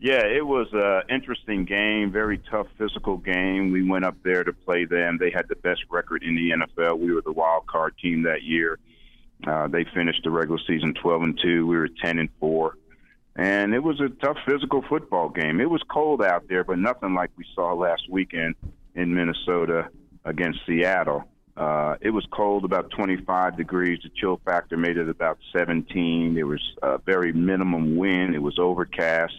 yeah, 0.00 0.26
it 0.26 0.44
was 0.44 0.66
an 0.72 1.02
interesting 1.14 1.64
game, 1.64 2.10
very 2.10 2.38
tough 2.50 2.66
physical 2.78 3.18
game. 3.18 3.70
We 3.70 3.88
went 3.88 4.04
up 4.04 4.16
there 4.24 4.42
to 4.42 4.52
play 4.52 4.84
them. 4.84 5.18
They 5.20 5.30
had 5.30 5.46
the 5.48 5.56
best 5.56 5.82
record 5.90 6.24
in 6.24 6.34
the 6.34 6.50
NFL. 6.50 6.98
We 6.98 7.12
were 7.12 7.22
the 7.22 7.32
wild 7.32 7.66
card 7.66 7.94
team 7.98 8.22
that 8.22 8.42
year. 8.42 8.78
Uh, 9.46 9.68
they 9.68 9.84
finished 9.94 10.20
the 10.24 10.30
regular 10.30 10.60
season 10.66 10.94
12 11.00 11.22
and 11.22 11.40
2. 11.42 11.66
We 11.66 11.76
were 11.76 11.88
10 12.02 12.18
and 12.18 12.28
4. 12.40 12.76
And 13.34 13.74
it 13.74 13.82
was 13.82 14.00
a 14.00 14.08
tough 14.08 14.36
physical 14.46 14.82
football 14.88 15.28
game. 15.30 15.60
It 15.60 15.70
was 15.70 15.82
cold 15.90 16.22
out 16.22 16.48
there, 16.48 16.64
but 16.64 16.78
nothing 16.78 17.14
like 17.14 17.30
we 17.36 17.44
saw 17.54 17.72
last 17.72 18.02
weekend 18.10 18.54
in 18.94 19.14
Minnesota 19.14 19.88
against 20.24 20.60
Seattle. 20.66 21.24
Uh, 21.56 21.96
it 22.00 22.10
was 22.10 22.26
cold, 22.30 22.64
about 22.64 22.90
25 22.90 23.56
degrees. 23.56 24.00
The 24.02 24.10
chill 24.14 24.40
factor 24.44 24.76
made 24.76 24.96
it 24.96 25.08
about 25.08 25.38
17. 25.56 26.34
There 26.34 26.46
was 26.46 26.62
a 26.82 26.98
very 26.98 27.32
minimum 27.32 27.96
wind. 27.96 28.34
It 28.34 28.40
was 28.42 28.58
overcast. 28.58 29.34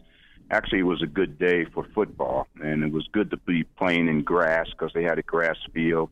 Actually, 0.52 0.80
it 0.80 0.84
was 0.84 1.02
a 1.02 1.08
good 1.08 1.40
day 1.40 1.66
for 1.66 1.86
football, 1.96 2.48
and 2.62 2.84
it 2.84 2.92
was 2.92 3.08
good 3.12 3.32
to 3.32 3.38
be 3.38 3.64
playing 3.64 4.08
in 4.08 4.24
grass 4.24 4.68
because 4.70 4.92
they 4.94 5.04
had 5.04 5.18
a 5.18 5.24
grass 5.24 5.58
field. 5.74 6.10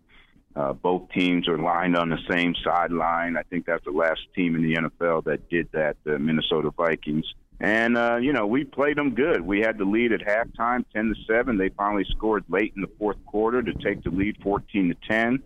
Uh, 0.56 0.74
both 0.74 1.10
teams 1.12 1.48
are 1.48 1.58
lined 1.58 1.96
on 1.96 2.10
the 2.10 2.20
same 2.30 2.54
sideline. 2.64 3.38
I 3.38 3.44
think 3.44 3.66
that's 3.66 3.86
the 3.86 3.92
last 3.92 4.22
team 4.36 4.56
in 4.56 4.64
the 4.64 4.76
NFL 4.76 5.24
that 5.26 5.50
did 5.50 5.70
that, 5.72 5.96
the 6.04 6.20
Minnesota 6.20 6.72
Vikings. 6.76 7.26
And 7.62 7.96
uh, 7.96 8.18
you 8.18 8.34
know, 8.34 8.48
we 8.48 8.64
played 8.64 8.98
them 8.98 9.14
good. 9.14 9.42
We 9.42 9.62
had 9.62 9.78
the 9.78 9.86
lead 9.86 10.12
at 10.12 10.22
halftime, 10.22 10.84
ten 10.94 11.14
to 11.14 11.16
seven. 11.28 11.58
They 11.58 11.70
finally 11.70 12.06
scored 12.10 12.44
late 12.50 12.74
in 12.76 12.82
the 12.82 12.90
fourth 12.98 13.24
quarter 13.26 13.62
to 13.62 13.74
take 13.74 14.04
the 14.04 14.10
lead, 14.10 14.38
fourteen 14.42 14.90
to 14.90 14.96
ten. 15.08 15.44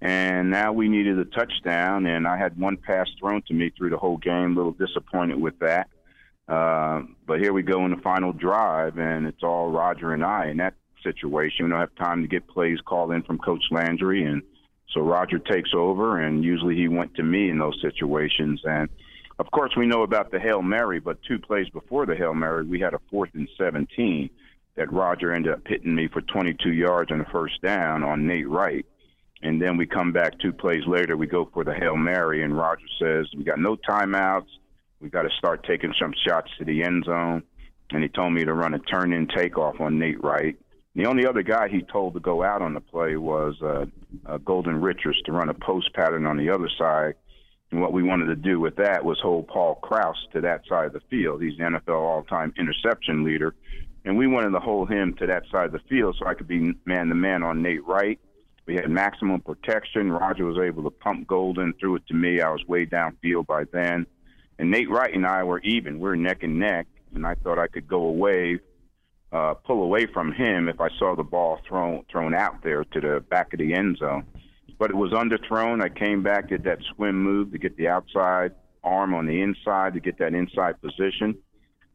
And 0.00 0.50
now 0.50 0.72
we 0.72 0.88
needed 0.88 1.18
a 1.18 1.24
touchdown, 1.26 2.06
and 2.06 2.26
I 2.26 2.36
had 2.36 2.58
one 2.58 2.76
pass 2.76 3.06
thrown 3.20 3.42
to 3.42 3.54
me 3.54 3.70
through 3.70 3.90
the 3.90 3.98
whole 3.98 4.16
game. 4.16 4.52
A 4.52 4.56
little 4.56 4.72
disappointed 4.72 5.40
with 5.40 5.58
that. 5.60 5.88
Uh, 6.48 7.02
but 7.26 7.38
here 7.38 7.52
we 7.52 7.62
go 7.62 7.84
in 7.84 7.92
the 7.92 8.00
final 8.02 8.32
drive, 8.32 8.98
and 8.98 9.26
it's 9.26 9.42
all 9.42 9.70
Roger 9.70 10.12
and 10.12 10.24
I 10.24 10.46
in 10.48 10.56
that 10.56 10.74
situation. 11.02 11.66
We 11.66 11.70
don't 11.70 11.80
have 11.80 11.94
time 11.96 12.22
to 12.22 12.28
get 12.28 12.46
plays 12.48 12.78
called 12.84 13.12
in 13.12 13.22
from 13.22 13.38
Coach 13.38 13.64
Landry, 13.70 14.24
and 14.24 14.42
so 14.92 15.00
Roger 15.00 15.38
takes 15.38 15.70
over, 15.74 16.20
and 16.20 16.44
usually 16.44 16.76
he 16.76 16.88
went 16.88 17.14
to 17.14 17.22
me 17.22 17.50
in 17.50 17.58
those 17.58 17.78
situations. 17.80 18.60
And 18.64 18.88
of 19.38 19.50
course, 19.50 19.72
we 19.76 19.86
know 19.86 20.02
about 20.02 20.30
the 20.30 20.38
Hail 20.38 20.62
Mary, 20.62 21.00
but 21.00 21.22
two 21.22 21.38
plays 21.38 21.68
before 21.70 22.06
the 22.06 22.14
Hail 22.14 22.34
Mary, 22.34 22.64
we 22.64 22.80
had 22.80 22.94
a 22.94 23.00
fourth 23.10 23.30
and 23.34 23.48
17 23.58 24.28
that 24.76 24.92
Roger 24.92 25.34
ended 25.34 25.52
up 25.52 25.60
hitting 25.66 25.94
me 25.94 26.08
for 26.08 26.20
22 26.22 26.72
yards 26.72 27.10
on 27.10 27.18
the 27.18 27.24
first 27.26 27.60
down 27.62 28.02
on 28.02 28.26
Nate 28.26 28.48
Wright. 28.48 28.86
And 29.42 29.60
then 29.60 29.76
we 29.76 29.86
come 29.86 30.12
back 30.12 30.38
two 30.38 30.52
plays 30.52 30.86
later, 30.86 31.16
we 31.16 31.26
go 31.26 31.50
for 31.52 31.64
the 31.64 31.74
Hail 31.74 31.96
Mary, 31.96 32.42
and 32.42 32.56
Roger 32.56 32.86
says, 33.00 33.26
We 33.36 33.44
got 33.44 33.58
no 33.58 33.76
timeouts. 33.76 34.46
We 35.00 35.10
got 35.10 35.22
to 35.22 35.30
start 35.36 35.66
taking 35.66 35.92
some 36.00 36.14
shots 36.26 36.48
to 36.58 36.64
the 36.64 36.84
end 36.84 37.04
zone. 37.04 37.42
And 37.90 38.02
he 38.02 38.08
told 38.08 38.32
me 38.32 38.44
to 38.44 38.54
run 38.54 38.74
a 38.74 38.78
turn 38.78 39.12
in 39.12 39.26
takeoff 39.26 39.80
on 39.80 39.98
Nate 39.98 40.22
Wright. 40.22 40.56
The 40.94 41.06
only 41.06 41.26
other 41.26 41.42
guy 41.42 41.68
he 41.68 41.82
told 41.82 42.14
to 42.14 42.20
go 42.20 42.42
out 42.42 42.60
on 42.60 42.74
the 42.74 42.80
play 42.80 43.16
was 43.16 43.54
uh, 43.62 43.86
uh, 44.26 44.38
Golden 44.38 44.80
Richards 44.80 45.20
to 45.22 45.32
run 45.32 45.48
a 45.48 45.54
post 45.54 45.92
pattern 45.94 46.26
on 46.26 46.36
the 46.36 46.50
other 46.50 46.68
side. 46.78 47.14
And 47.70 47.80
what 47.80 47.94
we 47.94 48.02
wanted 48.02 48.26
to 48.26 48.36
do 48.36 48.60
with 48.60 48.76
that 48.76 49.02
was 49.02 49.18
hold 49.22 49.48
Paul 49.48 49.76
Krause 49.76 50.26
to 50.34 50.42
that 50.42 50.60
side 50.68 50.86
of 50.86 50.92
the 50.92 51.00
field. 51.08 51.42
He's 51.42 51.56
the 51.56 51.64
NFL 51.64 51.94
all 51.94 52.22
time 52.24 52.52
interception 52.58 53.24
leader. 53.24 53.54
And 54.04 54.18
we 54.18 54.26
wanted 54.26 54.50
to 54.50 54.60
hold 54.60 54.90
him 54.90 55.14
to 55.14 55.26
that 55.26 55.44
side 55.50 55.66
of 55.66 55.72
the 55.72 55.80
field 55.88 56.16
so 56.18 56.26
I 56.26 56.34
could 56.34 56.48
be 56.48 56.74
man 56.84 57.08
to 57.08 57.14
man 57.14 57.42
on 57.42 57.62
Nate 57.62 57.86
Wright. 57.86 58.20
We 58.66 58.74
had 58.74 58.90
maximum 58.90 59.40
protection. 59.40 60.12
Roger 60.12 60.44
was 60.44 60.58
able 60.58 60.82
to 60.84 60.90
pump 60.90 61.26
Golden, 61.26 61.72
threw 61.80 61.96
it 61.96 62.06
to 62.08 62.14
me. 62.14 62.40
I 62.40 62.50
was 62.50 62.64
way 62.66 62.84
downfield 62.84 63.46
by 63.46 63.64
then. 63.72 64.06
And 64.58 64.70
Nate 64.70 64.90
Wright 64.90 65.14
and 65.14 65.26
I 65.26 65.42
were 65.44 65.60
even. 65.60 65.98
We 65.98 66.10
are 66.10 66.16
neck 66.16 66.42
and 66.42 66.58
neck. 66.58 66.86
And 67.14 67.26
I 67.26 67.34
thought 67.34 67.58
I 67.58 67.66
could 67.66 67.88
go 67.88 68.02
away, 68.04 68.58
uh, 69.32 69.54
pull 69.54 69.82
away 69.82 70.06
from 70.06 70.32
him 70.32 70.68
if 70.68 70.80
I 70.80 70.88
saw 70.98 71.16
the 71.16 71.22
ball 71.22 71.60
thrown 71.66 72.04
thrown 72.10 72.34
out 72.34 72.62
there 72.62 72.84
to 72.84 73.00
the 73.00 73.20
back 73.20 73.52
of 73.52 73.58
the 73.58 73.74
end 73.74 73.98
zone. 73.98 74.26
But 74.78 74.90
it 74.90 74.96
was 74.96 75.12
underthrown. 75.12 75.82
I 75.82 75.88
came 75.88 76.22
back, 76.22 76.48
did 76.48 76.64
that 76.64 76.78
swim 76.94 77.22
move 77.22 77.52
to 77.52 77.58
get 77.58 77.76
the 77.76 77.88
outside 77.88 78.52
arm 78.84 79.14
on 79.14 79.26
the 79.26 79.40
inside 79.40 79.94
to 79.94 80.00
get 80.00 80.18
that 80.18 80.34
inside 80.34 80.80
position. 80.80 81.36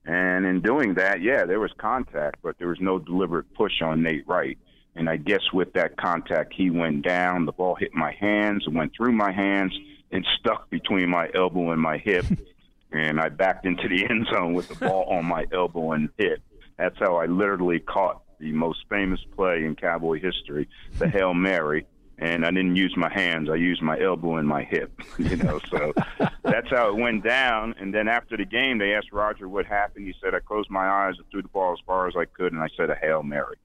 And 0.06 0.46
in 0.46 0.62
doing 0.62 0.94
that, 0.96 1.22
yeah, 1.22 1.46
there 1.46 1.60
was 1.60 1.72
contact, 1.78 2.38
but 2.42 2.58
there 2.58 2.70
was 2.70 2.80
no 2.80 2.98
deliberate 2.98 3.54
push 3.54 3.82
on 3.82 4.02
Nate 4.04 4.28
Wright. 4.28 4.58
And 4.96 5.10
I 5.10 5.18
guess 5.18 5.42
with 5.54 5.74
that 5.74 5.98
contact, 5.98 6.54
he 6.56 6.70
went 6.70 7.06
down. 7.06 7.46
The 7.46 7.52
ball 7.52 7.76
hit 7.76 7.94
my 7.94 8.14
hands 8.14 8.64
and 8.66 8.76
went 8.76 8.94
through 8.96 9.12
my 9.12 9.32
hands 9.32 9.78
and 10.12 10.26
stuck 10.40 10.70
between 10.70 11.10
my 11.10 11.30
elbow 11.36 11.72
and 11.72 11.82
my 11.82 11.98
hip. 11.98 12.26
and 12.92 13.20
I 13.20 13.30
backed 13.30 13.66
into 13.66 13.88
the 13.90 14.06
end 14.10 14.28
zone 14.32 14.54
with 14.54 14.70
the 14.70 14.76
ball 14.76 15.04
on 15.10 15.26
my 15.26 15.46
elbow 15.52 15.92
and 15.92 16.10
hit. 16.18 16.42
That's 16.78 16.98
how 17.00 17.16
I 17.18 17.26
literally 17.26 17.80
caught 17.80 18.22
the 18.40 18.52
most 18.52 18.80
famous 18.90 19.20
play 19.36 19.66
in 19.66 19.76
Cowboy 19.76 20.20
history, 20.20 20.70
the 21.00 21.08
Hail 21.10 21.34
Mary. 21.34 21.86
And 22.20 22.46
I 22.46 22.50
didn't 22.50 22.76
use 22.76 22.96
my 22.98 23.14
hands; 23.14 23.48
I 23.48 23.56
used 23.56 23.82
my 23.84 24.00
elbow 24.00 24.38
and 24.38 24.48
my 24.48 24.64
hip. 24.64 24.92
You 25.20 25.36
know, 25.36 25.60
so 25.70 25.94
that's 26.44 26.70
how 26.70 26.90
it 26.90 26.96
went 26.96 27.24
down. 27.24 27.76
And 27.80 27.94
then 27.94 28.08
after 28.08 28.36
the 28.38 28.46
game, 28.46 28.80
they 28.80 28.96
asked 28.96 29.12
Roger 29.12 29.48
what 29.48 29.68
happened. 29.68 30.08
He 30.08 30.16
said, 30.22 30.34
"I 30.34 30.40
closed 30.40 30.72
my 30.72 30.88
eyes 30.88 31.14
and 31.18 31.30
threw 31.30 31.44
the 31.44 31.48
ball 31.48 31.74
as 31.74 31.80
far 31.86 32.08
as 32.08 32.16
I 32.18 32.26
could, 32.26 32.54
and 32.54 32.62
I 32.62 32.70
said 32.76 32.90
a 32.90 32.96
Hail 32.96 33.22
Mary." 33.22 33.58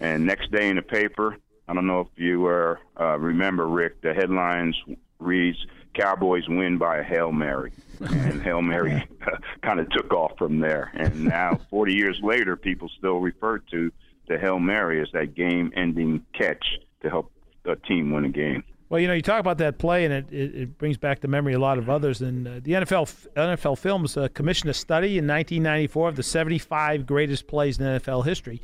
And 0.00 0.26
next 0.26 0.50
day 0.50 0.68
in 0.68 0.76
the 0.76 0.82
paper, 0.82 1.36
I 1.68 1.74
don't 1.74 1.86
know 1.86 2.00
if 2.00 2.08
you 2.16 2.46
uh, 2.46 2.76
uh, 3.00 3.18
remember, 3.18 3.66
Rick, 3.66 4.02
the 4.02 4.14
headlines 4.14 4.76
reads 5.18 5.58
Cowboys 5.96 6.48
win 6.48 6.78
by 6.78 6.98
a 6.98 7.02
Hail 7.02 7.32
Mary. 7.32 7.72
and 8.00 8.42
Hail 8.42 8.60
Mary 8.60 9.06
kind 9.62 9.80
of 9.80 9.88
took 9.90 10.12
off 10.12 10.32
from 10.36 10.60
there. 10.60 10.90
And 10.94 11.24
now, 11.24 11.58
40 11.70 11.94
years 11.94 12.20
later, 12.22 12.56
people 12.56 12.90
still 12.98 13.18
refer 13.18 13.58
to 13.70 13.90
the 14.28 14.38
Hail 14.38 14.58
Mary 14.58 15.00
as 15.00 15.08
that 15.12 15.34
game 15.34 15.72
ending 15.74 16.24
catch 16.34 16.64
to 17.02 17.08
help 17.08 17.32
a 17.64 17.76
team 17.76 18.10
win 18.12 18.24
a 18.24 18.28
game. 18.28 18.64
Well, 18.88 19.00
you 19.00 19.08
know, 19.08 19.14
you 19.14 19.22
talk 19.22 19.40
about 19.40 19.58
that 19.58 19.78
play, 19.78 20.04
and 20.04 20.14
it, 20.14 20.26
it, 20.30 20.54
it 20.54 20.78
brings 20.78 20.96
back 20.96 21.20
to 21.20 21.28
memory 21.28 21.54
a 21.54 21.58
lot 21.58 21.78
of 21.78 21.90
others. 21.90 22.20
And 22.22 22.46
uh, 22.46 22.60
the 22.62 22.72
NFL 22.72 23.26
NFL 23.34 23.78
Films 23.78 24.16
uh, 24.16 24.28
commissioned 24.28 24.70
a 24.70 24.74
study 24.74 25.18
in 25.18 25.26
1994 25.26 26.10
of 26.10 26.16
the 26.16 26.22
75 26.22 27.04
greatest 27.04 27.48
plays 27.48 27.80
in 27.80 27.86
NFL 27.86 28.24
history. 28.24 28.62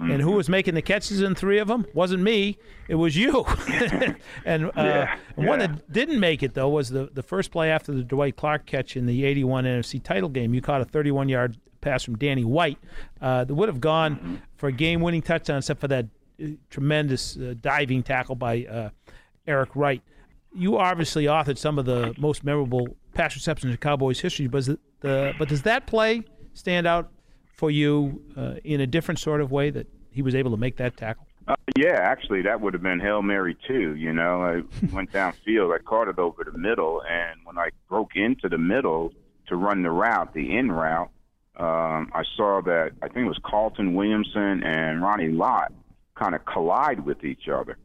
Mm-hmm. 0.00 0.12
And 0.12 0.22
who 0.22 0.32
was 0.32 0.48
making 0.48 0.74
the 0.74 0.82
catches 0.82 1.20
in 1.20 1.34
three 1.34 1.58
of 1.58 1.68
them? 1.68 1.84
Wasn't 1.92 2.22
me. 2.22 2.56
It 2.88 2.94
was 2.94 3.16
you. 3.16 3.44
and 4.46 4.64
uh, 4.66 4.70
yeah, 4.76 5.16
yeah. 5.36 5.46
one 5.46 5.58
that 5.58 5.92
didn't 5.92 6.18
make 6.18 6.42
it 6.42 6.54
though 6.54 6.70
was 6.70 6.88
the 6.88 7.10
the 7.12 7.22
first 7.22 7.50
play 7.50 7.70
after 7.70 7.92
the 7.92 8.02
Dwight 8.02 8.36
Clark 8.36 8.64
catch 8.64 8.96
in 8.96 9.04
the 9.04 9.26
'81 9.26 9.64
NFC 9.64 10.02
title 10.02 10.30
game. 10.30 10.54
You 10.54 10.62
caught 10.62 10.80
a 10.80 10.86
31 10.86 11.28
yard 11.28 11.58
pass 11.82 12.02
from 12.02 12.16
Danny 12.16 12.44
White 12.44 12.78
uh, 13.20 13.44
that 13.44 13.54
would 13.54 13.68
have 13.68 13.80
gone 13.80 14.16
mm-hmm. 14.16 14.34
for 14.56 14.68
a 14.68 14.72
game 14.72 15.02
winning 15.02 15.20
touchdown, 15.20 15.58
except 15.58 15.80
for 15.80 15.88
that 15.88 16.06
uh, 16.42 16.46
tremendous 16.70 17.36
uh, 17.36 17.54
diving 17.60 18.02
tackle 18.02 18.36
by 18.36 18.64
uh, 18.64 18.88
Eric 19.46 19.76
Wright. 19.76 20.02
You 20.54 20.78
obviously 20.78 21.24
authored 21.24 21.58
some 21.58 21.78
of 21.78 21.84
the 21.84 22.14
most 22.16 22.42
memorable 22.42 22.96
pass 23.12 23.34
receptions 23.34 23.70
in 23.70 23.76
Cowboys 23.76 24.20
history, 24.20 24.46
but, 24.46 24.66
the, 25.00 25.34
but 25.38 25.48
does 25.48 25.62
that 25.62 25.86
play 25.86 26.22
stand 26.54 26.86
out 26.86 27.10
for 27.60 27.70
you 27.70 28.22
uh, 28.38 28.54
in 28.64 28.80
a 28.80 28.86
different 28.86 29.20
sort 29.20 29.42
of 29.42 29.52
way 29.52 29.68
that 29.68 29.86
he 30.10 30.22
was 30.22 30.34
able 30.34 30.50
to 30.50 30.56
make 30.56 30.78
that 30.78 30.96
tackle? 30.96 31.26
Uh, 31.46 31.54
yeah, 31.76 31.98
actually, 32.00 32.40
that 32.40 32.58
would 32.58 32.72
have 32.72 32.82
been 32.82 32.98
Hail 32.98 33.20
Mary 33.20 33.54
too. 33.68 33.94
You 33.96 34.14
know, 34.14 34.42
I 34.42 34.62
went 34.94 35.12
downfield, 35.12 35.74
I 35.74 35.78
caught 35.82 36.08
it 36.08 36.18
over 36.18 36.42
the 36.42 36.56
middle, 36.56 37.02
and 37.06 37.38
when 37.44 37.58
I 37.58 37.68
broke 37.86 38.16
into 38.16 38.48
the 38.48 38.56
middle 38.56 39.12
to 39.48 39.56
run 39.56 39.82
the 39.82 39.90
route, 39.90 40.32
the 40.32 40.56
in 40.56 40.72
route, 40.72 41.10
um, 41.56 42.10
I 42.14 42.24
saw 42.34 42.62
that 42.62 42.92
I 43.02 43.08
think 43.08 43.26
it 43.26 43.28
was 43.28 43.40
Carlton 43.44 43.92
Williamson 43.92 44.62
and 44.64 45.02
Ronnie 45.02 45.28
Lott 45.28 45.70
kind 46.14 46.34
of 46.34 46.42
collide 46.46 47.00
with 47.04 47.24
each 47.24 47.46
other. 47.52 47.76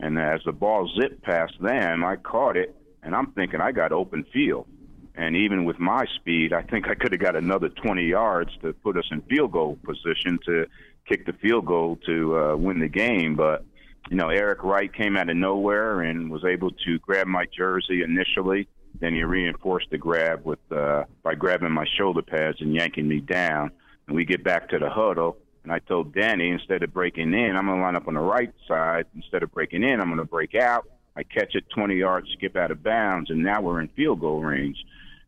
And 0.00 0.18
as 0.18 0.40
the 0.44 0.52
ball 0.52 0.90
zipped 1.00 1.22
past 1.22 1.52
them, 1.60 2.04
I 2.04 2.16
caught 2.16 2.56
it, 2.56 2.74
and 3.04 3.14
I'm 3.14 3.30
thinking 3.32 3.60
I 3.60 3.70
got 3.70 3.92
open 3.92 4.24
field. 4.32 4.66
And 5.14 5.36
even 5.36 5.64
with 5.64 5.78
my 5.78 6.04
speed, 6.16 6.52
I 6.52 6.62
think 6.62 6.88
I 6.88 6.94
could 6.94 7.12
have 7.12 7.20
got 7.20 7.36
another 7.36 7.68
20 7.68 8.04
yards 8.04 8.50
to 8.62 8.72
put 8.72 8.96
us 8.96 9.04
in 9.10 9.22
field 9.22 9.52
goal 9.52 9.78
position 9.84 10.38
to 10.46 10.66
kick 11.08 11.26
the 11.26 11.32
field 11.32 11.66
goal 11.66 11.98
to 12.06 12.38
uh, 12.38 12.56
win 12.56 12.80
the 12.80 12.88
game. 12.88 13.34
But, 13.34 13.64
you 14.08 14.16
know, 14.16 14.28
Eric 14.28 14.62
Wright 14.62 14.92
came 14.92 15.16
out 15.16 15.28
of 15.28 15.36
nowhere 15.36 16.00
and 16.02 16.30
was 16.30 16.44
able 16.44 16.70
to 16.70 16.98
grab 17.00 17.26
my 17.26 17.44
jersey 17.56 18.02
initially. 18.02 18.68
Then 19.00 19.14
he 19.14 19.22
reinforced 19.22 19.90
the 19.90 19.98
grab 19.98 20.44
with 20.44 20.58
uh, 20.70 21.04
by 21.22 21.34
grabbing 21.34 21.72
my 21.72 21.86
shoulder 21.98 22.22
pads 22.22 22.60
and 22.60 22.74
yanking 22.74 23.08
me 23.08 23.20
down. 23.20 23.70
And 24.06 24.16
we 24.16 24.24
get 24.24 24.42
back 24.42 24.68
to 24.70 24.78
the 24.78 24.90
huddle. 24.90 25.36
And 25.62 25.72
I 25.72 25.78
told 25.80 26.14
Danny, 26.14 26.50
instead 26.50 26.82
of 26.82 26.92
breaking 26.92 27.34
in, 27.34 27.56
I'm 27.56 27.66
going 27.66 27.78
to 27.78 27.82
line 27.82 27.96
up 27.96 28.08
on 28.08 28.14
the 28.14 28.20
right 28.20 28.52
side. 28.66 29.06
Instead 29.14 29.42
of 29.42 29.52
breaking 29.52 29.82
in, 29.82 30.00
I'm 30.00 30.06
going 30.06 30.18
to 30.18 30.24
break 30.24 30.54
out. 30.54 30.88
I 31.20 31.22
catch 31.24 31.54
it 31.54 31.68
20 31.68 31.96
yards, 31.96 32.28
skip 32.32 32.56
out 32.56 32.70
of 32.70 32.82
bounds, 32.82 33.28
and 33.28 33.42
now 33.42 33.60
we're 33.60 33.82
in 33.82 33.88
field 33.88 34.20
goal 34.20 34.40
range. 34.40 34.78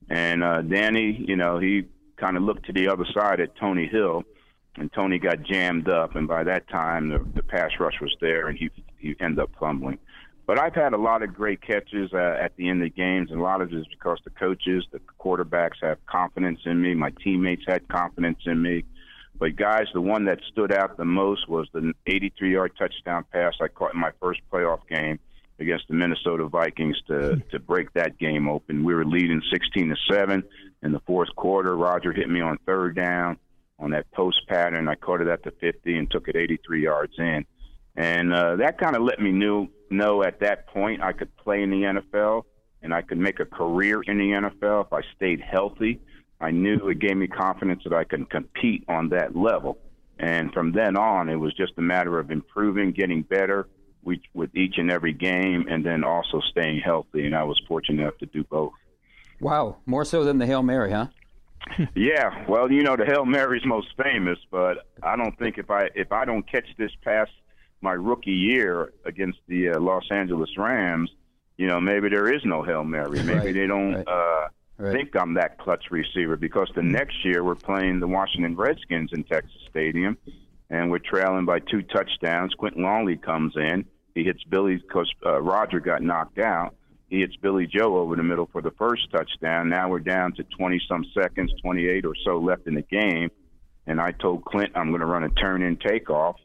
And 0.08 0.42
uh, 0.42 0.62
Danny, 0.62 1.22
you 1.28 1.36
know, 1.36 1.58
he 1.58 1.84
kind 2.16 2.38
of 2.38 2.42
looked 2.42 2.64
to 2.66 2.72
the 2.72 2.88
other 2.88 3.04
side 3.12 3.40
at 3.40 3.54
Tony 3.56 3.86
Hill, 3.86 4.24
and 4.76 4.90
Tony 4.90 5.18
got 5.18 5.42
jammed 5.42 5.90
up. 5.90 6.16
And 6.16 6.26
by 6.26 6.44
that 6.44 6.66
time, 6.70 7.10
the, 7.10 7.18
the 7.34 7.42
pass 7.42 7.72
rush 7.78 8.00
was 8.00 8.16
there, 8.22 8.48
and 8.48 8.56
he 8.56 8.70
he 8.98 9.14
ended 9.20 9.40
up 9.40 9.50
fumbling. 9.60 9.98
But 10.46 10.58
I've 10.58 10.74
had 10.74 10.94
a 10.94 10.96
lot 10.96 11.22
of 11.22 11.34
great 11.34 11.60
catches 11.60 12.14
uh, 12.14 12.36
at 12.40 12.56
the 12.56 12.70
end 12.70 12.82
of 12.82 12.94
games, 12.96 13.30
and 13.30 13.38
a 13.38 13.42
lot 13.42 13.60
of 13.60 13.70
it 13.70 13.76
is 13.76 13.86
because 13.88 14.18
the 14.24 14.30
coaches, 14.30 14.86
the 14.92 15.00
quarterbacks 15.20 15.76
have 15.82 15.98
confidence 16.06 16.60
in 16.64 16.80
me. 16.80 16.94
My 16.94 17.10
teammates 17.22 17.64
had 17.68 17.86
confidence 17.88 18.38
in 18.46 18.62
me. 18.62 18.84
But 19.38 19.56
guys, 19.56 19.88
the 19.92 20.00
one 20.00 20.24
that 20.24 20.38
stood 20.50 20.72
out 20.72 20.96
the 20.96 21.04
most 21.04 21.50
was 21.50 21.68
the 21.74 21.92
83-yard 22.06 22.72
touchdown 22.78 23.26
pass 23.30 23.54
I 23.60 23.68
caught 23.68 23.92
in 23.92 24.00
my 24.00 24.12
first 24.20 24.40
playoff 24.50 24.80
game 24.88 25.18
against 25.58 25.88
the 25.88 25.94
Minnesota 25.94 26.46
Vikings 26.46 26.96
to 27.08 27.42
to 27.50 27.58
break 27.58 27.92
that 27.94 28.18
game 28.18 28.48
open. 28.48 28.84
We 28.84 28.94
were 28.94 29.04
leading 29.04 29.42
16 29.52 29.88
to 29.88 29.96
seven 30.10 30.42
in 30.82 30.92
the 30.92 31.00
fourth 31.00 31.34
quarter. 31.36 31.76
Roger 31.76 32.12
hit 32.12 32.28
me 32.28 32.40
on 32.40 32.58
third 32.66 32.96
down 32.96 33.38
on 33.78 33.90
that 33.90 34.10
post 34.12 34.40
pattern. 34.48 34.88
I 34.88 34.94
caught 34.94 35.20
it 35.20 35.28
at 35.28 35.42
the 35.42 35.52
50 35.60 35.96
and 35.96 36.10
took 36.10 36.28
it 36.28 36.36
83 36.36 36.82
yards 36.82 37.14
in, 37.18 37.44
and 37.96 38.32
uh, 38.32 38.56
that 38.56 38.78
kind 38.78 38.96
of 38.96 39.02
let 39.02 39.20
me 39.20 39.32
knew 39.32 39.68
know 39.90 40.22
at 40.22 40.40
that 40.40 40.66
point 40.68 41.02
I 41.02 41.12
could 41.12 41.36
play 41.36 41.62
in 41.62 41.70
the 41.70 41.82
NFL 41.82 42.44
and 42.82 42.92
I 42.92 43.02
could 43.02 43.18
make 43.18 43.40
a 43.40 43.44
career 43.44 44.02
in 44.02 44.18
the 44.18 44.30
NFL 44.30 44.86
if 44.86 44.92
I 44.92 45.00
stayed 45.14 45.40
healthy. 45.40 46.00
I 46.40 46.50
knew 46.50 46.88
it 46.88 46.98
gave 46.98 47.16
me 47.16 47.28
confidence 47.28 47.82
that 47.84 47.92
I 47.92 48.04
could 48.04 48.28
compete 48.28 48.84
on 48.88 49.10
that 49.10 49.36
level. 49.36 49.78
And 50.18 50.52
from 50.52 50.72
then 50.72 50.96
on, 50.96 51.28
it 51.28 51.36
was 51.36 51.54
just 51.54 51.72
a 51.78 51.82
matter 51.82 52.18
of 52.18 52.30
improving, 52.30 52.92
getting 52.92 53.22
better, 53.22 53.68
with 54.02 54.54
each 54.54 54.78
and 54.78 54.90
every 54.90 55.12
game, 55.12 55.66
and 55.68 55.84
then 55.84 56.04
also 56.04 56.40
staying 56.50 56.80
healthy. 56.80 57.26
And 57.26 57.34
I 57.34 57.44
was 57.44 57.60
fortunate 57.68 58.02
enough 58.02 58.18
to 58.18 58.26
do 58.26 58.44
both. 58.44 58.72
Wow, 59.40 59.76
more 59.86 60.04
so 60.04 60.24
than 60.24 60.38
the 60.38 60.46
Hail 60.46 60.62
Mary, 60.62 60.92
huh? 60.92 61.08
yeah, 61.94 62.44
well, 62.48 62.70
you 62.70 62.82
know 62.82 62.96
the 62.96 63.04
Hail 63.04 63.24
Mary's 63.24 63.64
most 63.64 63.88
famous, 64.02 64.38
but 64.50 64.86
I 65.02 65.16
don't 65.16 65.36
think 65.38 65.58
if 65.58 65.70
I 65.70 65.88
if 65.94 66.12
I 66.12 66.24
don't 66.24 66.48
catch 66.50 66.66
this 66.76 66.90
past 67.02 67.30
my 67.80 67.92
rookie 67.92 68.30
year 68.30 68.92
against 69.04 69.38
the 69.48 69.70
uh, 69.70 69.80
Los 69.80 70.04
Angeles 70.10 70.50
Rams, 70.56 71.10
you 71.56 71.66
know 71.66 71.80
maybe 71.80 72.08
there 72.08 72.32
is 72.32 72.42
no 72.44 72.62
Hail 72.62 72.84
Mary. 72.84 73.22
Maybe 73.22 73.32
right, 73.32 73.54
they 73.54 73.66
don't 73.66 73.94
right, 73.94 74.08
uh, 74.08 74.48
right. 74.78 74.92
think 74.92 75.16
I'm 75.16 75.34
that 75.34 75.58
clutch 75.58 75.84
receiver 75.90 76.36
because 76.36 76.70
the 76.74 76.82
next 76.82 77.24
year 77.24 77.44
we're 77.44 77.54
playing 77.54 78.00
the 78.00 78.08
Washington 78.08 78.56
Redskins 78.56 79.10
in 79.12 79.24
Texas 79.24 79.60
Stadium, 79.68 80.18
and 80.70 80.90
we're 80.90 80.98
trailing 80.98 81.44
by 81.44 81.60
two 81.60 81.82
touchdowns. 81.82 82.54
Clint 82.54 82.76
Longley 82.78 83.16
comes 83.16 83.54
in, 83.56 83.84
he 84.14 84.24
hits 84.24 84.42
Billy 84.44 84.76
because 84.76 85.10
uh, 85.24 85.40
Roger 85.40 85.80
got 85.80 86.02
knocked 86.02 86.38
out. 86.38 86.74
he 87.08 87.20
hits 87.20 87.36
Billy 87.36 87.66
Joe 87.66 87.98
over 87.98 88.16
the 88.16 88.22
middle 88.22 88.48
for 88.52 88.62
the 88.62 88.70
first 88.72 89.10
touchdown. 89.10 89.68
Now 89.68 89.88
we're 89.88 90.00
down 90.00 90.32
to 90.34 90.44
20 90.44 90.80
some 90.88 91.04
seconds, 91.14 91.52
28 91.62 92.04
or 92.04 92.14
so 92.24 92.38
left 92.38 92.66
in 92.66 92.74
the 92.74 92.82
game. 92.82 93.30
And 93.86 94.00
I 94.00 94.12
told 94.12 94.44
Clint 94.44 94.72
I'm 94.74 94.88
going 94.88 95.00
to 95.00 95.06
run 95.06 95.24
a 95.24 95.28
turn 95.30 95.62
in 95.62 95.76
takeoff. 95.76 96.36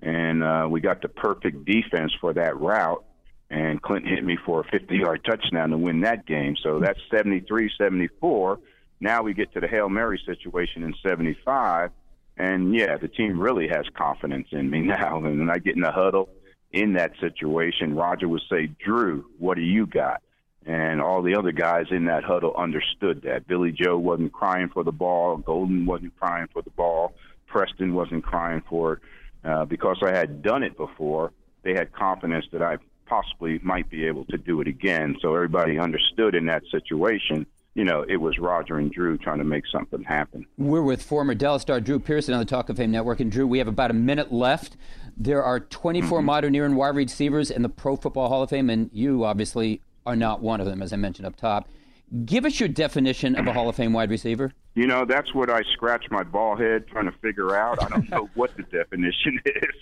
And 0.00 0.42
uh, 0.42 0.66
we 0.68 0.80
got 0.80 1.00
the 1.00 1.08
perfect 1.08 1.64
defense 1.64 2.12
for 2.20 2.32
that 2.34 2.58
route. 2.58 3.04
And 3.50 3.80
Clint 3.80 4.06
hit 4.06 4.24
me 4.24 4.36
for 4.44 4.60
a 4.60 4.64
50 4.64 4.96
yard 4.96 5.24
touchdown 5.24 5.70
to 5.70 5.78
win 5.78 6.00
that 6.00 6.26
game. 6.26 6.56
So 6.62 6.80
that's 6.80 6.98
73 7.14 7.70
74. 7.78 8.58
Now 9.00 9.22
we 9.22 9.34
get 9.34 9.52
to 9.54 9.60
the 9.60 9.68
Hail 9.68 9.88
Mary 9.88 10.20
situation 10.26 10.82
in 10.82 10.94
75. 11.06 11.90
And 12.36 12.74
yeah, 12.74 12.96
the 12.96 13.08
team 13.08 13.38
really 13.38 13.68
has 13.68 13.84
confidence 13.94 14.48
in 14.52 14.70
me 14.70 14.80
now. 14.82 15.18
And 15.24 15.50
I 15.50 15.58
get 15.58 15.76
in 15.76 15.82
the 15.82 15.92
huddle 15.92 16.28
in 16.72 16.94
that 16.94 17.12
situation, 17.20 17.94
Roger 17.94 18.28
would 18.28 18.42
say, 18.50 18.70
Drew, 18.84 19.26
what 19.38 19.56
do 19.56 19.62
you 19.62 19.86
got? 19.86 20.22
And 20.64 21.00
all 21.00 21.22
the 21.22 21.34
other 21.34 21.52
guys 21.52 21.86
in 21.90 22.06
that 22.06 22.24
huddle 22.24 22.54
understood 22.56 23.22
that. 23.22 23.46
Billy 23.46 23.72
Joe 23.72 23.98
wasn't 23.98 24.32
crying 24.32 24.68
for 24.68 24.84
the 24.84 24.92
ball. 24.92 25.36
Golden 25.36 25.86
wasn't 25.86 26.18
crying 26.18 26.48
for 26.52 26.62
the 26.62 26.70
ball. 26.70 27.14
Preston 27.46 27.94
wasn't 27.94 28.24
crying 28.24 28.62
for 28.68 28.94
it. 28.94 28.98
Uh, 29.44 29.64
because 29.64 29.98
I 30.02 30.10
had 30.10 30.42
done 30.42 30.62
it 30.62 30.76
before, 30.76 31.32
they 31.62 31.74
had 31.74 31.92
confidence 31.92 32.46
that 32.52 32.62
I 32.62 32.78
possibly 33.06 33.58
might 33.62 33.90
be 33.90 34.06
able 34.06 34.24
to 34.26 34.38
do 34.38 34.60
it 34.60 34.68
again. 34.68 35.16
So 35.20 35.34
everybody 35.34 35.78
understood 35.78 36.34
in 36.34 36.46
that 36.46 36.62
situation 36.70 37.46
you 37.74 37.84
know, 37.84 38.04
it 38.06 38.16
was 38.16 38.38
Roger 38.38 38.78
and 38.78 38.92
Drew 38.92 39.16
trying 39.16 39.38
to 39.38 39.44
make 39.44 39.64
something 39.66 40.02
happen. 40.02 40.46
We're 40.58 40.82
with 40.82 41.02
former 41.02 41.34
Dallas 41.34 41.62
star 41.62 41.80
Drew 41.80 41.98
Pearson 41.98 42.34
on 42.34 42.40
the 42.40 42.46
Talk 42.46 42.68
of 42.68 42.76
Fame 42.76 42.90
Network. 42.90 43.20
And 43.20 43.32
Drew, 43.32 43.46
we 43.46 43.58
have 43.58 43.68
about 43.68 43.90
a 43.90 43.94
minute 43.94 44.32
left. 44.32 44.76
There 45.16 45.42
are 45.42 45.60
24 45.60 46.18
mm-hmm. 46.18 46.26
modern 46.26 46.54
era 46.54 46.66
and 46.66 46.76
wide 46.76 46.96
receivers 46.96 47.50
in 47.50 47.62
the 47.62 47.68
Pro 47.68 47.96
Football 47.96 48.28
Hall 48.28 48.42
of 48.42 48.50
Fame, 48.50 48.70
and 48.70 48.90
you 48.92 49.24
obviously 49.24 49.80
are 50.04 50.16
not 50.16 50.40
one 50.40 50.60
of 50.60 50.66
them, 50.66 50.82
as 50.82 50.92
I 50.92 50.96
mentioned 50.96 51.26
up 51.26 51.36
top. 51.36 51.68
Give 52.26 52.44
us 52.44 52.60
your 52.60 52.68
definition 52.68 53.36
of 53.36 53.46
a 53.46 53.52
Hall 53.52 53.68
of 53.68 53.76
Fame 53.76 53.94
wide 53.94 54.10
receiver. 54.10 54.52
You 54.74 54.86
know, 54.86 55.04
that's 55.06 55.34
what 55.34 55.48
I 55.48 55.62
scratch 55.72 56.04
my 56.10 56.22
ball 56.22 56.56
head 56.56 56.86
trying 56.88 57.06
to 57.06 57.18
figure 57.22 57.56
out. 57.56 57.82
I 57.82 57.88
don't 57.88 58.10
know 58.10 58.28
what 58.34 58.54
the 58.56 58.64
definition 58.64 59.40
is 59.46 59.74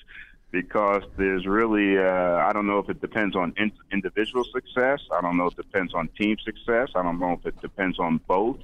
because 0.51 1.03
there's 1.17 1.47
really 1.47 1.97
uh, 1.99 2.37
I 2.37 2.53
don't 2.53 2.67
know 2.67 2.79
if 2.79 2.89
it 2.89 3.01
depends 3.01 3.37
on 3.37 3.53
in- 3.57 3.73
individual 3.93 4.45
success. 4.53 5.01
I 5.13 5.21
don't 5.21 5.37
know 5.37 5.47
if 5.47 5.59
it 5.59 5.71
depends 5.71 5.95
on 5.95 6.09
team 6.09 6.37
success. 6.45 6.89
I 6.95 7.03
don't 7.03 7.19
know 7.19 7.33
if 7.33 7.47
it 7.47 7.61
depends 7.61 7.99
on 7.99 8.21
both. 8.27 8.59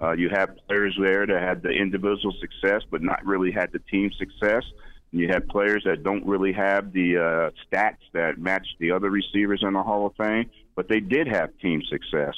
Uh, 0.00 0.12
you 0.12 0.28
have 0.30 0.56
players 0.66 0.96
there 1.00 1.26
that 1.26 1.42
had 1.42 1.62
the 1.62 1.70
individual 1.70 2.34
success 2.40 2.82
but 2.90 3.02
not 3.02 3.24
really 3.24 3.52
had 3.52 3.70
the 3.72 3.78
team 3.78 4.10
success. 4.18 4.64
And 5.12 5.20
you 5.20 5.28
have 5.28 5.46
players 5.48 5.84
that 5.84 6.02
don't 6.02 6.26
really 6.26 6.52
have 6.52 6.92
the 6.92 7.16
uh, 7.16 7.50
stats 7.64 7.98
that 8.12 8.38
match 8.38 8.66
the 8.78 8.90
other 8.90 9.10
receivers 9.10 9.62
in 9.62 9.72
the 9.72 9.82
Hall 9.82 10.06
of 10.06 10.14
Fame, 10.16 10.50
but 10.74 10.88
they 10.88 11.00
did 11.00 11.28
have 11.28 11.56
team 11.58 11.82
success. 11.88 12.34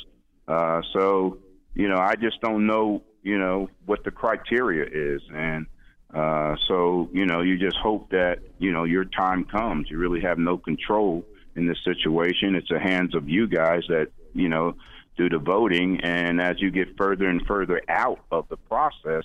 Uh, 0.47 0.83
so 0.93 1.39
you 1.75 1.89
know, 1.89 1.99
I 1.99 2.15
just 2.15 2.41
don't 2.41 2.67
know 2.67 3.03
you 3.23 3.39
know 3.39 3.71
what 3.87 4.05
the 4.05 4.11
criteria 4.11 4.85
is 4.85 5.23
and 5.35 5.67
uh, 6.15 6.57
so 6.69 7.09
you 7.13 7.27
know, 7.27 7.41
you 7.43 7.59
just 7.59 7.77
hope 7.77 8.11
that 8.11 8.39
you 8.59 8.73
know 8.73 8.85
your 8.85 9.05
time 9.05 9.45
comes. 9.45 9.91
You 9.91 9.99
really 9.99 10.21
have 10.21 10.39
no 10.39 10.57
control 10.57 11.25
in 11.57 11.67
this 11.67 11.79
situation. 11.85 12.55
It's 12.55 12.69
the 12.69 12.79
hands 12.79 13.15
of 13.15 13.29
you 13.29 13.49
guys 13.49 13.83
that 13.89 14.09
you 14.33 14.49
know 14.49 14.77
do 15.17 15.29
the 15.29 15.39
voting, 15.39 16.01
and 16.03 16.41
as 16.41 16.61
you 16.61 16.71
get 16.71 16.97
further 16.97 17.29
and 17.29 17.45
further 17.47 17.81
out 17.89 18.21
of 18.31 18.49
the 18.49 18.57
process, 18.57 19.25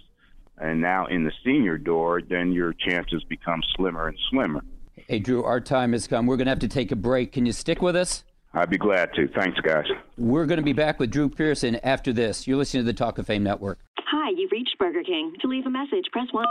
and 0.57 0.81
now 0.81 1.05
in 1.05 1.23
the 1.23 1.31
senior 1.43 1.77
door, 1.77 2.21
then 2.21 2.51
your 2.51 2.73
chances 2.73 3.23
become 3.23 3.61
slimmer 3.75 4.07
and 4.07 4.17
slimmer. 4.31 4.63
Hey, 5.07 5.19
Drew, 5.19 5.43
our 5.43 5.61
time 5.61 5.93
has 5.93 6.07
come. 6.07 6.25
We're 6.25 6.37
going 6.37 6.45
to 6.45 6.51
have 6.51 6.59
to 6.59 6.67
take 6.67 6.91
a 6.91 6.95
break. 6.95 7.31
Can 7.31 7.45
you 7.45 7.51
stick 7.51 7.81
with 7.81 7.95
us? 7.95 8.23
I'd 8.53 8.69
be 8.69 8.77
glad 8.77 9.13
to. 9.13 9.27
Thanks, 9.27 9.59
guys. 9.59 9.85
We're 10.17 10.45
going 10.45 10.57
to 10.57 10.63
be 10.63 10.73
back 10.73 10.99
with 10.99 11.11
Drew 11.11 11.29
Pearson 11.29 11.75
after 11.77 12.11
this. 12.11 12.47
You're 12.47 12.57
listening 12.57 12.83
to 12.83 12.85
the 12.85 12.97
Talk 12.97 13.19
of 13.19 13.27
Fame 13.27 13.43
Network. 13.43 13.79
Hi, 13.99 14.31
you've 14.35 14.51
reached 14.51 14.75
Burger 14.79 15.03
King. 15.03 15.33
To 15.41 15.47
leave 15.47 15.65
a 15.65 15.69
message, 15.69 16.05
press 16.11 16.27
1. 16.31 16.45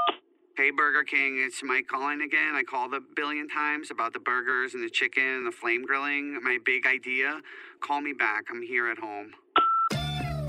Hey, 0.58 0.72
Burger 0.72 1.04
King, 1.04 1.40
it's 1.46 1.62
Mike 1.62 1.86
calling 1.86 2.20
again. 2.20 2.56
I 2.56 2.64
called 2.64 2.92
a 2.92 2.98
billion 3.14 3.48
times 3.48 3.92
about 3.92 4.12
the 4.12 4.18
burgers 4.18 4.74
and 4.74 4.82
the 4.82 4.90
chicken 4.90 5.22
and 5.22 5.46
the 5.46 5.52
flame 5.52 5.86
grilling. 5.86 6.42
My 6.42 6.58
big 6.66 6.84
idea. 6.84 7.40
Call 7.80 8.00
me 8.00 8.12
back. 8.12 8.46
I'm 8.50 8.60
here 8.60 8.90
at 8.90 8.98
home. 8.98 9.34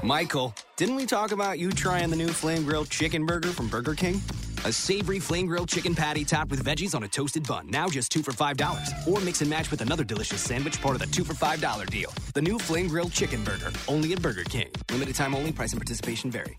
Michael, 0.01 0.55
didn't 0.77 0.95
we 0.95 1.05
talk 1.05 1.31
about 1.31 1.59
you 1.59 1.71
trying 1.71 2.09
the 2.09 2.15
new 2.15 2.29
flame 2.29 2.63
grilled 2.63 2.89
chicken 2.89 3.23
burger 3.23 3.49
from 3.49 3.67
Burger 3.67 3.93
King? 3.93 4.19
A 4.65 4.73
savory 4.73 5.19
flame 5.19 5.45
grilled 5.45 5.69
chicken 5.69 5.93
patty 5.93 6.25
topped 6.25 6.49
with 6.49 6.65
veggies 6.65 6.95
on 6.95 7.03
a 7.03 7.07
toasted 7.07 7.47
bun. 7.47 7.69
Now 7.69 7.87
just 7.87 8.11
two 8.11 8.23
for 8.23 8.31
$5. 8.31 9.07
Or 9.07 9.19
mix 9.19 9.41
and 9.41 9.49
match 9.49 9.69
with 9.69 9.81
another 9.81 10.03
delicious 10.03 10.41
sandwich, 10.41 10.81
part 10.81 10.95
of 10.95 11.01
the 11.01 11.07
two 11.15 11.23
for 11.23 11.33
$5 11.35 11.87
deal. 11.91 12.11
The 12.33 12.41
new 12.41 12.57
flame 12.57 12.87
grilled 12.87 13.11
chicken 13.11 13.43
burger, 13.43 13.71
only 13.87 14.13
at 14.13 14.23
Burger 14.23 14.43
King. 14.43 14.69
Limited 14.89 15.13
time 15.13 15.35
only, 15.35 15.51
price 15.51 15.73
and 15.73 15.79
participation 15.79 16.31
vary. 16.31 16.57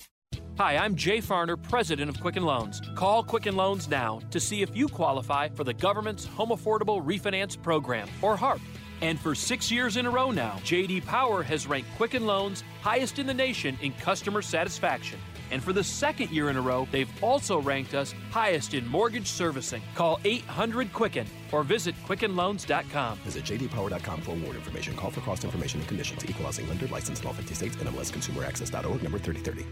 Hi, 0.61 0.77
I'm 0.77 0.95
Jay 0.95 1.23
Farner, 1.23 1.57
president 1.57 2.11
of 2.11 2.21
Quicken 2.21 2.43
Loans. 2.43 2.83
Call 2.95 3.25
Quicken 3.25 3.57
Loans 3.57 3.89
now 3.89 4.21
to 4.31 4.39
see 4.39 4.61
if 4.61 4.77
you 4.77 4.89
qualify 4.89 5.49
for 5.49 5.65
the 5.65 5.73
government's 5.73 6.27
Home 6.27 6.51
Affordable 6.51 7.03
Refinance 7.03 7.57
Program, 7.63 8.07
or 8.21 8.37
HARP. 8.37 8.61
And 9.01 9.19
for 9.19 9.35
six 9.35 9.73
years 9.73 9.97
in 9.97 10.05
a 10.05 10.11
row 10.11 10.31
now, 10.31 10.59
JD 10.63 11.07
Power 11.07 11.43
has 11.43 11.67
ranked 11.67 11.89
Quicken 11.97 12.27
Loans 12.27 12.63
highest 12.83 13.19
in 13.19 13.27
the 13.27 13.33
nation 13.33 13.79
in 13.81 13.95
customer 13.95 14.43
satisfaction. 14.43 15.19
And 15.51 15.65
for 15.65 15.73
the 15.73 15.83
second 15.83 16.29
year 16.29 16.51
in 16.51 16.59
a 16.59 16.61
row, 16.61 16.87
they've 16.93 17.25
also 17.25 17.59
ranked 17.59 17.95
us 17.95 18.15
highest 18.31 18.75
in 18.75 18.87
mortgage 18.87 19.29
servicing. 19.29 19.81
Call 19.95 20.21
800 20.27 20.93
Quicken 20.93 21.27
or 21.53 21.63
visit 21.63 21.95
QuickenLoans.com. 22.07 23.17
Visit 23.21 23.45
jdpower.com 23.47 24.21
for 24.21 24.33
award 24.33 24.57
information. 24.57 24.95
Call 24.95 25.11
for 25.11 25.23
cost 25.23 25.43
information 25.43 25.81
and 25.81 25.89
conditions. 25.89 26.23
Equal 26.29 26.45
housing 26.45 26.69
lender 26.69 26.87
licensed 26.89 27.23
in 27.23 27.29
all 27.29 27.35
50 27.35 27.55
states. 27.55 27.77
and 27.77 27.89
NMLSConsumerAccess.org 27.89 29.03
number 29.03 29.19
3030. 29.19 29.65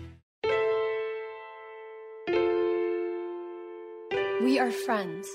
We 4.40 4.60
are 4.60 4.70
friends. 4.70 5.28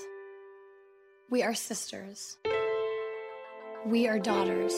We 1.28 1.42
are 1.42 1.52
sisters. 1.52 2.38
We 3.84 4.08
are 4.08 4.18
daughters. 4.18 4.72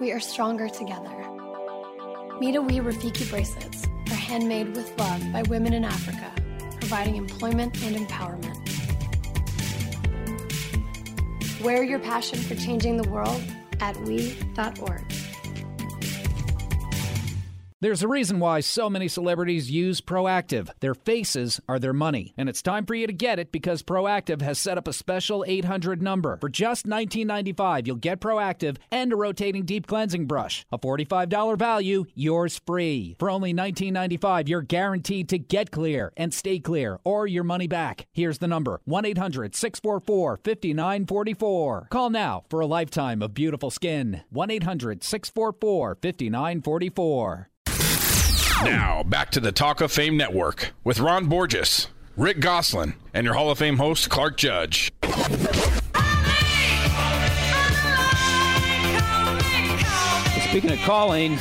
We 0.00 0.10
are 0.10 0.18
stronger 0.18 0.70
together. 0.70 1.14
ME 2.40 2.52
to 2.52 2.62
WE 2.62 2.80
Rafiki 2.80 3.28
bracelets 3.28 3.86
are 4.10 4.14
handmade 4.14 4.74
with 4.74 4.98
love 4.98 5.22
by 5.34 5.42
women 5.50 5.74
in 5.74 5.84
Africa, 5.84 6.32
providing 6.80 7.16
employment 7.16 7.82
and 7.82 7.94
empowerment. 7.94 8.56
Wear 11.62 11.82
your 11.84 11.98
passion 11.98 12.38
for 12.38 12.54
changing 12.54 12.96
the 12.96 13.08
world 13.10 13.42
at 13.80 14.00
we.org. 14.04 15.21
There's 17.82 18.04
a 18.04 18.06
reason 18.06 18.38
why 18.38 18.60
so 18.60 18.88
many 18.88 19.08
celebrities 19.08 19.68
use 19.68 20.00
Proactiv. 20.00 20.70
Their 20.78 20.94
faces 20.94 21.60
are 21.68 21.80
their 21.80 21.92
money. 21.92 22.32
And 22.36 22.48
it's 22.48 22.62
time 22.62 22.86
for 22.86 22.94
you 22.94 23.08
to 23.08 23.12
get 23.12 23.40
it 23.40 23.50
because 23.50 23.82
Proactiv 23.82 24.40
has 24.40 24.60
set 24.60 24.78
up 24.78 24.86
a 24.86 24.92
special 24.92 25.44
800 25.48 26.00
number. 26.00 26.36
For 26.36 26.48
just 26.48 26.86
$19.95, 26.86 27.88
you'll 27.88 27.96
get 27.96 28.20
Proactiv 28.20 28.76
and 28.92 29.12
a 29.12 29.16
rotating 29.16 29.64
deep 29.64 29.88
cleansing 29.88 30.26
brush. 30.26 30.64
A 30.70 30.78
$45 30.78 31.58
value, 31.58 32.04
yours 32.14 32.60
free. 32.64 33.16
For 33.18 33.28
only 33.28 33.52
$19.95, 33.52 34.48
you're 34.48 34.62
guaranteed 34.62 35.28
to 35.30 35.38
get 35.38 35.72
clear 35.72 36.12
and 36.16 36.32
stay 36.32 36.60
clear 36.60 37.00
or 37.02 37.26
your 37.26 37.42
money 37.42 37.66
back. 37.66 38.06
Here's 38.12 38.38
the 38.38 38.46
number 38.46 38.80
1 38.84 39.04
800 39.06 39.56
644 39.56 40.38
5944. 40.44 41.88
Call 41.90 42.10
now 42.10 42.44
for 42.48 42.60
a 42.60 42.66
lifetime 42.66 43.22
of 43.22 43.34
beautiful 43.34 43.72
skin. 43.72 44.22
1 44.30 44.50
800 44.52 45.02
644 45.02 45.98
5944. 46.00 47.48
Now, 48.64 49.02
back 49.02 49.30
to 49.32 49.40
the 49.40 49.50
Talk 49.50 49.80
of 49.80 49.90
Fame 49.90 50.16
Network 50.16 50.72
with 50.84 51.00
Ron 51.00 51.26
Borges, 51.26 51.88
Rick 52.16 52.38
Gosselin, 52.38 52.94
and 53.12 53.24
your 53.24 53.34
Hall 53.34 53.50
of 53.50 53.58
Fame 53.58 53.76
host, 53.76 54.08
Clark 54.08 54.36
Judge. 54.36 54.92
Speaking 60.48 60.70
of 60.70 60.78
calling, 60.80 61.38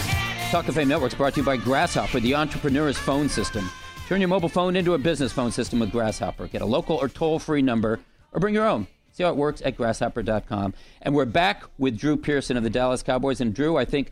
Talk 0.50 0.68
of 0.68 0.76
Fame 0.76 0.88
Network 0.88 1.12
is 1.12 1.18
brought 1.18 1.34
to 1.36 1.42
you 1.42 1.46
by 1.46 1.58
Grasshopper, 1.58 2.20
the 2.20 2.34
entrepreneur's 2.34 2.98
phone 2.98 3.30
system. 3.30 3.70
Turn 4.08 4.20
your 4.20 4.28
mobile 4.28 4.50
phone 4.50 4.76
into 4.76 4.96
a 4.96 4.98
business 4.98 5.32
phone 5.32 5.52
system 5.52 5.80
with 5.80 5.92
Grasshopper. 5.92 6.48
Get 6.48 6.62
a 6.62 6.66
local 6.66 6.96
or 6.96 7.08
toll 7.08 7.38
free 7.38 7.62
number 7.62 8.00
or 8.34 8.40
bring 8.40 8.56
your 8.56 8.68
own. 8.68 8.88
See 9.12 9.24
how 9.24 9.30
it 9.30 9.36
works 9.36 9.62
at 9.64 9.78
grasshopper.com. 9.78 10.74
And 11.02 11.14
we're 11.14 11.26
back 11.26 11.64
with 11.78 12.00
Drew 12.00 12.18
Pearson 12.18 12.58
of 12.58 12.64
the 12.64 12.70
Dallas 12.70 13.04
Cowboys. 13.04 13.42
And 13.42 13.54
Drew, 13.54 13.78
I 13.78 13.86
think 13.86 14.12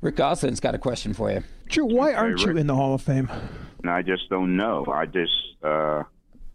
Rick 0.00 0.16
Gosselin's 0.16 0.60
got 0.60 0.74
a 0.74 0.78
question 0.78 1.12
for 1.12 1.30
you. 1.30 1.42
Drew, 1.68 1.84
why 1.84 2.14
aren't 2.14 2.40
you 2.40 2.56
in 2.56 2.66
the 2.66 2.74
Hall 2.74 2.94
of 2.94 3.02
Fame? 3.02 3.30
I 3.86 4.02
just 4.02 4.28
don't 4.30 4.56
know. 4.56 4.86
I 4.92 5.06
just 5.06 5.32
uh, 5.62 6.04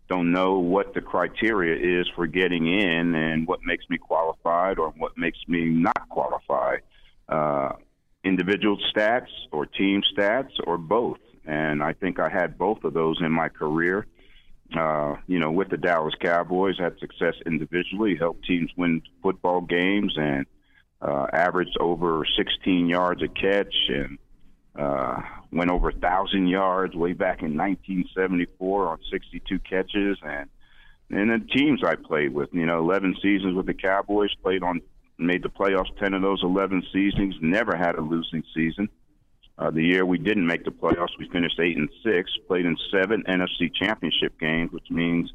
don't 0.09 0.31
know 0.31 0.59
what 0.59 0.93
the 0.93 1.01
criteria 1.01 2.01
is 2.01 2.07
for 2.15 2.27
getting 2.27 2.67
in 2.67 3.15
and 3.15 3.47
what 3.47 3.59
makes 3.63 3.85
me 3.89 3.97
qualified 3.97 4.79
or 4.79 4.89
what 4.97 5.17
makes 5.17 5.39
me 5.47 5.65
not 5.65 6.09
qualified. 6.09 6.81
Uh, 7.29 7.73
individual 8.23 8.77
stats 8.93 9.29
or 9.51 9.65
team 9.65 10.01
stats 10.15 10.51
or 10.65 10.77
both. 10.77 11.19
And 11.45 11.83
I 11.83 11.93
think 11.93 12.19
I 12.19 12.29
had 12.29 12.57
both 12.57 12.83
of 12.83 12.93
those 12.93 13.19
in 13.21 13.31
my 13.31 13.49
career. 13.49 14.07
Uh, 14.75 15.15
you 15.27 15.39
know, 15.39 15.51
with 15.51 15.69
the 15.69 15.77
Dallas 15.77 16.15
Cowboys, 16.19 16.75
had 16.79 16.97
success 16.99 17.35
individually, 17.45 18.15
helped 18.15 18.45
teams 18.45 18.71
win 18.75 19.03
football 19.21 19.61
games, 19.61 20.13
and 20.17 20.47
averaged 21.33 21.77
over 21.79 22.25
16 22.37 22.87
yards 22.87 23.21
a 23.21 23.27
catch 23.27 23.73
and 23.89 24.17
uh, 24.77 25.21
went 25.51 25.71
over 25.71 25.91
thousand 25.91 26.47
yards 26.47 26.95
way 26.95 27.13
back 27.13 27.41
in 27.41 27.57
1974 27.57 28.87
on 28.87 28.99
62 29.11 29.59
catches, 29.59 30.17
and 30.23 30.49
and 31.11 31.29
the 31.29 31.45
teams 31.47 31.81
I 31.85 31.95
played 31.95 32.33
with, 32.33 32.49
you 32.51 32.65
know, 32.65 32.79
11 32.79 33.17
seasons 33.21 33.55
with 33.55 33.67
the 33.67 33.73
Cowboys, 33.73 34.33
played 34.41 34.63
on, 34.63 34.81
made 35.19 35.43
the 35.43 35.49
playoffs 35.49 35.95
10 35.99 36.15
of 36.15 36.21
those 36.21 36.41
11 36.43 36.83
seasons, 36.91 37.35
never 37.41 37.77
had 37.77 37.95
a 37.95 38.01
losing 38.01 38.43
season. 38.55 38.89
Uh, 39.57 39.69
the 39.69 39.83
year 39.83 40.05
we 40.05 40.17
didn't 40.17 40.45
make 40.45 40.65
the 40.65 40.71
playoffs, 40.71 41.17
we 41.17 41.29
finished 41.29 41.59
eight 41.59 41.77
and 41.77 41.89
six. 42.03 42.31
Played 42.47 42.65
in 42.65 42.75
seven 42.91 43.23
NFC 43.27 43.73
Championship 43.73 44.37
games, 44.39 44.71
which 44.71 44.89
means 44.89 45.31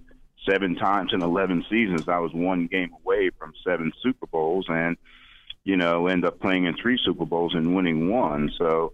seven 0.48 0.74
times 0.74 1.12
in 1.14 1.22
11 1.22 1.64
seasons. 1.70 2.08
I 2.08 2.18
was 2.18 2.32
one 2.34 2.66
game 2.66 2.90
away 3.02 3.30
from 3.38 3.52
seven 3.64 3.92
Super 4.02 4.26
Bowls, 4.26 4.66
and 4.68 4.96
you 5.64 5.76
know, 5.76 6.06
end 6.06 6.24
up 6.24 6.40
playing 6.40 6.64
in 6.64 6.74
three 6.76 6.98
Super 7.04 7.26
Bowls 7.26 7.54
and 7.54 7.74
winning 7.74 8.10
one. 8.10 8.50
So 8.58 8.92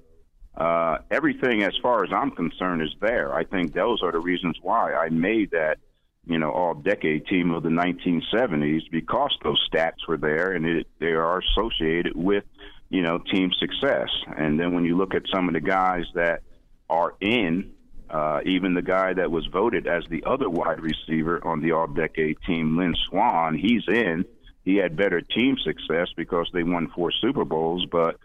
uh, 0.57 0.99
everything, 1.11 1.63
as 1.63 1.75
far 1.83 2.05
as 2.05 2.11
I'm 2.13 2.31
concerned, 2.31 2.83
is 2.83 2.95
there. 3.01 3.35
I 3.35 3.45
think 3.45 3.75
those 3.75 4.03
are 4.03 4.13
the 4.13 4.21
reasons 4.21 4.57
why 4.63 4.95
I 4.95 5.11
made 5.11 5.51
that, 5.51 5.79
you 6.27 6.39
know, 6.39 6.51
all-decade 6.51 7.27
team 7.27 7.51
of 7.53 7.63
the 7.63 7.69
1970s 7.69 8.91
because 8.91 9.37
those 9.45 9.65
stats 9.71 10.09
were 10.09 10.17
there 10.17 10.53
and 10.53 10.67
it, 10.67 10.87
they 10.99 11.13
are 11.13 11.41
associated 11.41 12.17
with, 12.17 12.45
you 12.89 13.03
know, 13.03 13.19
team 13.19 13.51
success. 13.59 14.09
And 14.37 14.59
then 14.59 14.75
when 14.75 14.85
you 14.85 14.97
look 14.97 15.15
at 15.15 15.23
some 15.33 15.47
of 15.49 15.55
the 15.55 15.61
guys 15.61 16.05
that 16.15 16.43
are 16.89 17.15
in, 17.21 17.73
uh, 18.09 18.41
even 18.47 18.75
the 18.75 18.83
guy 18.83 19.13
that 19.13 19.31
was 19.31 19.47
voted 19.47 19.87
as 19.87 20.05
the 20.09 20.25
other 20.25 20.49
wide 20.49 20.81
receiver 20.81 21.45
on 21.47 21.61
the 21.61 21.73
all-decade 21.73 22.39
team, 22.47 22.77
Lynn 22.79 22.95
Swann, 23.09 23.57
he's 23.57 23.83
in. 23.89 24.25
He 24.67 24.77
had 24.77 24.97
better 24.97 25.23
team 25.23 25.57
success 25.65 26.09
because 26.17 26.51
they 26.53 26.63
won 26.63 26.91
four 26.95 27.11
Super 27.13 27.47
Bowls, 27.47 27.87
but 27.91 28.17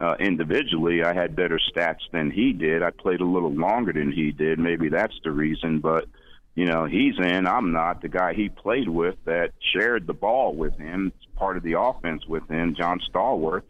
uh, 0.00 0.14
individually, 0.18 1.04
I 1.04 1.14
had 1.14 1.36
better 1.36 1.60
stats 1.72 2.00
than 2.10 2.30
he 2.30 2.52
did. 2.54 2.82
I 2.82 2.90
played 2.90 3.20
a 3.20 3.26
little 3.26 3.52
longer 3.52 3.92
than 3.92 4.10
he 4.10 4.32
did. 4.32 4.58
Maybe 4.58 4.88
that's 4.88 5.14
the 5.22 5.30
reason, 5.30 5.80
but 5.80 6.06
you 6.54 6.64
know, 6.66 6.86
he's 6.86 7.14
in. 7.18 7.46
I'm 7.46 7.72
not. 7.72 8.02
The 8.02 8.08
guy 8.08 8.34
he 8.34 8.48
played 8.48 8.88
with 8.88 9.16
that 9.26 9.52
shared 9.72 10.06
the 10.06 10.14
ball 10.14 10.54
with 10.54 10.76
him, 10.78 11.12
part 11.36 11.56
of 11.56 11.62
the 11.62 11.78
offense 11.78 12.26
with 12.26 12.48
him, 12.48 12.74
John 12.74 12.98
Stallworth. 13.12 13.62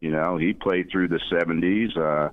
You 0.00 0.10
know, 0.10 0.36
he 0.36 0.52
played 0.52 0.90
through 0.92 1.08
the 1.08 1.20
70s. 1.32 1.96
Uh, 1.96 2.30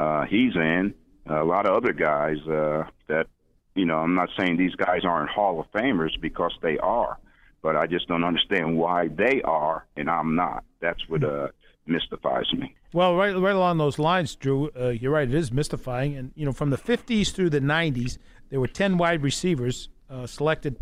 uh, 0.00 0.26
he's 0.26 0.54
in. 0.54 0.94
A 1.26 1.44
lot 1.44 1.66
of 1.66 1.76
other 1.76 1.92
guys 1.92 2.38
uh, 2.46 2.84
that, 3.08 3.26
you 3.74 3.84
know, 3.84 3.98
I'm 3.98 4.14
not 4.14 4.28
saying 4.38 4.56
these 4.56 4.74
guys 4.74 5.00
aren't 5.04 5.30
Hall 5.30 5.60
of 5.60 5.70
Famers 5.72 6.18
because 6.20 6.52
they 6.62 6.78
are, 6.78 7.18
but 7.62 7.76
I 7.76 7.86
just 7.86 8.08
don't 8.08 8.24
understand 8.24 8.76
why 8.76 9.08
they 9.08 9.42
are 9.42 9.86
and 9.96 10.08
I'm 10.08 10.34
not. 10.34 10.64
That's 10.80 11.00
what 11.08 11.24
uh, 11.24 11.48
mystifies 11.86 12.52
me. 12.52 12.74
Well, 12.92 13.16
right, 13.16 13.36
right 13.36 13.54
along 13.54 13.78
those 13.78 13.98
lines, 13.98 14.34
Drew, 14.34 14.70
uh, 14.78 14.88
you're 14.88 15.12
right. 15.12 15.28
It 15.28 15.34
is 15.34 15.52
mystifying, 15.52 16.16
and 16.16 16.32
you 16.34 16.46
know, 16.46 16.52
from 16.52 16.70
the 16.70 16.78
50s 16.78 17.32
through 17.32 17.50
the 17.50 17.60
90s, 17.60 18.18
there 18.50 18.60
were 18.60 18.66
10 18.66 18.96
wide 18.96 19.22
receivers 19.22 19.88
uh, 20.08 20.26
selected 20.26 20.76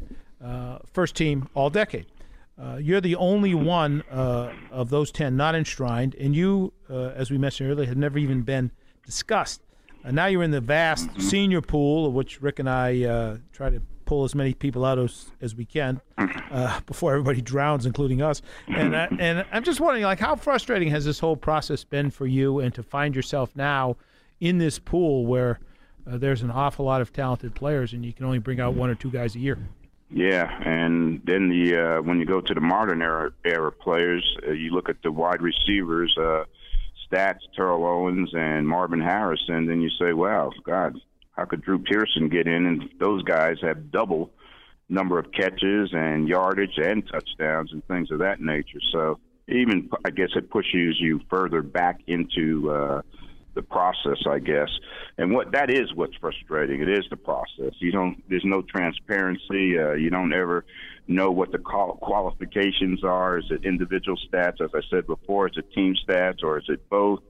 uh, 0.45 0.79
first 0.93 1.17
team 1.17 1.49
all 1.55 1.71
decade. 1.71 2.07
Uh, 2.59 2.77
you're 2.77 3.01
the 3.01 3.17
only 3.17 3.55
one 3.55 4.03
uh, 4.11 4.53
of 4.71 4.89
those 4.89 5.11
10 5.11 5.37
not 5.37 5.55
enshrined, 5.55 6.15
and 6.15 6.35
you, 6.35 6.73
uh, 6.89 7.09
as 7.09 7.31
we 7.31 7.39
mentioned 7.39 7.71
earlier, 7.71 7.87
had 7.87 7.99
never 7.99 8.19
even 8.19 8.43
been 8.43 8.71
discussed. 9.05 9.63
now 10.11 10.27
you're 10.27 10.43
in 10.43 10.53
the 10.53 10.61
vast 10.61 11.09
mm-hmm. 11.09 11.21
senior 11.21 11.61
pool, 11.61 12.07
of 12.07 12.15
which 12.15 12.41
Rick 12.41 12.59
and 12.59 12.71
I 12.71 13.39
try 13.53 13.71
to 13.71 13.83
pull 14.07 14.25
as 14.25 14.35
many 14.35 14.55
people 14.55 14.85
out 14.85 14.99
as, 14.99 15.27
as 15.43 15.55
we 15.55 15.67
can 15.67 16.01
uh, 16.17 16.81
before 16.87 17.13
everybody 17.13 17.43
drowns, 17.43 17.85
including 17.85 18.23
us. 18.23 18.41
And 18.69 18.97
I, 18.97 19.09
and 19.19 19.45
I'm 19.53 19.65
just 19.65 19.81
wondering, 19.81 20.05
like, 20.05 20.21
how 20.21 20.37
frustrating 20.37 20.89
has 20.89 21.05
this 21.05 21.19
whole 21.19 21.37
process 21.37 21.85
been 21.85 22.11
for 22.11 22.27
you, 22.27 22.61
and 22.61 22.73
to 22.75 22.83
find 22.83 23.15
yourself 23.15 23.55
now 23.55 23.97
in 24.41 24.59
this 24.59 24.79
pool 24.79 25.27
where 25.27 25.61
uh, 26.11 26.17
there's 26.17 26.43
an 26.43 26.51
awful 26.51 26.87
lot 26.87 27.03
of 27.03 27.13
talented 27.13 27.55
players, 27.55 27.93
and 27.93 28.05
you 28.07 28.13
can 28.13 28.25
only 28.25 28.39
bring 28.39 28.61
out 28.61 28.75
one 28.75 28.89
or 28.89 28.95
two 28.95 29.11
guys 29.11 29.35
a 29.35 29.39
year. 29.39 29.59
Yeah, 30.09 30.49
and 30.65 31.21
then 31.25 31.49
the 31.49 31.77
uh, 31.77 32.03
when 32.03 32.21
you 32.21 32.27
go 32.27 32.41
to 32.41 32.55
the 32.55 32.61
modern 32.61 33.03
era 33.03 33.33
era 33.45 33.73
players, 33.73 34.25
uh, 34.47 34.53
you 34.53 34.71
look 34.71 34.89
at 34.89 35.03
the 35.03 35.11
wide 35.11 35.43
receivers, 35.43 36.17
uh, 36.17 36.45
stats, 37.11 37.41
Terrell 37.57 37.85
Owens 37.85 38.31
and 38.33 38.69
Marvin 38.69 39.01
Harrison, 39.01 39.67
then 39.67 39.81
you 39.81 39.91
say, 39.91 40.13
wow, 40.13 40.53
God, 40.63 41.01
how 41.37 41.45
could 41.45 41.63
Drew 41.63 41.79
Pearson 41.79 42.29
get 42.29 42.47
in? 42.47 42.67
And 42.67 42.89
those 42.99 43.23
guys 43.23 43.57
have 43.63 43.91
double 43.91 44.31
number 44.89 45.19
of 45.19 45.33
catches 45.33 45.91
and 45.93 46.29
yardage 46.29 46.79
and 46.79 47.07
touchdowns 47.07 47.73
and 47.73 47.87
things 47.87 48.11
of 48.11 48.21
that 48.21 48.41
nature. 48.41 48.81
So 48.93 49.19
even 49.49 49.91
I 50.05 50.11
guess 50.11 50.31
it 50.35 50.51
pushes 50.51 50.97
you 50.99 51.21
further 51.31 51.63
back 51.63 52.01
into 52.07 52.71
uh, 52.71 53.03
the 53.55 53.63
process, 53.63 54.19
I 54.29 54.39
guess. 54.39 54.69
And 55.19 55.33
what 55.33 55.53
that 55.53 55.71
is 55.71 55.93
what's 55.95 56.15
frustrating. 56.21 56.81
It 56.81 56.89
is 56.89 57.05
the 57.11 57.17
process. 57.17 57.73
You 57.79 57.93
don't. 57.93 58.23
There's 58.29 58.45
no 58.45 58.63
transparency. 58.63 59.79
Uh, 59.79 59.93
you 59.93 60.11
don't 60.11 60.33
ever 60.33 60.65
know 61.09 61.31
what 61.31 61.53
the 61.53 61.59
qualifications 61.59 63.03
are. 63.05 63.39
Is 63.39 63.47
it 63.51 63.65
individual 63.65 64.19
stats, 64.29 64.61
as 64.61 64.71
I 64.75 64.81
said 64.91 65.07
before? 65.07 65.49
Is 65.49 65.57
it 65.57 65.73
team 65.73 65.95
stats, 66.09 66.43
or 66.43 66.59
is 66.59 66.67
it 66.69 66.89
both? 66.89 67.21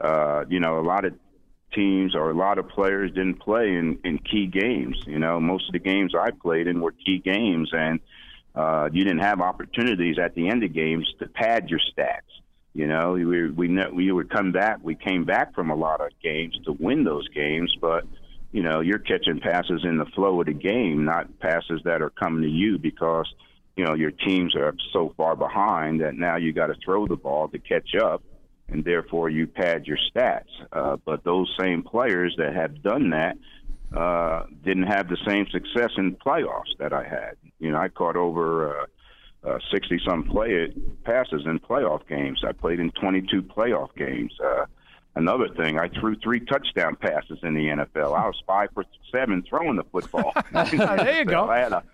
Uh, 0.00 0.44
you 0.48 0.60
know, 0.60 0.80
a 0.80 0.82
lot 0.82 1.04
of 1.04 1.14
teams 1.74 2.14
or 2.14 2.30
a 2.30 2.34
lot 2.34 2.58
of 2.58 2.68
players 2.68 3.10
didn't 3.12 3.40
play 3.40 3.74
in, 3.74 3.98
in 4.04 4.18
key 4.18 4.46
games. 4.46 4.96
You 5.06 5.18
know, 5.18 5.40
most 5.40 5.66
of 5.68 5.72
the 5.72 5.78
games 5.78 6.14
I 6.14 6.30
played 6.30 6.66
in 6.66 6.80
were 6.80 6.92
key 6.92 7.18
games, 7.18 7.70
and 7.72 8.00
uh, 8.54 8.88
you 8.92 9.04
didn't 9.04 9.22
have 9.22 9.40
opportunities 9.40 10.18
at 10.18 10.34
the 10.34 10.48
end 10.48 10.62
of 10.64 10.72
games 10.72 11.12
to 11.18 11.26
pad 11.26 11.68
your 11.68 11.80
stats. 11.80 12.20
You 12.72 12.86
know, 12.86 13.12
we 13.12 13.50
we 13.50 13.68
we 13.92 14.12
would 14.12 14.30
come 14.30 14.52
back. 14.52 14.78
We 14.82 14.94
came 14.94 15.24
back 15.24 15.54
from 15.54 15.70
a 15.70 15.76
lot 15.76 16.00
of 16.00 16.10
games 16.22 16.58
to 16.64 16.72
win 16.72 17.04
those 17.04 17.28
games, 17.28 17.74
but 17.80 18.04
you 18.50 18.62
know, 18.62 18.80
you're 18.80 18.98
catching 18.98 19.40
passes 19.40 19.82
in 19.84 19.98
the 19.98 20.06
flow 20.06 20.40
of 20.40 20.46
the 20.46 20.52
game, 20.52 21.04
not 21.04 21.40
passes 21.40 21.80
that 21.84 22.02
are 22.02 22.10
coming 22.10 22.42
to 22.42 22.48
you 22.48 22.78
because 22.78 23.32
you 23.76 23.84
know 23.84 23.94
your 23.94 24.10
teams 24.10 24.54
are 24.56 24.74
so 24.92 25.12
far 25.16 25.36
behind 25.36 26.00
that 26.00 26.14
now 26.14 26.36
you 26.36 26.52
got 26.52 26.66
to 26.68 26.74
throw 26.84 27.06
the 27.06 27.16
ball 27.16 27.48
to 27.48 27.58
catch 27.58 27.94
up 28.00 28.22
and 28.68 28.84
therefore 28.84 29.28
you 29.28 29.46
pad 29.46 29.86
your 29.86 29.98
stats. 30.14 30.48
Uh, 30.72 30.96
but 31.04 31.24
those 31.24 31.54
same 31.58 31.82
players 31.82 32.34
that 32.38 32.54
have 32.54 32.82
done 32.82 33.10
that 33.10 33.36
uh, 33.96 34.46
didn't 34.64 34.84
have 34.84 35.08
the 35.08 35.18
same 35.26 35.46
success 35.50 35.90
in 35.96 36.16
playoffs 36.16 36.76
that 36.78 36.92
I 36.92 37.04
had. 37.04 37.36
You 37.58 37.72
know, 37.72 37.78
I 37.78 37.88
caught 37.88 38.16
over 38.16 38.88
uh, 39.44 39.58
60 39.70 39.94
uh, 39.94 40.10
some 40.10 40.24
play 40.24 40.72
passes 41.04 41.42
in 41.46 41.60
playoff 41.60 42.06
games. 42.08 42.42
I 42.46 42.52
played 42.52 42.80
in 42.80 42.90
22 42.92 43.42
playoff 43.42 43.94
games. 43.94 44.32
Uh, 44.42 44.64
another 45.14 45.48
thing, 45.48 45.78
I 45.78 45.88
threw 45.88 46.16
three 46.16 46.40
touchdown 46.40 46.96
passes 46.96 47.38
in 47.42 47.54
the 47.54 47.66
NFL. 47.66 48.16
I 48.16 48.26
was 48.26 48.42
five 48.46 48.70
for 48.74 48.84
seven 49.12 49.44
throwing 49.48 49.76
the 49.76 49.84
football. 49.84 50.32
there 50.52 51.18
you 51.18 51.24
go. 51.24 51.44
I 51.48 51.58
had 51.58 51.72
a 51.72 51.84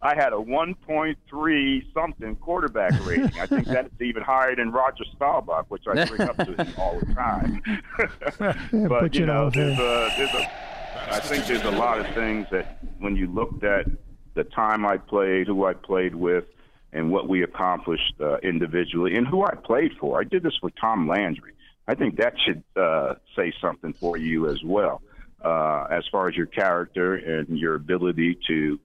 I 0.00 0.14
had 0.14 0.32
a 0.32 0.36
1.3 0.36 1.92
something 1.92 2.36
quarterback 2.36 2.92
rating. 3.06 3.30
I 3.40 3.46
think 3.46 3.66
that's 3.66 3.88
even 4.00 4.22
higher 4.22 4.54
than 4.54 4.70
Roger 4.70 5.04
Staubach, 5.16 5.66
which 5.68 5.84
I 5.88 6.04
bring 6.04 6.20
up 6.22 6.36
to 6.36 6.54
him 6.54 6.74
all 6.78 7.00
the 7.00 7.14
time. 7.14 7.62
but, 8.38 8.88
but, 8.88 9.14
you 9.14 9.26
know, 9.26 9.50
there's 9.50 9.78
a, 9.78 10.10
there's 10.16 10.34
a, 10.34 11.14
I 11.14 11.20
think 11.20 11.46
there's 11.46 11.64
a 11.64 11.70
lot 11.70 11.98
of 11.98 12.06
things 12.14 12.46
that 12.52 12.78
when 12.98 13.16
you 13.16 13.26
looked 13.26 13.64
at 13.64 13.86
the 14.34 14.44
time 14.44 14.86
I 14.86 14.98
played, 14.98 15.48
who 15.48 15.64
I 15.64 15.74
played 15.74 16.14
with, 16.14 16.44
and 16.92 17.10
what 17.10 17.28
we 17.28 17.42
accomplished 17.42 18.14
uh, 18.20 18.38
individually, 18.38 19.14
and 19.16 19.26
who 19.26 19.44
I 19.44 19.54
played 19.54 19.92
for. 20.00 20.18
I 20.20 20.24
did 20.24 20.42
this 20.42 20.56
for 20.60 20.70
Tom 20.70 21.06
Landry. 21.06 21.52
I 21.86 21.94
think 21.94 22.16
that 22.16 22.34
should 22.46 22.62
uh, 22.76 23.16
say 23.36 23.52
something 23.60 23.92
for 23.94 24.16
you 24.16 24.48
as 24.48 24.62
well, 24.64 25.02
uh, 25.44 25.86
as 25.90 26.04
far 26.10 26.28
as 26.28 26.36
your 26.36 26.46
character 26.46 27.14
and 27.14 27.58
your 27.58 27.74
ability 27.74 28.38
to 28.46 28.78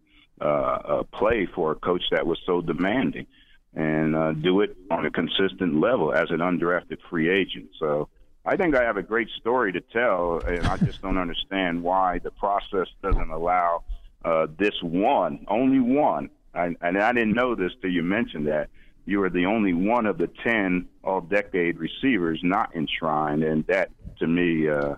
uh, 0.46 1.04
play 1.14 1.48
for 1.56 1.72
a 1.72 1.76
coach 1.76 2.04
that 2.12 2.26
was 2.26 2.40
so 2.46 2.62
demanding 2.62 3.28
and 3.76 4.16
uh, 4.16 4.34
do 4.34 4.62
it 4.62 4.76
on 4.92 5.06
a 5.06 5.12
consistent 5.12 5.80
level 5.80 6.14
as 6.14 6.30
an 6.30 6.40
undrafted 6.40 7.00
free 7.10 7.30
agent. 7.30 7.70
So 7.80 8.10
I 8.46 8.58
think 8.58 8.76
I 8.76 8.84
have 8.84 8.98
a 8.98 9.04
great 9.04 9.30
story 9.40 9.72
to 9.72 9.82
tell, 9.82 10.40
and 10.46 10.68
I 10.68 10.78
just 10.78 11.02
don't 11.02 11.18
understand 11.18 11.82
why 11.82 12.20
the 12.20 12.32
process 12.32 12.88
doesn't 13.02 13.32
allow 13.32 13.84
uh, 14.26 14.48
this 14.58 14.76
one, 14.82 15.46
only 15.48 15.80
one. 15.80 16.30
I, 16.54 16.76
and 16.82 16.98
I 16.98 17.14
didn't 17.14 17.34
know 17.34 17.56
this 17.56 17.72
till 17.82 17.90
you 17.90 18.04
mentioned 18.04 18.48
that 18.48 18.70
you 19.06 19.24
are 19.24 19.30
the 19.30 19.46
only 19.46 19.74
one 19.74 20.06
of 20.06 20.18
the 20.18 20.30
ten 20.44 20.88
all-decade 21.04 21.78
receivers 21.78 22.40
not 22.44 22.76
enshrined, 22.76 23.44
and 23.44 23.66
that 23.68 23.90
to 24.20 24.28
me 24.28 24.70
uh, 24.70 24.96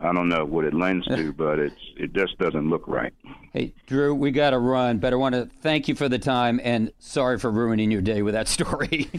I 0.00 0.12
don't 0.12 0.28
know 0.28 0.44
what 0.44 0.64
it 0.64 0.72
lends 0.74 1.06
to, 1.08 1.32
but 1.36 1.58
it's 1.58 1.74
it 1.96 2.12
just 2.12 2.38
doesn't 2.38 2.68
look 2.70 2.86
right. 2.88 3.12
Hey, 3.52 3.74
Drew, 3.86 4.14
we 4.14 4.30
got 4.30 4.50
to 4.50 4.58
run, 4.58 4.98
but 4.98 5.12
I 5.12 5.16
want 5.16 5.34
to 5.34 5.48
thank 5.60 5.88
you 5.88 5.94
for 5.94 6.08
the 6.08 6.18
time 6.18 6.60
and 6.62 6.92
sorry 6.98 7.38
for 7.38 7.50
ruining 7.50 7.90
your 7.90 8.00
day 8.00 8.22
with 8.22 8.34
that 8.34 8.48
story. 8.56 9.08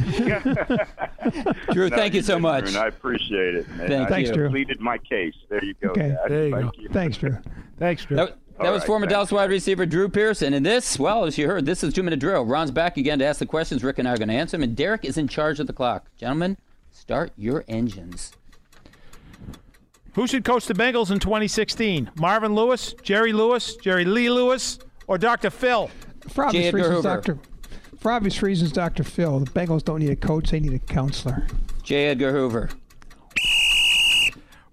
Drew, 1.71 1.89
no, 1.89 1.95
thank 1.95 2.13
you 2.13 2.21
so 2.21 2.39
much. 2.39 2.71
Drew, 2.71 2.79
I 2.79 2.87
appreciate 2.87 3.55
it. 3.55 3.67
Man. 3.69 3.87
Thank 3.87 4.07
I 4.07 4.09
Thanks, 4.09 4.29
Drew. 4.31 4.45
completed 4.45 4.79
my 4.79 4.97
case. 4.97 5.35
There 5.49 5.63
you 5.63 5.73
go. 5.81 5.89
Okay, 5.89 6.09
Dad. 6.09 6.19
there 6.29 6.47
you 6.47 6.51
thank 6.55 6.75
go. 6.75 6.81
You. 6.81 6.89
Thanks, 6.89 7.17
Drew. 7.17 7.37
Thanks, 7.77 8.05
Drew. 8.05 8.17
That, 8.17 8.37
That 8.59 8.71
was 8.71 8.81
right, 8.81 8.87
former 8.87 9.05
thanks. 9.05 9.13
Dallas 9.13 9.31
wide 9.31 9.49
receiver 9.49 9.85
Drew 9.85 10.07
Pearson. 10.09 10.53
And 10.53 10.65
this, 10.65 10.97
well, 10.97 11.25
as 11.25 11.37
you 11.37 11.47
heard, 11.47 11.65
this 11.65 11.83
is 11.83 11.93
two 11.93 12.03
minute 12.03 12.19
drill. 12.19 12.45
Ron's 12.45 12.71
back 12.71 12.97
again 12.97 13.19
to 13.19 13.25
ask 13.25 13.39
the 13.39 13.45
questions. 13.45 13.83
Rick 13.83 13.99
and 13.99 14.07
I 14.07 14.13
are 14.13 14.17
going 14.17 14.29
to 14.29 14.33
answer 14.35 14.57
them. 14.57 14.63
And 14.63 14.75
Derek 14.75 15.03
is 15.05 15.17
in 15.17 15.27
charge 15.27 15.59
of 15.59 15.67
the 15.67 15.73
clock. 15.73 16.07
Gentlemen, 16.17 16.57
start 16.91 17.31
your 17.37 17.63
engines. 17.67 18.31
Who 20.13 20.27
should 20.27 20.43
coach 20.43 20.65
the 20.65 20.73
Bengals 20.73 21.11
in 21.11 21.19
2016? 21.19 22.11
Marvin 22.15 22.53
Lewis, 22.53 22.93
Jerry 23.01 23.31
Lewis, 23.31 23.75
Jerry 23.75 24.03
Lee 24.03 24.29
Lewis, 24.29 24.79
or 25.07 25.17
Dr. 25.17 25.49
Phil? 25.49 25.89
For 26.27 26.45
obvious 26.45 26.73
reasons, 26.73 27.03
Doctor. 27.03 27.39
For 27.97 28.11
obvious 28.11 28.41
reasons, 28.41 28.71
Doctor 28.71 29.03
Phil. 29.03 29.39
The 29.39 29.51
Bengals 29.51 29.83
don't 29.83 29.99
need 29.99 30.09
a 30.09 30.15
coach; 30.15 30.51
they 30.51 30.59
need 30.59 30.73
a 30.73 30.79
counselor. 30.79 31.47
J. 31.83 32.07
Edgar 32.07 32.31
Hoover. 32.31 32.69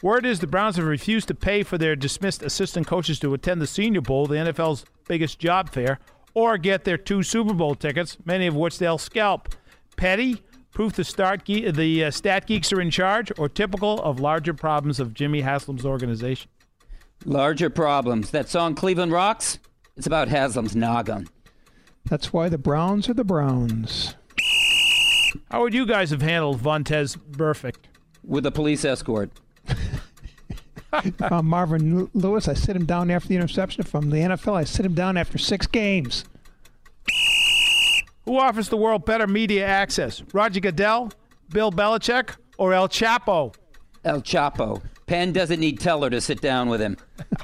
Word 0.03 0.25
is 0.27 0.41
the 0.41 0.47
Browns 0.47 0.77
have 0.77 0.85
refused 0.85 1.29
to 1.29 1.35
pay 1.35 1.63
for 1.63 1.77
their 1.77 1.97
dismissed 1.97 2.43
assistant 2.43 2.87
coaches 2.87 3.19
to 3.21 3.35
attend 3.35 3.61
the 3.61 3.67
Senior 3.67 4.01
Bowl, 4.01 4.27
the 4.27 4.37
NFL's 4.37 4.85
biggest 5.09 5.39
job 5.39 5.71
fair, 5.71 5.99
or 6.35 6.57
get 6.57 6.85
their 6.85 6.99
two 6.99 7.23
Super 7.23 7.55
Bowl 7.55 7.75
tickets, 7.75 8.17
many 8.25 8.47
of 8.47 8.55
which 8.55 8.79
they'll 8.79 8.99
scalp. 8.99 9.49
Petty, 9.97 10.43
proof 10.79 10.93
the 10.93 11.03
start 11.03 11.45
ge- 11.45 11.75
the 11.75 12.05
uh, 12.05 12.09
stat 12.09 12.47
geeks 12.47 12.73
are 12.73 12.81
in 12.81 12.89
charge, 12.89 13.33
or 13.37 13.49
typical 13.49 14.01
of 14.01 14.21
larger 14.21 14.55
problems 14.55 15.01
of 15.01 15.13
Jimmy 15.13 15.41
Haslam's 15.41 15.85
organization. 15.85 16.49
Larger 17.25 17.69
problems. 17.69 18.31
That 18.31 18.49
song 18.49 18.77
Cleveland 18.77 19.11
Rocks, 19.11 19.59
it's 19.97 20.07
about 20.07 20.29
Haslam's 20.29 20.77
noggin. 20.77 21.27
That's 22.05 22.33
why 22.33 22.49
the 22.49 22.59
Browns 22.59 23.09
are 23.09 23.15
the 23.15 23.25
Browns. 23.25 24.15
How 25.51 25.63
would 25.63 25.75
you 25.75 25.85
guys 25.85 26.11
have 26.11 26.23
handled 26.23 26.61
Vontaze 26.61 27.17
Burfict? 27.17 27.87
With 28.23 28.47
a 28.47 28.53
police 28.53 28.85
escort. 28.85 29.33
uh, 30.93 31.43
Marvin 31.43 32.09
Lewis, 32.15 32.47
I 32.47 32.55
sit 32.55 32.77
him 32.77 32.87
down 32.87 33.11
after 33.11 33.29
the 33.29 33.35
interception. 33.35 33.83
From 33.83 34.11
the 34.11 34.19
NFL, 34.19 34.55
I 34.55 34.63
sit 34.63 34.87
him 34.87 34.95
down 34.95 35.17
after 35.17 35.39
six 35.39 35.67
games. 35.67 36.25
Who 38.29 38.37
offers 38.37 38.69
the 38.69 38.77
world 38.77 39.07
better 39.07 39.27
media 39.27 39.67
access? 39.67 40.23
Roger 40.35 40.61
Goodell, 40.61 41.11
Bill 41.49 41.73
Belichick, 41.73 42.37
or 42.59 42.75
El 42.75 42.87
Chapo? 42.87 43.55
El 44.05 44.21
Chapo. 44.21 44.83
Penn 45.07 45.33
doesn't 45.33 45.59
need 45.59 45.81
Teller 45.81 46.11
to 46.11 46.21
sit 46.21 46.43
down 46.43 46.69
with 46.69 46.79
him. 46.79 46.99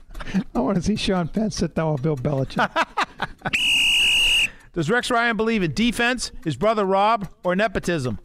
I 0.55 0.61
want 0.61 0.77
to 0.77 0.83
see 0.83 0.97
Sean 0.97 1.29
Penn 1.29 1.51
sit 1.51 1.75
down 1.75 1.93
with 1.93 2.03
Bill 2.03 2.19
Belichick. 2.19 2.71
Does 4.75 4.91
Rex 4.91 5.11
Ryan 5.11 5.39
believe 5.39 5.63
in 5.63 5.73
defense, 5.73 6.33
his 6.45 6.55
brother 6.55 6.85
Rob, 6.85 7.31
or 7.45 7.57
nepotism? 7.57 8.19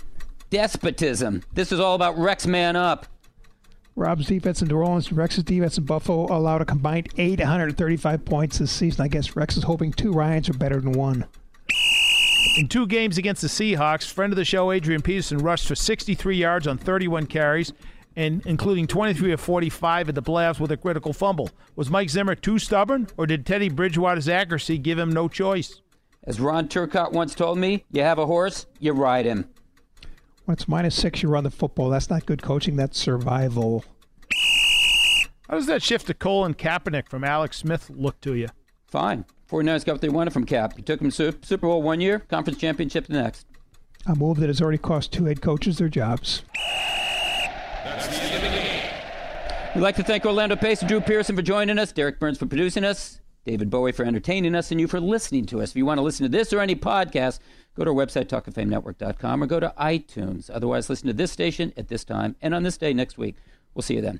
Despotism. 0.49 1.43
This 1.53 1.71
is 1.71 1.79
all 1.79 1.95
about 1.95 2.17
Rex 2.17 2.45
man 2.45 2.75
up. 2.75 3.05
Rob's 3.95 4.27
defense 4.27 4.61
in 4.61 4.67
New 4.67 4.75
Orleans, 4.75 5.13
Rex's 5.13 5.45
defense 5.45 5.77
in 5.77 5.85
Buffalo 5.85 6.25
allowed 6.25 6.61
a 6.61 6.65
combined 6.65 7.07
835 7.17 8.25
points 8.25 8.57
this 8.57 8.69
season. 8.69 9.05
I 9.05 9.07
guess 9.07 9.37
Rex 9.37 9.55
is 9.55 9.63
hoping 9.63 9.93
two 9.93 10.11
Ryans 10.11 10.49
are 10.49 10.53
better 10.53 10.81
than 10.81 10.91
one. 10.91 11.25
In 12.59 12.67
two 12.67 12.87
games 12.87 13.17
against 13.17 13.41
the 13.41 13.47
Seahawks, 13.47 14.11
friend 14.11 14.33
of 14.33 14.35
the 14.35 14.43
show 14.43 14.73
Adrian 14.73 15.01
Peterson 15.01 15.37
rushed 15.37 15.65
for 15.65 15.75
63 15.75 16.35
yards 16.35 16.67
on 16.67 16.77
31 16.77 17.27
carries, 17.27 17.71
and 18.17 18.45
including 18.45 18.85
23 18.85 19.31
of 19.31 19.39
45 19.39 20.09
at 20.09 20.15
the 20.15 20.21
playoffs 20.21 20.59
with 20.59 20.69
a 20.73 20.75
critical 20.75 21.13
fumble. 21.13 21.49
Was 21.77 21.89
Mike 21.89 22.09
Zimmer 22.09 22.35
too 22.35 22.59
stubborn, 22.59 23.07
or 23.15 23.25
did 23.25 23.45
Teddy 23.45 23.69
Bridgewater's 23.69 24.27
accuracy 24.27 24.77
give 24.77 24.99
him 24.99 25.09
no 25.09 25.29
choice? 25.29 25.81
As 26.25 26.41
Ron 26.41 26.67
Turcotte 26.67 27.13
once 27.13 27.33
told 27.33 27.57
me, 27.57 27.85
you 27.93 28.01
have 28.01 28.19
a 28.19 28.25
horse, 28.25 28.65
you 28.77 28.91
ride 28.91 29.25
him. 29.25 29.47
When 30.43 30.51
it's 30.51 30.67
minus 30.67 30.95
six, 30.95 31.23
you 31.23 31.29
run 31.29 31.45
the 31.45 31.51
football. 31.51 31.89
That's 31.89 32.09
not 32.09 32.25
good 32.25 32.41
coaching. 32.41 32.75
That's 32.75 32.99
survival. 32.99 33.85
How 35.47 35.55
does 35.55 35.67
that 35.67 35.81
shift 35.81 36.07
to 36.07 36.13
Colin 36.13 36.55
Kaepernick 36.55 37.07
from 37.07 37.23
Alex 37.23 37.55
Smith 37.55 37.89
look 37.89 38.19
to 38.19 38.33
you? 38.33 38.49
Fine. 38.85 39.23
49ers 39.49 39.85
got 39.85 39.93
what 39.93 40.01
they 40.01 40.09
wanted 40.09 40.31
from 40.31 40.45
Kap. 40.45 40.75
He 40.75 40.81
took 40.81 40.99
them 40.99 41.09
to 41.11 41.35
Super 41.41 41.67
Bowl 41.67 41.81
one 41.81 42.01
year, 42.01 42.19
conference 42.19 42.59
championship 42.59 43.07
the 43.07 43.13
next. 43.13 43.47
A 44.05 44.15
move 44.15 44.39
that 44.39 44.47
has 44.47 44.61
already 44.61 44.77
cost 44.77 45.11
two 45.11 45.25
head 45.25 45.41
coaches 45.41 45.77
their 45.77 45.89
jobs. 45.89 46.43
The 47.83 49.71
We'd 49.75 49.81
like 49.81 49.95
to 49.97 50.03
thank 50.03 50.25
Orlando 50.25 50.55
Pace 50.55 50.81
and 50.81 50.89
Drew 50.89 51.01
Pearson 51.01 51.35
for 51.35 51.41
joining 51.41 51.77
us, 51.79 51.91
Derek 51.91 52.19
Burns 52.19 52.37
for 52.37 52.45
producing 52.45 52.83
us, 52.83 53.21
David 53.45 53.69
Bowie 53.69 53.91
for 53.91 54.03
entertaining 54.03 54.55
us, 54.55 54.71
and 54.71 54.79
you 54.79 54.87
for 54.87 54.99
listening 54.99 55.45
to 55.47 55.61
us. 55.61 55.71
If 55.71 55.75
you 55.75 55.85
want 55.85 55.99
to 55.99 56.03
listen 56.03 56.23
to 56.23 56.29
this 56.29 56.51
or 56.53 56.59
any 56.59 56.75
podcast, 56.75 57.39
go 57.75 57.83
to 57.83 57.91
our 57.91 57.95
website, 57.95 58.25
talkoffamenetwork.com, 58.25 59.43
or 59.43 59.47
go 59.47 59.59
to 59.59 59.73
iTunes. 59.79 60.49
Otherwise, 60.51 60.89
listen 60.89 61.07
to 61.07 61.13
this 61.13 61.31
station 61.31 61.73
at 61.77 61.87
this 61.87 62.03
time 62.03 62.35
and 62.41 62.53
on 62.53 62.63
this 62.63 62.77
day 62.77 62.93
next 62.93 63.17
week. 63.17 63.35
We'll 63.73 63.83
see 63.83 63.95
you 63.95 64.01
then. 64.01 64.19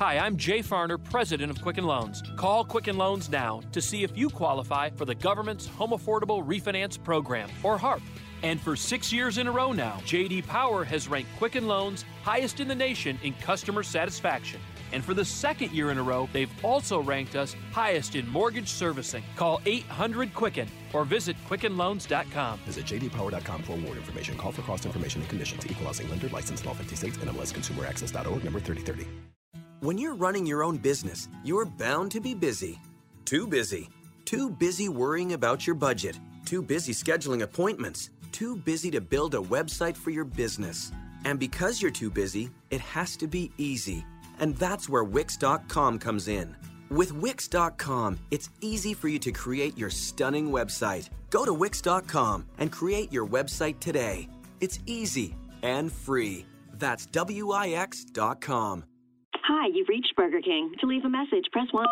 Hi, 0.00 0.18
I'm 0.18 0.36
Jay 0.36 0.58
Farner, 0.58 1.02
president 1.02 1.52
of 1.52 1.62
Quicken 1.62 1.84
Loans. 1.84 2.20
Call 2.34 2.64
Quicken 2.64 2.98
Loans 2.98 3.30
now 3.30 3.60
to 3.70 3.80
see 3.80 4.02
if 4.02 4.18
you 4.18 4.28
qualify 4.28 4.90
for 4.90 5.04
the 5.04 5.14
government's 5.14 5.68
Home 5.68 5.90
Affordable 5.90 6.44
Refinance 6.44 7.00
Program, 7.00 7.48
or 7.62 7.78
HARP. 7.78 8.02
And 8.42 8.60
for 8.60 8.74
six 8.74 9.12
years 9.12 9.38
in 9.38 9.46
a 9.46 9.52
row 9.52 9.70
now, 9.70 10.00
JD 10.04 10.48
Power 10.48 10.82
has 10.82 11.06
ranked 11.06 11.30
Quicken 11.38 11.68
Loans 11.68 12.04
highest 12.24 12.58
in 12.58 12.66
the 12.66 12.74
nation 12.74 13.20
in 13.22 13.34
customer 13.34 13.84
satisfaction. 13.84 14.60
And 14.92 15.04
for 15.04 15.14
the 15.14 15.24
second 15.24 15.70
year 15.70 15.92
in 15.92 15.98
a 15.98 16.02
row, 16.02 16.28
they've 16.32 16.50
also 16.64 17.00
ranked 17.00 17.36
us 17.36 17.54
highest 17.70 18.16
in 18.16 18.28
mortgage 18.28 18.68
servicing. 18.68 19.22
Call 19.36 19.60
800 19.64 20.34
Quicken 20.34 20.68
or 20.92 21.04
visit 21.04 21.36
QuickenLoans.com. 21.48 22.58
Visit 22.66 22.86
jdpower.com 22.86 23.62
for 23.62 23.76
more 23.76 23.94
information. 23.94 24.36
Call 24.36 24.50
for 24.50 24.62
cost 24.62 24.86
information 24.86 25.20
and 25.20 25.30
conditions. 25.30 25.64
Equal 25.64 25.86
housing 25.86 26.10
lender 26.10 26.28
license 26.30 26.62
in 26.62 26.66
all 26.66 26.74
50 26.74 26.96
states. 26.96 27.16
NMLSConsumerAccess.org 27.18 28.42
number 28.42 28.58
3030. 28.58 29.06
When 29.84 29.98
you're 29.98 30.14
running 30.14 30.46
your 30.46 30.64
own 30.64 30.78
business, 30.78 31.28
you're 31.44 31.66
bound 31.66 32.10
to 32.12 32.18
be 32.18 32.34
busy. 32.34 32.80
Too 33.26 33.46
busy. 33.46 33.90
Too 34.24 34.48
busy 34.48 34.88
worrying 34.88 35.34
about 35.34 35.66
your 35.66 35.76
budget. 35.76 36.18
Too 36.46 36.62
busy 36.62 36.94
scheduling 36.94 37.42
appointments. 37.42 38.08
Too 38.32 38.56
busy 38.56 38.90
to 38.92 39.02
build 39.02 39.34
a 39.34 39.42
website 39.42 39.94
for 39.94 40.08
your 40.08 40.24
business. 40.24 40.90
And 41.26 41.38
because 41.38 41.82
you're 41.82 41.90
too 41.90 42.08
busy, 42.08 42.48
it 42.70 42.80
has 42.80 43.14
to 43.18 43.26
be 43.26 43.52
easy. 43.58 44.06
And 44.38 44.56
that's 44.56 44.88
where 44.88 45.04
Wix.com 45.04 45.98
comes 45.98 46.28
in. 46.28 46.56
With 46.88 47.12
Wix.com, 47.12 48.18
it's 48.30 48.48
easy 48.62 48.94
for 48.94 49.08
you 49.08 49.18
to 49.18 49.32
create 49.32 49.76
your 49.76 49.90
stunning 49.90 50.50
website. 50.50 51.10
Go 51.28 51.44
to 51.44 51.52
Wix.com 51.52 52.46
and 52.56 52.72
create 52.72 53.12
your 53.12 53.26
website 53.26 53.80
today. 53.80 54.28
It's 54.62 54.78
easy 54.86 55.36
and 55.62 55.92
free. 55.92 56.46
That's 56.72 57.04
W-I-X.com. 57.04 58.84
Hi, 59.44 59.68
you've 59.68 59.88
reached 59.88 60.16
Burger 60.16 60.40
King. 60.40 60.72
To 60.80 60.86
leave 60.86 61.04
a 61.04 61.08
message, 61.12 61.44
press 61.52 61.68
1. 61.70 61.84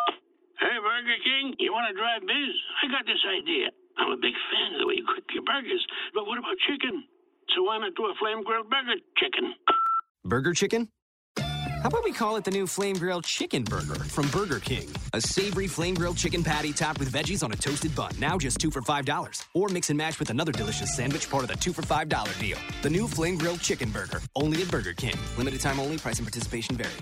Hey, 0.59 0.73
Burger 0.81 1.19
King, 1.21 1.55
you 1.59 1.71
want 1.71 1.85
to 1.93 1.95
drive 1.95 2.25
biz? 2.25 2.57
I 2.81 2.89
got 2.89 3.05
this 3.05 3.21
idea. 3.29 3.69
I'm 3.99 4.11
a 4.11 4.17
big 4.17 4.33
fan 4.49 4.73
of 4.73 4.81
the 4.81 4.87
way 4.89 4.95
you 4.97 5.05
cook 5.05 5.25
your 5.35 5.45
burgers, 5.45 5.85
but 6.15 6.25
what 6.25 6.39
about 6.39 6.57
chicken? 6.65 7.05
So 7.55 7.65
why 7.65 7.77
not 7.77 7.93
do 7.95 8.09
a 8.09 8.15
flame 8.17 8.43
grilled 8.43 8.71
burger 8.71 8.97
chicken? 9.21 9.53
Burger 10.25 10.55
chicken? 10.55 10.89
How 11.37 11.89
about 11.89 12.05
we 12.05 12.13
call 12.13 12.37
it 12.37 12.45
the 12.45 12.51
new 12.53 12.69
Flame 12.69 12.95
Grilled 12.95 13.25
Chicken 13.25 13.65
Burger 13.65 13.97
from 13.97 14.29
Burger 14.29 14.61
King? 14.61 14.89
A 15.15 15.21
savory 15.21 15.67
flame 15.67 15.97
grilled 15.97 16.17
chicken 16.17 16.45
patty 16.45 16.73
topped 16.73 17.01
with 17.01 17.13
veggies 17.13 17.43
on 17.43 17.51
a 17.51 17.57
toasted 17.57 17.93
bun. 17.97 18.13
Now 18.21 18.39
just 18.39 18.59
two 18.59 18.71
for 18.71 18.81
$5. 18.81 19.45
Or 19.55 19.69
mix 19.69 19.91
and 19.91 19.99
match 19.99 20.21
with 20.21 20.31
another 20.31 20.53
delicious 20.53 20.95
sandwich, 20.95 21.29
part 21.29 21.43
of 21.43 21.49
the 21.51 21.57
two 21.57 21.73
for 21.73 21.83
$5 21.83 22.39
deal. 22.39 22.59
The 22.83 22.91
new 22.91 23.09
Flame 23.09 23.37
Grilled 23.37 23.61
Chicken 23.61 23.91
Burger. 23.91 24.21
Only 24.37 24.63
at 24.63 24.71
Burger 24.71 24.93
King. 24.93 25.17
Limited 25.37 25.61
time 25.61 25.81
only. 25.81 25.99
Price 25.99 26.19
and 26.19 26.27
participation 26.27 26.77
vary. 26.77 26.93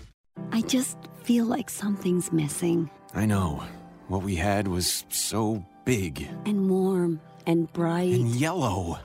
I 0.53 0.63
just 0.63 0.97
feel 1.23 1.45
like 1.47 1.71
something's 1.71 2.33
missing. 2.33 2.91
I 3.15 3.27
know. 3.27 3.63
What 4.09 4.23
we 4.23 4.35
had 4.35 4.67
was 4.67 5.05
so 5.09 5.65
big 5.85 6.29
And 6.45 6.69
warm 6.69 7.21
and 7.47 7.73
bright. 7.73 8.13
and 8.15 8.29
yellow. 8.29 8.99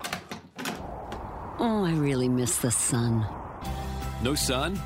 Oh, 1.59 1.83
I 1.85 1.93
really 1.93 2.27
miss 2.29 2.57
the 2.57 2.71
sun. 2.71 3.25
No 4.21 4.35
sun? 4.35 4.79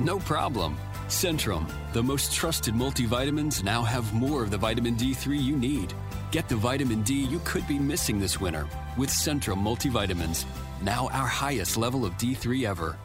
No 0.00 0.18
problem. 0.18 0.76
Centrum, 1.08 1.70
the 1.92 2.02
most 2.02 2.32
trusted 2.32 2.74
multivitamins, 2.74 3.62
now 3.62 3.82
have 3.82 4.12
more 4.12 4.42
of 4.42 4.50
the 4.50 4.58
vitamin 4.58 4.96
D3 4.96 5.40
you 5.40 5.56
need. 5.56 5.94
Get 6.32 6.48
the 6.48 6.56
vitamin 6.56 7.02
D 7.02 7.14
you 7.14 7.40
could 7.44 7.66
be 7.68 7.78
missing 7.78 8.18
this 8.18 8.40
winter 8.40 8.66
with 8.96 9.08
Centrum 9.10 9.62
multivitamins. 9.62 10.44
Now 10.82 11.08
our 11.12 11.26
highest 11.28 11.76
level 11.76 12.04
of 12.04 12.12
D3 12.14 12.66
ever. 12.66 12.96